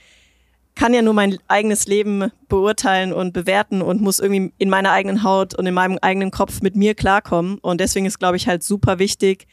kann 0.73 0.95
ja 0.95 1.03
nur 1.03 1.13
mein 1.13 1.37
eigenes 1.47 1.85
Leben 1.87 2.31
beurteilen 2.49 3.13
und 3.13 3.33
bewerten 3.33 3.83
und 3.83 4.01
muss 4.01 4.19
irgendwie 4.19 4.51
in 4.57 4.69
meiner 4.69 4.91
eigenen 4.91 5.21
Haut 5.21 5.53
und 5.53 5.67
in 5.67 5.75
meinem 5.75 5.99
eigenen 6.01 6.31
Kopf 6.31 6.61
mit 6.61 6.75
mir 6.75 6.95
klarkommen. 6.95 7.59
Und 7.59 7.81
deswegen 7.81 8.05
ist, 8.05 8.19
glaube 8.19 8.37
ich, 8.37 8.47
halt 8.47 8.63
super 8.63 8.99
wichtig, 8.99 9.47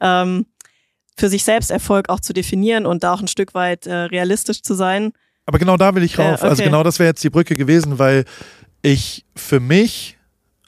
ähm, 0.00 0.46
für 1.18 1.28
sich 1.28 1.44
selbst 1.44 1.70
Erfolg 1.70 2.08
auch 2.08 2.20
zu 2.20 2.32
definieren 2.32 2.86
und 2.86 3.02
da 3.02 3.14
auch 3.14 3.20
ein 3.20 3.28
Stück 3.28 3.54
weit 3.54 3.86
äh, 3.86 3.94
realistisch 3.94 4.62
zu 4.62 4.74
sein. 4.74 5.12
Aber 5.46 5.58
genau 5.58 5.76
da 5.76 5.94
will 5.94 6.02
ich 6.02 6.18
rauf. 6.18 6.26
Äh, 6.26 6.34
okay. 6.34 6.48
Also 6.48 6.62
genau 6.62 6.82
das 6.82 6.98
wäre 6.98 7.08
jetzt 7.08 7.24
die 7.24 7.30
Brücke 7.30 7.56
gewesen, 7.56 7.98
weil 7.98 8.24
ich 8.82 9.24
für 9.34 9.60
mich 9.60 10.18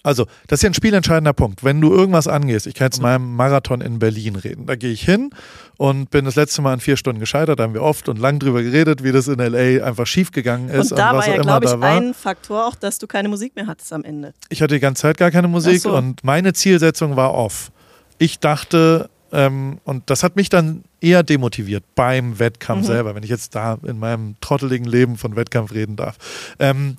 also, 0.03 0.27
das 0.47 0.61
ist 0.61 0.63
ja 0.63 0.71
ein 0.71 0.75
spielentscheidender 0.75 1.33
Punkt. 1.33 1.63
Wenn 1.63 1.81
du 1.81 1.93
irgendwas 1.93 2.27
angehst, 2.27 2.67
ich 2.67 2.75
kann 2.75 2.87
jetzt 2.87 3.03
meinem 3.03 3.37
Marathon 3.37 3.81
in 3.81 3.99
Berlin 3.99 4.37
reden, 4.37 4.67
da 4.67 4.75
gehe 4.75 4.93
ich 4.93 5.03
hin 5.03 5.31
und 5.77 6.11
bin 6.11 6.25
das 6.25 6.37
letzte 6.37 6.63
Mal 6.63 6.73
in 6.75 6.81
vier 6.81 6.97
Stunden 6.97 7.21
gescheitert, 7.21 7.59
da 7.59 7.65
haben 7.65 7.75
wir 7.75 7.83
oft 7.83 8.09
und 8.09 8.19
lang 8.19 8.39
drüber 8.39 8.63
geredet, 8.63 9.05
wie 9.05 9.13
das 9.13 9.29
in 9.29 9.39
LA 9.39 9.85
einfach 9.85 10.07
schiefgegangen 10.07 10.71
ist. 10.71 10.93
Und 10.93 10.99
da 10.99 11.11
und 11.11 11.19
was 11.19 11.27
war 11.27 11.35
ja, 11.35 11.43
glaube 11.43 11.67
ich, 11.67 11.73
ein 11.73 12.15
Faktor 12.15 12.67
auch, 12.67 12.77
dass 12.77 12.99
du 12.99 13.07
keine 13.07 13.29
Musik 13.29 13.55
mehr 13.57 13.67
hattest 13.67 13.93
am 13.93 14.03
Ende. 14.03 14.33
Ich 14.49 14.63
hatte 14.63 14.75
die 14.75 14.81
ganze 14.81 15.03
Zeit 15.03 15.19
gar 15.19 15.31
keine 15.31 15.49
Musik 15.49 15.83
so. 15.83 15.95
und 15.95 16.25
meine 16.25 16.55
Zielsetzung 16.55 17.17
war 17.17 17.35
off. 17.35 17.71
Ich 18.17 18.39
dachte, 18.39 19.11
ähm, 19.33 19.79
und 19.85 20.09
das 20.11 20.23
hat 20.23 20.37
mich 20.37 20.49
dann 20.49 20.85
eher 21.01 21.23
demotiviert 21.23 21.85
beim 21.95 22.39
Wettkampf 22.39 22.83
mhm. 22.83 22.87
selber, 22.87 23.15
wenn 23.15 23.23
ich 23.23 23.31
jetzt 23.31 23.55
da 23.55 23.79
in 23.85 23.99
meinem 23.99 24.37
trotteligen 24.41 24.87
Leben 24.87 25.17
von 25.17 25.37
Wettkampf 25.37 25.73
reden 25.73 25.97
darf. 25.97 26.17
Ähm, 26.59 26.97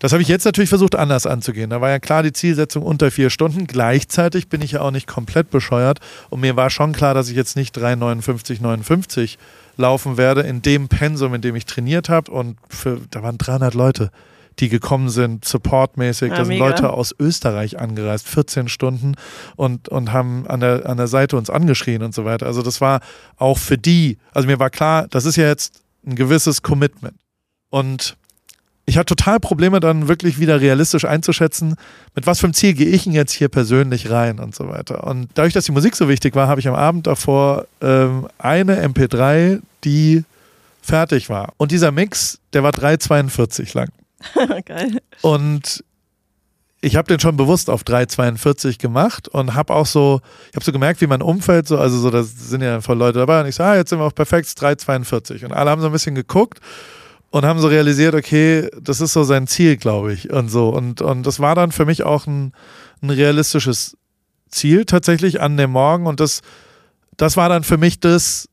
das 0.00 0.12
habe 0.12 0.22
ich 0.22 0.28
jetzt 0.28 0.46
natürlich 0.46 0.70
versucht 0.70 0.94
anders 0.94 1.26
anzugehen. 1.26 1.68
Da 1.68 1.82
war 1.82 1.90
ja 1.90 1.98
klar 1.98 2.22
die 2.22 2.32
Zielsetzung 2.32 2.82
unter 2.82 3.10
vier 3.10 3.28
Stunden. 3.28 3.66
Gleichzeitig 3.66 4.48
bin 4.48 4.62
ich 4.62 4.72
ja 4.72 4.80
auch 4.80 4.90
nicht 4.90 5.06
komplett 5.06 5.50
bescheuert. 5.50 6.00
Und 6.30 6.40
mir 6.40 6.56
war 6.56 6.70
schon 6.70 6.92
klar, 6.92 7.12
dass 7.12 7.28
ich 7.28 7.36
jetzt 7.36 7.54
nicht 7.54 7.76
3,59, 7.76 8.62
59 8.62 9.38
laufen 9.76 10.16
werde 10.16 10.40
in 10.40 10.62
dem 10.62 10.88
Pensum, 10.88 11.34
in 11.34 11.42
dem 11.42 11.54
ich 11.54 11.66
trainiert 11.66 12.08
habe. 12.08 12.30
Und 12.30 12.56
für, 12.70 12.98
da 13.10 13.22
waren 13.22 13.36
300 13.36 13.74
Leute, 13.74 14.10
die 14.60 14.68
gekommen 14.68 15.08
sind, 15.08 15.44
supportmäßig. 15.44 16.30
Ja, 16.30 16.36
da 16.36 16.44
sind 16.44 16.54
mega. 16.54 16.68
Leute 16.68 16.90
aus 16.92 17.14
Österreich 17.18 17.78
angereist, 17.78 18.28
14 18.28 18.68
Stunden 18.68 19.14
und, 19.56 19.88
und 19.88 20.12
haben 20.12 20.46
an 20.46 20.60
der, 20.60 20.86
an 20.86 20.96
der 20.96 21.08
Seite 21.08 21.36
uns 21.36 21.50
angeschrien 21.50 22.02
und 22.02 22.14
so 22.14 22.24
weiter. 22.24 22.46
Also 22.46 22.62
das 22.62 22.80
war 22.80 23.00
auch 23.36 23.58
für 23.58 23.78
die, 23.78 24.18
also 24.32 24.46
mir 24.46 24.58
war 24.58 24.70
klar, 24.70 25.08
das 25.08 25.24
ist 25.24 25.36
ja 25.36 25.46
jetzt 25.46 25.82
ein 26.06 26.14
gewisses 26.14 26.62
Commitment. 26.62 27.16
Und 27.70 28.16
ich 28.86 28.98
hatte 28.98 29.14
total 29.14 29.38
Probleme, 29.38 29.78
dann 29.78 30.08
wirklich 30.08 30.40
wieder 30.40 30.60
realistisch 30.60 31.04
einzuschätzen, 31.04 31.76
mit 32.16 32.26
was 32.26 32.40
für 32.40 32.46
einem 32.46 32.54
Ziel 32.54 32.74
gehe 32.74 32.88
ich 32.88 33.04
denn 33.04 33.12
jetzt 33.12 33.32
hier 33.32 33.48
persönlich 33.48 34.10
rein 34.10 34.40
und 34.40 34.54
so 34.54 34.68
weiter. 34.68 35.04
Und 35.04 35.28
dadurch, 35.34 35.54
dass 35.54 35.64
die 35.64 35.72
Musik 35.72 35.94
so 35.94 36.08
wichtig 36.08 36.34
war, 36.34 36.48
habe 36.48 36.60
ich 36.60 36.66
am 36.66 36.74
Abend 36.74 37.06
davor 37.06 37.66
ähm, 37.80 38.26
eine 38.38 38.84
MP3, 38.84 39.60
die 39.84 40.24
fertig 40.82 41.28
war. 41.30 41.52
Und 41.56 41.70
dieser 41.70 41.92
Mix, 41.92 42.40
der 42.52 42.62
war 42.62 42.72
3,42 42.72 43.76
lang. 43.76 43.90
Geil. 44.64 45.00
Und 45.22 45.84
ich 46.82 46.96
habe 46.96 47.08
den 47.08 47.20
schon 47.20 47.36
bewusst 47.36 47.68
auf 47.68 47.82
3,42 47.82 48.78
gemacht 48.78 49.28
und 49.28 49.54
habe 49.54 49.74
auch 49.74 49.86
so, 49.86 50.20
ich 50.50 50.56
habe 50.56 50.64
so 50.64 50.72
gemerkt, 50.72 51.00
wie 51.00 51.06
mein 51.06 51.20
Umfeld 51.20 51.68
so, 51.68 51.78
also 51.78 51.98
so, 51.98 52.10
da 52.10 52.22
sind 52.22 52.62
ja 52.62 52.80
voll 52.80 52.96
Leute 52.96 53.18
dabei 53.18 53.40
und 53.40 53.46
ich 53.46 53.54
sage, 53.54 53.72
ah, 53.72 53.76
jetzt 53.76 53.90
sind 53.90 53.98
wir 53.98 54.06
auf 54.06 54.14
perfekt 54.14 54.48
3,42 54.48 55.44
und 55.44 55.52
alle 55.52 55.70
haben 55.70 55.82
so 55.82 55.88
ein 55.88 55.92
bisschen 55.92 56.14
geguckt 56.14 56.60
und 57.30 57.44
haben 57.44 57.60
so 57.60 57.68
realisiert, 57.68 58.14
okay, 58.14 58.68
das 58.80 59.00
ist 59.00 59.12
so 59.12 59.22
sein 59.22 59.46
Ziel, 59.46 59.76
glaube 59.76 60.12
ich. 60.12 60.30
Und 60.30 60.48
so. 60.48 60.68
Und, 60.68 61.00
und 61.00 61.24
das 61.24 61.38
war 61.38 61.54
dann 61.54 61.70
für 61.70 61.86
mich 61.86 62.02
auch 62.02 62.26
ein, 62.26 62.52
ein 63.02 63.10
realistisches 63.10 63.96
Ziel 64.48 64.84
tatsächlich 64.84 65.40
an 65.40 65.56
dem 65.56 65.70
Morgen. 65.70 66.06
Und 66.06 66.18
das, 66.18 66.42
das 67.16 67.36
war 67.36 67.48
dann 67.48 67.62
für 67.62 67.78
mich 67.78 68.00
das, 68.00 68.48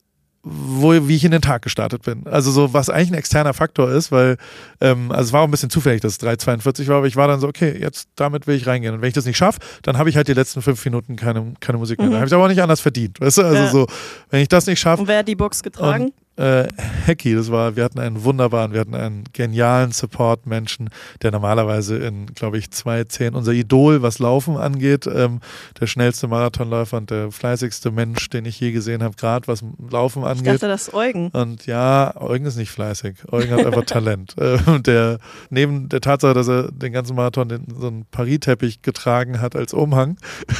wo, 0.49 1.07
wie 1.07 1.15
ich 1.15 1.23
in 1.23 1.31
den 1.31 1.41
Tag 1.41 1.61
gestartet 1.61 2.03
bin. 2.03 2.25
Also 2.25 2.51
so, 2.51 2.73
was 2.73 2.89
eigentlich 2.89 3.11
ein 3.11 3.15
externer 3.15 3.53
Faktor 3.53 3.91
ist, 3.91 4.11
weil, 4.11 4.37
ähm, 4.81 5.11
also 5.11 5.23
es 5.23 5.33
war 5.33 5.41
auch 5.41 5.45
ein 5.45 5.51
bisschen 5.51 5.69
zufällig, 5.69 6.01
dass 6.01 6.13
es 6.13 6.19
3,42 6.19 6.87
war, 6.87 6.97
aber 6.97 7.07
ich 7.07 7.15
war 7.15 7.27
dann 7.27 7.39
so, 7.39 7.47
okay, 7.47 7.77
jetzt 7.79 8.09
damit 8.15 8.47
will 8.47 8.55
ich 8.55 8.67
reingehen. 8.67 8.93
Und 8.93 9.01
wenn 9.01 9.07
ich 9.07 9.13
das 9.13 9.25
nicht 9.25 9.37
schaffe, 9.37 9.59
dann 9.83 9.97
habe 9.97 10.09
ich 10.09 10.15
halt 10.15 10.27
die 10.27 10.33
letzten 10.33 10.61
fünf 10.61 10.83
Minuten 10.85 11.15
keine, 11.15 11.53
keine 11.59 11.77
Musik 11.77 11.99
mehr. 11.99 12.07
Mhm. 12.07 12.11
Da 12.11 12.17
habe 12.19 12.27
ich 12.27 12.33
aber 12.33 12.43
auch 12.45 12.49
nicht 12.49 12.61
anders 12.61 12.81
verdient. 12.81 13.19
Weißt 13.19 13.39
du? 13.39 13.43
Also 13.43 13.63
ja. 13.63 13.69
so, 13.69 13.87
wenn 14.29 14.41
ich 14.41 14.47
das 14.47 14.65
nicht 14.67 14.79
schaffe. 14.79 15.01
Und 15.01 15.07
wer 15.07 15.19
hat 15.19 15.27
die 15.27 15.35
Box 15.35 15.63
getragen? 15.63 16.13
Äh, 16.37 16.67
Hacky, 17.07 17.33
das 17.33 17.51
war, 17.51 17.75
wir 17.75 17.83
hatten 17.83 17.99
einen 17.99 18.23
wunderbaren, 18.23 18.71
wir 18.71 18.81
hatten 18.81 18.93
einen 18.93 19.23
genialen 19.33 19.91
Support-Menschen, 19.91 20.89
der 21.23 21.31
normalerweise 21.31 21.97
in, 21.97 22.27
glaube 22.27 22.59
ich, 22.59 22.65
2.10 22.65 23.33
unser 23.33 23.53
Idol, 23.53 24.03
was 24.03 24.19
Laufen 24.19 24.55
angeht, 24.55 25.07
ähm, 25.07 25.39
der 25.79 25.87
schnellste 25.87 26.27
Marathonläufer 26.27 26.97
und 26.97 27.09
der 27.09 27.31
fleißigste 27.31 27.89
Mensch, 27.89 28.29
den 28.29 28.45
ich 28.45 28.59
je 28.59 28.71
gesehen 28.71 29.01
habe, 29.01 29.15
gerade 29.15 29.47
was 29.47 29.63
Laufen 29.89 30.23
angeht. 30.23 30.45
Ich 30.45 30.53
dachte, 30.53 30.67
das 30.67 30.89
ist 30.89 30.93
Eugen. 30.93 31.29
Und 31.29 31.65
ja, 31.65 32.13
Eugen 32.15 32.45
ist 32.45 32.57
nicht 32.57 32.69
fleißig. 32.69 33.15
Eugen 33.31 33.51
hat 33.51 33.65
einfach 33.65 33.85
Talent. 33.85 34.37
Äh, 34.37 34.79
der, 34.81 35.17
neben 35.49 35.89
der 35.89 36.01
Tatsache, 36.01 36.35
dass 36.35 36.47
er 36.47 36.71
den 36.71 36.93
ganzen 36.93 37.15
Marathon 37.15 37.49
den, 37.49 37.65
so 37.79 37.87
einen 37.87 38.05
Paris-Teppich 38.11 38.83
getragen 38.83 39.41
hat 39.41 39.55
als 39.55 39.73
Umhang, 39.73 40.17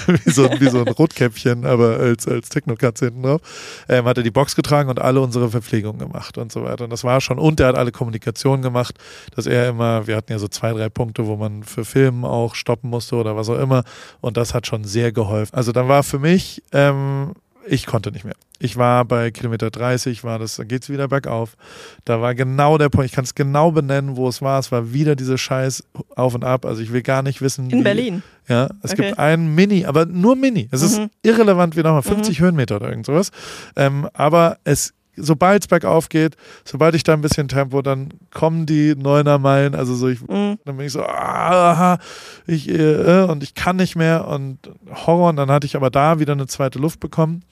wie, 0.07 0.31
so, 0.31 0.49
wie 0.59 0.69
so 0.69 0.79
ein 0.79 0.87
Rotkäppchen, 0.87 1.65
aber 1.65 1.97
als, 1.97 2.27
als 2.27 2.49
Technokatze 2.49 3.05
hinten 3.05 3.21
drauf, 3.21 3.41
ähm, 3.87 4.05
hat 4.05 4.17
er 4.17 4.23
die 4.23 4.31
Box 4.31 4.55
getragen 4.55 4.89
und 4.89 4.99
alle 4.99 5.21
unsere 5.21 5.51
Verpflegung 5.67 5.97
gemacht 5.97 6.37
und 6.37 6.51
so 6.51 6.63
weiter. 6.63 6.85
Und 6.85 6.91
das 6.91 7.03
war 7.03 7.19
schon, 7.19 7.37
und 7.37 7.59
er 7.59 7.67
hat 7.67 7.75
alle 7.75 7.91
Kommunikation 7.91 8.61
gemacht, 8.61 8.95
dass 9.35 9.45
er 9.45 9.69
immer, 9.69 10.07
wir 10.07 10.15
hatten 10.15 10.31
ja 10.31 10.39
so 10.39 10.47
zwei, 10.47 10.71
drei 10.71 10.89
Punkte, 10.89 11.27
wo 11.27 11.35
man 11.35 11.63
für 11.63 11.83
Filmen 11.83 12.23
auch 12.23 12.55
stoppen 12.55 12.89
musste 12.89 13.15
oder 13.17 13.35
was 13.35 13.49
auch 13.49 13.59
immer. 13.59 13.83
Und 14.21 14.37
das 14.37 14.53
hat 14.53 14.65
schon 14.65 14.85
sehr 14.85 15.11
geholfen. 15.11 15.53
Also 15.55 15.71
dann 15.71 15.87
war 15.87 16.03
für 16.03 16.19
mich, 16.19 16.63
ähm, 16.71 17.33
ich 17.67 17.85
konnte 17.85 18.11
nicht 18.11 18.23
mehr. 18.23 18.35
Ich 18.59 18.75
war 18.77 19.05
bei 19.05 19.29
Kilometer 19.29 19.69
30, 19.69 20.23
war 20.23 20.39
das, 20.39 20.55
da 20.55 20.63
geht 20.63 20.83
es 20.83 20.89
wieder 20.89 21.09
bergauf. 21.09 21.57
Da 22.05 22.21
war 22.21 22.33
genau 22.33 22.77
der 22.77 22.89
Punkt, 22.89 23.05
ich 23.05 23.11
kann 23.11 23.25
es 23.25 23.35
genau 23.35 23.71
benennen, 23.71 24.15
wo 24.15 24.27
es 24.29 24.41
war. 24.41 24.57
Es 24.59 24.71
war 24.71 24.93
wieder 24.93 25.15
diese 25.15 25.37
Scheiß 25.37 25.83
auf 26.15 26.33
und 26.33 26.43
ab. 26.43 26.65
Also 26.65 26.81
ich 26.81 26.91
will 26.91 27.03
gar 27.03 27.21
nicht 27.21 27.41
wissen. 27.41 27.69
In 27.69 27.79
wie, 27.79 27.83
Berlin. 27.83 28.23
Ja, 28.47 28.69
es 28.81 28.93
okay. 28.93 29.07
gibt 29.07 29.19
einen 29.19 29.53
Mini, 29.53 29.85
aber 29.85 30.05
nur 30.05 30.35
Mini. 30.35 30.69
Es 30.71 30.81
mhm. 30.81 30.87
ist 30.87 31.11
irrelevant 31.21 31.75
wie 31.75 31.81
nochmal 31.81 32.01
50 32.01 32.39
mhm. 32.39 32.45
Höhenmeter 32.45 32.77
oder 32.77 32.89
irgend 32.89 33.05
sowas. 33.05 33.31
Ähm, 33.75 34.07
aber 34.13 34.57
es 34.63 34.93
sobald 35.17 35.63
es 35.63 35.67
bergauf 35.67 36.09
geht, 36.09 36.37
sobald 36.63 36.95
ich 36.95 37.03
da 37.03 37.13
ein 37.13 37.21
bisschen 37.21 37.47
Tempo, 37.47 37.81
dann 37.81 38.13
kommen 38.33 38.65
die 38.65 38.95
Neuner 38.95 39.39
Meilen, 39.39 39.75
also 39.75 39.95
so, 39.95 40.07
ich, 40.07 40.21
mhm. 40.21 40.59
dann 40.63 40.77
bin 40.77 40.85
ich 40.85 40.93
so, 40.93 41.03
ah, 41.03 41.97
ich, 42.45 42.69
äh, 42.69 43.23
und 43.23 43.43
ich 43.43 43.55
kann 43.55 43.75
nicht 43.75 43.95
mehr 43.95 44.27
und 44.27 44.59
Horror, 45.05 45.29
und 45.29 45.35
dann 45.35 45.51
hatte 45.51 45.65
ich 45.65 45.75
aber 45.75 45.89
da 45.89 46.19
wieder 46.19 46.33
eine 46.33 46.47
zweite 46.47 46.79
Luft 46.79 46.99
bekommen. 46.99 47.43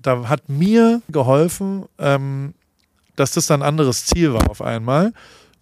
Da 0.00 0.28
hat 0.28 0.48
mir 0.48 1.02
geholfen, 1.08 1.84
ähm, 1.98 2.54
dass 3.16 3.32
das 3.32 3.46
dann 3.46 3.62
ein 3.62 3.68
anderes 3.68 4.06
Ziel 4.06 4.32
war 4.32 4.50
auf 4.50 4.62
einmal 4.62 5.12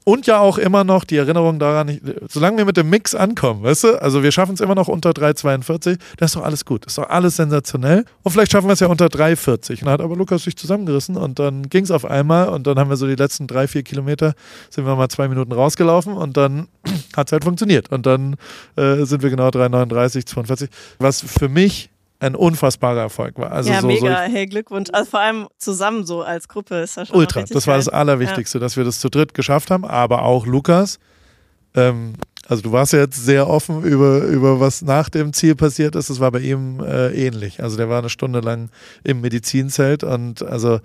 und 0.09 0.27
ja 0.27 0.41
auch 0.41 0.57
immer 0.57 0.85
noch 0.85 1.05
die 1.05 1.19
Erinnerung 1.19 1.59
daran, 1.59 2.01
solange 2.31 2.57
wir 2.57 2.65
mit 2.65 2.79
dem 2.79 2.89
Mix 2.89 3.15
ankommen, 3.15 3.63
weißt 3.63 3.85
du, 3.85 4.03
also 4.03 4.23
wir 4.23 4.33
schaffen 4.33 4.55
es 4.55 4.61
immer 4.63 4.75
noch 4.75 4.89
unter 4.89 5.11
3,42, 5.11 5.99
das 6.17 6.31
ist 6.31 6.37
doch 6.37 6.45
alles 6.45 6.65
gut, 6.65 6.87
das 6.87 6.93
ist 6.93 6.99
doch 6.99 7.11
alles 7.11 7.37
sensationell. 7.37 8.07
Und 8.23 8.33
vielleicht 8.33 8.53
schaffen 8.53 8.69
wir 8.69 8.73
es 8.73 8.81
ja 8.81 8.87
unter 8.87 9.09
3,40. 9.09 9.71
Und 9.71 9.83
dann 9.83 9.91
hat 9.91 10.01
aber 10.01 10.17
Lukas 10.17 10.45
sich 10.45 10.57
zusammengerissen 10.57 11.19
und 11.19 11.39
dann 11.39 11.69
ging 11.69 11.85
es 11.85 11.91
auf 11.91 12.07
einmal 12.07 12.49
und 12.49 12.67
dann 12.67 12.79
haben 12.79 12.89
wir 12.89 12.97
so 12.97 13.07
die 13.07 13.17
letzten 13.17 13.47
drei, 13.47 13.69
vier 13.69 13.83
Kilometer, 13.83 14.33
sind 14.71 14.87
wir 14.87 14.97
mal 14.97 15.11
zwei 15.11 15.29
Minuten 15.29 15.53
rausgelaufen 15.53 16.15
und 16.15 16.39
dann 16.39 16.69
hat 17.15 17.29
es 17.29 17.33
halt 17.33 17.45
funktioniert. 17.45 17.93
Und 17.93 18.07
dann 18.07 18.37
äh, 18.77 19.05
sind 19.05 19.23
wir 19.23 19.29
genau 19.29 19.49
3,39, 19.49 20.25
42, 20.25 20.71
was 20.99 21.21
für 21.21 21.51
mich 21.51 21.91
ein 22.21 22.35
unfassbarer 22.35 23.01
Erfolg 23.01 23.39
war. 23.39 23.53
Also 23.53 23.71
ja, 23.71 23.81
so, 23.81 23.87
mega. 23.87 24.27
So 24.27 24.33
hey, 24.33 24.47
Glückwunsch. 24.47 24.91
Also 24.93 25.11
vor 25.11 25.21
allem 25.21 25.49
zusammen 25.59 26.05
so 26.05 26.23
als 26.23 26.49
Gruppe 26.49 26.77
ist 26.81 26.97
das 26.97 27.09
schon 27.09 27.17
Ultra. 27.17 27.45
Das 27.49 27.67
war 27.67 27.77
das 27.77 27.89
Allerwichtigste, 27.89 28.59
ja. 28.59 28.61
dass 28.61 28.77
wir 28.77 28.85
das 28.85 28.99
zu 29.01 29.09
dritt 29.09 29.35
geschafft 29.35 29.71
haben. 29.71 29.85
Aber 29.85 30.23
auch 30.23 30.47
Lukas. 30.47 30.99
Ähm, 31.75 32.15
also 32.49 32.63
du 32.63 32.73
warst 32.73 32.93
ja 32.93 33.01
jetzt 33.01 33.25
sehr 33.25 33.49
offen 33.49 33.85
über, 33.85 34.23
über 34.23 34.59
was 34.59 34.83
nach 34.83 35.09
dem 35.11 35.33
Ziel 35.33 35.55
passiert 35.55 35.95
ist. 35.95 36.11
Das 36.11 36.19
war 36.19 36.33
bei 36.33 36.41
ihm 36.41 36.81
äh, 36.81 37.11
ähnlich. 37.11 37.63
Also 37.63 37.77
der 37.77 37.89
war 37.89 37.99
eine 37.99 38.09
Stunde 38.09 38.41
lang 38.41 38.71
im 39.05 39.21
Medizinzelt 39.21 40.03
und 40.03 40.43
also 40.43 40.81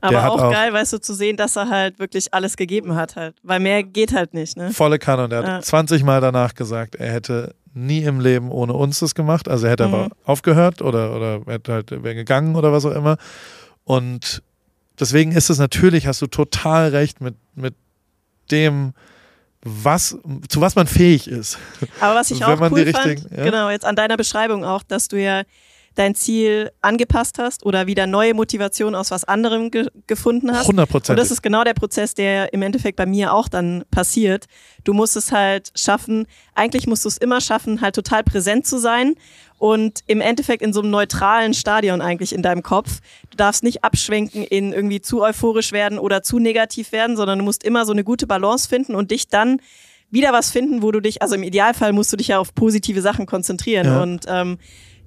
aber 0.00 0.30
auch, 0.30 0.40
auch, 0.40 0.52
geil, 0.52 0.72
weißt 0.72 0.92
du, 0.92 0.98
zu 1.00 1.14
sehen, 1.14 1.36
dass 1.36 1.56
er 1.56 1.68
halt 1.68 1.98
wirklich 1.98 2.32
alles 2.32 2.56
gegeben 2.56 2.94
hat, 2.94 3.16
halt. 3.16 3.34
Weil 3.42 3.60
mehr 3.60 3.82
geht 3.82 4.12
halt 4.12 4.34
nicht, 4.34 4.56
ne? 4.56 4.72
Volle 4.72 4.98
Kanne. 4.98 5.24
Und 5.24 5.32
er 5.32 5.42
ja. 5.42 5.52
hat 5.54 5.64
20 5.64 6.04
Mal 6.04 6.20
danach 6.20 6.54
gesagt, 6.54 6.94
er 6.94 7.12
hätte 7.12 7.54
nie 7.74 8.02
im 8.02 8.20
Leben 8.20 8.50
ohne 8.50 8.72
uns 8.72 9.00
das 9.00 9.14
gemacht. 9.14 9.48
Also 9.48 9.66
er 9.66 9.72
hätte 9.72 9.88
mhm. 9.88 9.94
aber 9.94 10.08
aufgehört 10.24 10.82
oder, 10.82 11.14
oder 11.14 11.40
er 11.46 11.54
hätte 11.54 11.72
halt 11.72 11.90
wäre 11.90 12.14
gegangen 12.14 12.56
oder 12.56 12.72
was 12.72 12.84
auch 12.84 12.94
immer. 12.94 13.16
Und 13.84 14.42
deswegen 14.98 15.32
ist 15.32 15.50
es 15.50 15.58
natürlich, 15.58 16.06
hast 16.06 16.22
du 16.22 16.26
total 16.26 16.88
recht 16.88 17.20
mit, 17.20 17.36
mit 17.54 17.74
dem, 18.50 18.92
was, 19.62 20.16
zu 20.48 20.60
was 20.60 20.76
man 20.76 20.86
fähig 20.86 21.28
ist. 21.28 21.58
Aber 22.00 22.14
was 22.14 22.30
ich 22.30 22.44
auch 22.44 22.60
cool 22.70 22.92
fand, 22.92 23.30
ja? 23.30 23.44
genau, 23.44 23.70
jetzt 23.70 23.84
an 23.84 23.96
deiner 23.96 24.16
Beschreibung 24.16 24.64
auch, 24.64 24.82
dass 24.82 25.08
du 25.08 25.20
ja 25.20 25.42
dein 25.98 26.14
Ziel 26.14 26.70
angepasst 26.80 27.38
hast 27.38 27.66
oder 27.66 27.88
wieder 27.88 28.06
neue 28.06 28.32
Motivation 28.32 28.94
aus 28.94 29.10
was 29.10 29.24
anderem 29.24 29.70
ge 29.70 29.88
gefunden 30.06 30.52
hast. 30.52 30.62
100 30.62 30.88
Prozent. 30.88 31.18
Und 31.18 31.22
das 31.22 31.32
ist 31.32 31.42
genau 31.42 31.64
der 31.64 31.74
Prozess, 31.74 32.14
der 32.14 32.52
im 32.52 32.62
Endeffekt 32.62 32.96
bei 32.96 33.06
mir 33.06 33.32
auch 33.32 33.48
dann 33.48 33.84
passiert. 33.90 34.46
Du 34.84 34.92
musst 34.92 35.16
es 35.16 35.32
halt 35.32 35.72
schaffen, 35.74 36.26
eigentlich 36.54 36.86
musst 36.86 37.04
du 37.04 37.08
es 37.08 37.18
immer 37.18 37.40
schaffen, 37.40 37.80
halt 37.80 37.96
total 37.96 38.22
präsent 38.22 38.64
zu 38.64 38.78
sein 38.78 39.16
und 39.58 40.00
im 40.06 40.20
Endeffekt 40.20 40.62
in 40.62 40.72
so 40.72 40.80
einem 40.80 40.90
neutralen 40.90 41.52
Stadion 41.52 42.00
eigentlich 42.00 42.32
in 42.32 42.42
deinem 42.42 42.62
Kopf. 42.62 43.00
Du 43.30 43.36
darfst 43.36 43.64
nicht 43.64 43.82
abschwenken 43.82 44.44
in 44.44 44.72
irgendwie 44.72 45.00
zu 45.00 45.22
euphorisch 45.22 45.72
werden 45.72 45.98
oder 45.98 46.22
zu 46.22 46.38
negativ 46.38 46.92
werden, 46.92 47.16
sondern 47.16 47.40
du 47.40 47.44
musst 47.44 47.64
immer 47.64 47.84
so 47.84 47.92
eine 47.92 48.04
gute 48.04 48.28
Balance 48.28 48.68
finden 48.68 48.94
und 48.94 49.10
dich 49.10 49.28
dann 49.28 49.60
wieder 50.10 50.32
was 50.32 50.50
finden, 50.52 50.80
wo 50.80 50.92
du 50.92 51.00
dich, 51.00 51.22
also 51.22 51.34
im 51.34 51.42
Idealfall 51.42 51.92
musst 51.92 52.12
du 52.12 52.16
dich 52.16 52.28
ja 52.28 52.38
auf 52.38 52.54
positive 52.54 53.02
Sachen 53.02 53.26
konzentrieren 53.26 53.86
ja. 53.86 54.02
und 54.02 54.24
ähm, 54.28 54.58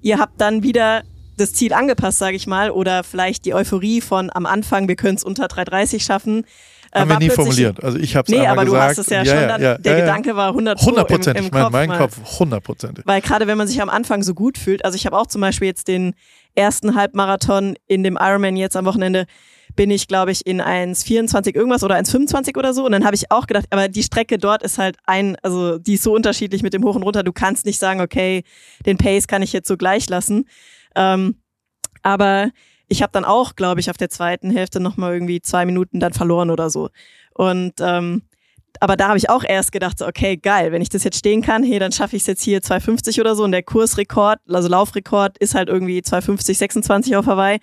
ihr 0.01 0.19
habt 0.19 0.39
dann 0.39 0.63
wieder 0.63 1.03
das 1.37 1.53
Ziel 1.53 1.73
angepasst, 1.73 2.19
sage 2.19 2.35
ich 2.35 2.47
mal, 2.47 2.71
oder 2.71 3.03
vielleicht 3.03 3.45
die 3.45 3.53
Euphorie 3.53 4.01
von 4.01 4.29
am 4.33 4.45
Anfang, 4.45 4.87
wir 4.87 4.95
können 4.95 5.15
es 5.15 5.23
unter 5.23 5.45
3,30 5.45 6.01
schaffen. 6.01 6.45
Äh, 6.91 6.99
haben 6.99 7.09
wir 7.09 7.19
nie 7.19 7.29
formuliert. 7.29 7.83
Also 7.83 7.97
ich 7.97 8.15
habe 8.15 8.25
es 8.25 8.37
Nee, 8.37 8.45
aber 8.45 8.65
gesagt. 8.65 8.83
du 8.83 8.89
hast 8.89 8.97
es 8.97 9.09
ja, 9.09 9.23
ja 9.23 9.39
schon 9.39 9.47
dann, 9.47 9.61
ja, 9.61 9.77
der 9.77 10.01
Gedanke 10.01 10.35
war 10.35 10.49
100 10.49 10.77
Prozent. 11.07 11.39
Im, 11.39 11.45
im 11.45 11.51
mein, 11.51 11.71
mein 11.71 11.97
Kopf 11.97 12.19
100 12.33 12.63
Prozent. 12.63 13.01
Weil 13.05 13.21
gerade 13.21 13.47
wenn 13.47 13.57
man 13.57 13.67
sich 13.67 13.81
am 13.81 13.89
Anfang 13.89 14.23
so 14.23 14.33
gut 14.33 14.57
fühlt, 14.57 14.83
also 14.83 14.95
ich 14.95 15.05
habe 15.05 15.17
auch 15.17 15.27
zum 15.27 15.41
Beispiel 15.41 15.67
jetzt 15.67 15.87
den 15.87 16.13
ersten 16.53 16.95
Halbmarathon 16.95 17.75
in 17.87 18.03
dem 18.03 18.17
Ironman 18.19 18.57
jetzt 18.57 18.75
am 18.75 18.85
Wochenende 18.85 19.25
bin 19.75 19.91
ich, 19.91 20.07
glaube 20.07 20.31
ich, 20.31 20.45
in 20.45 20.61
1,24 20.61 21.55
irgendwas 21.55 21.83
oder 21.83 21.95
1,25 21.95 22.57
oder 22.57 22.73
so. 22.73 22.85
Und 22.85 22.91
dann 22.91 23.05
habe 23.05 23.15
ich 23.15 23.31
auch 23.31 23.47
gedacht, 23.47 23.65
aber 23.69 23.87
die 23.87 24.03
Strecke 24.03 24.37
dort 24.37 24.63
ist 24.63 24.77
halt 24.77 24.97
ein, 25.05 25.37
also 25.43 25.77
die 25.77 25.95
ist 25.95 26.03
so 26.03 26.13
unterschiedlich 26.13 26.63
mit 26.63 26.73
dem 26.73 26.83
Hoch 26.83 26.95
und 26.95 27.03
Runter. 27.03 27.23
Du 27.23 27.33
kannst 27.33 27.65
nicht 27.65 27.79
sagen, 27.79 28.01
okay, 28.01 28.43
den 28.85 28.97
Pace 28.97 29.27
kann 29.27 29.41
ich 29.41 29.53
jetzt 29.53 29.67
so 29.67 29.77
gleich 29.77 30.09
lassen. 30.09 30.45
Ähm, 30.95 31.35
aber 32.03 32.51
ich 32.87 33.01
habe 33.01 33.11
dann 33.13 33.25
auch, 33.25 33.55
glaube 33.55 33.79
ich, 33.79 33.89
auf 33.89 33.97
der 33.97 34.09
zweiten 34.09 34.51
Hälfte 34.51 34.79
nochmal 34.79 35.13
irgendwie 35.13 35.41
zwei 35.41 35.65
Minuten 35.65 35.99
dann 35.99 36.13
verloren 36.13 36.49
oder 36.49 36.69
so. 36.69 36.89
Und 37.33 37.73
ähm, 37.79 38.23
aber 38.79 38.95
da 38.95 39.09
habe 39.09 39.17
ich 39.17 39.29
auch 39.29 39.43
erst 39.43 39.71
gedacht, 39.71 39.99
so, 39.99 40.07
okay, 40.07 40.37
geil, 40.37 40.71
wenn 40.71 40.81
ich 40.81 40.89
das 40.89 41.03
jetzt 41.03 41.17
stehen 41.17 41.41
kann, 41.41 41.63
hey, 41.63 41.77
dann 41.77 41.91
schaffe 41.91 42.15
ich 42.15 42.23
es 42.23 42.27
jetzt 42.27 42.43
hier 42.43 42.61
250 42.61 43.19
oder 43.19 43.35
so 43.35 43.43
und 43.43 43.51
der 43.51 43.63
Kursrekord, 43.63 44.39
also 44.49 44.67
Laufrekord 44.69 45.37
ist 45.37 45.55
halt 45.55 45.69
irgendwie 45.69 46.01
250, 46.01 46.57
26 46.57 47.15
auf 47.15 47.27
Hawaii. 47.27 47.59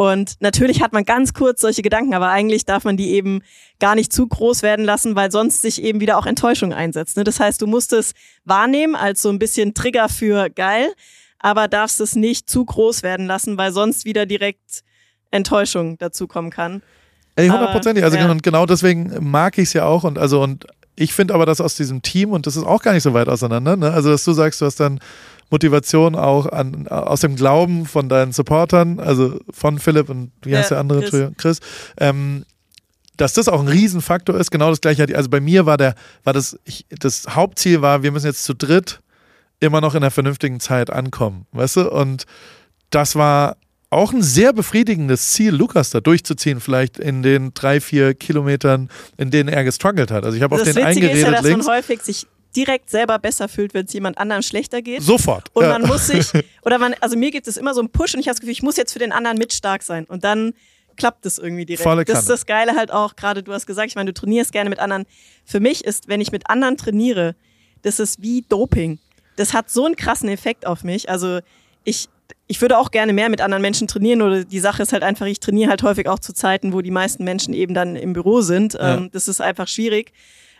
Und 0.00 0.36
natürlich 0.40 0.80
hat 0.80 0.94
man 0.94 1.04
ganz 1.04 1.34
kurz 1.34 1.60
solche 1.60 1.82
Gedanken, 1.82 2.14
aber 2.14 2.30
eigentlich 2.30 2.64
darf 2.64 2.84
man 2.84 2.96
die 2.96 3.10
eben 3.10 3.42
gar 3.80 3.94
nicht 3.94 4.14
zu 4.14 4.26
groß 4.26 4.62
werden 4.62 4.86
lassen, 4.86 5.14
weil 5.14 5.30
sonst 5.30 5.60
sich 5.60 5.82
eben 5.82 6.00
wieder 6.00 6.16
auch 6.16 6.24
Enttäuschung 6.24 6.72
einsetzt. 6.72 7.18
Ne? 7.18 7.24
Das 7.24 7.38
heißt, 7.38 7.60
du 7.60 7.66
musst 7.66 7.92
es 7.92 8.14
wahrnehmen 8.46 8.96
als 8.96 9.20
so 9.20 9.28
ein 9.28 9.38
bisschen 9.38 9.74
Trigger 9.74 10.08
für 10.08 10.48
geil, 10.48 10.90
aber 11.38 11.68
darfst 11.68 12.00
es 12.00 12.16
nicht 12.16 12.48
zu 12.48 12.64
groß 12.64 13.02
werden 13.02 13.26
lassen, 13.26 13.58
weil 13.58 13.72
sonst 13.72 14.06
wieder 14.06 14.24
direkt 14.24 14.84
Enttäuschung 15.30 15.98
dazukommen 15.98 16.50
kann. 16.50 16.80
Ey, 17.36 17.48
hundertprozentig. 17.48 18.02
Also 18.02 18.16
ja. 18.16 18.34
genau 18.42 18.64
deswegen 18.64 19.30
mag 19.30 19.58
ich 19.58 19.64
es 19.64 19.72
ja 19.74 19.84
auch 19.84 20.04
und 20.04 20.18
also 20.18 20.42
und 20.42 20.66
ich 20.96 21.12
finde 21.12 21.34
aber, 21.34 21.44
dass 21.44 21.60
aus 21.60 21.74
diesem 21.74 22.00
Team, 22.00 22.32
und 22.32 22.46
das 22.46 22.56
ist 22.56 22.64
auch 22.64 22.80
gar 22.80 22.94
nicht 22.94 23.02
so 23.02 23.12
weit 23.12 23.28
auseinander, 23.28 23.76
ne? 23.76 23.92
also 23.92 24.08
dass 24.08 24.24
du 24.24 24.32
sagst, 24.32 24.62
du 24.62 24.64
hast 24.64 24.80
dann 24.80 24.98
Motivation 25.50 26.14
auch 26.14 26.46
an, 26.46 26.88
aus 26.88 27.20
dem 27.20 27.36
Glauben 27.36 27.86
von 27.86 28.08
deinen 28.08 28.32
Supportern, 28.32 29.00
also 29.00 29.38
von 29.50 29.78
Philipp 29.78 30.08
und 30.08 30.30
wie 30.42 30.56
heißt 30.56 30.70
ja, 30.70 30.76
der 30.76 30.80
andere, 30.80 31.02
Chris, 31.02 31.30
Chris 31.36 31.60
ähm, 31.98 32.44
dass 33.20 33.34
das 33.34 33.48
auch 33.48 33.60
ein 33.60 33.68
Riesenfaktor 33.68 34.36
ist. 34.36 34.50
Genau 34.50 34.70
das 34.70 34.80
gleiche. 34.80 35.06
Also 35.14 35.28
bei 35.28 35.40
mir 35.40 35.66
war 35.66 35.76
der, 35.76 35.94
war 36.24 36.32
das, 36.32 36.58
ich, 36.64 36.86
das 36.88 37.26
Hauptziel 37.28 37.82
war, 37.82 38.02
wir 38.02 38.12
müssen 38.12 38.26
jetzt 38.26 38.44
zu 38.44 38.54
dritt 38.54 39.00
immer 39.60 39.82
noch 39.82 39.94
in 39.94 40.02
einer 40.02 40.10
vernünftigen 40.10 40.58
Zeit 40.58 40.90
ankommen, 40.90 41.46
weißt 41.52 41.76
du? 41.76 41.90
Und 41.90 42.24
das 42.88 43.16
war 43.16 43.56
auch 43.90 44.12
ein 44.12 44.22
sehr 44.22 44.52
befriedigendes 44.52 45.32
Ziel, 45.32 45.52
Lukas 45.54 45.90
da 45.90 46.00
durchzuziehen, 46.00 46.60
vielleicht 46.60 46.98
in 46.98 47.22
den 47.22 47.52
drei, 47.52 47.80
vier 47.80 48.14
Kilometern, 48.14 48.88
in 49.18 49.30
denen 49.30 49.48
er 49.48 49.64
gestruggelt 49.64 50.10
hat. 50.10 50.24
Also 50.24 50.36
ich 50.36 50.42
habe 50.42 50.54
auf 50.54 50.62
den 50.62 50.76
Witzige 50.76 50.86
eingeredet 50.86 51.16
ist 51.16 51.22
ja, 51.22 51.30
dass 51.32 51.42
links. 51.42 51.66
man 51.66 51.76
häufig 51.76 52.00
sich 52.00 52.26
direkt 52.56 52.90
selber 52.90 53.18
besser 53.18 53.48
fühlt, 53.48 53.74
wenn 53.74 53.86
es 53.86 53.92
jemand 53.92 54.18
anderem 54.18 54.42
schlechter 54.42 54.82
geht. 54.82 55.02
Sofort. 55.02 55.48
Und 55.52 55.64
ja. 55.64 55.78
man 55.78 55.86
muss 55.86 56.06
sich, 56.06 56.30
oder 56.64 56.78
man, 56.78 56.94
also 57.00 57.16
mir 57.16 57.30
gibt 57.30 57.46
es 57.46 57.56
immer 57.56 57.74
so 57.74 57.80
einen 57.80 57.90
Push 57.90 58.14
und 58.14 58.20
ich 58.20 58.26
habe 58.26 58.34
das 58.34 58.40
Gefühl, 58.40 58.52
ich 58.52 58.62
muss 58.62 58.76
jetzt 58.76 58.92
für 58.92 58.98
den 58.98 59.12
anderen 59.12 59.38
mit 59.38 59.52
stark 59.52 59.82
sein. 59.82 60.04
Und 60.04 60.24
dann 60.24 60.52
klappt 60.96 61.26
es 61.26 61.38
irgendwie 61.38 61.64
direkt. 61.64 61.82
Volle 61.82 62.04
das 62.04 62.20
ist 62.20 62.30
das 62.30 62.46
Geile 62.46 62.76
halt 62.76 62.92
auch, 62.92 63.16
gerade 63.16 63.42
du 63.42 63.52
hast 63.52 63.66
gesagt, 63.66 63.88
ich 63.88 63.96
meine, 63.96 64.12
du 64.12 64.20
trainierst 64.20 64.52
gerne 64.52 64.70
mit 64.70 64.78
anderen. 64.78 65.06
Für 65.44 65.60
mich 65.60 65.84
ist, 65.84 66.08
wenn 66.08 66.20
ich 66.20 66.32
mit 66.32 66.48
anderen 66.50 66.76
trainiere, 66.76 67.34
das 67.82 68.00
ist 68.00 68.22
wie 68.22 68.42
Doping. 68.48 68.98
Das 69.36 69.54
hat 69.54 69.70
so 69.70 69.86
einen 69.86 69.96
krassen 69.96 70.28
Effekt 70.28 70.66
auf 70.66 70.84
mich. 70.84 71.08
Also 71.08 71.40
ich, 71.84 72.08
ich 72.46 72.60
würde 72.60 72.76
auch 72.78 72.90
gerne 72.90 73.12
mehr 73.12 73.30
mit 73.30 73.40
anderen 73.40 73.62
Menschen 73.62 73.88
trainieren 73.88 74.20
oder 74.22 74.44
die 74.44 74.60
Sache 74.60 74.82
ist 74.82 74.92
halt 74.92 75.02
einfach, 75.02 75.26
ich 75.26 75.40
trainiere 75.40 75.70
halt 75.70 75.82
häufig 75.82 76.08
auch 76.08 76.18
zu 76.18 76.34
Zeiten, 76.34 76.72
wo 76.72 76.82
die 76.82 76.90
meisten 76.90 77.24
Menschen 77.24 77.54
eben 77.54 77.72
dann 77.72 77.96
im 77.96 78.12
Büro 78.12 78.42
sind. 78.42 78.74
Ja. 78.74 78.96
Ähm, 78.96 79.10
das 79.12 79.28
ist 79.28 79.40
einfach 79.40 79.68
schwierig. 79.68 80.12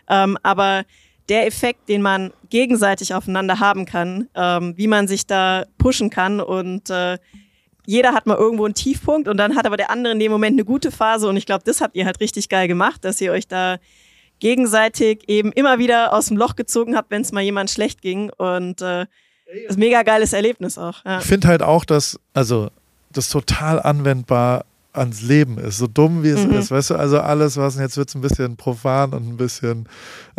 Ähm, 0.09 0.37
aber 0.41 0.83
der 1.29 1.47
Effekt, 1.47 1.89
den 1.89 2.01
man 2.01 2.31
gegenseitig 2.49 3.13
aufeinander 3.13 3.59
haben 3.59 3.85
kann, 3.85 4.27
ähm, 4.35 4.73
wie 4.77 4.87
man 4.87 5.07
sich 5.07 5.25
da 5.25 5.65
pushen 5.77 6.09
kann 6.09 6.39
und 6.39 6.89
äh, 6.89 7.17
jeder 7.85 8.13
hat 8.13 8.27
mal 8.27 8.37
irgendwo 8.37 8.65
einen 8.65 8.75
Tiefpunkt 8.75 9.27
und 9.27 9.37
dann 9.37 9.55
hat 9.55 9.65
aber 9.65 9.77
der 9.77 9.89
andere 9.89 10.13
in 10.13 10.19
dem 10.19 10.31
Moment 10.31 10.53
eine 10.53 10.65
gute 10.65 10.91
Phase 10.91 11.27
und 11.27 11.37
ich 11.37 11.45
glaube, 11.45 11.63
das 11.65 11.81
habt 11.81 11.95
ihr 11.95 12.05
halt 12.05 12.19
richtig 12.19 12.49
geil 12.49 12.67
gemacht, 12.67 13.03
dass 13.03 13.21
ihr 13.21 13.31
euch 13.31 13.47
da 13.47 13.77
gegenseitig 14.39 15.27
eben 15.27 15.51
immer 15.51 15.79
wieder 15.79 16.13
aus 16.13 16.27
dem 16.27 16.37
Loch 16.37 16.55
gezogen 16.55 16.95
habt, 16.95 17.11
wenn 17.11 17.21
es 17.21 17.31
mal 17.31 17.41
jemand 17.41 17.69
schlecht 17.69 18.01
ging 18.01 18.29
und 18.37 18.81
äh, 18.81 19.05
das 19.45 19.71
ist 19.71 19.77
ein 19.77 19.79
mega 19.79 20.03
geiles 20.03 20.33
Erlebnis 20.33 20.77
auch. 20.77 21.03
Ja. 21.03 21.19
Ich 21.19 21.25
finde 21.25 21.49
halt 21.49 21.61
auch, 21.61 21.83
dass, 21.83 22.19
also 22.33 22.69
das 23.11 23.29
total 23.29 23.81
anwendbar 23.81 24.65
ans 24.93 25.21
Leben 25.21 25.57
ist, 25.57 25.77
so 25.77 25.87
dumm 25.87 26.23
wie 26.23 26.29
es 26.29 26.45
mhm. 26.45 26.53
ist, 26.53 26.71
weißt 26.71 26.91
du, 26.91 26.95
also 26.95 27.19
alles, 27.19 27.55
was, 27.55 27.77
jetzt 27.77 27.95
wird 27.95 28.09
es 28.09 28.15
ein 28.15 28.21
bisschen 28.21 28.57
profan 28.57 29.13
und 29.13 29.27
ein 29.27 29.37
bisschen 29.37 29.87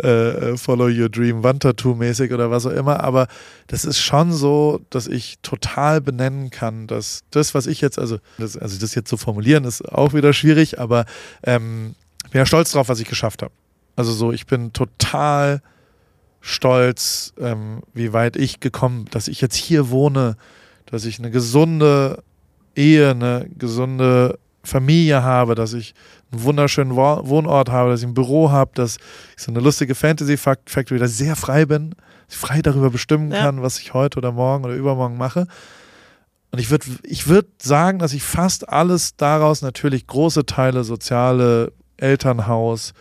äh, 0.01 0.51
äh, 0.51 0.57
Follow 0.57 0.85
Your 0.85 1.09
Dream, 1.09 1.43
Wandtattoo-mäßig 1.43 2.31
oder 2.31 2.51
was 2.51 2.65
auch 2.65 2.71
immer, 2.71 3.03
aber 3.03 3.27
das 3.67 3.83
ist 3.83 3.99
schon 3.99 4.31
so, 4.31 4.79
dass 4.91 5.07
ich 5.07 5.39
total 5.41 6.01
benennen 6.01 6.51
kann, 6.51 6.85
dass 6.85 7.23
das, 7.31 7.55
was 7.55 7.65
ich 7.65 7.81
jetzt, 7.81 7.97
also 7.97 8.19
das, 8.37 8.55
also 8.55 8.79
das 8.79 8.93
jetzt 8.93 9.09
zu 9.09 9.17
formulieren, 9.17 9.63
ist 9.63 9.81
auch 9.91 10.13
wieder 10.13 10.33
schwierig, 10.33 10.79
aber 10.79 11.05
ähm, 11.43 11.95
bin 12.31 12.39
ja 12.39 12.45
stolz 12.45 12.71
drauf, 12.71 12.89
was 12.89 12.99
ich 12.99 13.07
geschafft 13.07 13.41
habe. 13.41 13.53
Also 13.95 14.11
so, 14.11 14.31
ich 14.31 14.45
bin 14.45 14.71
total 14.71 15.61
stolz, 16.41 17.33
ähm, 17.39 17.81
wie 17.93 18.13
weit 18.13 18.35
ich 18.35 18.59
gekommen, 18.59 19.05
dass 19.11 19.27
ich 19.27 19.41
jetzt 19.41 19.55
hier 19.55 19.89
wohne, 19.89 20.35
dass 20.85 21.05
ich 21.05 21.17
eine 21.17 21.31
gesunde 21.31 22.21
Ehe, 22.75 23.11
eine 23.11 23.47
gesunde 23.57 24.39
Familie 24.63 25.23
habe, 25.23 25.55
dass 25.55 25.73
ich 25.73 25.93
einen 26.31 26.43
wunderschönen 26.43 26.95
Wohnort 26.95 27.69
habe, 27.69 27.91
dass 27.91 28.01
ich 28.01 28.07
ein 28.07 28.13
Büro 28.13 28.51
habe, 28.51 28.71
dass 28.75 28.97
ich 29.37 29.43
so 29.43 29.51
eine 29.51 29.59
lustige 29.59 29.93
Fantasy 29.93 30.37
Factory, 30.37 30.99
da 30.99 31.07
sehr 31.07 31.35
frei 31.35 31.65
bin, 31.65 31.91
dass 32.27 32.35
ich 32.35 32.37
frei 32.37 32.61
darüber 32.61 32.89
bestimmen 32.89 33.31
ja. 33.31 33.41
kann, 33.41 33.61
was 33.61 33.79
ich 33.79 33.93
heute 33.93 34.17
oder 34.17 34.31
morgen 34.31 34.65
oder 34.65 34.73
übermorgen 34.73 35.17
mache. 35.17 35.47
Und 36.51 36.59
ich 36.59 36.69
würde 36.69 36.85
ich 37.03 37.27
würd 37.27 37.47
sagen, 37.61 37.99
dass 37.99 38.13
ich 38.13 38.23
fast 38.23 38.69
alles 38.69 39.15
daraus 39.15 39.61
natürlich 39.61 40.07
große 40.07 40.45
Teile, 40.45 40.83
soziale, 40.83 41.73
Elternhaus, 41.97 42.93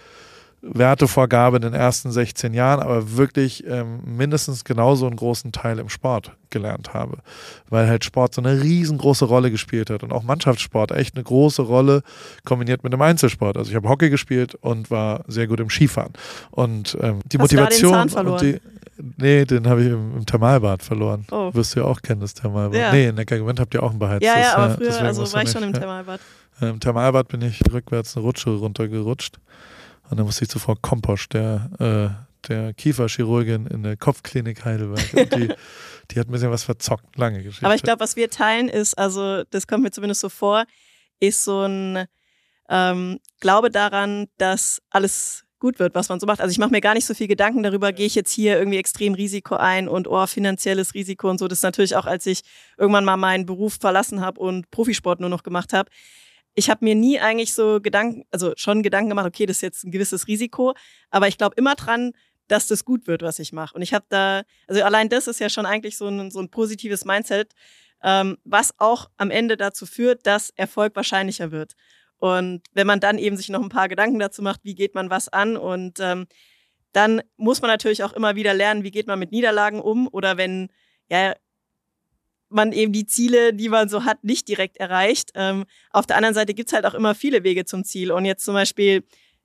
Wertevorgabe 0.62 1.56
in 1.56 1.62
den 1.62 1.74
ersten 1.74 2.12
16 2.12 2.55
Jahren, 2.55 2.80
aber 2.80 3.16
wirklich 3.16 3.66
ähm, 3.66 4.01
mindestens 4.05 4.64
genauso 4.64 5.06
einen 5.06 5.16
großen 5.16 5.51
Teil 5.51 5.80
im 5.80 5.89
Sport 5.89 6.32
gelernt 6.51 6.94
habe, 6.94 7.18
weil 7.68 7.89
halt 7.89 8.05
Sport 8.05 8.34
so 8.34 8.43
eine 8.43 8.62
riesengroße 8.62 9.24
Rolle 9.24 9.51
gespielt 9.51 9.90
hat 9.90 10.05
und 10.05 10.12
auch 10.12 10.22
Mannschaftssport 10.22 10.93
echt 10.93 11.16
eine 11.16 11.24
große 11.24 11.62
Rolle 11.62 12.02
kombiniert 12.44 12.84
mit 12.84 12.93
dem 12.93 13.02
Einzelsport. 13.02 13.56
Also 13.56 13.70
ich 13.70 13.76
habe 13.76 13.89
Hockey 13.89 14.09
gespielt 14.09 14.55
und 14.55 14.90
war 14.90 15.24
sehr 15.26 15.48
gut 15.48 15.59
im 15.59 15.68
Skifahren 15.68 16.12
und 16.52 16.97
ähm, 17.01 17.20
die 17.24 17.39
Hast 17.39 17.52
Motivation 17.52 18.09
und 18.10 18.40
die 18.40 18.60
Nee, 19.16 19.44
den 19.47 19.66
habe 19.66 19.82
ich 19.82 19.89
im, 19.89 20.18
im, 20.18 20.26
Thermalbad 20.26 20.82
verloren. 20.82 21.26
Oh. 21.32 21.52
Wirst 21.55 21.74
du 21.74 21.80
ja 21.80 21.86
auch 21.86 22.02
kennen, 22.02 22.20
das 22.20 22.34
Thermalbad. 22.34 22.78
Ja. 22.78 22.93
Nee, 22.93 23.09
in 23.09 23.14
Neckargewinn 23.16 23.59
habt 23.59 23.74
ihr 23.74 23.82
auch 23.82 23.90
ein 23.90 23.98
beheiztes. 23.98 24.28
Ja, 24.28 24.39
ja, 24.39 24.56
aber 24.56 24.74
früher, 24.74 25.01
also 25.01 25.32
war 25.32 25.43
ich 25.43 25.51
schon 25.51 25.62
im 25.62 25.72
Thermalbad. 25.72 26.20
Im 26.60 26.78
Thermalbad 26.78 27.26
bin 27.26 27.43
ich 27.43 27.60
rückwärts 27.72 28.16
eine 28.16 28.24
Rutsche 28.24 28.51
runtergerutscht 28.51 29.39
und 30.12 30.18
dann 30.18 30.26
musste 30.26 30.44
ich 30.44 30.51
zuvor 30.51 30.76
Komposch, 30.82 31.30
der, 31.30 31.70
äh, 31.78 32.47
der 32.47 32.74
Kieferchirurgin 32.74 33.66
in 33.66 33.82
der 33.82 33.97
Kopfklinik 33.97 34.62
Heidelberg. 34.62 35.30
die, 35.30 35.48
die 36.10 36.20
hat 36.20 36.28
ein 36.28 36.32
bisschen 36.32 36.51
was 36.51 36.64
verzockt, 36.64 37.16
lange 37.16 37.43
Geschichte. 37.43 37.64
Aber 37.64 37.74
ich 37.74 37.82
glaube, 37.82 38.01
was 38.01 38.14
wir 38.14 38.28
teilen 38.28 38.68
ist, 38.68 38.98
also 38.98 39.43
das 39.44 39.66
kommt 39.66 39.84
mir 39.84 39.90
zumindest 39.90 40.20
so 40.20 40.28
vor, 40.28 40.64
ist 41.18 41.44
so 41.44 41.62
ein 41.62 42.05
ähm, 42.68 43.20
Glaube 43.40 43.70
daran, 43.70 44.26
dass 44.36 44.82
alles 44.90 45.47
gut 45.59 45.78
wird, 45.78 45.94
was 45.94 46.10
man 46.10 46.20
so 46.20 46.26
macht. 46.26 46.43
Also 46.43 46.52
ich 46.52 46.59
mache 46.59 46.72
mir 46.72 46.82
gar 46.82 46.93
nicht 46.93 47.06
so 47.06 47.14
viel 47.14 47.26
Gedanken 47.28 47.62
darüber, 47.62 47.90
gehe 47.94 48.05
ich 48.05 48.14
jetzt 48.14 48.32
hier 48.32 48.59
irgendwie 48.59 48.76
extrem 48.76 49.14
Risiko 49.14 49.55
ein 49.55 49.89
und 49.89 50.09
oh, 50.09 50.26
finanzielles 50.26 50.93
Risiko 50.93 51.30
und 51.30 51.39
so. 51.39 51.48
Das 51.48 51.60
ist 51.60 51.62
natürlich 51.62 51.97
auch, 51.97 52.05
als 52.05 52.26
ich 52.26 52.43
irgendwann 52.76 53.06
mal 53.06 53.16
meinen 53.16 53.47
Beruf 53.47 53.78
verlassen 53.80 54.20
habe 54.20 54.39
und 54.39 54.70
Profisport 54.70 55.20
nur 55.20 55.30
noch 55.30 55.43
gemacht 55.43 55.72
habe, 55.72 55.89
ich 56.55 56.70
habe 56.70 56.85
mir 56.85 56.95
nie 56.95 57.19
eigentlich 57.19 57.55
so 57.55 57.81
Gedanken, 57.81 58.24
also 58.31 58.53
schon 58.57 58.83
Gedanken 58.83 59.11
gemacht, 59.11 59.27
okay, 59.27 59.47
das 59.47 59.57
ist 59.57 59.62
jetzt 59.62 59.85
ein 59.85 59.91
gewisses 59.91 60.29
Risiko, 60.29 60.74
aber 61.11 61.29
ich 61.29 61.39
glaube 61.39 61.55
immer 61.57 61.74
dran, 61.74 62.12
dass 62.49 62.66
das 62.66 62.85
gut 62.85 63.07
wird, 63.07 63.23
was 63.23 63.39
ich 63.39 63.53
mache. 63.53 63.74
Und 63.74 63.83
ich 63.83 63.95
habe 63.95 64.05
da, 64.09 64.43
also 64.66 64.83
allein 64.83 65.09
das 65.09 65.27
ist 65.27 65.41
ja 65.41 65.49
schon 65.49 65.65
eigentlich 65.65 65.97
so 65.97 66.09
ein, 66.09 66.31
so 66.31 66.41
ein 66.41 66.51
positives 66.51 67.05
Mindset, 67.05 67.53
ähm, 68.03 68.37
was 68.45 68.79
auch 68.79 69.09
am 69.16 69.31
Ende 69.31 69.57
dazu 69.57 69.87
führt, 69.87 70.27
dass 70.27 70.51
Erfolg 70.51 70.95
wahrscheinlicher 70.97 71.51
wird. 71.51 71.74
Und 72.19 72.62
wenn 72.73 72.87
man 72.87 73.01
dann 73.01 73.19
eben 73.19 73.37
sich 73.37 73.49
noch 73.49 73.62
ein 73.62 73.69
paar 73.69 73.89
Gedanken 73.89 74.19
dazu 74.19 74.43
macht, 74.43 74.61
wie 74.65 74.74
geht 74.74 74.95
man 74.95 75.11
was 75.11 75.29
an 75.29 75.57
und 75.57 75.99
ähm, 76.01 76.27
dann 76.93 77.23
muss 77.37 77.62
man 77.62 77.70
natürlich 77.70 78.05
auch 78.05 78.12
immer 78.12 78.37
wieder 78.37 78.55
lernen, 78.55 78.85
wie 78.85 78.91
geht 78.91 79.07
man 79.07 79.19
mit 79.19 79.33
Niederlagen 79.33 79.81
um 79.81 80.09
oder 80.12 80.37
wenn 80.37 80.69
ja 81.09 81.35
man 82.53 82.73
eben 82.73 82.93
die 82.93 83.07
Ziele, 83.07 83.55
die 83.55 83.69
man 83.69 83.89
so 83.89 84.05
hat, 84.05 84.24
nicht 84.24 84.49
direkt 84.49 84.77
erreicht. 84.79 85.33
Ähm, 85.35 85.65
auf 85.91 86.07
der 86.07 86.16
anderen 86.16 86.35
Seite 86.35 86.55
gibt 86.55 86.69
es 86.69 86.74
halt 86.74 86.87
auch 86.87 86.95
immer 86.95 87.15
viele 87.15 87.45
Wege 87.45 87.65
zum 87.65 87.85
Ziel. 87.85 88.12
Und 88.12 88.24
jetzt 88.24 88.45
zum 88.45 88.55
Beispiel 88.55 89.05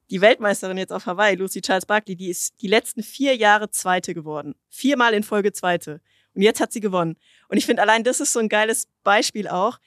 die 0.09 0.21
Weltmeisterin 0.21 0.77
jetzt 0.77 0.93
auf 0.93 1.05
Hawaii, 1.05 1.35
Lucy 1.35 1.61
Charles 1.61 1.85
Barkley, 1.85 2.15
die 2.15 2.29
ist 2.29 2.53
die 2.61 2.67
letzten 2.67 3.03
vier 3.03 3.35
Jahre 3.35 3.69
Zweite 3.69 4.13
geworden. 4.13 4.55
Viermal 4.69 5.13
in 5.13 5.23
Folge 5.23 5.51
Zweite. 5.51 6.01
Und 6.33 6.41
jetzt 6.41 6.61
hat 6.61 6.71
sie 6.71 6.79
gewonnen. 6.79 7.17
Und 7.49 7.57
ich 7.57 7.65
finde, 7.65 7.81
allein 7.81 8.03
das 8.03 8.19
ist 8.19 8.31
so 8.31 8.39
ein 8.39 8.49
geiles 8.49 8.87
Beispiel 9.03 9.47
auch. 9.47 9.79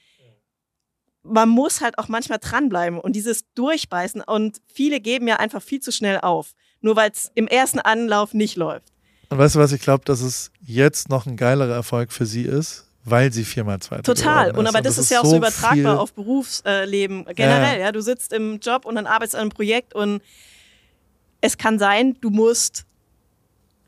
Man 1.22 1.48
muss 1.48 1.80
halt 1.80 1.98
auch 1.98 2.08
manchmal 2.08 2.38
dranbleiben 2.38 2.98
und 2.98 3.14
dieses 3.14 3.44
Durchbeißen. 3.54 4.22
Und 4.22 4.60
viele 4.66 5.00
geben 5.00 5.28
ja 5.28 5.36
einfach 5.36 5.62
viel 5.62 5.80
zu 5.80 5.92
schnell 5.92 6.18
auf. 6.20 6.54
Nur 6.80 6.96
weil 6.96 7.10
es 7.10 7.30
im 7.34 7.46
ersten 7.46 7.78
Anlauf 7.78 8.34
nicht 8.34 8.56
läuft. 8.56 8.92
Und 9.28 9.38
weißt 9.38 9.54
du 9.54 9.58
was, 9.60 9.72
ich 9.72 9.80
glaube, 9.80 10.04
dass 10.04 10.22
es 10.22 10.50
jetzt 10.60 11.08
noch 11.08 11.26
ein 11.26 11.36
geilerer 11.36 11.74
Erfolg 11.74 12.10
für 12.10 12.26
sie 12.26 12.42
ist, 12.42 12.89
weil 13.04 13.32
sie 13.32 13.44
viermal 13.44 13.80
Zweite 13.80 14.02
Total. 14.02 14.50
Und 14.56 14.66
aber 14.66 14.82
das, 14.82 14.96
das, 14.96 15.04
ist 15.04 15.10
ja 15.10 15.20
auch 15.20 15.24
so 15.24 15.36
übertragbar 15.36 15.98
auf 15.98 16.12
Berufsleben 16.12 17.24
generell. 17.34 17.78
Ja. 17.78 17.86
ja, 17.86 17.92
du 17.92 18.02
sitzt 18.02 18.32
im 18.32 18.60
Job 18.60 18.84
und 18.84 18.96
dann 18.96 19.06
arbeitest 19.06 19.36
an 19.36 19.42
einem 19.42 19.50
Projekt 19.50 19.94
und 19.94 20.20
es 21.40 21.56
kann 21.56 21.78
sein, 21.78 22.16
du 22.20 22.30
musst 22.30 22.84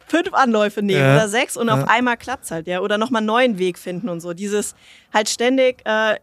fünf 0.07 0.33
Anläufe 0.33 0.83
nehmen 0.83 1.01
ja. 1.01 1.15
oder 1.15 1.29
sechs 1.29 1.57
und 1.57 1.69
ja. 1.69 1.75
auf 1.75 1.89
einmal 1.89 2.17
klappt 2.17 2.45
es 2.45 2.51
halt, 2.51 2.67
ja. 2.67 2.81
Oder 2.81 2.99
nochmal 2.99 3.21
einen 3.21 3.27
neuen 3.27 3.59
Weg 3.59 3.79
finden 3.79 4.09
und 4.09 4.21
so. 4.21 4.33
Dieses 4.33 4.75
halt 5.13 5.29
ständig 5.29 5.83
äh, 5.85 6.17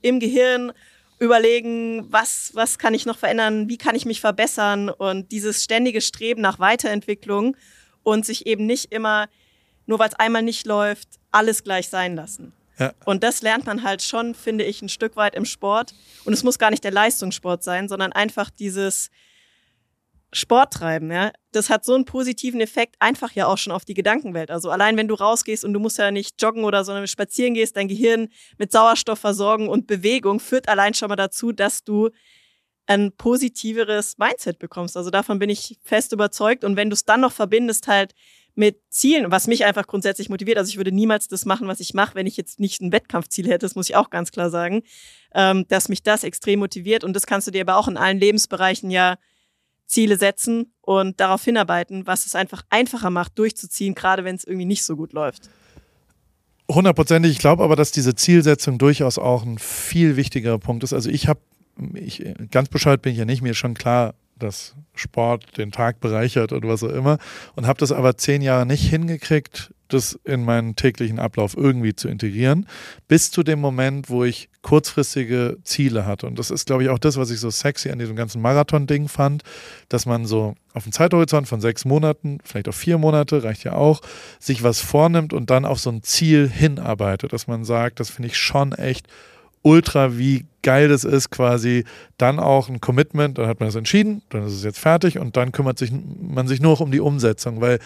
im 0.00 0.20
Gehirn 0.20 0.72
überlegen, 1.18 2.06
was, 2.10 2.50
was 2.54 2.78
kann 2.78 2.94
ich 2.94 3.06
noch 3.06 3.18
verändern, 3.18 3.68
wie 3.68 3.78
kann 3.78 3.94
ich 3.94 4.04
mich 4.04 4.20
verbessern 4.20 4.88
und 4.88 5.30
dieses 5.30 5.62
ständige 5.62 6.00
Streben 6.00 6.40
nach 6.40 6.58
Weiterentwicklung 6.58 7.56
und 8.02 8.26
sich 8.26 8.46
eben 8.46 8.66
nicht 8.66 8.92
immer, 8.92 9.28
nur 9.92 9.98
weil 9.98 10.08
es 10.08 10.14
einmal 10.14 10.40
nicht 10.40 10.66
läuft, 10.66 11.20
alles 11.32 11.64
gleich 11.64 11.90
sein 11.90 12.16
lassen. 12.16 12.54
Ja. 12.78 12.94
Und 13.04 13.22
das 13.22 13.42
lernt 13.42 13.66
man 13.66 13.82
halt 13.82 14.00
schon, 14.00 14.34
finde 14.34 14.64
ich, 14.64 14.80
ein 14.80 14.88
Stück 14.88 15.16
weit 15.16 15.34
im 15.34 15.44
Sport. 15.44 15.92
Und 16.24 16.32
es 16.32 16.42
muss 16.42 16.58
gar 16.58 16.70
nicht 16.70 16.82
der 16.82 16.92
Leistungssport 16.92 17.62
sein, 17.62 17.90
sondern 17.90 18.10
einfach 18.10 18.48
dieses 18.48 19.10
Sport 20.32 20.72
treiben. 20.72 21.12
Ja? 21.12 21.30
Das 21.50 21.68
hat 21.68 21.84
so 21.84 21.94
einen 21.94 22.06
positiven 22.06 22.62
Effekt, 22.62 22.96
einfach 23.00 23.32
ja 23.32 23.48
auch 23.48 23.58
schon 23.58 23.70
auf 23.70 23.84
die 23.84 23.92
Gedankenwelt. 23.92 24.50
Also 24.50 24.70
allein 24.70 24.96
wenn 24.96 25.08
du 25.08 25.14
rausgehst 25.14 25.62
und 25.62 25.74
du 25.74 25.78
musst 25.78 25.98
ja 25.98 26.10
nicht 26.10 26.40
joggen 26.40 26.64
oder 26.64 26.86
sondern 26.86 27.06
spazieren 27.06 27.52
gehst, 27.52 27.76
dein 27.76 27.88
Gehirn 27.88 28.30
mit 28.56 28.72
Sauerstoff 28.72 29.18
versorgen 29.18 29.68
und 29.68 29.86
Bewegung 29.86 30.40
führt 30.40 30.70
allein 30.70 30.94
schon 30.94 31.10
mal 31.10 31.16
dazu, 31.16 31.52
dass 31.52 31.84
du 31.84 32.08
ein 32.86 33.12
positiveres 33.12 34.16
Mindset 34.16 34.58
bekommst. 34.58 34.96
Also 34.96 35.10
davon 35.10 35.38
bin 35.38 35.50
ich 35.50 35.78
fest 35.82 36.14
überzeugt. 36.14 36.64
Und 36.64 36.76
wenn 36.76 36.88
du 36.88 36.94
es 36.94 37.04
dann 37.04 37.20
noch 37.20 37.32
verbindest 37.32 37.88
halt 37.88 38.14
mit 38.54 38.80
Zielen, 38.90 39.30
was 39.30 39.46
mich 39.46 39.64
einfach 39.64 39.86
grundsätzlich 39.86 40.28
motiviert. 40.28 40.58
Also 40.58 40.68
ich 40.68 40.76
würde 40.76 40.92
niemals 40.92 41.28
das 41.28 41.46
machen, 41.46 41.68
was 41.68 41.80
ich 41.80 41.94
mache, 41.94 42.14
wenn 42.14 42.26
ich 42.26 42.36
jetzt 42.36 42.60
nicht 42.60 42.82
ein 42.82 42.92
Wettkampfziel 42.92 43.46
hätte, 43.46 43.60
das 43.60 43.74
muss 43.74 43.88
ich 43.88 43.96
auch 43.96 44.10
ganz 44.10 44.30
klar 44.30 44.50
sagen, 44.50 44.82
ähm, 45.34 45.66
dass 45.68 45.88
mich 45.88 46.02
das 46.02 46.24
extrem 46.24 46.58
motiviert. 46.58 47.04
Und 47.04 47.14
das 47.14 47.26
kannst 47.26 47.46
du 47.46 47.50
dir 47.50 47.62
aber 47.62 47.76
auch 47.76 47.88
in 47.88 47.96
allen 47.96 48.18
Lebensbereichen 48.18 48.90
ja 48.90 49.16
Ziele 49.86 50.16
setzen 50.16 50.72
und 50.80 51.20
darauf 51.20 51.44
hinarbeiten, 51.44 52.06
was 52.06 52.26
es 52.26 52.34
einfach 52.34 52.62
einfacher 52.70 53.10
macht, 53.10 53.38
durchzuziehen, 53.38 53.94
gerade 53.94 54.24
wenn 54.24 54.36
es 54.36 54.44
irgendwie 54.44 54.66
nicht 54.66 54.84
so 54.84 54.96
gut 54.96 55.12
läuft. 55.12 55.50
Hundertprozentig. 56.70 57.32
Ich 57.32 57.38
glaube 57.38 57.62
aber, 57.62 57.76
dass 57.76 57.90
diese 57.92 58.14
Zielsetzung 58.14 58.78
durchaus 58.78 59.18
auch 59.18 59.44
ein 59.44 59.58
viel 59.58 60.16
wichtigerer 60.16 60.58
Punkt 60.58 60.84
ist. 60.84 60.92
Also 60.92 61.10
ich 61.10 61.28
habe, 61.28 61.40
ich, 61.94 62.24
ganz 62.50 62.68
bescheuert 62.68 63.02
bin 63.02 63.12
ich 63.12 63.18
ja 63.18 63.24
nicht, 63.24 63.42
mir 63.42 63.50
ist 63.50 63.58
schon 63.58 63.74
klar, 63.74 64.14
dass 64.36 64.74
Sport 64.94 65.56
den 65.56 65.72
Tag 65.72 66.00
bereichert 66.00 66.52
oder 66.52 66.68
was 66.68 66.82
auch 66.82 66.90
immer 66.90 67.18
und 67.54 67.66
habe 67.66 67.78
das 67.78 67.92
aber 67.92 68.16
zehn 68.16 68.42
Jahre 68.42 68.66
nicht 68.66 68.88
hingekriegt, 68.88 69.72
das 69.92 70.18
in 70.24 70.44
meinen 70.44 70.74
täglichen 70.74 71.18
Ablauf 71.18 71.56
irgendwie 71.56 71.94
zu 71.94 72.08
integrieren, 72.08 72.66
bis 73.08 73.30
zu 73.30 73.42
dem 73.42 73.60
Moment, 73.60 74.08
wo 74.08 74.24
ich 74.24 74.48
kurzfristige 74.62 75.58
Ziele 75.64 76.06
hatte. 76.06 76.26
Und 76.26 76.38
das 76.38 76.50
ist, 76.50 76.66
glaube 76.66 76.84
ich, 76.84 76.88
auch 76.88 76.98
das, 76.98 77.16
was 77.16 77.30
ich 77.30 77.40
so 77.40 77.50
sexy 77.50 77.90
an 77.90 77.98
diesem 77.98 78.16
ganzen 78.16 78.40
Marathon-Ding 78.40 79.08
fand, 79.08 79.42
dass 79.88 80.06
man 80.06 80.24
so 80.24 80.54
auf 80.72 80.84
einen 80.84 80.92
Zeithorizont 80.92 81.48
von 81.48 81.60
sechs 81.60 81.84
Monaten, 81.84 82.38
vielleicht 82.44 82.68
auch 82.68 82.74
vier 82.74 82.96
Monate, 82.98 83.42
reicht 83.42 83.64
ja 83.64 83.74
auch, 83.74 84.00
sich 84.38 84.62
was 84.62 84.80
vornimmt 84.80 85.32
und 85.32 85.50
dann 85.50 85.64
auf 85.64 85.80
so 85.80 85.90
ein 85.90 86.02
Ziel 86.02 86.48
hinarbeitet, 86.48 87.32
dass 87.32 87.46
man 87.46 87.64
sagt, 87.64 88.00
das 88.00 88.10
finde 88.10 88.28
ich 88.28 88.38
schon 88.38 88.72
echt 88.72 89.08
ultra, 89.62 90.18
wie 90.18 90.44
geil 90.62 90.88
das 90.88 91.04
ist, 91.04 91.30
quasi 91.30 91.84
dann 92.18 92.38
auch 92.38 92.68
ein 92.68 92.80
Commitment, 92.80 93.38
dann 93.38 93.46
hat 93.46 93.60
man 93.60 93.68
das 93.68 93.74
entschieden, 93.74 94.22
dann 94.30 94.46
ist 94.46 94.52
es 94.52 94.64
jetzt 94.64 94.78
fertig 94.78 95.18
und 95.18 95.36
dann 95.36 95.52
kümmert 95.52 95.78
sich 95.78 95.92
man 96.20 96.46
sich 96.46 96.60
nur 96.60 96.72
noch 96.72 96.80
um 96.80 96.92
die 96.92 97.00
Umsetzung, 97.00 97.60
weil 97.60 97.78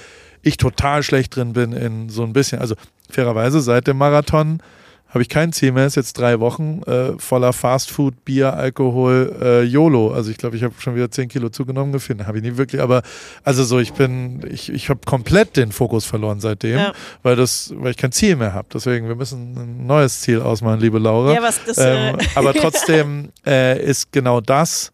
ich 0.42 0.56
total 0.56 1.02
schlecht 1.02 1.36
drin 1.36 1.52
bin 1.52 1.72
in 1.72 2.08
so 2.08 2.22
ein 2.22 2.32
bisschen, 2.32 2.58
also 2.58 2.74
fairerweise 3.10 3.60
seit 3.60 3.86
dem 3.86 3.98
Marathon 3.98 4.60
habe 5.08 5.22
ich 5.22 5.28
kein 5.28 5.52
Ziel 5.52 5.72
mehr, 5.72 5.86
ist 5.86 5.94
jetzt 5.94 6.18
drei 6.18 6.40
Wochen 6.40 6.82
äh, 6.82 7.12
voller 7.18 7.52
Fastfood, 7.52 8.24
Bier, 8.24 8.54
Alkohol, 8.54 9.36
äh, 9.40 9.62
YOLO. 9.62 10.12
Also 10.12 10.30
ich 10.30 10.36
glaube, 10.36 10.56
ich 10.56 10.64
habe 10.64 10.74
schon 10.78 10.94
wieder 10.94 11.10
zehn 11.10 11.28
Kilo 11.28 11.48
zugenommen 11.48 11.92
gefunden. 11.92 12.26
Habe 12.26 12.38
ich 12.38 12.44
nie 12.44 12.56
wirklich, 12.56 12.82
aber 12.82 13.02
also 13.44 13.64
so, 13.64 13.78
ich 13.78 13.92
bin, 13.92 14.44
ich, 14.50 14.70
ich 14.70 14.88
habe 14.88 15.00
komplett 15.06 15.56
den 15.56 15.72
Fokus 15.72 16.04
verloren 16.04 16.40
seitdem, 16.40 16.78
ja. 16.78 16.92
weil 17.22 17.36
das, 17.36 17.72
weil 17.76 17.92
ich 17.92 17.96
kein 17.96 18.12
Ziel 18.12 18.36
mehr 18.36 18.52
habe. 18.52 18.68
Deswegen, 18.74 19.08
wir 19.08 19.14
müssen 19.14 19.56
ein 19.56 19.86
neues 19.86 20.20
Ziel 20.20 20.42
ausmachen, 20.42 20.80
liebe 20.80 20.98
Laura. 20.98 21.32
Ja, 21.32 21.42
was 21.42 21.64
das, 21.64 21.78
ähm, 21.78 22.18
äh 22.18 22.24
aber 22.34 22.52
trotzdem 22.54 23.30
äh, 23.46 23.82
ist 23.82 24.12
genau 24.12 24.40
das 24.40 24.92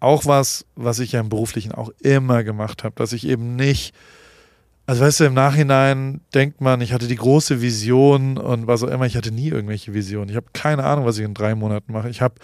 auch 0.00 0.26
was, 0.26 0.66
was 0.76 0.98
ich 0.98 1.12
ja 1.12 1.20
im 1.20 1.28
Beruflichen 1.28 1.72
auch 1.72 1.90
immer 2.00 2.44
gemacht 2.44 2.84
habe, 2.84 2.94
dass 2.96 3.12
ich 3.12 3.26
eben 3.26 3.56
nicht 3.56 3.94
also 4.86 5.02
weißt 5.02 5.20
du, 5.20 5.24
im 5.24 5.34
Nachhinein 5.34 6.20
denkt 6.34 6.60
man, 6.60 6.82
ich 6.82 6.92
hatte 6.92 7.08
die 7.08 7.16
große 7.16 7.62
Vision 7.62 8.36
und 8.36 8.66
was 8.66 8.82
auch 8.82 8.88
immer, 8.88 9.06
ich 9.06 9.16
hatte 9.16 9.32
nie 9.32 9.48
irgendwelche 9.48 9.94
Visionen. 9.94 10.28
Ich 10.28 10.36
habe 10.36 10.46
keine 10.52 10.84
Ahnung, 10.84 11.06
was 11.06 11.16
ich 11.16 11.24
in 11.24 11.32
drei 11.32 11.54
Monaten 11.54 11.90
mache. 11.92 12.10
Ich 12.10 12.20
habe 12.20 12.34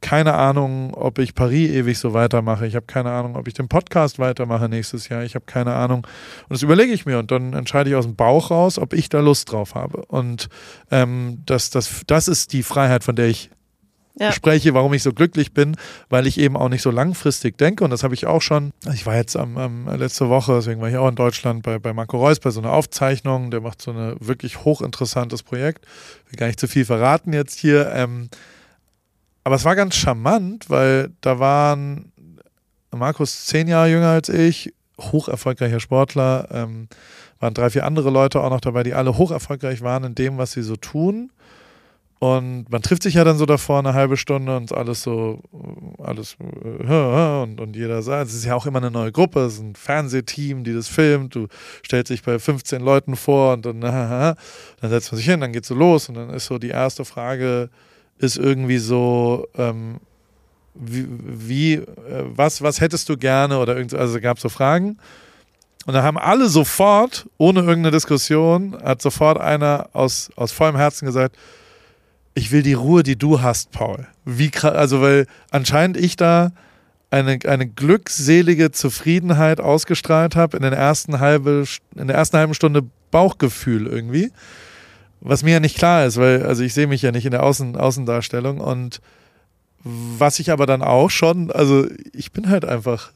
keine 0.00 0.34
Ahnung, 0.34 0.94
ob 0.94 1.18
ich 1.18 1.34
Paris 1.34 1.70
ewig 1.70 1.98
so 1.98 2.14
weitermache. 2.14 2.68
Ich 2.68 2.76
habe 2.76 2.86
keine 2.86 3.10
Ahnung, 3.10 3.34
ob 3.34 3.48
ich 3.48 3.54
den 3.54 3.66
Podcast 3.66 4.20
weitermache 4.20 4.68
nächstes 4.68 5.08
Jahr. 5.08 5.24
Ich 5.24 5.34
habe 5.34 5.46
keine 5.46 5.74
Ahnung. 5.74 6.06
Und 6.48 6.50
das 6.50 6.62
überlege 6.62 6.92
ich 6.92 7.04
mir 7.04 7.18
und 7.18 7.32
dann 7.32 7.52
entscheide 7.52 7.90
ich 7.90 7.96
aus 7.96 8.04
dem 8.04 8.14
Bauch 8.14 8.52
raus, 8.52 8.78
ob 8.78 8.92
ich 8.92 9.08
da 9.08 9.18
Lust 9.18 9.50
drauf 9.50 9.74
habe. 9.74 10.04
Und 10.06 10.48
ähm, 10.92 11.42
das, 11.46 11.70
das, 11.70 12.02
das 12.06 12.28
ist 12.28 12.52
die 12.52 12.62
Freiheit, 12.62 13.02
von 13.02 13.16
der 13.16 13.26
ich 13.26 13.50
ja. 14.18 14.32
spreche, 14.32 14.74
warum 14.74 14.92
ich 14.94 15.02
so 15.02 15.12
glücklich 15.12 15.52
bin, 15.52 15.76
weil 16.08 16.26
ich 16.26 16.38
eben 16.38 16.56
auch 16.56 16.68
nicht 16.68 16.82
so 16.82 16.90
langfristig 16.90 17.56
denke. 17.58 17.84
Und 17.84 17.90
das 17.90 18.02
habe 18.02 18.14
ich 18.14 18.26
auch 18.26 18.42
schon. 18.42 18.72
Ich 18.92 19.06
war 19.06 19.16
jetzt 19.16 19.36
am, 19.36 19.56
am, 19.56 19.88
letzte 19.96 20.28
Woche, 20.28 20.54
deswegen 20.54 20.80
war 20.80 20.88
ich 20.88 20.96
auch 20.96 21.08
in 21.08 21.14
Deutschland 21.14 21.62
bei, 21.62 21.78
bei 21.78 21.92
Marco 21.92 22.18
Reus 22.18 22.40
bei 22.40 22.50
so 22.50 22.60
einer 22.60 22.72
Aufzeichnung. 22.72 23.50
Der 23.50 23.60
macht 23.60 23.80
so 23.82 23.92
ein 23.92 24.16
wirklich 24.20 24.64
hochinteressantes 24.64 25.42
Projekt. 25.42 25.86
Ich 26.26 26.32
will 26.32 26.38
gar 26.38 26.46
nicht 26.46 26.60
zu 26.60 26.68
viel 26.68 26.84
verraten 26.84 27.32
jetzt 27.32 27.58
hier. 27.58 27.90
Ähm, 27.92 28.28
aber 29.44 29.56
es 29.56 29.64
war 29.64 29.76
ganz 29.76 29.96
charmant, 29.96 30.68
weil 30.68 31.10
da 31.20 31.38
waren 31.38 32.12
Markus 32.94 33.46
zehn 33.46 33.68
Jahre 33.68 33.90
jünger 33.90 34.08
als 34.08 34.28
ich, 34.28 34.74
hoch 35.00 35.28
erfolgreicher 35.28 35.80
Sportler, 35.80 36.48
ähm, 36.50 36.88
waren 37.40 37.54
drei, 37.54 37.70
vier 37.70 37.86
andere 37.86 38.10
Leute 38.10 38.40
auch 38.40 38.50
noch 38.50 38.60
dabei, 38.60 38.82
die 38.82 38.94
alle 38.94 39.16
hoch 39.16 39.30
erfolgreich 39.30 39.80
waren 39.80 40.04
in 40.04 40.14
dem, 40.14 40.38
was 40.38 40.52
sie 40.52 40.62
so 40.62 40.76
tun. 40.76 41.30
Und 42.20 42.68
man 42.68 42.82
trifft 42.82 43.04
sich 43.04 43.14
ja 43.14 43.22
dann 43.22 43.38
so 43.38 43.46
davor 43.46 43.78
eine 43.78 43.94
halbe 43.94 44.16
Stunde 44.16 44.56
und 44.56 44.72
alles 44.72 45.02
so, 45.02 45.40
alles 45.98 46.36
äh, 46.40 47.42
und, 47.42 47.60
und 47.60 47.76
jeder 47.76 48.02
sagt, 48.02 48.28
es 48.28 48.34
ist 48.34 48.44
ja 48.44 48.56
auch 48.56 48.66
immer 48.66 48.78
eine 48.78 48.90
neue 48.90 49.12
Gruppe, 49.12 49.40
es 49.40 49.54
ist 49.54 49.62
ein 49.62 49.76
Fernsehteam, 49.76 50.64
die 50.64 50.74
das 50.74 50.88
filmt, 50.88 51.36
du 51.36 51.46
stellst 51.86 52.10
dich 52.10 52.24
bei 52.24 52.40
15 52.40 52.82
Leuten 52.82 53.14
vor 53.14 53.52
und 53.52 53.66
dann, 53.66 53.80
dann 53.80 54.36
setzt 54.82 55.12
man 55.12 55.16
sich 55.16 55.26
hin, 55.26 55.40
dann 55.40 55.52
geht's 55.52 55.68
so 55.68 55.76
los 55.76 56.08
und 56.08 56.16
dann 56.16 56.30
ist 56.30 56.46
so 56.46 56.58
die 56.58 56.70
erste 56.70 57.04
Frage, 57.04 57.70
ist 58.18 58.36
irgendwie 58.36 58.78
so, 58.78 59.46
ähm, 59.56 60.00
wie, 60.74 61.06
wie 61.08 61.74
äh, 61.74 61.86
was, 62.34 62.62
was 62.62 62.80
hättest 62.80 63.08
du 63.08 63.16
gerne 63.16 63.58
oder 63.58 63.76
irgend, 63.76 63.94
also 63.94 64.20
gab 64.20 64.38
es 64.38 64.42
so 64.42 64.48
Fragen. 64.48 64.98
Und 65.86 65.94
da 65.94 66.02
haben 66.02 66.18
alle 66.18 66.48
sofort, 66.48 67.26
ohne 67.38 67.60
irgendeine 67.60 67.92
Diskussion, 67.92 68.76
hat 68.82 69.00
sofort 69.00 69.40
einer 69.40 69.88
aus, 69.92 70.30
aus 70.36 70.52
vollem 70.52 70.76
Herzen 70.76 71.06
gesagt, 71.06 71.36
ich 72.38 72.52
will 72.52 72.62
die 72.62 72.74
Ruhe, 72.74 73.02
die 73.02 73.16
du 73.16 73.42
hast, 73.42 73.72
Paul. 73.72 74.06
Wie 74.24 74.50
also 74.62 75.00
weil 75.00 75.26
anscheinend 75.50 75.96
ich 75.96 76.16
da 76.16 76.52
eine, 77.10 77.38
eine 77.44 77.66
glückselige 77.66 78.70
Zufriedenheit 78.70 79.60
ausgestrahlt 79.60 80.36
habe 80.36 80.56
in, 80.56 80.62
in 80.62 80.70
der 80.70 80.78
ersten 80.78 81.18
halben 81.18 82.54
Stunde 82.54 82.82
Bauchgefühl 83.10 83.86
irgendwie. 83.86 84.30
Was 85.20 85.42
mir 85.42 85.54
ja 85.54 85.60
nicht 85.60 85.76
klar 85.76 86.06
ist, 86.06 86.16
weil 86.16 86.44
also 86.44 86.62
ich 86.62 86.74
sehe 86.74 86.86
mich 86.86 87.02
ja 87.02 87.10
nicht 87.10 87.24
in 87.24 87.32
der 87.32 87.42
Außen, 87.42 87.76
Außendarstellung 87.76 88.60
und 88.60 89.00
was 89.82 90.38
ich 90.38 90.52
aber 90.52 90.66
dann 90.66 90.82
auch 90.82 91.10
schon, 91.10 91.50
also 91.50 91.88
ich 92.12 92.30
bin 92.32 92.50
halt 92.50 92.64
einfach 92.64 93.10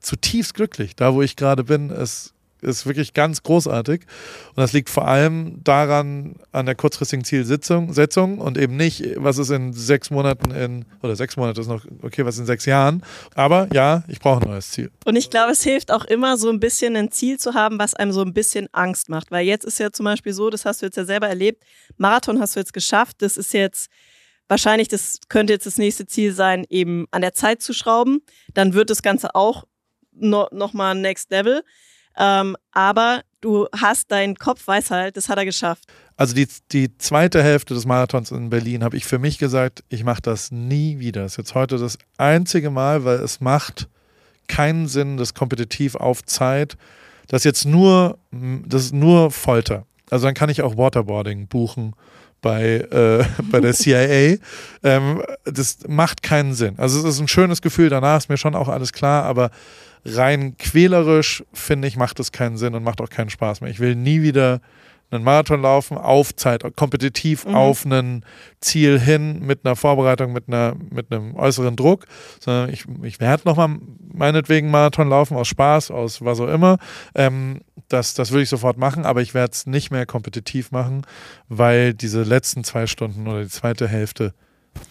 zutiefst 0.00 0.54
glücklich. 0.54 0.96
Da, 0.96 1.14
wo 1.14 1.22
ich 1.22 1.36
gerade 1.36 1.62
bin, 1.62 1.90
ist 1.90 2.32
ist 2.62 2.86
wirklich 2.86 3.14
ganz 3.14 3.42
großartig. 3.42 4.02
Und 4.50 4.56
das 4.56 4.72
liegt 4.72 4.90
vor 4.90 5.06
allem 5.06 5.62
daran, 5.62 6.36
an 6.52 6.66
der 6.66 6.74
kurzfristigen 6.74 7.24
Zielsetzung 7.24 8.38
und 8.38 8.58
eben 8.58 8.76
nicht, 8.76 9.04
was 9.16 9.38
ist 9.38 9.50
in 9.50 9.72
sechs 9.72 10.10
Monaten 10.10 10.50
in, 10.50 10.84
oder 11.02 11.16
sechs 11.16 11.36
Monate 11.36 11.60
ist 11.60 11.68
noch, 11.68 11.84
okay, 12.02 12.24
was 12.24 12.38
in 12.38 12.46
sechs 12.46 12.64
Jahren. 12.66 13.02
Aber 13.34 13.68
ja, 13.72 14.04
ich 14.08 14.20
brauche 14.20 14.42
ein 14.42 14.48
neues 14.48 14.70
Ziel. 14.70 14.90
Und 15.04 15.16
ich 15.16 15.30
glaube, 15.30 15.52
es 15.52 15.62
hilft 15.62 15.92
auch 15.92 16.04
immer, 16.04 16.36
so 16.36 16.50
ein 16.50 16.60
bisschen 16.60 16.96
ein 16.96 17.10
Ziel 17.10 17.38
zu 17.38 17.54
haben, 17.54 17.78
was 17.78 17.94
einem 17.94 18.12
so 18.12 18.22
ein 18.22 18.32
bisschen 18.32 18.68
Angst 18.72 19.08
macht. 19.08 19.30
Weil 19.30 19.46
jetzt 19.46 19.64
ist 19.64 19.78
ja 19.78 19.92
zum 19.92 20.04
Beispiel 20.04 20.32
so, 20.32 20.50
das 20.50 20.64
hast 20.64 20.82
du 20.82 20.86
jetzt 20.86 20.96
ja 20.96 21.04
selber 21.04 21.28
erlebt, 21.28 21.62
Marathon 21.96 22.40
hast 22.40 22.56
du 22.56 22.60
jetzt 22.60 22.72
geschafft, 22.72 23.16
das 23.20 23.36
ist 23.36 23.52
jetzt 23.52 23.90
wahrscheinlich, 24.48 24.88
das 24.88 25.20
könnte 25.28 25.52
jetzt 25.52 25.66
das 25.66 25.78
nächste 25.78 26.06
Ziel 26.06 26.32
sein, 26.32 26.64
eben 26.68 27.06
an 27.10 27.22
der 27.22 27.32
Zeit 27.32 27.62
zu 27.62 27.72
schrauben. 27.72 28.22
Dann 28.54 28.74
wird 28.74 28.90
das 28.90 29.02
Ganze 29.02 29.34
auch 29.34 29.64
no, 30.12 30.48
nochmal 30.52 30.94
Next 30.94 31.30
Level. 31.30 31.62
Ähm, 32.18 32.56
aber 32.72 33.22
du 33.40 33.66
hast, 33.78 34.10
dein 34.10 34.36
Kopf 34.36 34.66
weiß 34.66 34.90
halt, 34.90 35.16
das 35.16 35.28
hat 35.28 35.38
er 35.38 35.44
geschafft. 35.44 35.84
Also 36.16 36.34
die, 36.34 36.48
die 36.72 36.96
zweite 36.98 37.42
Hälfte 37.42 37.74
des 37.74 37.86
Marathons 37.86 38.30
in 38.30 38.50
Berlin 38.50 38.82
habe 38.82 38.96
ich 38.96 39.04
für 39.04 39.18
mich 39.18 39.38
gesagt, 39.38 39.84
ich 39.88 40.02
mache 40.02 40.22
das 40.22 40.50
nie 40.50 40.98
wieder. 40.98 41.22
Das 41.22 41.32
ist 41.32 41.38
jetzt 41.38 41.54
heute 41.54 41.78
das 41.78 41.98
einzige 42.16 42.70
Mal, 42.70 43.04
weil 43.04 43.18
es 43.18 43.40
macht 43.40 43.88
keinen 44.48 44.88
Sinn, 44.88 45.16
das 45.16 45.34
kompetitiv 45.34 45.94
auf 45.94 46.24
Zeit. 46.24 46.76
Das 47.28 47.40
ist 47.40 47.44
jetzt 47.44 47.64
nur, 47.66 48.18
das 48.30 48.84
ist 48.84 48.94
nur 48.94 49.30
Folter. 49.30 49.84
Also 50.10 50.26
dann 50.26 50.34
kann 50.34 50.48
ich 50.48 50.62
auch 50.62 50.76
Waterboarding 50.76 51.48
buchen 51.48 51.94
bei, 52.40 52.76
äh, 52.78 53.24
bei 53.50 53.60
der 53.60 53.74
CIA. 53.74 54.38
ähm, 54.82 55.22
das 55.44 55.78
macht 55.88 56.22
keinen 56.22 56.54
Sinn. 56.54 56.74
Also 56.78 56.98
es 56.98 57.04
ist 57.04 57.20
ein 57.20 57.28
schönes 57.28 57.60
Gefühl, 57.60 57.88
danach 57.88 58.18
ist 58.18 58.28
mir 58.28 58.36
schon 58.36 58.54
auch 58.54 58.68
alles 58.68 58.92
klar, 58.92 59.24
aber 59.24 59.50
rein 60.14 60.56
quälerisch, 60.56 61.44
finde 61.52 61.88
ich, 61.88 61.96
macht 61.96 62.20
es 62.20 62.32
keinen 62.32 62.56
Sinn 62.56 62.74
und 62.74 62.84
macht 62.84 63.00
auch 63.00 63.10
keinen 63.10 63.30
Spaß 63.30 63.60
mehr. 63.60 63.70
Ich 63.70 63.80
will 63.80 63.94
nie 63.94 64.22
wieder 64.22 64.60
einen 65.10 65.24
Marathon 65.24 65.62
laufen, 65.62 65.96
auf 65.96 66.34
Zeit, 66.34 66.64
kompetitiv 66.74 67.46
mhm. 67.46 67.54
auf 67.54 67.84
ein 67.84 68.24
Ziel 68.60 68.98
hin, 68.98 69.40
mit 69.40 69.64
einer 69.64 69.76
Vorbereitung, 69.76 70.32
mit, 70.32 70.48
einer, 70.48 70.74
mit 70.90 71.12
einem 71.12 71.36
äußeren 71.36 71.76
Druck, 71.76 72.06
sondern 72.40 72.72
ich, 72.72 72.86
ich 73.02 73.20
werde 73.20 73.44
nochmal 73.46 73.78
meinetwegen 74.12 74.70
Marathon 74.70 75.08
laufen, 75.08 75.36
aus 75.36 75.48
Spaß, 75.48 75.90
aus 75.90 76.24
was 76.24 76.40
auch 76.40 76.48
immer. 76.48 76.78
Ähm, 77.14 77.60
das, 77.88 78.14
das 78.14 78.32
würde 78.32 78.42
ich 78.42 78.48
sofort 78.48 78.78
machen, 78.78 79.04
aber 79.04 79.22
ich 79.22 79.32
werde 79.32 79.52
es 79.52 79.66
nicht 79.66 79.92
mehr 79.92 80.06
kompetitiv 80.06 80.72
machen, 80.72 81.02
weil 81.48 81.94
diese 81.94 82.22
letzten 82.22 82.64
zwei 82.64 82.88
Stunden 82.88 83.28
oder 83.28 83.42
die 83.42 83.48
zweite 83.48 83.86
Hälfte 83.86 84.34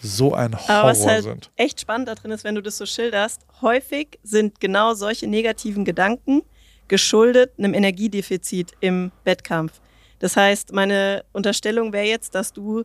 so 0.02 0.34
ein 0.34 0.54
Horror 0.54 0.70
Aber 0.70 0.88
was 0.90 1.06
halt 1.06 1.24
sind. 1.24 1.50
echt 1.56 1.80
spannend 1.80 2.08
da 2.08 2.14
drin 2.14 2.30
ist, 2.30 2.44
wenn 2.44 2.54
du 2.54 2.62
das 2.62 2.78
so 2.78 2.86
schilderst, 2.86 3.42
häufig 3.62 4.18
sind 4.22 4.60
genau 4.60 4.94
solche 4.94 5.26
negativen 5.26 5.84
Gedanken 5.84 6.42
geschuldet 6.88 7.52
einem 7.58 7.74
Energiedefizit 7.74 8.72
im 8.80 9.10
Wettkampf. 9.24 9.80
Das 10.18 10.36
heißt, 10.36 10.72
meine 10.72 11.24
Unterstellung 11.32 11.92
wäre 11.92 12.06
jetzt, 12.06 12.34
dass 12.34 12.52
du 12.52 12.84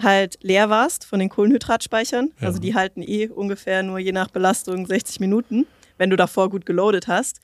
halt 0.00 0.38
leer 0.42 0.70
warst 0.70 1.04
von 1.04 1.18
den 1.18 1.28
Kohlenhydratspeichern. 1.28 2.32
Ja. 2.40 2.46
Also 2.46 2.58
die 2.58 2.74
halten 2.74 3.02
eh 3.02 3.28
ungefähr 3.28 3.82
nur 3.82 3.98
je 3.98 4.12
nach 4.12 4.28
Belastung 4.28 4.86
60 4.86 5.20
Minuten, 5.20 5.66
wenn 5.98 6.10
du 6.10 6.16
davor 6.16 6.50
gut 6.50 6.66
geloadet 6.66 7.08
hast. 7.08 7.40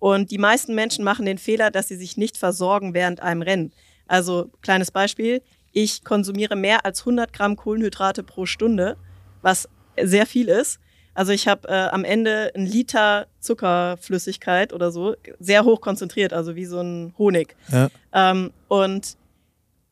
Und 0.00 0.30
die 0.30 0.38
meisten 0.38 0.74
Menschen 0.74 1.04
machen 1.04 1.26
den 1.26 1.38
Fehler, 1.38 1.70
dass 1.70 1.88
sie 1.88 1.96
sich 1.96 2.16
nicht 2.16 2.36
versorgen 2.36 2.92
während 2.94 3.20
einem 3.20 3.42
Rennen. 3.42 3.72
Also 4.08 4.50
kleines 4.60 4.90
Beispiel, 4.90 5.42
ich 5.72 6.04
konsumiere 6.04 6.56
mehr 6.56 6.84
als 6.84 7.00
100 7.00 7.32
Gramm 7.32 7.56
Kohlenhydrate 7.56 8.22
pro 8.22 8.46
Stunde, 8.46 8.96
was 9.40 9.68
sehr 10.00 10.26
viel 10.26 10.48
ist. 10.48 10.78
Also 11.14 11.32
ich 11.32 11.46
habe 11.46 11.68
äh, 11.68 11.88
am 11.88 12.04
Ende 12.04 12.52
einen 12.54 12.66
Liter 12.66 13.26
Zuckerflüssigkeit 13.40 14.72
oder 14.72 14.90
so, 14.90 15.14
sehr 15.38 15.64
hoch 15.64 15.80
konzentriert, 15.80 16.32
also 16.32 16.56
wie 16.56 16.64
so 16.64 16.80
ein 16.80 17.14
Honig. 17.18 17.54
Ja. 17.68 17.90
Ähm, 18.12 18.52
und 18.68 19.16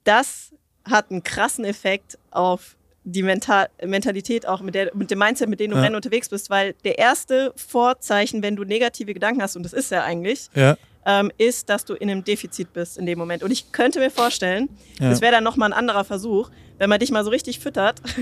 das 0.05 0.55
hat 0.85 1.11
einen 1.11 1.23
krassen 1.23 1.65
Effekt 1.65 2.19
auf 2.31 2.77
die 3.05 3.23
Mental 3.23 3.69
Mentalität 3.85 4.47
auch 4.47 4.61
mit, 4.61 4.75
der, 4.75 4.95
mit 4.95 5.11
dem 5.11 5.19
Mindset, 5.19 5.49
mit 5.49 5.61
dem 5.61 5.71
du 5.71 5.77
ja. 5.77 5.83
Rennen 5.83 5.97
unterwegs 5.97 6.29
bist, 6.29 6.49
weil 6.49 6.75
der 6.85 6.99
erste 6.99 7.53
Vorzeichen, 7.57 8.43
wenn 8.43 8.57
du 8.57 8.65
negative 8.65 9.13
Gedanken 9.13 9.43
hast, 9.43 9.57
und 9.57 9.63
das 9.63 9.73
ist 9.73 9.91
ja 9.91 10.05
eigentlich, 10.05 10.49
ja 10.55 10.77
ähm, 11.11 11.33
ist, 11.39 11.69
dass 11.69 11.85
du 11.85 11.95
in 11.95 12.09
einem 12.09 12.23
Defizit 12.23 12.73
bist 12.73 12.97
in 12.97 13.05
dem 13.05 13.19
Moment. 13.19 13.43
Und 13.43 13.51
ich 13.51 13.73
könnte 13.73 13.99
mir 13.99 14.11
vorstellen, 14.11 14.69
ja. 15.01 15.11
das 15.11 15.21
wäre 15.21 15.33
dann 15.33 15.45
nochmal 15.45 15.73
ein 15.73 15.79
anderer 15.79 16.05
Versuch, 16.05 16.51
wenn 16.79 16.89
man 16.89 17.01
dich 17.01 17.11
mal 17.11 17.25
so 17.25 17.31
richtig 17.31 17.59
füttert 17.59 18.01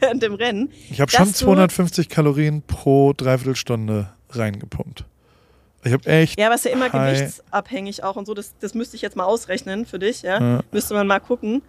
während 0.00 0.22
dem 0.22 0.34
Rennen. 0.34 0.70
Ich 0.90 1.00
habe 1.00 1.10
schon 1.10 1.32
250 1.32 2.08
Kalorien 2.10 2.62
pro 2.62 3.14
Dreiviertelstunde 3.14 4.10
reingepumpt. 4.30 5.06
Ich 5.84 5.92
habe 5.92 6.06
echt. 6.06 6.38
Ja, 6.38 6.46
aber 6.46 6.54
es 6.54 6.64
ist 6.64 6.70
ja 6.70 6.76
immer 6.76 6.90
gewichtsabhängig 6.90 8.04
auch 8.04 8.16
und 8.16 8.26
so. 8.26 8.34
Das, 8.34 8.54
das 8.58 8.74
müsste 8.74 8.96
ich 8.96 9.02
jetzt 9.02 9.16
mal 9.16 9.24
ausrechnen 9.24 9.86
für 9.86 9.98
dich. 9.98 10.22
Ja? 10.22 10.40
ja. 10.40 10.60
Müsste 10.70 10.94
man 10.94 11.06
mal 11.06 11.20
gucken. 11.20 11.62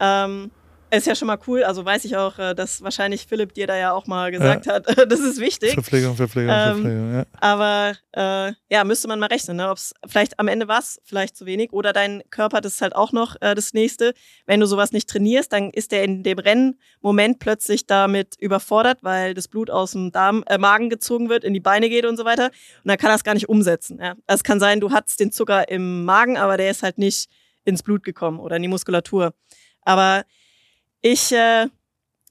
Ähm, 0.00 0.50
ist 0.98 1.06
ja 1.06 1.14
schon 1.14 1.26
mal 1.26 1.38
cool. 1.46 1.62
Also 1.64 1.84
weiß 1.84 2.04
ich 2.04 2.16
auch, 2.16 2.38
äh, 2.38 2.54
dass 2.54 2.82
wahrscheinlich 2.82 3.26
Philipp 3.26 3.54
dir 3.54 3.66
da 3.66 3.76
ja 3.76 3.92
auch 3.92 4.06
mal 4.06 4.30
gesagt 4.30 4.66
ja. 4.66 4.74
hat, 4.74 4.86
das 5.10 5.20
ist 5.20 5.40
wichtig. 5.40 5.74
Verpflegung, 5.74 6.16
Verpflegung, 6.16 6.52
ähm, 6.52 6.82
Verpflegung, 6.82 7.14
ja. 7.14 7.24
Aber 7.40 7.94
äh, 8.12 8.52
ja, 8.68 8.84
müsste 8.84 9.08
man 9.08 9.18
mal 9.18 9.26
rechnen, 9.26 9.56
ne? 9.56 9.70
ob 9.70 9.76
es 9.76 9.94
vielleicht 10.06 10.38
am 10.38 10.48
Ende 10.48 10.68
war 10.68 10.80
vielleicht 11.04 11.36
zu 11.36 11.44
wenig 11.44 11.72
oder 11.72 11.92
dein 11.92 12.22
Körper, 12.30 12.62
das 12.62 12.74
ist 12.74 12.82
halt 12.82 12.96
auch 12.96 13.12
noch 13.12 13.36
äh, 13.40 13.54
das 13.54 13.74
Nächste. 13.74 14.14
Wenn 14.46 14.60
du 14.60 14.66
sowas 14.66 14.92
nicht 14.92 15.08
trainierst, 15.08 15.52
dann 15.52 15.70
ist 15.70 15.92
der 15.92 16.04
in 16.04 16.22
dem 16.22 16.38
Rennmoment 16.38 17.38
plötzlich 17.38 17.86
damit 17.86 18.34
überfordert, 18.38 18.98
weil 19.02 19.34
das 19.34 19.46
Blut 19.46 19.70
aus 19.70 19.92
dem 19.92 20.10
Darm, 20.10 20.42
äh, 20.46 20.56
Magen 20.56 20.88
gezogen 20.88 21.28
wird, 21.28 21.44
in 21.44 21.52
die 21.52 21.60
Beine 21.60 21.88
geht 21.90 22.06
und 22.06 22.16
so 22.16 22.24
weiter. 22.24 22.46
Und 22.46 22.88
dann 22.88 22.96
kann 22.96 23.10
er 23.10 23.16
es 23.16 23.24
gar 23.24 23.34
nicht 23.34 23.48
umsetzen. 23.48 23.98
Ja? 24.00 24.14
Also 24.26 24.40
es 24.40 24.44
kann 24.44 24.58
sein, 24.58 24.80
du 24.80 24.90
hattest 24.90 25.20
den 25.20 25.32
Zucker 25.32 25.68
im 25.68 26.04
Magen, 26.04 26.38
aber 26.38 26.56
der 26.56 26.70
ist 26.70 26.82
halt 26.82 26.96
nicht 26.96 27.28
ins 27.64 27.82
Blut 27.82 28.02
gekommen 28.02 28.40
oder 28.40 28.56
in 28.56 28.62
die 28.62 28.68
Muskulatur. 28.68 29.34
Aber 29.82 30.24
ich, 31.02 31.32
äh, 31.32 31.66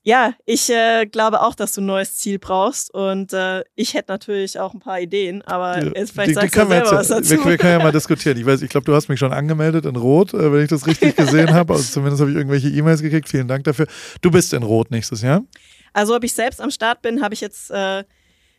ja, 0.03 0.33
ich 0.45 0.69
äh, 0.69 1.05
glaube 1.05 1.41
auch, 1.41 1.55
dass 1.55 1.73
du 1.73 1.81
ein 1.81 1.85
neues 1.85 2.15
Ziel 2.17 2.39
brauchst 2.39 2.93
und 2.93 3.33
äh, 3.33 3.63
ich 3.75 3.93
hätte 3.93 4.11
natürlich 4.11 4.59
auch 4.59 4.73
ein 4.73 4.79
paar 4.79 4.99
Ideen, 4.99 5.41
aber 5.43 5.83
jetzt 5.95 6.13
vielleicht 6.13 6.29
die, 6.29 6.33
sagst 6.33 6.55
die 6.55 6.59
du 6.59 6.67
selber 6.67 6.75
jetzt, 6.75 6.91
was 6.91 7.07
dazu. 7.09 7.29
Wir, 7.31 7.45
wir, 7.45 7.57
können 7.57 7.79
ja 7.79 7.83
mal 7.83 7.91
diskutieren. 7.91 8.37
Ich 8.37 8.45
weiß, 8.45 8.61
ich 8.61 8.69
glaube, 8.69 8.85
du 8.85 8.95
hast 8.95 9.09
mich 9.09 9.19
schon 9.19 9.33
angemeldet 9.33 9.85
in 9.85 9.95
Rot, 9.95 10.33
äh, 10.33 10.51
wenn 10.51 10.63
ich 10.63 10.69
das 10.69 10.87
richtig 10.87 11.15
gesehen 11.17 11.53
habe. 11.53 11.73
Also 11.73 11.91
zumindest 11.91 12.21
habe 12.21 12.31
ich 12.31 12.37
irgendwelche 12.37 12.69
E-Mails 12.69 13.01
gekriegt. 13.01 13.27
Vielen 13.27 13.47
Dank 13.47 13.65
dafür. 13.65 13.87
Du 14.21 14.31
bist 14.31 14.53
in 14.53 14.63
Rot 14.63 14.89
nächstes 14.89 15.21
Jahr? 15.21 15.43
Also, 15.93 16.15
ob 16.15 16.23
ich 16.23 16.33
selbst 16.33 16.61
am 16.61 16.71
Start 16.71 17.01
bin, 17.01 17.21
habe 17.21 17.33
ich 17.33 17.41
jetzt 17.41 17.71
äh, 17.71 18.03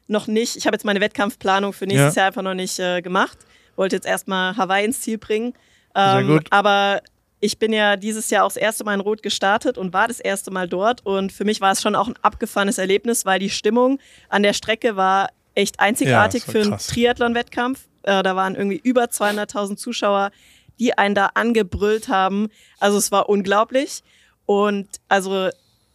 noch 0.08 0.26
nicht. 0.26 0.56
Ich 0.56 0.66
habe 0.66 0.74
jetzt 0.74 0.84
meine 0.84 1.00
Wettkampfplanung 1.00 1.72
für 1.72 1.86
nächstes 1.86 2.16
ja. 2.16 2.22
Jahr 2.22 2.26
einfach 2.28 2.42
noch 2.42 2.54
nicht 2.54 2.78
äh, 2.78 3.00
gemacht. 3.00 3.38
Wollte 3.76 3.96
jetzt 3.96 4.06
erstmal 4.06 4.56
Hawaii 4.56 4.84
ins 4.84 5.00
Ziel 5.00 5.18
bringen. 5.18 5.54
Ähm, 5.94 6.26
Sehr 6.26 6.36
gut. 6.36 6.46
Aber 6.50 7.00
ich 7.40 7.58
bin 7.58 7.72
ja 7.72 7.96
dieses 7.96 8.30
Jahr 8.30 8.44
auch 8.44 8.50
das 8.50 8.58
erste 8.58 8.84
Mal 8.84 8.94
in 8.94 9.00
Rot 9.00 9.22
gestartet 9.22 9.78
und 9.78 9.92
war 9.92 10.08
das 10.08 10.20
erste 10.20 10.50
Mal 10.50 10.68
dort. 10.68 11.04
Und 11.06 11.32
für 11.32 11.44
mich 11.44 11.60
war 11.60 11.72
es 11.72 11.80
schon 11.80 11.94
auch 11.94 12.06
ein 12.06 12.16
abgefahrenes 12.20 12.78
Erlebnis, 12.78 13.24
weil 13.24 13.38
die 13.38 13.50
Stimmung 13.50 13.98
an 14.28 14.42
der 14.42 14.52
Strecke 14.52 14.96
war 14.96 15.30
echt 15.54 15.80
einzigartig 15.80 16.44
ja, 16.46 16.52
für 16.52 16.60
einen 16.60 16.78
Triathlon-Wettkampf. 16.78 17.80
Äh, 18.02 18.22
da 18.22 18.36
waren 18.36 18.54
irgendwie 18.54 18.80
über 18.82 19.04
200.000 19.04 19.76
Zuschauer, 19.76 20.30
die 20.78 20.96
einen 20.96 21.14
da 21.14 21.30
angebrüllt 21.34 22.08
haben. 22.08 22.48
Also 22.78 22.98
es 22.98 23.10
war 23.10 23.28
unglaublich. 23.28 24.02
Und 24.44 24.88
also 25.08 25.48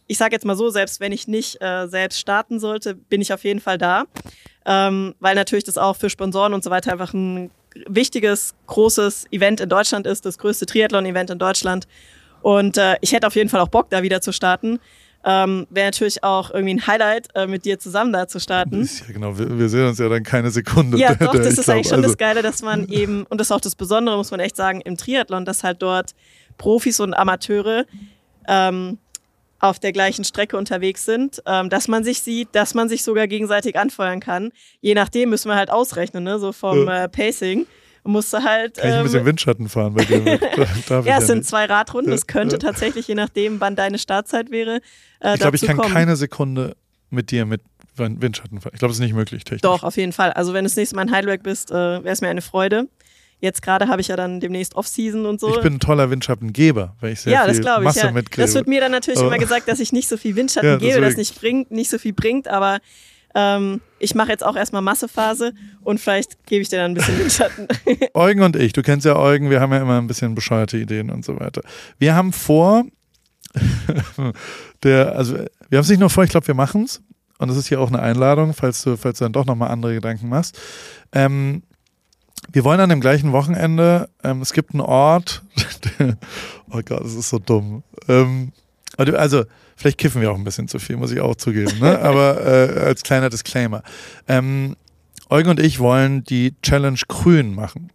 ich 0.08 0.18
sage 0.18 0.34
jetzt 0.34 0.44
mal 0.44 0.56
so, 0.56 0.70
selbst 0.70 0.98
wenn 1.00 1.12
ich 1.12 1.28
nicht 1.28 1.60
äh, 1.62 1.86
selbst 1.86 2.18
starten 2.20 2.58
sollte, 2.58 2.94
bin 2.94 3.20
ich 3.20 3.32
auf 3.32 3.44
jeden 3.44 3.60
Fall 3.60 3.78
da. 3.78 4.04
ähm, 4.64 5.14
weil 5.20 5.36
natürlich 5.36 5.64
das 5.64 5.78
auch 5.78 5.94
für 5.94 6.10
Sponsoren 6.10 6.54
und 6.54 6.64
so 6.64 6.70
weiter 6.70 6.92
einfach 6.92 7.14
ein 7.14 7.50
wichtiges, 7.88 8.54
großes 8.66 9.26
Event 9.30 9.60
in 9.60 9.68
Deutschland 9.68 10.06
ist, 10.06 10.26
das 10.26 10.38
größte 10.38 10.66
Triathlon-Event 10.66 11.30
in 11.30 11.38
Deutschland. 11.38 11.86
Und 12.42 12.78
äh, 12.78 12.96
ich 13.00 13.12
hätte 13.12 13.26
auf 13.26 13.34
jeden 13.34 13.48
Fall 13.48 13.60
auch 13.60 13.68
Bock, 13.68 13.90
da 13.90 14.02
wieder 14.02 14.20
zu 14.20 14.32
starten. 14.32 14.78
Ähm, 15.24 15.66
Wäre 15.70 15.88
natürlich 15.88 16.22
auch 16.22 16.52
irgendwie 16.52 16.74
ein 16.74 16.86
Highlight, 16.86 17.28
äh, 17.34 17.48
mit 17.48 17.64
dir 17.64 17.80
zusammen 17.80 18.12
da 18.12 18.28
zu 18.28 18.38
starten. 18.38 18.82
Ja, 18.82 19.12
genau, 19.12 19.36
wir, 19.36 19.58
wir, 19.58 19.68
sehen 19.68 19.88
uns 19.88 19.98
ja 19.98 20.08
dann 20.08 20.22
keine 20.22 20.50
Sekunde. 20.50 20.98
Ja, 20.98 21.14
doch, 21.20 21.34
das 21.34 21.58
ist 21.58 21.64
glaub, 21.64 21.74
eigentlich 21.74 21.88
schon 21.88 21.96
also 21.96 22.10
das 22.10 22.16
Geile, 22.16 22.42
dass 22.42 22.62
man 22.62 22.86
eben, 22.88 23.24
und 23.24 23.40
das 23.40 23.48
ist 23.48 23.52
auch 23.52 23.60
das 23.60 23.74
Besondere, 23.74 24.16
muss 24.16 24.30
man 24.30 24.38
echt 24.38 24.54
sagen, 24.54 24.80
im 24.82 24.96
Triathlon, 24.96 25.44
dass 25.44 25.64
halt 25.64 25.82
dort 25.82 26.14
Profis 26.58 27.00
und 27.00 27.12
Amateure 27.12 27.86
ähm, 28.46 28.98
auf 29.58 29.78
der 29.78 29.92
gleichen 29.92 30.24
Strecke 30.24 30.56
unterwegs 30.56 31.04
sind, 31.04 31.42
ähm, 31.46 31.70
dass 31.70 31.88
man 31.88 32.04
sich 32.04 32.20
sieht, 32.20 32.48
dass 32.52 32.74
man 32.74 32.88
sich 32.88 33.02
sogar 33.02 33.26
gegenseitig 33.26 33.78
anfeuern 33.78 34.20
kann. 34.20 34.50
Je 34.80 34.94
nachdem 34.94 35.30
müssen 35.30 35.48
wir 35.48 35.56
halt 35.56 35.70
ausrechnen, 35.70 36.24
ne? 36.24 36.38
so 36.38 36.52
vom 36.52 36.88
äh, 36.88 37.08
Pacing 37.08 37.66
musste 38.06 38.42
halt. 38.42 38.76
Kann 38.76 38.90
ich 38.90 38.96
ein 38.96 39.02
bisschen 39.02 39.20
ähm, 39.20 39.26
Windschatten 39.26 39.68
fahren 39.68 39.94
bei 39.94 40.04
dir? 40.04 40.24
ja, 40.88 40.98
es 41.00 41.06
ja 41.06 41.20
sind 41.20 41.38
nicht. 41.38 41.48
zwei 41.48 41.64
Radrunden. 41.64 42.12
Es 42.12 42.26
könnte 42.26 42.58
tatsächlich, 42.58 43.08
je 43.08 43.14
nachdem, 43.14 43.60
wann 43.60 43.76
deine 43.76 43.98
Startzeit 43.98 44.50
wäre. 44.50 44.80
Äh, 45.20 45.34
ich 45.34 45.40
glaube, 45.40 45.56
ich 45.56 45.62
kann 45.62 45.76
kommen. 45.76 45.92
keine 45.92 46.16
Sekunde 46.16 46.76
mit 47.10 47.30
dir 47.30 47.46
mit 47.46 47.62
Windschatten 47.96 48.60
fahren. 48.60 48.72
Ich 48.74 48.78
glaube, 48.78 48.92
es 48.92 48.98
ist 48.98 49.02
nicht 49.02 49.14
möglich 49.14 49.44
technisch. 49.44 49.62
Doch, 49.62 49.82
auf 49.82 49.96
jeden 49.96 50.12
Fall. 50.12 50.32
Also, 50.32 50.52
wenn 50.52 50.64
du 50.64 50.68
das 50.68 50.76
nächste 50.76 50.96
Mal 50.96 51.02
in 51.02 51.12
Heidelberg 51.12 51.42
bist, 51.42 51.70
äh, 51.70 51.74
wäre 51.74 52.08
es 52.08 52.20
mir 52.20 52.28
eine 52.28 52.42
Freude. 52.42 52.88
Jetzt 53.38 53.60
gerade 53.60 53.88
habe 53.88 54.00
ich 54.00 54.08
ja 54.08 54.16
dann 54.16 54.40
demnächst 54.40 54.74
Off-Season 54.76 55.26
und 55.26 55.40
so. 55.40 55.54
Ich 55.54 55.60
bin 55.60 55.74
ein 55.74 55.80
toller 55.80 56.10
Windschattengeber, 56.10 56.96
weil 57.00 57.12
ich 57.12 57.20
sehr 57.20 57.34
ja, 57.34 57.44
viel 57.44 57.60
das 57.60 57.82
Masse 57.82 57.98
ich, 57.98 58.04
ja. 58.04 58.10
mitkriege. 58.10 58.42
Das 58.42 58.54
wird 58.54 58.66
mir 58.66 58.80
dann 58.80 58.92
natürlich 58.92 59.20
oh. 59.20 59.26
immer 59.26 59.38
gesagt, 59.38 59.68
dass 59.68 59.78
ich 59.78 59.92
nicht 59.92 60.08
so 60.08 60.16
viel 60.16 60.36
Windschatten 60.36 60.70
ja, 60.70 60.76
gebe, 60.78 61.00
das 61.00 61.16
nicht 61.16 61.38
bringt, 61.38 61.70
nicht 61.70 61.90
so 61.90 61.98
viel 61.98 62.14
bringt, 62.14 62.48
aber 62.48 62.78
ähm, 63.34 63.82
ich 63.98 64.14
mache 64.14 64.30
jetzt 64.30 64.44
auch 64.44 64.56
erstmal 64.56 64.80
Massephase 64.80 65.52
und 65.82 66.00
vielleicht 66.00 66.46
gebe 66.46 66.62
ich 66.62 66.70
dir 66.70 66.78
dann 66.78 66.92
ein 66.92 66.94
bisschen 66.94 67.18
Windschatten. 67.18 67.68
Eugen 68.14 68.42
und 68.42 68.56
ich, 68.56 68.72
du 68.72 68.82
kennst 68.82 69.04
ja 69.04 69.16
Eugen, 69.16 69.50
wir 69.50 69.60
haben 69.60 69.72
ja 69.72 69.82
immer 69.82 69.98
ein 69.98 70.06
bisschen 70.06 70.34
bescheuerte 70.34 70.78
Ideen 70.78 71.10
und 71.10 71.22
so 71.22 71.38
weiter. 71.38 71.60
Wir 71.98 72.14
haben 72.14 72.32
vor, 72.32 72.84
der, 74.82 75.14
also 75.14 75.34
wir 75.68 75.78
haben 75.78 75.82
es 75.82 75.90
nicht 75.90 76.00
nur 76.00 76.08
vor, 76.08 76.24
ich 76.24 76.30
glaube, 76.30 76.46
wir 76.46 76.54
machen 76.54 76.84
es. 76.84 77.02
Und 77.38 77.48
das 77.48 77.58
ist 77.58 77.68
hier 77.68 77.80
auch 77.80 77.88
eine 77.88 78.00
Einladung, 78.00 78.54
falls 78.54 78.82
du, 78.82 78.96
falls 78.96 79.18
du 79.18 79.26
dann 79.26 79.32
doch 79.34 79.44
nochmal 79.44 79.70
andere 79.70 79.94
Gedanken 79.94 80.30
machst. 80.30 80.58
Ähm, 81.12 81.62
wir 82.52 82.64
wollen 82.64 82.80
an 82.80 82.88
dem 82.88 83.00
gleichen 83.00 83.32
Wochenende, 83.32 84.08
ähm, 84.22 84.42
es 84.42 84.52
gibt 84.52 84.72
einen 84.72 84.80
Ort, 84.80 85.42
oh 86.70 86.80
Gott, 86.84 87.04
das 87.04 87.14
ist 87.14 87.28
so 87.28 87.38
dumm. 87.38 87.82
Ähm, 88.08 88.52
also, 88.96 89.44
vielleicht 89.76 89.98
kiffen 89.98 90.22
wir 90.22 90.30
auch 90.30 90.36
ein 90.36 90.44
bisschen 90.44 90.68
zu 90.68 90.78
viel, 90.78 90.96
muss 90.96 91.12
ich 91.12 91.20
auch 91.20 91.36
zugeben, 91.36 91.78
ne? 91.80 91.98
aber 92.02 92.44
äh, 92.44 92.80
als 92.80 93.02
kleiner 93.02 93.30
Disclaimer. 93.30 93.82
Ähm, 94.28 94.76
Eugen 95.28 95.50
und 95.50 95.60
ich 95.60 95.80
wollen 95.80 96.24
die 96.24 96.54
Challenge 96.62 97.00
Grün 97.08 97.54
machen. 97.54 97.90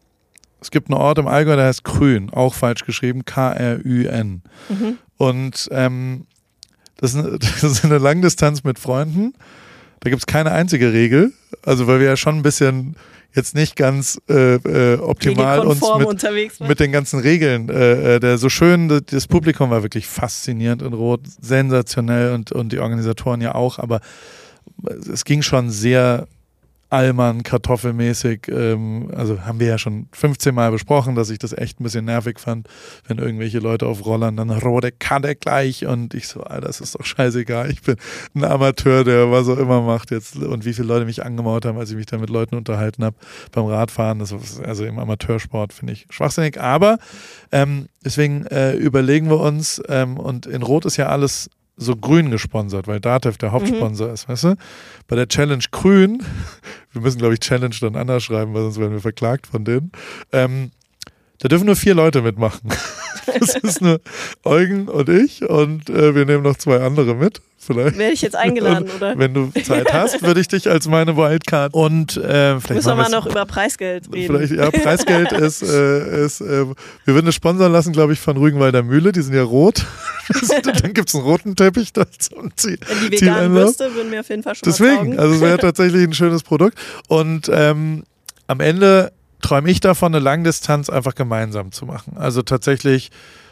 Es 0.59 0.69
gibt 0.69 0.89
einen 0.89 0.99
Ort 0.99 1.17
im 1.17 1.27
Allgäu, 1.27 1.55
der 1.55 1.65
heißt 1.65 1.83
Grün, 1.83 2.29
auch 2.29 2.53
falsch 2.53 2.85
geschrieben, 2.85 3.25
K-R-Ü-N. 3.25 4.43
Mhm. 4.69 4.97
Und 5.17 5.69
ähm, 5.71 6.27
das, 6.97 7.15
ist 7.15 7.25
eine, 7.25 7.39
das 7.39 7.63
ist 7.63 7.85
eine 7.85 7.97
Langdistanz 7.97 8.63
mit 8.63 8.77
Freunden. 8.77 9.33
Da 10.01 10.09
gibt 10.09 10.21
es 10.21 10.27
keine 10.27 10.51
einzige 10.51 10.93
Regel. 10.93 11.33
Also, 11.63 11.87
weil 11.87 11.99
wir 11.99 12.07
ja 12.07 12.17
schon 12.17 12.35
ein 12.35 12.43
bisschen 12.43 12.95
jetzt 13.33 13.55
nicht 13.55 13.75
ganz 13.75 14.19
äh, 14.29 14.55
äh, 14.55 14.99
optimal 14.99 15.59
uns 15.61 15.81
mit, 15.81 16.59
mit, 16.67 16.79
den 16.79 16.91
ganzen 16.91 17.19
Regeln. 17.19 17.69
Äh, 17.69 18.15
äh, 18.15 18.19
der 18.19 18.37
so 18.37 18.49
schön, 18.49 19.01
das 19.05 19.27
Publikum 19.27 19.69
war 19.69 19.83
wirklich 19.83 20.07
faszinierend 20.07 20.81
in 20.81 20.93
Rot, 20.93 21.21
sensationell 21.41 22.33
und, 22.33 22.51
und 22.51 22.71
die 22.71 22.79
Organisatoren 22.79 23.41
ja 23.41 23.55
auch, 23.55 23.79
aber 23.79 24.01
es 25.11 25.25
ging 25.25 25.41
schon 25.41 25.69
sehr 25.69 26.27
Allmann 26.91 27.43
kartoffelmäßig. 27.43 28.49
Ähm, 28.49 29.11
also 29.15 29.41
haben 29.41 29.59
wir 29.59 29.67
ja 29.67 29.77
schon 29.77 30.07
15 30.11 30.53
Mal 30.53 30.71
besprochen, 30.71 31.15
dass 31.15 31.29
ich 31.29 31.39
das 31.39 31.53
echt 31.53 31.79
ein 31.79 31.83
bisschen 31.83 32.05
nervig 32.05 32.39
fand, 32.39 32.67
wenn 33.07 33.17
irgendwelche 33.17 33.59
Leute 33.59 33.87
auf 33.87 34.05
Rollern 34.05 34.35
dann 34.35 34.49
rote 34.51 34.91
Kante 34.91 35.35
gleich 35.35 35.85
und 35.85 36.13
ich 36.13 36.27
so, 36.27 36.41
Alter, 36.41 36.67
das 36.67 36.81
ist 36.81 36.95
doch 36.95 37.05
scheißegal. 37.05 37.71
Ich 37.71 37.81
bin 37.81 37.95
ein 38.35 38.43
Amateur, 38.43 39.03
der 39.03 39.31
was 39.31 39.47
auch 39.47 39.57
immer 39.57 39.81
macht 39.81 40.11
jetzt 40.11 40.35
und 40.35 40.65
wie 40.65 40.73
viele 40.73 40.87
Leute 40.87 41.05
mich 41.05 41.23
angemaut 41.25 41.65
haben, 41.65 41.77
als 41.77 41.89
ich 41.91 41.95
mich 41.95 42.07
da 42.07 42.17
mit 42.17 42.29
Leuten 42.29 42.55
unterhalten 42.55 43.05
habe 43.05 43.15
beim 43.51 43.65
Radfahren. 43.65 44.19
Das 44.19 44.31
ist 44.31 44.61
also 44.61 44.83
im 44.83 44.99
Amateursport 44.99 45.71
finde 45.73 45.93
ich 45.93 46.07
schwachsinnig. 46.09 46.59
Aber 46.59 46.97
ähm, 47.53 47.87
deswegen 48.03 48.45
äh, 48.47 48.73
überlegen 48.73 49.29
wir 49.29 49.39
uns 49.39 49.81
ähm, 49.87 50.17
und 50.17 50.45
in 50.45 50.61
Rot 50.61 50.85
ist 50.85 50.97
ja 50.97 51.07
alles 51.07 51.49
so 51.81 51.95
grün 51.95 52.29
gesponsert, 52.29 52.87
weil 52.87 52.99
Datev 52.99 53.37
der 53.37 53.51
Hauptsponsor 53.51 54.07
mhm. 54.07 54.13
ist, 54.13 54.29
weißt 54.29 54.43
du? 54.43 54.55
Bei 55.07 55.15
der 55.15 55.27
Challenge 55.27 55.63
grün, 55.71 56.23
wir 56.93 57.01
müssen 57.01 57.17
glaube 57.17 57.33
ich 57.33 57.39
Challenge 57.39 57.75
dann 57.81 57.95
anders 57.95 58.23
schreiben, 58.23 58.53
weil 58.53 58.63
sonst 58.63 58.79
werden 58.79 58.93
wir 58.93 59.01
verklagt 59.01 59.47
von 59.47 59.65
denen. 59.65 59.91
Ähm, 60.31 60.71
da 61.39 61.47
dürfen 61.47 61.65
nur 61.65 61.75
vier 61.75 61.95
Leute 61.95 62.21
mitmachen. 62.21 62.69
Das 63.39 63.55
ist 63.55 63.81
nur 63.81 63.99
Eugen 64.43 64.87
und 64.87 65.09
ich 65.09 65.47
und 65.47 65.89
äh, 65.89 66.15
wir 66.15 66.25
nehmen 66.25 66.43
noch 66.43 66.57
zwei 66.57 66.81
andere 66.81 67.15
mit. 67.15 67.41
Vielleicht. 67.63 67.95
Werde 67.99 68.13
ich 68.13 68.23
jetzt 68.23 68.35
eingeladen, 68.35 68.89
oder? 68.97 69.15
Wenn 69.19 69.35
du 69.35 69.51
Zeit 69.63 69.93
hast, 69.93 70.23
würde 70.23 70.41
ich 70.41 70.47
dich 70.47 70.67
als 70.67 70.87
meine 70.87 71.15
Wildcard 71.15 71.75
und 71.75 72.17
äh, 72.17 72.59
vielleicht 72.59 72.69
müssen 72.69 72.87
wir 72.87 72.95
mal 72.95 73.09
noch 73.09 73.27
über 73.27 73.45
Preisgeld 73.45 74.11
reden. 74.11 74.35
Vielleicht, 74.35 74.53
ja, 74.53 74.71
Preisgeld 74.83 75.31
ist, 75.31 75.61
äh, 75.61 76.25
ist 76.25 76.41
äh, 76.41 76.65
wir 77.05 77.13
würden 77.13 77.27
es 77.27 77.35
sponsern 77.35 77.71
lassen, 77.71 77.93
glaube 77.93 78.13
ich, 78.13 78.19
von 78.19 78.35
Rügenwalder 78.35 78.81
Mühle. 78.81 79.11
Die 79.11 79.21
sind 79.21 79.35
ja 79.35 79.43
rot. 79.43 79.85
dann 80.81 80.93
gibt 80.93 81.09
es 81.09 81.15
einen 81.15 81.23
roten 81.23 81.55
Teppich 81.55 81.93
da 81.93 82.05
zum 82.17 82.49
Ziel. 82.55 82.79
Die 83.05 83.11
veganen 83.11 83.53
Würste 83.53 83.93
würden 83.93 84.09
mir 84.09 84.21
auf 84.21 84.29
jeden 84.29 84.41
Fall 84.41 84.55
schon 84.55 84.63
Deswegen, 84.65 85.19
also 85.19 85.35
es 85.35 85.41
wäre 85.41 85.59
tatsächlich 85.59 86.03
ein 86.03 86.13
schönes 86.13 86.41
Produkt. 86.41 86.79
Und 87.09 87.47
ähm, 87.53 88.05
am 88.47 88.59
Ende 88.59 89.11
träume 89.41 89.69
ich 89.69 89.79
davon, 89.79 90.13
eine 90.13 90.23
Langdistanz 90.23 90.89
einfach 90.89 91.15
gemeinsam 91.15 91.71
zu 91.71 91.85
machen. 91.85 92.17
Also 92.17 92.41
tatsächlich 92.41 93.11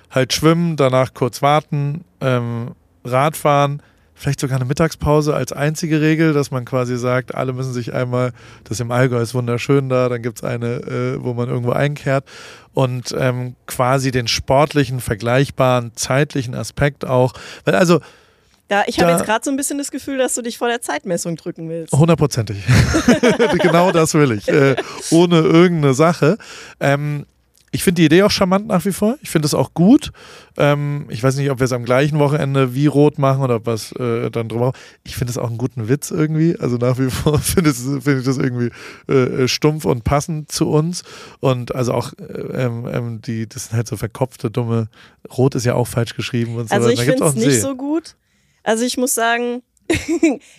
halt 0.09 0.33
schwimmen, 0.33 0.75
danach 0.75 1.13
kurz 1.13 1.41
warten, 1.41 2.03
ähm, 2.21 2.71
Radfahren, 3.03 3.81
vielleicht 4.19 4.41
sogar 4.41 4.57
eine 4.57 4.65
Mittagspause 4.65 5.33
als 5.33 5.53
einzige 5.53 6.01
Regel, 6.01 6.33
dass 6.33 6.51
man 6.51 6.65
quasi 6.65 6.97
sagt, 6.97 7.35
alle 7.35 7.53
müssen 7.53 7.71
sich 7.71 7.93
einmal, 7.93 8.33
das 8.65 8.79
im 8.81 8.91
Allgäu 8.91 9.21
ist 9.21 9.33
wunderschön 9.33 9.87
da, 9.87 10.09
dann 10.09 10.21
gibt 10.21 10.39
es 10.39 10.43
eine, 10.43 10.67
äh, 10.67 11.23
wo 11.23 11.33
man 11.33 11.47
irgendwo 11.47 11.71
einkehrt 11.71 12.25
und 12.73 13.15
ähm, 13.17 13.55
quasi 13.65 14.11
den 14.11 14.27
sportlichen, 14.27 14.99
vergleichbaren, 14.99 15.91
zeitlichen 15.95 16.53
Aspekt 16.53 17.05
auch, 17.05 17.33
weil 17.63 17.75
also 17.75 18.01
ja, 18.69 18.83
ich 18.87 18.99
habe 18.99 19.11
jetzt 19.11 19.25
gerade 19.25 19.43
so 19.43 19.51
ein 19.51 19.57
bisschen 19.57 19.77
das 19.77 19.91
Gefühl, 19.91 20.17
dass 20.17 20.35
du 20.35 20.41
dich 20.41 20.57
vor 20.57 20.67
der 20.67 20.81
Zeitmessung 20.81 21.35
drücken 21.35 21.69
willst. 21.69 21.93
Hundertprozentig. 21.93 22.57
genau 23.59 23.91
das 23.91 24.13
will 24.13 24.31
ich. 24.31 24.47
Äh, 24.47 24.75
ohne 25.11 25.39
irgendeine 25.39 25.93
Sache. 25.93 26.37
Ähm, 26.79 27.25
ich 27.71 27.83
finde 27.83 28.01
die 28.01 28.05
Idee 28.05 28.23
auch 28.23 28.31
charmant 28.31 28.67
nach 28.67 28.83
wie 28.85 28.91
vor. 28.91 29.17
Ich 29.21 29.29
finde 29.29 29.45
es 29.45 29.53
auch 29.53 29.73
gut. 29.73 30.11
Ähm, 30.57 31.05
ich 31.09 31.21
weiß 31.21 31.35
nicht, 31.35 31.51
ob 31.51 31.59
wir 31.59 31.65
es 31.65 31.71
am 31.71 31.85
gleichen 31.85 32.17
Wochenende 32.17 32.73
wie 32.73 32.87
rot 32.87 33.19
machen 33.19 33.43
oder 33.43 33.65
was 33.65 33.91
äh, 33.93 34.31
dann 34.31 34.49
drüber. 34.49 34.73
Ich 35.03 35.15
finde 35.15 35.31
es 35.31 35.37
auch 35.37 35.47
einen 35.47 35.57
guten 35.57 35.87
Witz 35.87 36.09
irgendwie. 36.09 36.55
Also 36.59 36.77
nach 36.77 36.97
wie 36.97 37.09
vor 37.09 37.39
finde 37.39 37.73
find 37.73 38.19
ich 38.19 38.25
das 38.25 38.37
irgendwie 38.37 38.71
äh, 39.11 39.47
stumpf 39.47 39.85
und 39.85 40.03
passend 40.03 40.51
zu 40.51 40.69
uns. 40.69 41.03
Und 41.39 41.75
also 41.75 41.93
auch 41.93 42.13
äh, 42.13 42.63
ähm, 42.63 42.87
ähm, 42.91 43.21
die, 43.21 43.47
das 43.47 43.65
sind 43.65 43.77
halt 43.77 43.87
so 43.87 43.97
verkopfte, 43.97 44.49
dumme. 44.49 44.89
Rot 45.37 45.53
ist 45.53 45.65
ja 45.65 45.75
auch 45.75 45.87
falsch 45.87 46.15
geschrieben 46.15 46.55
und 46.55 46.69
so. 46.69 46.75
Also 46.75 46.89
ich 46.89 47.01
finde 47.01 47.23
es 47.23 47.35
nicht 47.35 47.51
See. 47.51 47.59
so 47.59 47.75
gut. 47.75 48.15
Also 48.69 48.85
ich 48.85 48.97
muss 48.97 49.15
sagen, 49.15 49.63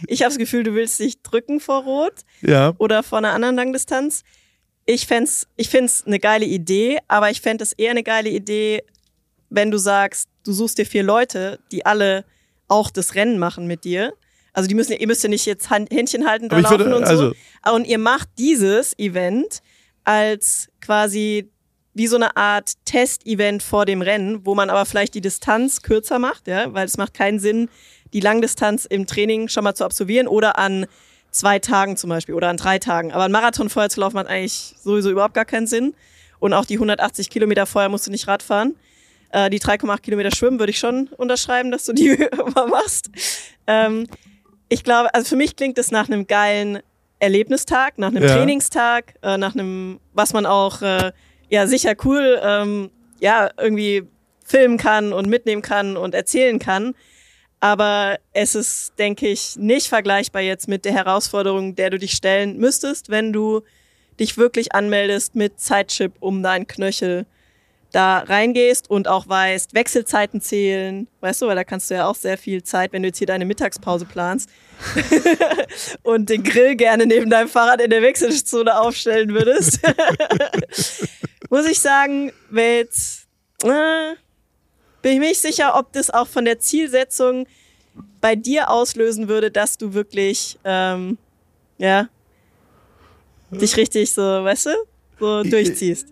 ich 0.08 0.22
habe 0.22 0.30
das 0.30 0.38
Gefühl, 0.38 0.64
du 0.64 0.74
willst 0.74 0.98
dich 0.98 1.22
drücken 1.22 1.60
vor 1.60 1.84
Rot. 1.84 2.14
Ja. 2.40 2.74
Oder 2.78 3.04
vor 3.04 3.18
einer 3.18 3.32
anderen 3.32 3.54
Langdistanz 3.54 4.24
ich 4.86 5.06
ich 5.56 5.68
finde 5.68 5.84
es 5.84 6.04
eine 6.04 6.18
geile 6.18 6.44
Idee, 6.44 6.98
aber 7.06 7.30
ich 7.30 7.40
fände 7.40 7.62
es 7.62 7.72
eher 7.72 7.92
eine 7.92 8.02
geile 8.02 8.28
Idee, 8.30 8.82
wenn 9.48 9.70
du 9.70 9.78
sagst, 9.78 10.28
du 10.42 10.52
suchst 10.52 10.78
dir 10.78 10.86
vier 10.86 11.04
Leute, 11.04 11.60
die 11.70 11.86
alle 11.86 12.24
auch 12.66 12.90
das 12.90 13.14
Rennen 13.14 13.38
machen 13.38 13.68
mit 13.68 13.84
dir. 13.84 14.14
Also 14.52 14.68
die 14.68 14.74
müssen, 14.74 14.94
ihr 14.94 15.06
müsst 15.06 15.22
ja 15.22 15.28
nicht 15.28 15.46
jetzt 15.46 15.70
Händchen 15.70 16.26
halten, 16.26 16.48
da 16.48 16.58
laufen 16.58 16.78
würde, 16.80 16.96
und 16.96 17.06
so. 17.06 17.32
Also 17.62 17.76
und 17.76 17.86
ihr 17.86 17.98
macht 17.98 18.30
dieses 18.38 18.98
Event 18.98 19.60
als 20.02 20.68
quasi 20.80 21.48
wie 21.94 22.06
so 22.06 22.16
eine 22.16 22.36
Art 22.36 22.72
Test-Event 22.84 23.62
vor 23.62 23.84
dem 23.84 24.02
Rennen, 24.02 24.44
wo 24.46 24.54
man 24.54 24.70
aber 24.70 24.86
vielleicht 24.86 25.14
die 25.14 25.20
Distanz 25.20 25.82
kürzer 25.82 26.18
macht, 26.18 26.46
ja, 26.48 26.72
weil 26.72 26.86
es 26.86 26.96
macht 26.96 27.14
keinen 27.14 27.38
Sinn, 27.38 27.68
die 28.12 28.20
Langdistanz 28.20 28.84
im 28.84 29.06
Training 29.06 29.48
schon 29.48 29.64
mal 29.64 29.74
zu 29.74 29.84
absolvieren 29.84 30.26
oder 30.26 30.58
an 30.58 30.86
zwei 31.30 31.58
Tagen 31.58 31.96
zum 31.96 32.10
Beispiel 32.10 32.34
oder 32.34 32.48
an 32.48 32.56
drei 32.56 32.78
Tagen. 32.78 33.12
Aber 33.12 33.24
ein 33.24 33.32
Marathon 33.32 33.68
vorher 33.68 33.90
zu 33.90 34.00
laufen 34.00 34.18
hat 34.18 34.26
eigentlich 34.26 34.74
sowieso 34.82 35.10
überhaupt 35.10 35.34
gar 35.34 35.44
keinen 35.44 35.66
Sinn. 35.66 35.94
Und 36.38 36.54
auch 36.54 36.64
die 36.64 36.74
180 36.74 37.30
Kilometer 37.30 37.66
vorher 37.66 37.88
musst 37.88 38.06
du 38.06 38.10
nicht 38.10 38.26
Rad 38.26 38.42
fahren. 38.42 38.74
Äh, 39.30 39.50
die 39.50 39.60
3,8 39.60 40.00
Kilometer 40.00 40.34
schwimmen 40.34 40.58
würde 40.58 40.70
ich 40.70 40.78
schon 40.78 41.08
unterschreiben, 41.16 41.70
dass 41.70 41.84
du 41.84 41.92
die 41.92 42.08
immer 42.32 42.66
machst. 42.66 43.10
Ähm, 43.66 44.06
ich 44.68 44.82
glaube, 44.82 45.14
also 45.14 45.28
für 45.28 45.36
mich 45.36 45.56
klingt 45.56 45.78
es 45.78 45.90
nach 45.90 46.08
einem 46.08 46.26
geilen 46.26 46.80
Erlebnistag, 47.18 47.98
nach 47.98 48.08
einem 48.08 48.22
ja. 48.22 48.34
Trainingstag, 48.34 49.14
äh, 49.22 49.36
nach 49.36 49.54
einem, 49.54 50.00
was 50.14 50.32
man 50.32 50.46
auch 50.46 50.82
äh, 50.82 51.12
ja 51.48 51.66
sicher 51.66 51.94
cool 52.04 52.40
ähm, 52.42 52.90
ja 53.20 53.50
irgendwie 53.58 54.04
filmen 54.44 54.78
kann 54.78 55.12
und 55.12 55.28
mitnehmen 55.28 55.62
kann 55.62 55.96
und 55.96 56.14
erzählen 56.14 56.58
kann. 56.58 56.94
Aber 57.60 58.18
es 58.32 58.54
ist, 58.54 58.98
denke 58.98 59.28
ich, 59.28 59.56
nicht 59.56 59.88
vergleichbar 59.88 60.40
jetzt 60.42 60.66
mit 60.66 60.86
der 60.86 60.92
Herausforderung, 60.92 61.76
der 61.76 61.90
du 61.90 61.98
dich 61.98 62.12
stellen 62.12 62.56
müsstest, 62.56 63.10
wenn 63.10 63.32
du 63.32 63.60
dich 64.18 64.38
wirklich 64.38 64.74
anmeldest 64.74 65.34
mit 65.34 65.60
Zeitchip 65.60 66.14
um 66.20 66.42
deinen 66.42 66.66
Knöchel 66.66 67.26
da 67.92 68.18
reingehst 68.18 68.88
und 68.88 69.08
auch 69.08 69.28
weißt, 69.28 69.74
Wechselzeiten 69.74 70.40
zählen, 70.40 71.08
weißt 71.20 71.42
du, 71.42 71.46
weil 71.46 71.56
da 71.56 71.64
kannst 71.64 71.90
du 71.90 71.94
ja 71.94 72.06
auch 72.06 72.14
sehr 72.14 72.38
viel 72.38 72.62
Zeit, 72.62 72.92
wenn 72.92 73.02
du 73.02 73.08
jetzt 73.08 73.18
hier 73.18 73.26
deine 73.26 73.44
Mittagspause 73.44 74.04
planst 74.04 74.48
und 76.02 76.30
den 76.30 76.44
Grill 76.44 76.76
gerne 76.76 77.06
neben 77.06 77.30
deinem 77.30 77.48
Fahrrad 77.48 77.80
in 77.80 77.90
der 77.90 78.02
Wechselzone 78.02 78.80
aufstellen 78.80 79.34
würdest, 79.34 79.80
muss 81.50 81.66
ich 81.66 81.80
sagen, 81.80 82.32
jetzt, 82.52 83.26
äh, 83.64 84.14
bin 85.02 85.12
ich 85.12 85.18
mir 85.18 85.28
nicht 85.28 85.40
sicher, 85.40 85.78
ob 85.78 85.92
das 85.92 86.10
auch 86.10 86.26
von 86.26 86.44
der 86.44 86.58
Zielsetzung 86.58 87.46
bei 88.20 88.36
dir 88.36 88.70
auslösen 88.70 89.28
würde, 89.28 89.50
dass 89.50 89.78
du 89.78 89.94
wirklich, 89.94 90.58
ähm, 90.64 91.18
ja, 91.78 92.08
dich 93.50 93.76
richtig 93.76 94.12
so, 94.12 94.22
weißt 94.22 94.66
du, 94.66 94.70
so 95.18 95.42
durchziehst. 95.42 96.06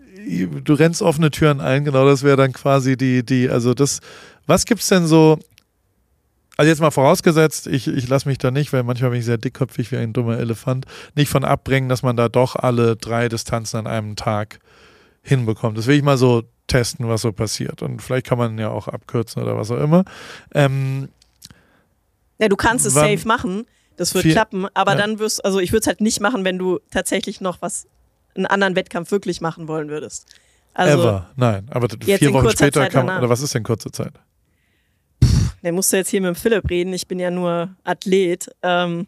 Du 0.63 0.73
rennst 0.73 1.01
offene 1.01 1.31
Türen 1.31 1.61
ein, 1.61 1.85
genau, 1.85 2.05
das 2.05 2.23
wäre 2.23 2.35
dann 2.35 2.51
quasi 2.51 2.97
die, 2.97 3.23
die, 3.23 3.49
also 3.49 3.73
das, 3.73 3.99
was 4.45 4.65
gibt's 4.65 4.87
denn 4.87 5.07
so, 5.07 5.39
also 6.57 6.69
jetzt 6.69 6.81
mal 6.81 6.91
vorausgesetzt, 6.91 7.67
ich, 7.67 7.87
ich 7.87 8.09
lasse 8.09 8.27
mich 8.27 8.37
da 8.37 8.51
nicht, 8.51 8.73
weil 8.73 8.83
manchmal 8.83 9.11
bin 9.11 9.19
ich 9.19 9.25
sehr 9.25 9.37
dickköpfig 9.37 9.91
wie 9.93 9.97
ein 9.97 10.11
dummer 10.11 10.37
Elefant, 10.37 10.85
nicht 11.15 11.29
von 11.29 11.45
abbringen, 11.45 11.87
dass 11.87 12.03
man 12.03 12.17
da 12.17 12.27
doch 12.27 12.57
alle 12.57 12.97
drei 12.97 13.29
Distanzen 13.29 13.77
an 13.77 13.87
einem 13.87 14.17
Tag 14.17 14.59
hinbekommt. 15.21 15.77
Das 15.77 15.87
will 15.87 15.95
ich 15.95 16.03
mal 16.03 16.17
so 16.17 16.43
testen, 16.69 17.07
was 17.07 17.21
so 17.21 17.31
passiert. 17.31 17.81
Und 17.81 18.01
vielleicht 18.01 18.25
kann 18.25 18.37
man 18.37 18.57
ja 18.57 18.69
auch 18.69 18.87
abkürzen 18.87 19.41
oder 19.41 19.57
was 19.57 19.71
auch 19.71 19.79
immer. 19.79 20.05
Ähm, 20.53 21.09
ja, 22.39 22.47
du 22.47 22.55
kannst 22.55 22.85
es 22.85 22.93
safe 22.93 23.27
machen. 23.27 23.65
Das 23.97 24.13
wird 24.13 24.23
vier, 24.23 24.31
klappen, 24.31 24.67
aber 24.73 24.93
ja. 24.93 24.97
dann 24.97 25.19
wirst 25.19 25.43
also 25.43 25.59
ich 25.59 25.73
würde 25.73 25.81
es 25.81 25.87
halt 25.87 25.99
nicht 25.99 26.21
machen, 26.21 26.45
wenn 26.45 26.57
du 26.57 26.79
tatsächlich 26.89 27.41
noch 27.41 27.61
was, 27.61 27.85
einen 28.33 28.45
anderen 28.45 28.77
Wettkampf 28.77 29.11
wirklich 29.11 29.41
machen 29.41 29.67
wollen 29.67 29.89
würdest. 29.89 30.25
Also, 30.73 31.01
Ever, 31.01 31.29
nein. 31.35 31.67
Aber 31.69 31.89
vier 31.89 32.31
Wochen 32.31 32.49
später 32.51 32.87
kann 32.87 33.07
man, 33.07 33.17
oder 33.17 33.29
was 33.29 33.41
ist 33.41 33.53
denn 33.53 33.63
kurze 33.63 33.91
Zeit? 33.91 34.13
der 35.63 35.71
musste 35.71 35.97
jetzt 35.97 36.09
hier 36.09 36.21
mit 36.21 36.29
dem 36.29 36.35
Philipp 36.35 36.69
reden, 36.69 36.93
ich 36.93 37.07
bin 37.07 37.19
ja 37.19 37.31
nur 37.31 37.75
Athlet. 37.83 38.49
Ähm, 38.61 39.07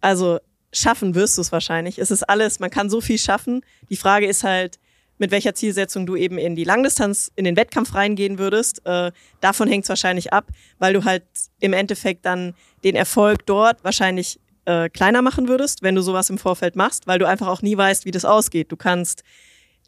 also 0.00 0.38
schaffen 0.72 1.14
wirst 1.14 1.36
du 1.36 1.42
es 1.42 1.52
wahrscheinlich. 1.52 1.98
Es 1.98 2.10
ist 2.10 2.22
alles, 2.22 2.60
man 2.60 2.70
kann 2.70 2.88
so 2.88 3.00
viel 3.00 3.18
schaffen. 3.18 3.62
Die 3.90 3.96
Frage 3.96 4.26
ist 4.26 4.44
halt, 4.44 4.78
mit 5.22 5.30
welcher 5.30 5.54
Zielsetzung 5.54 6.04
du 6.04 6.16
eben 6.16 6.36
in 6.36 6.56
die 6.56 6.64
Langdistanz, 6.64 7.30
in 7.36 7.44
den 7.44 7.56
Wettkampf 7.56 7.94
reingehen 7.94 8.40
würdest. 8.40 8.84
Äh, 8.84 9.12
davon 9.40 9.68
hängt 9.68 9.84
es 9.84 9.88
wahrscheinlich 9.88 10.32
ab, 10.32 10.48
weil 10.80 10.94
du 10.94 11.04
halt 11.04 11.22
im 11.60 11.74
Endeffekt 11.74 12.26
dann 12.26 12.54
den 12.82 12.96
Erfolg 12.96 13.46
dort 13.46 13.84
wahrscheinlich 13.84 14.40
äh, 14.64 14.88
kleiner 14.88 15.22
machen 15.22 15.46
würdest, 15.46 15.84
wenn 15.84 15.94
du 15.94 16.02
sowas 16.02 16.28
im 16.28 16.38
Vorfeld 16.38 16.74
machst, 16.74 17.06
weil 17.06 17.20
du 17.20 17.28
einfach 17.28 17.46
auch 17.46 17.62
nie 17.62 17.76
weißt, 17.76 18.04
wie 18.04 18.10
das 18.10 18.24
ausgeht. 18.24 18.72
Du 18.72 18.76
kannst 18.76 19.22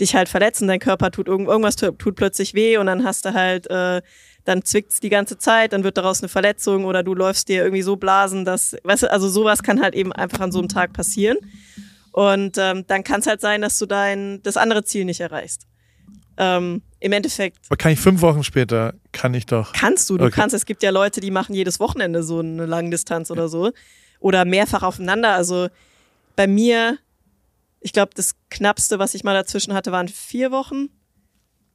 dich 0.00 0.14
halt 0.14 0.28
verletzen, 0.28 0.68
dein 0.68 0.78
Körper 0.78 1.10
tut 1.10 1.26
irgend, 1.26 1.48
irgendwas 1.48 1.74
tut, 1.74 1.98
plötzlich 2.14 2.54
weh 2.54 2.76
und 2.76 2.86
dann 2.86 3.02
hast 3.02 3.24
du 3.24 3.34
halt, 3.34 3.68
äh, 3.68 4.02
dann 4.44 4.64
zwickt's 4.64 5.00
die 5.00 5.10
ganze 5.10 5.36
Zeit, 5.36 5.72
dann 5.72 5.82
wird 5.82 5.96
daraus 5.96 6.22
eine 6.22 6.28
Verletzung 6.28 6.84
oder 6.84 7.02
du 7.02 7.12
läufst 7.12 7.48
dir 7.48 7.64
irgendwie 7.64 7.82
so 7.82 7.96
blasen, 7.96 8.44
dass, 8.44 8.76
weißt 8.84 9.02
du, 9.02 9.10
also 9.10 9.28
sowas 9.28 9.64
kann 9.64 9.82
halt 9.82 9.96
eben 9.96 10.12
einfach 10.12 10.38
an 10.38 10.52
so 10.52 10.60
einem 10.60 10.68
Tag 10.68 10.92
passieren. 10.92 11.38
Und 12.14 12.58
ähm, 12.58 12.86
dann 12.86 13.02
kann 13.02 13.18
es 13.18 13.26
halt 13.26 13.40
sein, 13.40 13.60
dass 13.60 13.76
du 13.76 13.86
dein 13.86 14.40
das 14.44 14.56
andere 14.56 14.84
Ziel 14.84 15.04
nicht 15.04 15.18
erreichst. 15.18 15.66
Ähm, 16.36 16.80
Im 17.00 17.10
Endeffekt. 17.10 17.58
Aber 17.66 17.76
kann 17.76 17.90
ich 17.90 17.98
fünf 17.98 18.22
Wochen 18.22 18.44
später, 18.44 18.94
kann 19.10 19.34
ich 19.34 19.46
doch. 19.46 19.72
Kannst 19.72 20.08
du, 20.10 20.16
du 20.16 20.26
okay. 20.26 20.32
kannst. 20.32 20.54
Es 20.54 20.64
gibt 20.64 20.84
ja 20.84 20.90
Leute, 20.90 21.20
die 21.20 21.32
machen 21.32 21.56
jedes 21.56 21.80
Wochenende 21.80 22.22
so 22.22 22.38
eine 22.38 22.66
Langdistanz 22.66 23.32
oder 23.32 23.48
so. 23.48 23.72
Oder 24.20 24.44
mehrfach 24.44 24.84
aufeinander. 24.84 25.32
Also 25.32 25.66
bei 26.36 26.46
mir, 26.46 26.98
ich 27.80 27.92
glaube, 27.92 28.12
das 28.14 28.36
knappste, 28.48 29.00
was 29.00 29.14
ich 29.14 29.24
mal 29.24 29.34
dazwischen 29.34 29.74
hatte, 29.74 29.90
waren 29.90 30.06
vier 30.06 30.52
Wochen. 30.52 30.90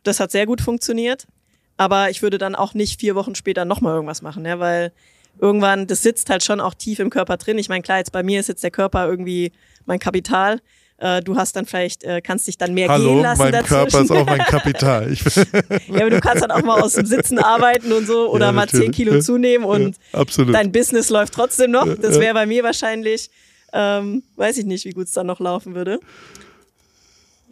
Das 0.04 0.22
hat 0.22 0.32
sehr 0.32 0.46
gut 0.46 0.62
funktioniert. 0.62 1.28
Aber 1.76 2.12
ich 2.12 2.22
würde 2.22 2.38
dann 2.38 2.56
auch 2.56 2.74
nicht 2.74 3.02
vier 3.02 3.14
Wochen 3.16 3.36
später 3.36 3.66
nochmal 3.66 3.94
irgendwas 3.94 4.22
machen, 4.22 4.46
ja, 4.46 4.58
weil 4.58 4.94
irgendwann, 5.38 5.86
das 5.86 6.02
sitzt 6.02 6.30
halt 6.30 6.46
schon 6.46 6.62
auch 6.62 6.76
tief 6.76 7.00
im 7.00 7.10
Körper 7.10 7.36
drin. 7.36 7.58
Ich 7.58 7.68
meine, 7.68 7.82
klar, 7.82 7.98
jetzt 7.98 8.14
bei 8.14 8.24
mir 8.24 8.40
ist 8.40 8.48
jetzt 8.48 8.64
der 8.64 8.72
Körper 8.72 9.06
irgendwie 9.06 9.52
mein 9.86 10.00
Kapital. 10.00 10.60
Äh, 10.98 11.22
du 11.22 11.38
hast 11.38 11.56
dann 11.56 11.66
vielleicht, 11.66 12.04
äh, 12.04 12.22
kannst 12.22 12.48
dich 12.48 12.58
dann 12.58 12.74
mehr 12.74 12.90
Hallo, 12.90 13.14
gehen 13.14 13.22
lassen 13.22 13.42
mein 13.42 13.52
dazwischen. 13.54 13.74
Körper 13.74 14.02
ist 14.02 14.12
auch 14.12 14.26
mein 14.26 14.40
Kapital. 14.46 15.14
ja, 15.14 16.02
aber 16.02 16.10
du 16.10 16.20
kannst 16.20 16.44
dann 16.44 16.52
auch 16.52 16.62
mal 16.62 16.82
aus 16.82 16.94
dem 16.94 17.06
Sitzen 17.06 17.40
arbeiten 17.40 17.94
und 17.94 18.06
so 18.06 18.30
oder 18.30 18.48
ja, 18.48 18.52
mal 18.52 18.68
zehn 18.68 18.92
Kilo 18.92 19.22
zunehmen 19.22 19.66
und 19.66 19.96
ja, 20.12 20.26
dein 20.52 20.72
Business 20.74 21.10
läuft 21.10 21.34
trotzdem 21.34 21.72
noch. 21.72 21.88
Das 22.02 22.20
wäre 22.20 22.34
bei 22.34 22.46
mir 22.46 22.64
wahrscheinlich, 22.64 23.30
ähm, 23.72 24.24
weiß 24.36 24.58
ich 24.58 24.66
nicht, 24.66 24.84
wie 24.84 24.92
gut 24.92 25.06
es 25.06 25.14
dann 25.14 25.28
noch 25.28 25.40
laufen 25.40 25.74
würde. 25.74 26.00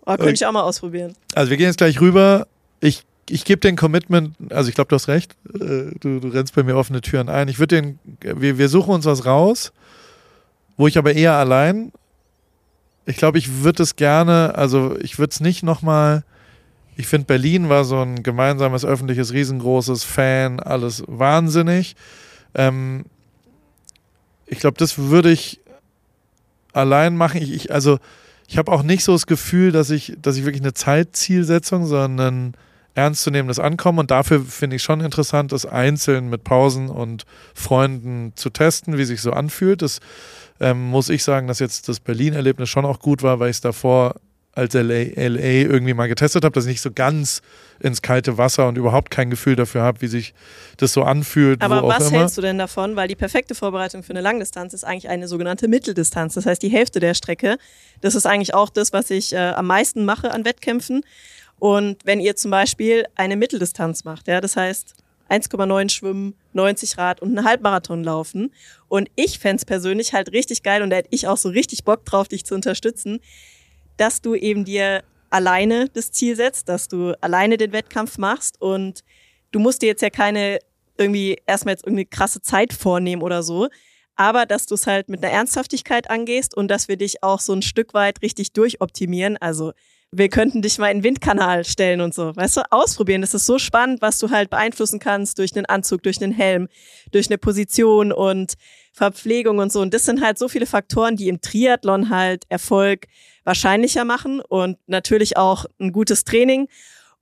Aber 0.04 0.18
könnte 0.18 0.34
ich 0.34 0.46
auch 0.46 0.52
mal 0.52 0.64
ausprobieren. 0.64 1.16
Also 1.34 1.50
wir 1.50 1.58
gehen 1.58 1.68
jetzt 1.68 1.78
gleich 1.78 2.02
rüber. 2.02 2.48
Ich 2.82 3.04
ich 3.30 3.46
gebe 3.46 3.60
den 3.60 3.76
Commitment, 3.76 4.36
also 4.52 4.70
ich 4.70 4.76
glaube, 4.76 4.90
du 4.90 4.96
hast 4.96 5.08
recht, 5.08 5.36
äh, 5.54 5.92
du, 6.00 6.20
du 6.20 6.28
rennst 6.30 6.56
bei 6.56 6.64
mir 6.64 6.76
offene 6.76 7.02
Türen 7.02 7.30
ein. 7.30 7.48
Ich 7.48 7.60
würde 7.60 7.76
den, 7.76 8.00
wir, 8.22 8.58
wir 8.58 8.70
suchen 8.70 8.94
uns 8.94 9.06
was 9.06 9.26
raus, 9.26 9.74
wo 10.78 10.88
ich 10.88 10.98
aber 10.98 11.14
eher 11.14 11.34
allein, 11.34 11.92
ich 13.08 13.16
glaube, 13.16 13.38
ich 13.38 13.64
würde 13.64 13.84
es 13.84 13.96
gerne, 13.96 14.54
also 14.56 14.98
ich 15.00 15.18
würde 15.18 15.32
es 15.32 15.40
nicht 15.40 15.64
nochmal, 15.64 16.24
ich 16.98 17.08
finde 17.08 17.26
Berlin 17.26 17.70
war 17.70 17.86
so 17.86 18.02
ein 18.02 18.22
gemeinsames 18.22 18.84
öffentliches, 18.84 19.32
riesengroßes 19.32 20.04
Fan, 20.04 20.60
alles 20.60 21.04
wahnsinnig. 21.08 21.96
Ähm, 22.54 23.06
ich 24.46 24.60
glaube, 24.60 24.78
das 24.78 24.98
würde 24.98 25.32
ich 25.32 25.62
allein 26.74 27.16
machen. 27.16 27.42
Ich, 27.42 27.54
ich 27.54 27.72
also 27.74 27.98
ich 28.46 28.58
habe 28.58 28.72
auch 28.72 28.84
nicht 28.84 29.04
so 29.04 29.14
das 29.14 29.26
Gefühl, 29.26 29.72
dass 29.72 29.90
ich, 29.90 30.18
dass 30.22 30.36
ich 30.36 30.44
wirklich 30.44 30.62
eine 30.62 30.74
Zeitzielsetzung, 30.74 31.86
sondern 31.86 32.56
ernstzunehmendes 32.94 33.60
Ankommen. 33.60 34.00
Und 34.00 34.12
dafür 34.12 34.44
finde 34.44 34.76
ich 34.76 34.84
schon 34.84 35.00
interessant, 35.02 35.52
das 35.54 35.66
einzeln 35.66 36.30
mit 36.30 36.44
Pausen 36.44 36.90
und 36.90 37.26
Freunden 37.54 38.34
zu 38.36 38.50
testen, 38.50 38.98
wie 38.98 39.06
sich 39.06 39.22
so 39.22 39.32
anfühlt. 39.32 39.82
Das 39.82 40.00
ähm, 40.60 40.88
muss 40.88 41.10
ich 41.10 41.24
sagen, 41.24 41.48
dass 41.48 41.60
jetzt 41.60 41.88
das 41.88 42.00
Berlin-Erlebnis 42.00 42.70
schon 42.70 42.86
auch 42.86 43.00
gut 43.00 43.24
war, 43.24 43.40
weil 43.40 43.50
ich 43.50 43.58
es 43.58 43.62
davor 43.62 44.16
als 44.58 44.74
LA, 44.74 45.04
LA 45.16 45.68
irgendwie 45.70 45.94
mal 45.94 46.08
getestet 46.08 46.44
habe, 46.44 46.54
dass 46.54 46.66
ich 46.66 46.72
nicht 46.72 46.82
so 46.82 46.92
ganz 46.92 47.44
ins 47.80 48.02
kalte 48.02 48.40
Wasser 48.40 48.68
und 48.68 48.78
überhaupt 48.78 49.12
kein 49.12 49.30
Gefühl 49.30 49.56
dafür 49.56 49.84
habe, 49.84 50.02
wie 50.02 50.08
sich 50.08 50.34
das 50.78 50.94
so 50.94 51.04
anfühlt. 51.04 51.62
Aber 51.62 51.88
was 51.88 52.12
hältst 52.12 52.38
du 52.40 52.42
denn 52.42 52.58
davon? 52.58 52.96
Weil 52.96 53.08
die 53.08 53.16
perfekte 53.16 53.54
Vorbereitung 53.54 54.02
für 54.02 54.14
eine 54.14 54.22
Langdistanz 54.22 54.74
ist 54.74 54.84
eigentlich 54.84 55.10
eine 55.10 55.28
sogenannte 55.28 55.68
Mitteldistanz. 55.68 56.34
Das 56.34 56.48
heißt, 56.48 56.62
die 56.64 56.70
Hälfte 56.70 57.00
der 57.00 57.14
Strecke. 57.14 57.58
Das 58.02 58.16
ist 58.16 58.26
eigentlich 58.26 58.56
auch 58.56 58.70
das, 58.70 58.94
was 58.94 59.12
ich 59.12 59.34
äh, 59.34 59.38
am 59.38 59.68
meisten 59.68 60.06
mache 60.06 60.32
an 60.32 60.44
Wettkämpfen. 60.44 61.04
Und 61.60 62.04
wenn 62.06 62.20
ihr 62.20 62.36
zum 62.36 62.50
Beispiel 62.50 63.06
eine 63.16 63.36
Mitteldistanz 63.36 64.06
macht, 64.06 64.28
ja, 64.28 64.42
das 64.42 64.56
heißt 64.56 64.96
1,9 65.30 65.90
schwimmen, 65.90 66.34
90 66.58 66.98
Rad 66.98 67.22
und 67.22 67.38
einen 67.38 67.48
Halbmarathon 67.48 68.04
laufen. 68.04 68.54
Und 68.90 69.10
ich 69.16 69.40
fände 69.40 69.66
persönlich 69.66 70.14
halt 70.14 70.34
richtig 70.34 70.64
geil 70.64 70.82
und 70.82 70.90
da 70.90 70.98
hätte 70.98 71.10
ich 71.12 71.28
auch 71.28 71.38
so 71.38 71.50
richtig 71.50 71.86
Bock 71.86 72.04
drauf, 72.06 72.28
dich 72.28 72.46
zu 72.46 72.56
unterstützen, 72.56 73.20
dass 73.96 74.22
du 74.22 74.36
eben 74.36 74.66
dir 74.66 75.04
alleine 75.30 75.90
das 75.90 76.12
Ziel 76.12 76.36
setzt, 76.36 76.70
dass 76.70 76.88
du 76.88 77.14
alleine 77.22 77.58
den 77.58 77.72
Wettkampf 77.72 78.18
machst 78.18 78.62
und 78.62 79.04
du 79.52 79.60
musst 79.60 79.82
dir 79.82 79.88
jetzt 79.88 80.02
ja 80.02 80.10
keine 80.10 80.60
irgendwie 80.98 81.38
erstmal 81.46 81.74
jetzt 81.74 81.84
irgendeine 81.84 82.08
krasse 82.08 82.42
Zeit 82.42 82.74
vornehmen 82.74 83.22
oder 83.22 83.44
so, 83.44 83.68
aber 84.16 84.46
dass 84.46 84.66
du 84.66 84.76
es 84.76 84.88
halt 84.88 85.10
mit 85.10 85.24
einer 85.24 85.32
Ernsthaftigkeit 85.32 86.10
angehst 86.10 86.56
und 86.56 86.70
dass 86.70 86.88
wir 86.88 86.98
dich 86.98 87.24
auch 87.24 87.40
so 87.40 87.54
ein 87.54 87.62
Stück 87.62 87.94
weit 87.94 88.22
richtig 88.22 88.52
durchoptimieren. 88.54 89.38
Also 89.38 89.74
wir 90.12 90.30
könnten 90.30 90.62
dich 90.62 90.78
mal 90.78 90.90
in 90.90 91.00
den 91.00 91.04
Windkanal 91.04 91.66
stellen 91.66 92.00
und 92.00 92.14
so. 92.14 92.36
Weißt 92.36 92.58
du, 92.58 92.62
ausprobieren. 92.72 93.22
Das 93.22 93.34
ist 93.34 93.46
so 93.46 93.60
spannend, 93.60 94.02
was 94.02 94.20
du 94.20 94.30
halt 94.30 94.50
beeinflussen 94.50 95.00
kannst 95.00 95.38
durch 95.38 95.56
einen 95.56 95.66
Anzug, 95.66 96.02
durch 96.04 96.22
einen 96.22 96.32
Helm, 96.32 96.70
durch 97.12 97.28
eine 97.28 97.38
Position 97.38 98.14
und 98.14 98.54
Verpflegung 98.94 99.60
und 99.60 99.72
so. 99.72 99.82
Und 99.82 99.94
das 99.94 100.06
sind 100.06 100.22
halt 100.22 100.38
so 100.38 100.48
viele 100.48 100.66
Faktoren, 100.66 101.18
die 101.18 101.28
im 101.28 101.42
Triathlon 101.42 102.10
halt 102.10 102.46
Erfolg 102.48 103.08
wahrscheinlicher 103.44 104.06
machen 104.06 104.40
und 104.40 104.78
natürlich 104.88 105.36
auch 105.36 105.66
ein 105.80 105.92
gutes 105.92 106.24
Training. 106.24 106.70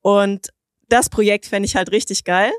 Und 0.02 0.50
das 0.88 1.10
Projekt 1.10 1.48
fände 1.48 1.66
ich 1.66 1.76
halt 1.76 1.92
richtig 1.92 2.24
geil. 2.24 2.52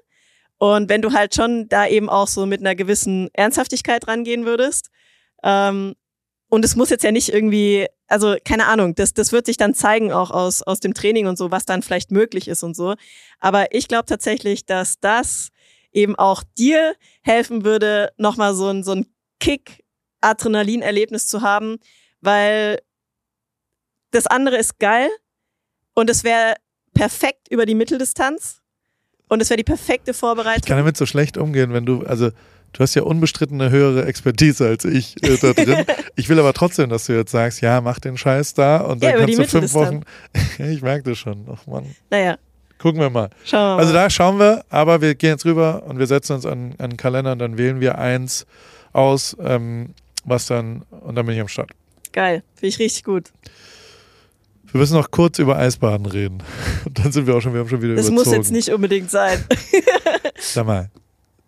Und 0.58 0.88
wenn 0.88 1.02
du 1.02 1.12
halt 1.12 1.34
schon 1.34 1.68
da 1.68 1.86
eben 1.86 2.08
auch 2.08 2.26
so 2.26 2.46
mit 2.46 2.60
einer 2.60 2.74
gewissen 2.74 3.28
Ernsthaftigkeit 3.32 4.08
rangehen 4.08 4.44
würdest, 4.44 4.90
ähm, 5.44 5.94
und 6.48 6.64
es 6.64 6.76
muss 6.76 6.90
jetzt 6.90 7.04
ja 7.04 7.12
nicht 7.12 7.28
irgendwie, 7.32 7.86
also 8.08 8.36
keine 8.44 8.66
Ahnung, 8.66 8.94
das, 8.94 9.14
das 9.14 9.32
wird 9.32 9.46
sich 9.46 9.56
dann 9.56 9.74
zeigen 9.74 10.12
auch 10.12 10.30
aus, 10.30 10.62
aus 10.62 10.80
dem 10.80 10.94
Training 10.94 11.26
und 11.26 11.36
so, 11.36 11.50
was 11.50 11.64
dann 11.64 11.82
vielleicht 11.82 12.10
möglich 12.10 12.48
ist 12.48 12.62
und 12.62 12.76
so. 12.76 12.94
Aber 13.40 13.74
ich 13.74 13.88
glaube 13.88 14.06
tatsächlich, 14.06 14.66
dass 14.66 15.00
das 15.00 15.50
eben 15.92 16.16
auch 16.16 16.42
dir 16.58 16.94
helfen 17.22 17.64
würde, 17.64 18.12
nochmal 18.16 18.54
so 18.54 18.68
ein, 18.68 18.84
so 18.84 18.92
ein 18.92 19.06
Kick, 19.40 19.84
Adrenalin-Erlebnis 20.20 21.26
zu 21.26 21.42
haben, 21.42 21.78
weil 22.20 22.80
das 24.10 24.26
andere 24.26 24.56
ist 24.56 24.78
geil 24.78 25.08
und 25.94 26.10
es 26.10 26.24
wäre 26.24 26.56
perfekt 26.94 27.48
über 27.50 27.66
die 27.66 27.74
Mitteldistanz. 27.74 28.62
Und 29.28 29.42
es 29.42 29.50
wäre 29.50 29.58
die 29.58 29.64
perfekte 29.64 30.14
Vorbereitung. 30.14 30.62
Ich 30.62 30.68
kann 30.68 30.78
damit 30.78 30.96
so 30.96 31.04
schlecht 31.04 31.36
umgehen, 31.36 31.72
wenn 31.72 31.84
du, 31.84 32.04
also 32.06 32.30
du 32.76 32.82
hast 32.82 32.94
ja 32.94 33.02
unbestritten 33.02 33.60
eine 33.60 33.70
höhere 33.70 34.04
Expertise 34.04 34.66
als 34.66 34.84
ich 34.84 35.22
äh, 35.24 35.36
da 35.38 35.52
drin. 35.52 35.84
ich 36.16 36.28
will 36.28 36.38
aber 36.38 36.52
trotzdem, 36.52 36.90
dass 36.90 37.06
du 37.06 37.14
jetzt 37.14 37.32
sagst, 37.32 37.62
ja, 37.62 37.80
mach 37.80 37.98
den 37.98 38.18
Scheiß 38.18 38.54
da 38.54 38.78
und 38.78 39.02
dann 39.02 39.10
ja, 39.10 39.18
kannst 39.18 39.38
du 39.38 39.44
fünf 39.44 39.74
Wochen. 39.74 40.02
ich 40.58 40.82
merke 40.82 41.10
das 41.10 41.18
schon. 41.18 41.46
Ach 41.50 41.66
Mann. 41.66 41.94
Naja. 42.10 42.36
Gucken 42.78 43.00
wir 43.00 43.08
mal. 43.08 43.30
Schauen 43.44 43.60
wir 43.60 43.76
mal. 43.76 43.78
Also 43.78 43.92
da 43.94 44.10
schauen 44.10 44.38
wir, 44.38 44.64
aber 44.68 45.00
wir 45.00 45.14
gehen 45.14 45.30
jetzt 45.30 45.46
rüber 45.46 45.84
und 45.86 45.98
wir 45.98 46.06
setzen 46.06 46.34
uns 46.34 46.44
an, 46.44 46.74
an 46.78 46.90
den 46.90 46.96
Kalender 46.98 47.32
und 47.32 47.38
dann 47.38 47.56
wählen 47.56 47.80
wir 47.80 47.96
eins 47.96 48.46
aus, 48.92 49.34
ähm, 49.40 49.94
was 50.24 50.46
dann, 50.46 50.82
und 50.90 51.14
dann 51.14 51.24
bin 51.24 51.34
ich 51.34 51.40
am 51.40 51.48
Start. 51.48 51.70
Geil, 52.12 52.42
finde 52.54 52.68
ich 52.68 52.78
richtig 52.78 53.04
gut. 53.04 53.30
Wir 54.72 54.80
müssen 54.80 54.94
noch 54.94 55.10
kurz 55.10 55.38
über 55.38 55.56
Eisbaden 55.56 56.06
reden. 56.06 56.42
Und 56.84 56.98
dann 56.98 57.12
sind 57.12 57.26
wir 57.26 57.36
auch 57.36 57.40
schon, 57.40 57.52
wir 57.52 57.60
haben 57.60 57.68
schon 57.68 57.80
wieder 57.80 57.94
Das 57.94 58.08
überzogen. 58.08 58.30
muss 58.30 58.36
jetzt 58.36 58.50
nicht 58.50 58.68
unbedingt 58.70 59.10
sein. 59.10 59.42
Sag 60.38 60.66
mal, 60.66 60.90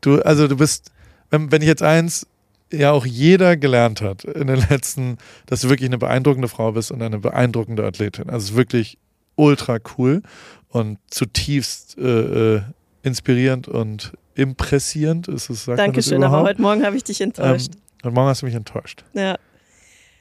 du, 0.00 0.22
also 0.22 0.46
du 0.46 0.56
bist, 0.56 0.92
wenn, 1.30 1.50
wenn 1.52 1.62
ich 1.62 1.68
jetzt 1.68 1.82
eins 1.82 2.26
ja 2.72 2.92
auch 2.92 3.06
jeder 3.06 3.56
gelernt 3.56 4.02
hat 4.02 4.24
in 4.24 4.46
den 4.46 4.62
letzten, 4.68 5.18
dass 5.46 5.62
du 5.62 5.68
wirklich 5.68 5.88
eine 5.88 5.98
beeindruckende 5.98 6.48
Frau 6.48 6.72
bist 6.72 6.90
und 6.90 7.02
eine 7.02 7.18
beeindruckende 7.18 7.84
Athletin. 7.84 8.28
Also 8.28 8.54
wirklich 8.56 8.98
ultra 9.36 9.78
cool 9.96 10.22
und 10.68 10.98
zutiefst 11.10 11.96
äh, 11.98 12.56
äh 12.56 12.62
inspirierend 13.02 13.68
und 13.68 14.12
impressierend 14.34 15.28
ist 15.28 15.50
es. 15.50 15.64
Sagt 15.64 15.78
Dankeschön, 15.78 16.22
aber 16.22 16.42
heute 16.42 16.60
Morgen 16.60 16.84
habe 16.84 16.96
ich 16.96 17.04
dich 17.04 17.20
enttäuscht. 17.20 17.70
Ähm, 17.74 17.80
heute 18.04 18.14
Morgen 18.14 18.28
hast 18.28 18.42
du 18.42 18.46
mich 18.46 18.54
enttäuscht. 18.54 19.04
Ja. 19.14 19.36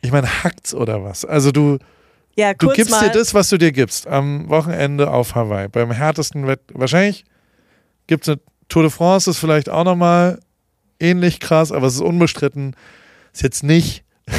Ich 0.01 0.11
meine, 0.11 0.27
hackt's 0.43 0.73
oder 0.73 1.03
was? 1.03 1.25
Also 1.25 1.51
du, 1.51 1.79
ja, 2.35 2.53
du 2.53 2.69
gibst 2.69 2.91
mal. 2.91 3.07
dir 3.07 3.11
das, 3.11 3.33
was 3.33 3.49
du 3.49 3.57
dir 3.57 3.71
gibst, 3.71 4.07
am 4.07 4.47
Wochenende 4.47 5.11
auf 5.11 5.35
Hawaii. 5.35 5.67
Beim 5.67 5.91
härtesten 5.91 6.47
Wett. 6.47 6.61
Wahrscheinlich 6.71 7.25
gibt 8.05 8.23
es 8.23 8.29
eine 8.29 8.39
Tour 8.69 8.83
de 8.83 8.91
France, 8.91 9.29
ist 9.29 9.39
vielleicht 9.39 9.69
auch 9.69 9.83
nochmal 9.83 10.39
ähnlich 10.99 11.39
krass, 11.39 11.71
aber 11.71 11.87
es 11.87 11.95
ist 11.95 12.01
unbestritten. 12.01 12.75
Ist 13.33 13.43
jetzt 13.43 13.63
nicht. 13.63 14.03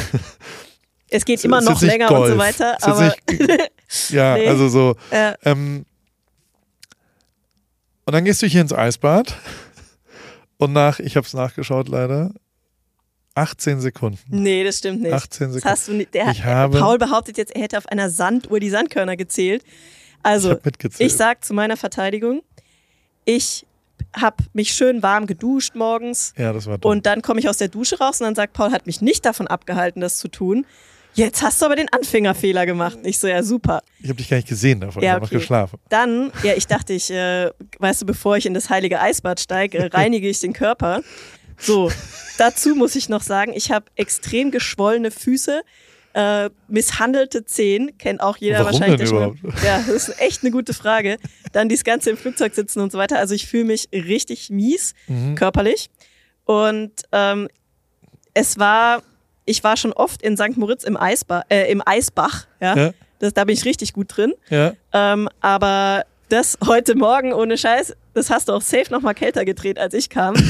Es 1.11 1.25
geht 1.25 1.43
immer 1.43 1.61
noch 1.61 1.81
länger 1.81 2.07
Golf. 2.07 2.25
und 2.25 2.31
so 2.33 2.37
weiter. 2.37 2.77
Aber 2.81 3.15
nicht, 3.27 3.71
ja, 4.11 4.35
nee. 4.35 4.47
also 4.47 4.69
so. 4.69 4.95
Ja. 5.11 5.35
Ähm, 5.43 5.85
und 8.05 8.13
dann 8.13 8.25
gehst 8.25 8.41
du 8.41 8.47
hier 8.47 8.61
ins 8.61 8.73
Eisbad 8.73 9.35
und 10.57 10.73
nach, 10.73 10.99
ich 10.99 11.15
habe 11.15 11.25
es 11.25 11.33
nachgeschaut 11.33 11.89
leider, 11.89 12.31
18 13.35 13.81
Sekunden. 13.81 14.19
Nee, 14.27 14.63
das 14.63 14.79
stimmt 14.79 15.01
nicht. 15.01 15.13
18 15.13 15.51
Sekunden. 15.51 15.61
Das 15.61 15.71
hast 15.71 15.87
du 15.87 15.93
nicht. 15.93 16.13
Der, 16.13 16.29
ich 16.29 16.43
habe, 16.43 16.79
Paul 16.79 16.97
behauptet 16.97 17.37
jetzt, 17.37 17.55
er 17.55 17.63
hätte 17.63 17.77
auf 17.77 17.87
einer 17.87 18.09
Sanduhr 18.09 18.59
die 18.59 18.69
Sandkörner 18.69 19.17
gezählt. 19.17 19.63
Also, 20.21 20.57
ich, 20.63 20.99
ich 20.99 21.15
sag 21.15 21.45
zu 21.45 21.53
meiner 21.53 21.77
Verteidigung, 21.77 22.41
ich 23.25 23.65
habe 24.15 24.43
mich 24.53 24.73
schön 24.73 25.03
warm 25.03 25.27
geduscht 25.27 25.75
morgens. 25.75 26.33
Ja, 26.37 26.53
das 26.53 26.65
war 26.67 26.77
dumm. 26.77 26.91
Und 26.91 27.05
dann 27.05 27.21
komme 27.21 27.39
ich 27.39 27.49
aus 27.49 27.57
der 27.57 27.67
Dusche 27.67 27.99
raus 27.99 28.19
und 28.21 28.25
dann 28.25 28.35
sagt 28.35 28.53
Paul, 28.53 28.71
hat 28.71 28.85
mich 28.87 29.01
nicht 29.01 29.25
davon 29.25 29.47
abgehalten, 29.47 30.01
das 30.01 30.17
zu 30.17 30.27
tun. 30.27 30.65
Jetzt 31.13 31.41
hast 31.41 31.61
du 31.61 31.65
aber 31.65 31.75
den 31.75 31.89
Anfängerfehler 31.91 32.65
gemacht. 32.65 32.99
Ich 33.03 33.19
so, 33.19 33.27
ja, 33.27 33.43
super. 33.43 33.81
Ich 33.99 34.09
habe 34.09 34.17
dich 34.17 34.29
gar 34.29 34.37
nicht 34.37 34.47
gesehen 34.47 34.79
davon, 34.79 35.01
ja, 35.01 35.09
ich 35.09 35.15
habe 35.15 35.25
okay. 35.25 35.35
noch 35.35 35.41
geschlafen. 35.41 35.79
Dann, 35.89 36.31
ja, 36.43 36.53
ich 36.53 36.67
dachte, 36.67 36.93
ich, 36.93 37.11
äh, 37.11 37.49
weißt 37.79 38.03
du, 38.03 38.05
bevor 38.05 38.37
ich 38.37 38.45
in 38.45 38.53
das 38.53 38.69
heilige 38.69 39.01
Eisbad 39.01 39.39
steige, 39.39 39.77
äh, 39.77 39.85
reinige 39.87 40.29
ich 40.29 40.39
den 40.39 40.53
Körper. 40.53 41.01
So, 41.57 41.91
dazu 42.37 42.75
muss 42.75 42.95
ich 42.95 43.09
noch 43.09 43.21
sagen, 43.21 43.51
ich 43.53 43.71
habe 43.71 43.87
extrem 43.95 44.51
geschwollene 44.51 45.11
Füße, 45.11 45.61
äh, 46.13 46.49
misshandelte 46.67 47.45
Zehen, 47.45 47.97
kennt 47.97 48.21
auch 48.21 48.37
jeder 48.37 48.59
Warum 48.59 48.73
wahrscheinlich. 48.73 49.09
Denn 49.09 49.17
überhaupt? 49.17 49.39
Ja, 49.63 49.83
das 49.85 50.09
ist 50.09 50.21
echt 50.21 50.43
eine 50.43 50.51
gute 50.51 50.73
Frage. 50.73 51.17
Dann 51.51 51.69
dieses 51.69 51.83
Ganze 51.83 52.09
im 52.09 52.17
Flugzeug 52.17 52.55
sitzen 52.55 52.79
und 52.79 52.91
so 52.91 52.97
weiter. 52.97 53.19
Also 53.19 53.35
ich 53.35 53.47
fühle 53.47 53.65
mich 53.65 53.89
richtig 53.93 54.49
mies, 54.49 54.93
mhm. 55.07 55.35
körperlich. 55.35 55.89
Und 56.45 56.91
ähm, 57.11 57.47
es 58.33 58.57
war, 58.57 59.03
ich 59.45 59.63
war 59.63 59.77
schon 59.77 59.93
oft 59.93 60.21
in 60.21 60.35
St. 60.35 60.57
Moritz 60.57 60.83
im, 60.83 60.97
Eisba 60.97 61.43
äh, 61.49 61.71
im 61.71 61.83
Eisbach, 61.85 62.47
ja. 62.59 62.75
ja. 62.75 62.91
Das, 63.19 63.33
da 63.33 63.43
bin 63.43 63.53
ich 63.53 63.65
richtig 63.65 63.93
gut 63.93 64.15
drin. 64.15 64.33
Ja. 64.49 64.73
Ähm, 64.93 65.29
aber 65.41 66.05
das 66.29 66.57
heute 66.65 66.95
Morgen 66.95 67.33
ohne 67.33 67.57
Scheiß, 67.57 67.95
das 68.19 68.29
hast 68.29 68.49
du 68.49 68.53
auch 68.53 68.61
safe 68.61 68.91
nochmal 68.91 69.15
kälter 69.15 69.45
gedreht, 69.45 69.79
als 69.79 69.93
ich 69.93 70.09
kam. 70.09 70.35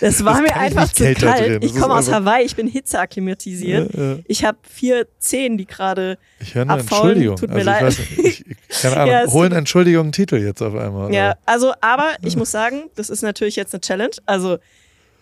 Das 0.00 0.24
war 0.24 0.32
das 0.32 0.42
mir 0.42 0.56
einfach 0.56 0.92
zu 0.92 1.14
kalt. 1.14 1.62
Ich 1.62 1.76
komme 1.76 1.94
aus 1.94 2.10
Hawaii, 2.10 2.44
ich 2.44 2.56
bin 2.56 2.66
hitzeakklimatisiert. 2.66 3.94
Ja, 3.94 4.02
ja. 4.02 4.18
Ich 4.26 4.44
habe 4.44 4.58
vier 4.68 5.06
Zehen, 5.20 5.56
die 5.56 5.64
gerade 5.64 6.18
Ich 6.40 6.56
höre 6.56 6.68
eine 6.68 6.80
Entschuldigung. 6.80 7.36
Tut 7.36 7.50
mir 7.50 7.58
also 7.58 7.70
leid. 7.70 7.98
Ich, 8.18 8.44
ich, 8.44 8.56
keine 8.82 8.96
Ahnung, 8.96 9.14
ja, 9.14 9.26
holen 9.28 9.52
Entschuldigung 9.52 10.02
einen 10.06 10.12
Titel 10.12 10.38
jetzt 10.38 10.60
auf 10.60 10.74
einmal. 10.74 11.06
Oder? 11.06 11.14
Ja, 11.14 11.36
also, 11.46 11.72
aber 11.80 12.14
ich 12.24 12.34
muss 12.34 12.50
sagen, 12.50 12.90
das 12.96 13.10
ist 13.10 13.22
natürlich 13.22 13.54
jetzt 13.54 13.74
eine 13.74 13.80
Challenge. 13.80 14.16
Also, 14.26 14.58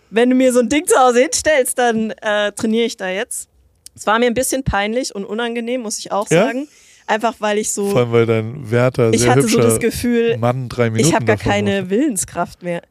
wenn 0.09 0.31
du 0.31 0.35
mir 0.35 0.51
so 0.51 0.61
ein 0.61 0.69
Ding 0.69 0.87
zu 0.87 0.97
Hause 0.97 1.21
hinstellst, 1.21 1.77
dann 1.77 2.09
äh, 2.19 2.51
trainiere 2.51 2.85
ich 2.85 2.97
da 2.97 3.07
jetzt. 3.07 3.49
Es 3.95 4.07
war 4.07 4.17
mir 4.17 4.25
ein 4.25 4.33
bisschen 4.33 4.63
peinlich 4.63 5.13
und 5.13 5.25
unangenehm, 5.25 5.81
muss 5.81 5.99
ich 5.99 6.11
auch 6.11 6.25
sagen. 6.27 6.67
Einfach 7.11 7.35
weil 7.39 7.57
ich 7.57 7.73
so. 7.73 7.89
Vor 7.89 7.99
allem, 7.99 8.11
weil 8.13 8.25
dein 8.25 8.71
Wärter 8.71 9.11
ich 9.11 9.21
sehr 9.21 9.31
hatte 9.31 9.41
so 9.45 9.59
das 9.59 9.79
Gefühl, 9.79 10.37
Mann 10.37 10.69
drei 10.69 10.89
Minuten 10.89 11.09
ich 11.09 11.13
habe 11.13 11.25
gar 11.25 11.35
keine 11.35 11.81
macht. 11.81 11.89
Willenskraft 11.89 12.63
mehr. 12.63 12.83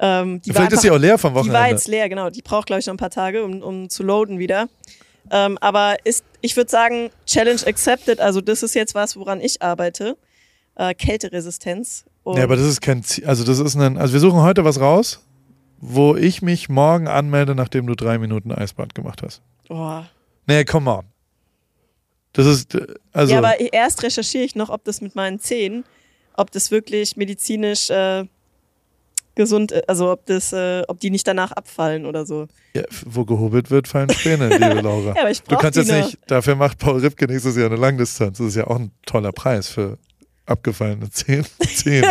Ähm, 0.00 0.40
Vielleicht 0.42 0.58
einfach, 0.58 0.72
ist 0.72 0.82
sie 0.82 0.90
auch 0.90 0.98
leer 0.98 1.18
vom 1.18 1.34
Wochenende. 1.34 1.56
Die 1.56 1.62
war 1.62 1.70
jetzt 1.70 1.86
leer, 1.86 2.08
genau. 2.08 2.30
Die 2.30 2.42
braucht, 2.42 2.66
glaube 2.66 2.80
ich, 2.80 2.86
noch 2.86 2.94
ein 2.94 2.96
paar 2.96 3.10
Tage, 3.10 3.44
um, 3.44 3.62
um 3.62 3.88
zu 3.88 4.02
loaden 4.02 4.40
wieder. 4.40 4.68
Ähm, 5.30 5.56
aber 5.60 5.98
ist, 6.02 6.24
ich 6.40 6.56
würde 6.56 6.68
sagen, 6.68 7.10
Challenge 7.26 7.60
accepted. 7.64 8.18
Also, 8.18 8.40
das 8.40 8.64
ist 8.64 8.74
jetzt 8.74 8.96
was, 8.96 9.14
woran 9.14 9.40
ich 9.40 9.62
arbeite. 9.62 10.16
Äh, 10.74 10.92
Kälteresistenz. 10.94 12.06
Und 12.24 12.38
ja, 12.38 12.42
aber 12.42 12.56
das 12.56 12.66
ist 12.66 12.80
kein 12.80 13.04
Ziel. 13.04 13.24
Also, 13.26 13.44
das 13.44 13.60
ist 13.60 13.76
ein. 13.76 13.98
Also, 13.98 14.14
wir 14.14 14.20
suchen 14.20 14.42
heute 14.42 14.64
was 14.64 14.80
raus, 14.80 15.24
wo 15.78 16.16
ich 16.16 16.42
mich 16.42 16.68
morgen 16.68 17.06
anmelde, 17.06 17.54
nachdem 17.54 17.86
du 17.86 17.94
drei 17.94 18.18
Minuten 18.18 18.50
Eisbad 18.50 18.96
gemacht 18.96 19.22
hast. 19.22 19.42
Boah. 19.68 20.08
Nee, 20.48 20.64
come 20.64 20.90
on. 20.90 21.04
Das 22.32 22.46
ist, 22.46 22.78
also. 23.12 23.32
Ja, 23.32 23.38
aber 23.38 23.60
erst 23.72 24.02
recherchiere 24.02 24.44
ich 24.44 24.54
noch, 24.54 24.70
ob 24.70 24.84
das 24.84 25.00
mit 25.00 25.16
meinen 25.16 25.40
Zähnen, 25.40 25.84
ob 26.36 26.50
das 26.52 26.70
wirklich 26.70 27.16
medizinisch 27.16 27.90
äh, 27.90 28.24
gesund, 29.34 29.72
ist, 29.72 29.88
also 29.88 30.12
ob 30.12 30.26
das, 30.26 30.52
äh, 30.52 30.82
ob 30.86 31.00
die 31.00 31.10
nicht 31.10 31.26
danach 31.26 31.52
abfallen 31.52 32.06
oder 32.06 32.24
so. 32.26 32.46
Ja, 32.74 32.82
wo 33.04 33.24
gehobelt 33.24 33.70
wird, 33.70 33.88
fallen 33.88 34.10
Späne, 34.10 34.48
liebe 34.50 34.80
Laura. 34.80 35.14
ja, 35.14 35.22
aber 35.22 35.30
ich 35.30 35.42
du 35.42 35.56
kannst 35.56 35.76
jetzt 35.76 35.90
noch. 35.90 35.96
nicht, 35.96 36.18
dafür 36.26 36.54
macht 36.54 36.78
Paul 36.78 37.00
Ripke 37.00 37.26
nächstes 37.26 37.56
Jahr 37.56 37.66
eine 37.66 37.76
Langdistanz. 37.76 38.38
Das 38.38 38.46
ist 38.48 38.56
ja 38.56 38.66
auch 38.66 38.78
ein 38.78 38.92
toller 39.06 39.32
Preis 39.32 39.68
für 39.68 39.98
abgefallene 40.46 41.10
Zehen. 41.10 41.46
Zehen. 41.74 42.04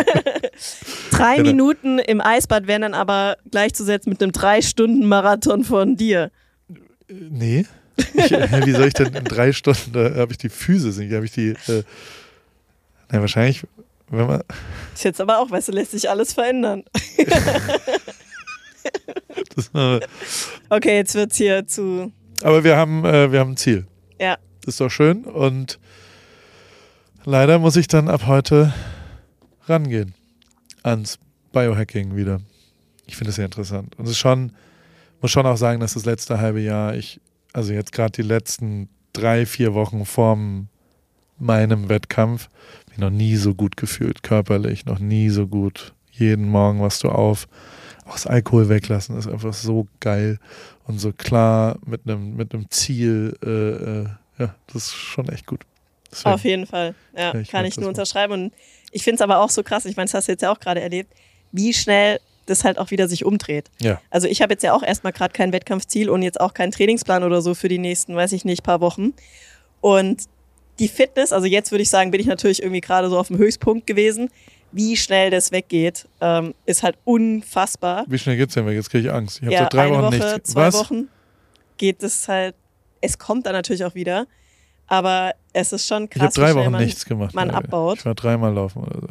drei 1.12 1.38
ja, 1.38 1.44
Minuten 1.44 2.00
im 2.00 2.22
Eisbad 2.22 2.68
wären 2.68 2.82
dann 2.82 2.94
aber 2.94 3.38
gleichzusetzen 3.52 4.10
mit 4.10 4.22
einem 4.22 4.32
drei 4.32 4.62
Stunden 4.62 5.08
Marathon 5.08 5.64
von 5.64 5.96
dir. 5.96 6.32
Nee. 7.08 7.66
Ich, 8.14 8.32
wie 8.32 8.72
soll 8.72 8.88
ich 8.88 8.94
denn 8.94 9.14
in 9.14 9.24
drei 9.24 9.52
Stunden, 9.52 9.94
da 9.94 10.16
habe 10.16 10.32
ich 10.32 10.38
die 10.38 10.50
Füße, 10.50 10.92
habe 11.16 11.26
ich 11.26 11.32
die, 11.32 11.50
äh, 11.50 11.84
na, 13.12 13.22
wahrscheinlich, 13.22 13.64
wenn 14.10 14.28
man. 14.28 14.44
Ist 14.94 15.04
jetzt 15.04 15.22
aber 15.22 15.40
auch, 15.40 15.50
weißt 15.50 15.70
du, 15.70 15.72
lässt 15.72 15.92
sich 15.92 16.10
alles 16.10 16.34
verändern. 16.34 16.84
das, 19.56 19.72
äh, 19.74 20.00
okay, 20.70 20.98
jetzt 20.98 21.16
wird 21.16 21.32
es 21.32 21.38
hier 21.38 21.68
zu. 21.68 22.12
Aber 22.42 22.64
wir 22.64 22.78
haben, 22.78 23.06
äh, 23.06 23.32
wir 23.32 23.40
haben 23.40 23.52
ein 23.52 23.58
Ziel. 23.58 23.88
Ja. 24.20 24.38
Das 24.62 24.76
ist 24.76 24.82
doch 24.82 24.90
schön 24.90 25.24
und 25.24 25.80
leider 27.26 27.60
muss 27.60 27.76
ich 27.76 27.88
dann 27.88 28.10
ab 28.10 28.28
heute 28.28 28.74
rangehen 29.66 30.14
ans 30.84 31.20
Biohacking 31.52 32.16
wieder. 32.16 32.42
Ich 33.08 33.16
finde 33.16 33.30
es 33.30 33.36
sehr 33.36 33.46
interessant. 33.46 33.98
Und 33.98 34.06
es 34.06 34.12
ist 34.12 34.20
schon, 34.20 34.54
muss 35.22 35.32
schon 35.32 35.46
auch 35.46 35.58
sagen, 35.58 35.80
dass 35.80 35.94
das 35.94 36.06
letzte 36.06 36.40
halbe 36.40 36.60
Jahr 36.60 36.96
ich 36.96 37.20
also 37.54 37.74
jetzt 37.74 37.92
gerade 37.92 38.12
die 38.12 38.28
letzten 38.28 38.90
drei, 39.14 39.46
vier 39.46 39.74
Wochen 39.74 40.06
vorm 40.06 40.68
meinem 41.38 41.90
Wettkampf, 41.90 42.50
mich 42.90 42.98
noch 42.98 43.10
nie 43.10 43.36
so 43.36 43.56
gut 43.56 43.78
gefühlt, 43.78 44.24
körperlich, 44.24 44.86
noch 44.86 45.00
nie 45.00 45.30
so 45.30 45.48
gut. 45.48 45.94
Jeden 46.12 46.50
Morgen 46.50 46.82
wachst 46.82 47.04
du 47.04 47.10
auf. 47.10 47.48
Auch 48.06 48.14
das 48.14 48.28
Alkohol 48.28 48.70
weglassen 48.70 49.18
ist 49.18 49.28
einfach 49.28 49.54
so 49.54 49.88
geil 50.00 50.40
und 50.86 51.00
so 51.00 51.14
klar 51.14 51.78
mit 51.86 52.02
einem 52.06 52.36
mit 52.36 52.54
einem 52.54 52.70
Ziel. 52.70 53.38
Äh, 53.44 53.50
äh, 53.50 54.06
ja, 54.38 54.56
das 54.68 54.88
ist 54.88 54.94
schon 54.94 55.30
echt 55.30 55.46
gut. 55.46 55.62
Deswegen 56.12 56.34
Auf 56.34 56.44
jeden 56.44 56.66
Fall, 56.66 56.96
ja, 57.16 57.44
kann 57.44 57.66
ich 57.66 57.78
nur 57.78 57.90
unterschreiben. 57.90 58.34
Und 58.34 58.54
ich 58.92 59.04
finde 59.04 59.16
es 59.16 59.22
aber 59.22 59.40
auch 59.40 59.50
so 59.50 59.64
krass, 59.64 59.86
ich 59.86 59.96
meine, 59.96 60.08
das 60.08 60.16
hast 60.16 60.28
du 60.28 60.32
jetzt 60.32 60.42
ja 60.42 60.52
auch 60.52 60.60
gerade 60.60 60.82
erlebt, 60.82 61.14
wie 61.52 61.74
schnell 61.74 62.20
das 62.50 62.64
halt 62.64 62.78
auch 62.78 62.92
wieder 62.92 63.08
sich 63.08 63.26
umdreht. 63.26 63.70
Ja. 63.82 64.02
Also 64.10 64.28
ich 64.28 64.42
habe 64.42 64.54
jetzt 64.54 64.64
ja 64.64 64.74
auch 64.74 64.84
erstmal 64.84 65.14
gerade 65.14 65.34
kein 65.34 65.54
Wettkampfziel 65.54 66.10
und 66.10 66.22
jetzt 66.22 66.40
auch 66.40 66.54
keinen 66.54 66.72
Trainingsplan 66.72 67.24
oder 67.24 67.42
so 67.42 67.54
für 67.54 67.68
die 67.68 67.78
nächsten, 67.78 68.16
weiß 68.16 68.32
ich 68.34 68.46
nicht, 68.46 68.64
paar 68.64 68.82
Wochen. 68.82 69.14
Und 69.82 70.24
die 70.80 70.88
Fitness, 70.88 71.34
also 71.34 71.46
jetzt 71.46 71.72
würde 71.72 71.82
ich 71.82 71.90
sagen, 71.90 72.12
bin 72.12 72.22
ich 72.22 72.28
natürlich 72.28 72.62
irgendwie 72.62 72.82
gerade 72.82 73.10
so 73.10 73.18
auf 73.18 73.28
dem 73.28 73.38
Höchstpunkt 73.38 73.86
gewesen. 73.86 74.30
Wie 74.72 74.96
schnell 74.98 75.32
das 75.32 75.52
weggeht, 75.52 76.08
ähm, 76.22 76.54
ist 76.66 76.84
halt 76.84 76.98
unfassbar. 77.04 78.06
Wie 78.08 78.20
schnell 78.20 78.38
geht 78.38 78.50
es 78.50 78.56
denn 78.56 78.66
weg? 78.66 78.76
Jetzt 78.76 78.90
kriege 78.90 79.08
ich 79.08 79.14
Angst. 79.14 79.38
Ich 79.38 79.44
habe 79.44 79.54
ja, 79.54 79.60
seit 79.62 79.74
drei 79.74 79.82
eine 79.88 79.92
Wochen 79.94 80.04
Woche, 80.04 80.34
nichts. 80.34 80.52
Zwei 80.52 80.68
Was? 80.68 80.76
Wochen 80.76 81.10
geht 81.78 82.04
es 82.04 82.28
halt. 82.28 82.56
Es 83.02 83.18
kommt 83.18 83.46
dann 83.46 83.54
natürlich 83.54 83.84
auch 83.86 83.96
wieder, 83.96 84.28
aber 84.88 85.34
es 85.54 85.72
ist 85.72 85.88
schon 85.88 86.10
krass. 86.10 86.36
Ich 86.36 86.42
habe 86.42 86.54
drei 86.54 86.60
Wochen 86.60 86.72
man, 86.72 86.84
nichts 86.84 87.06
gemacht. 87.06 87.34
Man 87.34 87.50
abbaut. 87.50 88.00
Ich 88.00 88.06
war 88.06 88.14
dreimal 88.14 88.54
laufen 88.54 88.84
oder 88.84 89.00
so. 89.02 89.08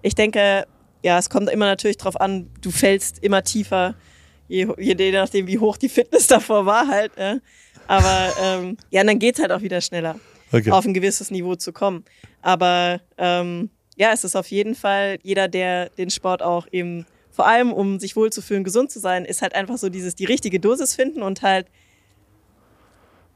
Ich 0.00 0.14
denke, 0.14 0.66
ja, 1.04 1.18
es 1.18 1.28
kommt 1.28 1.50
immer 1.50 1.66
natürlich 1.66 1.98
drauf 1.98 2.18
an, 2.18 2.50
du 2.62 2.70
fällst 2.70 3.22
immer 3.22 3.44
tiefer, 3.44 3.94
je, 4.48 4.66
je 4.78 5.12
nachdem, 5.12 5.46
wie 5.46 5.58
hoch 5.58 5.76
die 5.76 5.90
Fitness 5.90 6.26
davor 6.28 6.64
war 6.64 6.88
halt. 6.88 7.12
Ja. 7.18 7.36
Aber 7.86 8.32
ähm, 8.42 8.78
ja, 8.90 9.04
dann 9.04 9.18
geht's 9.18 9.38
halt 9.38 9.52
auch 9.52 9.60
wieder 9.60 9.82
schneller, 9.82 10.18
okay. 10.50 10.70
auf 10.70 10.86
ein 10.86 10.94
gewisses 10.94 11.30
Niveau 11.30 11.56
zu 11.56 11.74
kommen. 11.74 12.06
Aber 12.40 13.02
ähm, 13.18 13.68
ja, 13.96 14.12
es 14.12 14.24
ist 14.24 14.34
auf 14.34 14.46
jeden 14.46 14.74
Fall 14.74 15.18
jeder, 15.22 15.46
der 15.46 15.90
den 15.90 16.08
Sport 16.08 16.42
auch 16.42 16.66
eben, 16.72 17.04
vor 17.30 17.46
allem 17.46 17.70
um 17.70 18.00
sich 18.00 18.16
wohlzufühlen, 18.16 18.64
gesund 18.64 18.90
zu 18.90 18.98
sein, 18.98 19.26
ist 19.26 19.42
halt 19.42 19.54
einfach 19.54 19.76
so 19.76 19.90
dieses, 19.90 20.14
die 20.14 20.24
richtige 20.24 20.58
Dosis 20.58 20.94
finden 20.94 21.22
und 21.22 21.42
halt, 21.42 21.66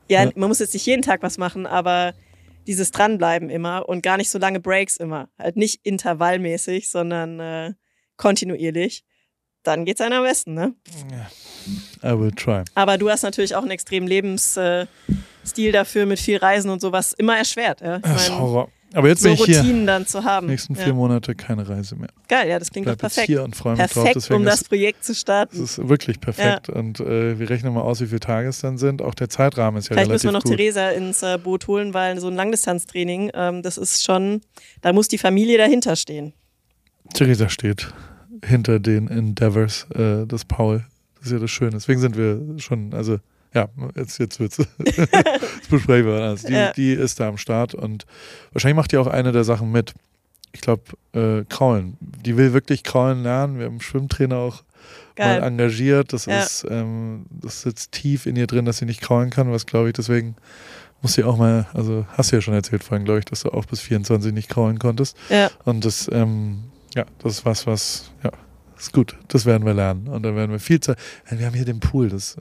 ja, 0.09 0.25
ja. 0.25 0.31
man 0.37 0.49
muss 0.49 0.61
jetzt 0.61 0.73
nicht 0.73 0.87
jeden 0.87 1.03
Tag 1.03 1.23
was 1.23 1.37
machen, 1.37 1.67
aber 1.67 2.15
dieses 2.69 2.91
Dranbleiben 2.91 3.49
immer 3.51 3.89
und 3.89 4.03
gar 4.03 4.19
nicht 4.19 4.31
so 4.31 4.39
lange 4.39 4.61
Breaks 4.61 4.99
immer. 4.99 5.31
Halt 5.39 5.57
nicht 5.57 5.81
intervallmäßig, 5.85 6.91
sondern 6.91 7.41
äh, 7.41 7.73
kontinuierlich. 8.17 9.05
Dann 9.65 9.85
geht's 9.85 10.01
einem 10.01 10.19
am 10.19 10.25
besten, 10.25 10.55
ne? 10.55 10.75
I 12.05 12.19
will 12.19 12.31
try. 12.31 12.63
Aber 12.75 12.99
du 12.99 13.11
hast 13.11 13.23
natürlich 13.23 13.55
auch 13.57 13.63
einen 13.63 13.71
extremen 13.71 14.07
Lebensstil 14.07 14.87
dafür 15.73 16.07
mit 16.07 16.21
viel 16.21 16.37
Reisen 16.37 16.71
und 16.71 16.81
sowas 16.81 17.15
immer 17.15 17.37
erschwert. 17.37 17.81
Ja? 17.81 17.99
Das 17.99 18.29
ist 18.29 18.39
Horror. 18.39 18.71
Aber 18.95 19.09
jetzt 19.09 19.23
so 19.23 19.29
bin 19.29 19.35
ich 19.35 19.41
Routinen 19.41 19.77
hier. 19.77 19.87
dann 19.87 20.07
zu 20.07 20.25
haben. 20.25 20.47
Nächsten 20.47 20.75
vier 20.75 20.89
ja. 20.89 20.93
Monate 20.95 21.35
keine 21.35 21.69
Reise 21.69 21.97
mehr. 21.97 22.09
Geil, 22.27 22.49
ja, 22.49 22.59
das 22.59 22.71
klingt 22.71 22.89
doch 22.89 22.97
perfekt. 22.97 23.29
Jetzt 23.29 23.37
hier 23.37 23.45
und 23.45 23.55
freue 23.55 23.77
mich 23.77 23.81
perfekt, 23.81 24.17
drauf. 24.17 24.31
um 24.31 24.45
das 24.45 24.65
Projekt 24.65 25.05
zu 25.05 25.15
starten. 25.15 25.61
Das 25.61 25.79
ist 25.79 25.89
wirklich 25.89 26.21
perfekt. 26.21 26.69
Ja. 26.69 26.75
Und 26.75 27.01
äh, 27.01 27.39
wir 27.39 27.51
rechnen 27.51 27.75
mal 27.75 27.83
aus, 27.83 28.01
wie 28.01 28.07
viele 28.07 28.21
Tage 28.21 28.49
es 28.49 28.61
dann 28.61 28.79
sind. 28.79 29.03
Auch 29.03 29.15
der 29.15 29.29
Zeitrahmen 29.29 29.79
ist 29.79 29.89
ja 29.89 29.95
Vielleicht 29.95 30.09
relativ 30.09 30.25
müssen 30.25 30.29
wir 30.29 30.39
noch 30.39 30.45
gut. 30.45 30.57
Theresa 30.57 30.89
ins 30.91 31.23
äh, 31.23 31.39
Boot 31.39 31.67
holen, 31.67 31.93
weil 31.93 32.19
so 32.19 32.29
ein 32.29 32.35
Langdistanztraining, 32.35 33.31
ähm, 33.35 33.63
das 33.63 33.77
ist 33.77 34.03
schon, 34.05 34.41
da 34.81 34.93
muss 34.93 35.09
die 35.09 35.19
Familie 35.19 35.59
dahinter 35.59 35.95
stehen. 35.95 36.33
Theresa 37.13 37.49
steht 37.49 37.93
hinter 38.45 38.81
den 38.81 39.09
Endeavors 39.09 39.87
äh, 39.95 40.27
des 40.27 40.45
Paul. 40.45 40.85
Das 41.17 41.27
ist 41.27 41.33
ja 41.33 41.39
das 41.39 41.51
Schöne. 41.51 41.73
Deswegen 41.73 42.01
sind 42.01 42.17
wir 42.17 42.41
schon, 42.59 42.95
also 42.95 43.19
ja, 43.59 43.69
jetzt, 43.97 44.19
jetzt 44.19 44.39
wird's. 44.39 44.59
jetzt 44.85 45.71
besprechen 45.71 46.07
wir 46.07 46.15
alles. 46.15 46.43
Die, 46.45 46.53
ja. 46.53 46.73
die 46.73 46.93
ist 46.93 47.19
da 47.21 47.29
am 47.29 47.39
Start 47.39 47.75
und 47.75 48.07
wahrscheinlich 48.53 48.77
macht 48.77 48.93
die 48.93 48.99
auch 48.99 49.07
eine 49.07 49.33
der 49.33 49.45
Sachen 49.45 49.73
mit. 49.73 49.95
Ich 50.53 50.61
glaube, 50.61 50.83
äh, 51.13 51.45
Kraulen. 51.49 51.97
Die 52.01 52.37
will 52.37 52.53
wirklich 52.53 52.83
Kraulen 52.83 53.23
lernen. 53.23 53.59
Wir 53.59 53.67
haben 53.67 53.73
einen 53.73 53.81
Schwimmtrainer 53.81 54.37
auch 54.37 54.63
Geil. 55.17 55.41
mal 55.41 55.47
engagiert. 55.47 56.13
Das 56.13 56.27
ja. 56.27 56.41
ist, 56.41 56.67
ähm, 56.71 57.27
das 57.31 57.63
sitzt 57.63 57.93
tief 57.93 58.27
in 58.27 58.37
ihr 58.37 58.47
drin, 58.47 58.65
dass 58.65 58.79
sie 58.79 58.87
nicht 58.87 59.01
kraulen 59.01 59.31
kann, 59.31 59.51
was 59.51 59.67
glaube 59.67 59.89
ich, 59.89 59.95
deswegen 59.95 60.37
muss 61.03 61.15
sie 61.15 61.25
auch 61.25 61.37
mal, 61.37 61.67
also 61.75 62.07
hast 62.11 62.33
du 62.33 62.37
ja 62.37 62.43
schon 62.43 62.55
erzählt 62.55 62.83
vorhin, 62.83 63.05
glaube 63.05 63.21
ich, 63.21 63.25
dass 63.25 63.43
du 63.43 63.51
auch 63.51 63.67
bis 63.67 63.81
24 63.81 64.33
nicht 64.33 64.49
kraulen 64.49 64.79
konntest. 64.79 65.17
Ja. 65.29 65.51
Und 65.65 65.85
das, 65.85 66.09
ähm, 66.13 66.65
ja, 66.95 67.05
das 67.19 67.35
ist 67.35 67.45
was, 67.45 67.67
was, 67.67 68.11
ja, 68.25 68.33
ist 68.77 68.93
gut. 68.93 69.17
Das 69.29 69.47
werden 69.47 69.65
wir 69.65 69.75
lernen. 69.75 70.09
Und 70.09 70.23
dann 70.23 70.35
werden 70.35 70.51
wir 70.51 70.59
viel 70.59 70.81
Zeit. 70.81 70.99
Wir 71.29 71.47
haben 71.47 71.55
hier 71.55 71.65
den 71.65 71.81
Pool, 71.81 72.09
das 72.09 72.37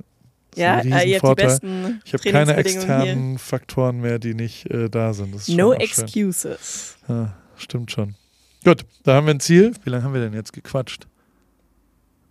ja, 0.57 0.79
äh, 0.79 1.09
ihr 1.09 1.19
habt 1.21 1.39
die 1.39 1.43
besten 1.43 2.01
Ich 2.05 2.13
habe 2.13 2.29
keine 2.29 2.55
externen 2.55 3.29
hier. 3.31 3.39
Faktoren 3.39 4.01
mehr, 4.01 4.19
die 4.19 4.33
nicht 4.33 4.69
äh, 4.69 4.89
da 4.89 5.13
sind. 5.13 5.47
no 5.49 5.73
excuses. 5.73 6.97
Ja, 7.07 7.33
stimmt 7.55 7.91
schon. 7.91 8.15
Gut, 8.63 8.85
da 9.03 9.15
haben 9.15 9.27
wir 9.27 9.33
ein 9.33 9.39
Ziel. 9.39 9.73
Wie 9.83 9.89
lange 9.89 10.03
haben 10.03 10.13
wir 10.13 10.21
denn 10.21 10.33
jetzt 10.33 10.53
gequatscht? 10.53 11.07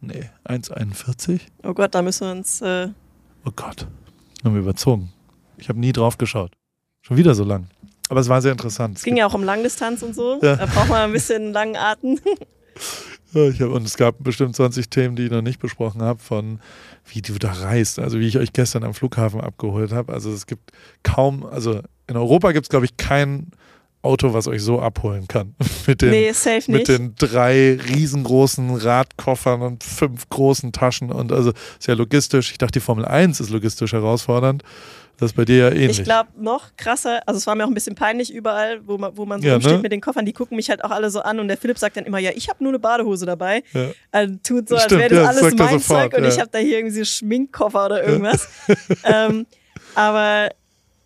Nee, 0.00 0.28
1,41. 0.44 1.40
Oh 1.62 1.72
Gott, 1.72 1.94
da 1.94 2.02
müssen 2.02 2.26
wir 2.26 2.32
uns. 2.32 2.60
Äh 2.60 2.88
oh 3.44 3.50
Gott, 3.54 3.86
haben 4.44 4.54
wir 4.54 4.60
überzogen. 4.60 5.12
Ich 5.56 5.68
habe 5.68 5.78
nie 5.78 5.92
drauf 5.92 6.18
geschaut. 6.18 6.52
Schon 7.00 7.16
wieder 7.16 7.34
so 7.34 7.44
lang. 7.44 7.68
Aber 8.08 8.20
es 8.20 8.28
war 8.28 8.42
sehr 8.42 8.52
interessant. 8.52 8.98
Es 8.98 9.04
ging 9.04 9.16
ja 9.16 9.26
auch 9.26 9.34
um 9.34 9.42
Langdistanz 9.42 10.02
und 10.02 10.14
so. 10.14 10.38
Ja. 10.42 10.56
Da 10.56 10.66
braucht 10.66 10.88
man 10.88 11.02
ein 11.02 11.12
bisschen 11.12 11.52
langen 11.52 11.76
Atem. 11.76 12.20
Ich 13.32 13.60
hab, 13.60 13.70
und 13.70 13.84
es 13.84 13.96
gab 13.96 14.22
bestimmt 14.22 14.56
20 14.56 14.88
Themen, 14.88 15.16
die 15.16 15.24
ich 15.24 15.30
noch 15.30 15.42
nicht 15.42 15.58
besprochen 15.58 16.00
habe, 16.02 16.20
von 16.20 16.60
wie 17.06 17.22
du 17.22 17.34
da 17.38 17.52
reist, 17.52 17.98
also 17.98 18.18
wie 18.20 18.26
ich 18.26 18.38
euch 18.38 18.52
gestern 18.52 18.84
am 18.84 18.94
Flughafen 18.94 19.40
abgeholt 19.40 19.92
habe. 19.92 20.12
Also 20.12 20.32
es 20.32 20.46
gibt 20.46 20.70
kaum, 21.02 21.44
also 21.44 21.82
in 22.06 22.16
Europa 22.16 22.52
gibt 22.52 22.66
es, 22.66 22.70
glaube 22.70 22.86
ich, 22.86 22.96
kein 22.96 23.50
Auto, 24.06 24.32
was 24.32 24.48
euch 24.48 24.62
so 24.62 24.80
abholen 24.80 25.28
kann. 25.28 25.54
mit, 25.86 26.02
den, 26.02 26.10
nee, 26.10 26.32
safe 26.32 26.70
mit 26.70 26.88
den 26.88 27.14
drei 27.16 27.78
riesengroßen 27.88 28.76
Radkoffern 28.76 29.62
und 29.62 29.84
fünf 29.84 30.28
großen 30.28 30.72
Taschen 30.72 31.10
und 31.10 31.32
also 31.32 31.52
sehr 31.78 31.96
logistisch. 31.96 32.52
Ich 32.52 32.58
dachte, 32.58 32.72
die 32.72 32.80
Formel 32.80 33.04
1 33.04 33.40
ist 33.40 33.50
logistisch 33.50 33.92
herausfordernd. 33.92 34.62
Das 35.18 35.30
ist 35.30 35.36
bei 35.36 35.46
dir 35.46 35.56
ja 35.56 35.70
ähnlich. 35.70 36.00
Ich 36.00 36.04
glaube, 36.04 36.28
noch 36.38 36.76
krasser, 36.76 37.22
also 37.26 37.38
es 37.38 37.46
war 37.46 37.54
mir 37.54 37.64
auch 37.64 37.68
ein 37.68 37.74
bisschen 37.74 37.94
peinlich 37.94 38.32
überall, 38.32 38.86
wo 38.86 38.98
man, 38.98 39.16
wo 39.16 39.24
man 39.24 39.40
so 39.40 39.48
ja, 39.48 39.54
rumsteht 39.54 39.76
ne? 39.76 39.78
mit 39.78 39.92
den 39.92 40.02
Koffern, 40.02 40.26
die 40.26 40.34
gucken 40.34 40.56
mich 40.56 40.68
halt 40.68 40.84
auch 40.84 40.90
alle 40.90 41.10
so 41.10 41.20
an 41.20 41.40
und 41.40 41.48
der 41.48 41.56
Philipp 41.56 41.78
sagt 41.78 41.96
dann 41.96 42.04
immer, 42.04 42.18
ja, 42.18 42.32
ich 42.34 42.50
habe 42.50 42.62
nur 42.62 42.70
eine 42.70 42.78
Badehose 42.78 43.24
dabei. 43.24 43.62
Ja. 43.72 43.92
Also 44.12 44.34
tut 44.42 44.68
so, 44.68 44.76
als 44.76 44.90
wäre 44.90 45.08
das 45.08 45.18
ja, 45.18 45.28
alles 45.28 45.54
mein 45.54 45.80
sofort, 45.80 46.12
Zeug 46.12 46.18
und 46.18 46.24
ich 46.24 46.38
habe 46.38 46.50
da 46.52 46.58
hier 46.58 46.78
irgendwie 46.78 46.98
so 46.98 47.04
Schminkkoffer 47.04 47.86
oder 47.86 48.04
irgendwas. 48.04 48.48
ähm, 49.04 49.46
aber 49.94 50.50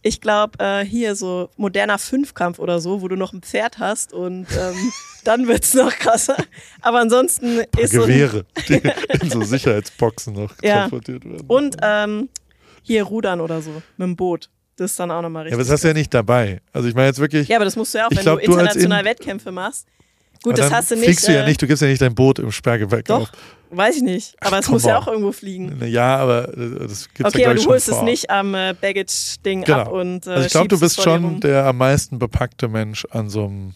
ich 0.02 0.20
glaube, 0.20 0.58
äh, 0.58 0.84
hier 0.84 1.14
so 1.14 1.50
moderner 1.56 1.98
Fünfkampf 1.98 2.58
oder 2.58 2.80
so, 2.80 3.02
wo 3.02 3.08
du 3.08 3.16
noch 3.16 3.32
ein 3.32 3.42
Pferd 3.42 3.78
hast 3.78 4.12
und 4.12 4.46
ähm, 4.58 4.92
dann 5.24 5.46
wird 5.46 5.64
es 5.64 5.74
noch 5.74 5.92
krasser. 5.92 6.36
Aber 6.80 7.00
ansonsten 7.00 7.60
ist 7.78 7.92
Gewehre, 7.92 8.46
so 8.56 8.62
die 8.68 8.82
in 9.20 9.30
so 9.30 9.42
Sicherheitsboxen 9.42 10.34
noch 10.34 10.54
ja. 10.62 10.80
transportiert 10.80 11.24
werden. 11.24 11.46
Und 11.46 11.76
ähm, 11.82 12.28
hier 12.82 13.04
rudern 13.04 13.40
oder 13.40 13.60
so 13.60 13.70
mit 13.96 14.06
dem 14.06 14.16
Boot. 14.16 14.48
Das 14.76 14.92
ist 14.92 15.00
dann 15.00 15.10
auch 15.10 15.20
nochmal 15.20 15.42
richtig. 15.42 15.52
Ja, 15.52 15.56
aber 15.56 15.64
das 15.64 15.72
hast 15.72 15.84
du 15.84 15.88
ja 15.88 15.94
nicht 15.94 16.14
dabei. 16.14 16.62
Also 16.72 16.88
ich 16.88 16.94
meine 16.94 17.08
jetzt 17.08 17.18
wirklich. 17.18 17.48
Ja, 17.48 17.56
aber 17.56 17.66
das 17.66 17.76
musst 17.76 17.92
du 17.92 17.98
ja 17.98 18.06
auch, 18.06 18.10
wenn 18.10 18.18
glaub, 18.18 18.40
du 18.40 18.46
international 18.46 19.02
du 19.02 19.10
Wettkämpfe 19.10 19.52
machst. 19.52 19.86
Gut, 20.42 20.58
das 20.58 20.72
hast 20.72 20.90
du 20.90 20.94
nicht. 20.94 21.04
Fliegst 21.04 21.28
du 21.28 21.32
ja 21.32 21.42
äh, 21.42 21.46
nicht, 21.48 21.60
du 21.60 21.66
gibst 21.66 21.82
ja 21.82 21.88
nicht 21.88 22.00
dein 22.00 22.14
Boot 22.14 22.38
im 22.38 22.50
Sperrgepäck 22.50 23.04
Doch, 23.06 23.22
auf. 23.22 23.32
weiß 23.70 23.96
ich 23.96 24.02
nicht. 24.02 24.36
Aber 24.40 24.58
es 24.58 24.68
muss 24.68 24.84
on. 24.84 24.90
ja 24.90 24.98
auch 24.98 25.06
irgendwo 25.06 25.32
fliegen. 25.32 25.82
Ja, 25.86 26.16
aber 26.16 26.48
äh, 26.56 26.86
das 26.88 27.08
gibt's 27.12 27.34
okay, 27.34 27.42
ja, 27.42 27.50
aber 27.50 27.58
du 27.58 27.66
holst 27.66 27.88
es 27.88 28.00
nicht 28.02 28.30
am 28.30 28.54
äh, 28.54 28.74
Baggage-Ding 28.80 29.64
genau. 29.64 29.78
ab 29.78 29.92
und 29.92 30.26
äh, 30.26 30.30
Also 30.30 30.46
ich 30.46 30.52
glaube, 30.52 30.68
du 30.68 30.80
bist 30.80 31.02
schon 31.02 31.40
der 31.40 31.66
am 31.66 31.76
meisten 31.76 32.18
bepackte 32.18 32.68
Mensch 32.68 33.06
an 33.10 33.28
so 33.28 33.44
einem 33.44 33.74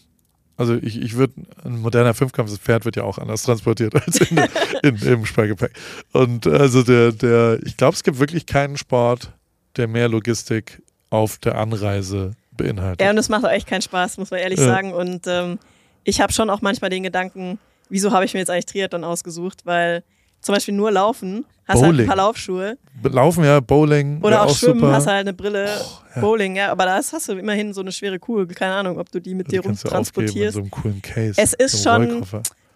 also 0.57 0.75
ich, 0.75 1.01
ich 1.01 1.15
würde, 1.15 1.33
ein 1.65 1.81
moderner 1.81 2.13
Fünfkampfpferd 2.13 2.85
wird 2.85 2.95
ja 2.95 3.03
auch 3.03 3.17
anders 3.17 3.43
transportiert 3.43 3.93
als 4.05 4.21
in, 4.21 4.37
in, 4.83 4.95
im 4.95 5.25
Sperrgepäck. 5.25 5.71
Und 6.13 6.47
also 6.47 6.81
der, 6.81 7.11
der, 7.11 7.59
ich 7.65 7.75
glaube, 7.75 7.95
es 7.95 8.03
gibt 8.03 8.19
wirklich 8.19 8.45
keinen 8.45 8.77
Sport, 8.77 9.33
der 9.75 9.87
mehr 9.87 10.07
Logistik 10.07 10.81
auf 11.09 11.37
der 11.39 11.57
Anreise 11.57 12.35
beinhaltet. 12.51 13.01
Ja, 13.01 13.09
und 13.09 13.17
es 13.17 13.27
macht 13.27 13.43
auch 13.43 13.51
echt 13.51 13.67
keinen 13.67 13.81
Spaß, 13.81 14.17
muss 14.17 14.31
man 14.31 14.39
ehrlich 14.39 14.59
ja. 14.59 14.65
sagen. 14.65 14.93
Und 14.93 15.27
ähm, 15.27 15.59
ich 16.05 16.21
habe 16.21 16.31
schon 16.31 16.49
auch 16.49 16.61
manchmal 16.61 16.89
den 16.89 17.03
Gedanken, 17.03 17.59
wieso 17.89 18.11
habe 18.11 18.23
ich 18.23 18.33
mir 18.33 18.39
jetzt 18.39 18.49
eigentlich 18.49 18.67
Triathlon 18.67 19.03
ausgesucht? 19.03 19.65
Weil 19.65 20.03
zum 20.39 20.53
Beispiel 20.53 20.75
nur 20.75 20.91
Laufen, 20.91 21.43
hast 21.67 21.79
Bowling. 21.81 21.91
halt 21.91 21.99
ein 22.01 22.07
paar 22.07 22.15
Laufschuhe. 22.15 22.77
Laufen, 23.03 23.43
ja, 23.43 23.59
Bowling. 23.59 24.21
Oder 24.21 24.43
auch, 24.43 24.51
auch 24.51 24.55
Schwimmen, 24.55 24.81
super. 24.81 24.93
hast 24.93 25.07
halt 25.07 25.21
eine 25.21 25.33
Brille. 25.33 25.67
Oh, 25.81 25.85
ja. 26.15 26.21
Bowling, 26.21 26.55
ja, 26.55 26.71
aber 26.71 26.85
da 26.85 26.95
hast 26.95 27.27
du 27.27 27.33
immerhin 27.33 27.73
so 27.73 27.81
eine 27.81 27.91
schwere 27.91 28.19
Kugel. 28.19 28.47
Keine 28.47 28.75
Ahnung, 28.75 28.99
ob 28.99 29.11
du 29.11 29.19
die 29.19 29.33
mit 29.33 29.47
die 29.47 29.57
dir 29.57 29.63
rumtransportierst. 29.63 30.53
So 30.53 30.61
einem 30.61 30.71
coolen 30.71 31.01
Case. 31.01 31.33
Es 31.41 31.53
ist 31.53 31.83
schon 31.83 32.23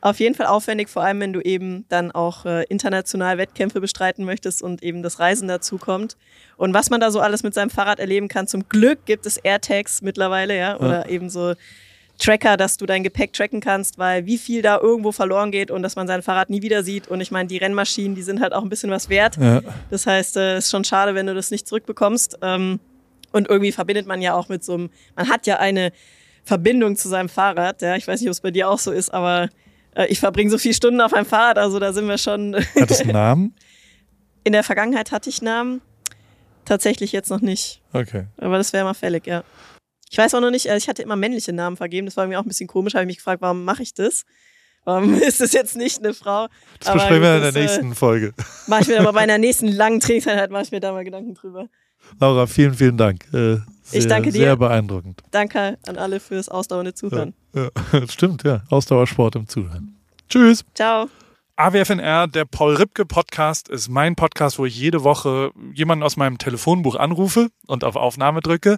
auf 0.01 0.19
jeden 0.19 0.33
Fall 0.33 0.47
aufwendig, 0.47 0.89
vor 0.89 1.03
allem 1.03 1.19
wenn 1.19 1.33
du 1.33 1.41
eben 1.41 1.85
dann 1.89 2.11
auch 2.11 2.45
äh, 2.45 2.63
international 2.63 3.37
Wettkämpfe 3.37 3.81
bestreiten 3.81 4.23
möchtest 4.25 4.63
und 4.63 4.81
eben 4.81 5.03
das 5.03 5.19
Reisen 5.19 5.47
dazu 5.47 5.77
kommt. 5.77 6.15
Und 6.57 6.73
was 6.73 6.89
man 6.89 7.01
da 7.01 7.11
so 7.11 7.19
alles 7.19 7.43
mit 7.43 7.53
seinem 7.53 7.69
Fahrrad 7.69 7.99
erleben 7.99 8.29
kann, 8.29 8.47
zum 8.47 8.67
Glück 8.69 9.05
gibt 9.05 9.25
es 9.25 9.37
AirTags 9.37 10.01
mittlerweile, 10.01 10.57
ja, 10.57 10.77
oder 10.77 11.05
ja. 11.05 11.09
eben 11.09 11.29
so 11.29 11.53
Tracker, 12.19 12.57
dass 12.57 12.77
du 12.77 12.85
dein 12.85 13.03
Gepäck 13.03 13.33
tracken 13.33 13.61
kannst, 13.61 13.97
weil 13.97 14.25
wie 14.25 14.37
viel 14.37 14.61
da 14.61 14.77
irgendwo 14.77 15.11
verloren 15.11 15.51
geht 15.51 15.71
und 15.71 15.81
dass 15.81 15.95
man 15.95 16.05
sein 16.05 16.21
Fahrrad 16.21 16.49
nie 16.49 16.61
wieder 16.61 16.83
sieht. 16.83 17.07
Und 17.07 17.21
ich 17.21 17.31
meine, 17.31 17.47
die 17.47 17.57
Rennmaschinen, 17.57 18.13
die 18.13 18.21
sind 18.21 18.41
halt 18.41 18.53
auch 18.53 18.61
ein 18.61 18.69
bisschen 18.69 18.91
was 18.91 19.09
wert. 19.09 19.37
Ja. 19.37 19.61
Das 19.89 20.05
heißt, 20.05 20.35
es 20.35 20.41
äh, 20.41 20.57
ist 20.57 20.69
schon 20.69 20.83
schade, 20.83 21.15
wenn 21.15 21.25
du 21.25 21.33
das 21.33 21.49
nicht 21.49 21.67
zurückbekommst. 21.67 22.39
Ähm, 22.41 22.79
und 23.31 23.47
irgendwie 23.47 23.71
verbindet 23.71 24.05
man 24.05 24.21
ja 24.21 24.33
auch 24.33 24.49
mit 24.49 24.63
so 24.63 24.73
einem, 24.73 24.89
man 25.15 25.29
hat 25.29 25.47
ja 25.47 25.57
eine 25.57 25.91
Verbindung 26.43 26.95
zu 26.95 27.07
seinem 27.07 27.29
Fahrrad. 27.29 27.81
Ja, 27.81 27.95
ich 27.95 28.07
weiß 28.07 28.19
nicht, 28.19 28.29
ob 28.29 28.33
es 28.33 28.41
bei 28.41 28.51
dir 28.51 28.69
auch 28.69 28.79
so 28.79 28.91
ist, 28.91 29.13
aber 29.13 29.49
äh, 29.95 30.07
ich 30.07 30.19
verbringe 30.19 30.49
so 30.49 30.57
viele 30.57 30.73
Stunden 30.73 30.99
auf 30.99 31.13
einem 31.13 31.25
Fahrrad, 31.25 31.57
also 31.57 31.79
da 31.79 31.93
sind 31.93 32.07
wir 32.07 32.17
schon. 32.17 32.55
Hat 32.55 32.91
es 32.91 33.01
einen 33.01 33.11
Namen? 33.11 33.55
In 34.43 34.53
der 34.53 34.63
Vergangenheit 34.63 35.11
hatte 35.11 35.29
ich 35.29 35.41
Namen. 35.41 35.81
Tatsächlich 36.65 37.11
jetzt 37.11 37.29
noch 37.29 37.41
nicht. 37.41 37.81
Okay. 37.93 38.25
Aber 38.37 38.57
das 38.57 38.73
wäre 38.73 38.83
mal 38.83 38.93
fällig, 38.93 39.25
ja. 39.25 39.43
Ich 40.09 40.17
weiß 40.17 40.33
auch 40.35 40.41
noch 40.41 40.51
nicht, 40.51 40.65
äh, 40.65 40.77
ich 40.77 40.89
hatte 40.89 41.01
immer 41.01 41.15
männliche 41.15 41.53
Namen 41.53 41.77
vergeben, 41.77 42.07
das 42.07 42.17
war 42.17 42.27
mir 42.27 42.39
auch 42.39 42.43
ein 42.43 42.47
bisschen 42.47 42.67
komisch, 42.67 42.95
habe 42.95 43.03
ich 43.03 43.07
mich 43.07 43.17
gefragt, 43.17 43.41
warum 43.41 43.63
mache 43.63 43.83
ich 43.83 43.93
das? 43.93 44.25
Warum 44.83 45.13
ist 45.21 45.39
das 45.39 45.53
jetzt 45.53 45.75
nicht 45.75 45.99
eine 45.99 46.13
Frau? 46.13 46.47
Das 46.79 46.93
besprechen 46.93 47.21
wir 47.21 47.35
in 47.35 47.41
der 47.41 47.51
nächsten 47.51 47.91
äh, 47.91 47.95
Folge. 47.95 48.33
Mache 48.67 48.81
ich 48.81 48.87
mir 48.87 48.99
aber 48.99 49.13
bei 49.13 49.19
einer 49.21 49.37
nächsten 49.37 49.67
langen 49.67 49.99
Trainingseinheit, 49.99 50.51
mache 50.51 50.63
ich 50.63 50.71
mir 50.71 50.79
da 50.79 50.91
mal 50.91 51.03
Gedanken 51.03 51.35
drüber. 51.35 51.67
Laura, 52.19 52.47
vielen, 52.47 52.73
vielen 52.73 52.97
Dank. 52.97 53.25
Äh, 53.33 53.57
sehr, 53.83 53.99
ich 53.99 54.07
danke 54.07 54.31
dir. 54.31 54.39
Sehr 54.39 54.55
beeindruckend. 54.55 55.21
Danke 55.31 55.77
an 55.85 55.97
alle 55.97 56.19
fürs 56.19 56.49
ausdauernde 56.49 56.93
Zuhören. 56.93 57.33
Ja, 57.53 57.69
ja. 57.93 58.07
Stimmt, 58.09 58.43
ja. 58.43 58.63
Ausdauersport 58.69 59.35
im 59.35 59.47
Zuhören. 59.47 59.95
Tschüss. 60.29 60.63
Ciao. 60.73 61.09
AWFNR, 61.55 62.27
der 62.27 62.45
Paul 62.45 62.75
Ripke 62.75 63.05
Podcast, 63.05 63.67
ist 63.67 63.89
mein 63.89 64.15
Podcast, 64.15 64.59
wo 64.59 64.65
ich 64.65 64.79
jede 64.79 65.03
Woche 65.03 65.51
jemanden 65.73 66.03
aus 66.03 66.15
meinem 66.15 66.37
Telefonbuch 66.37 66.95
anrufe 66.95 67.49
und 67.67 67.83
auf 67.83 67.97
Aufnahme 67.97 68.39
drücke. 68.39 68.77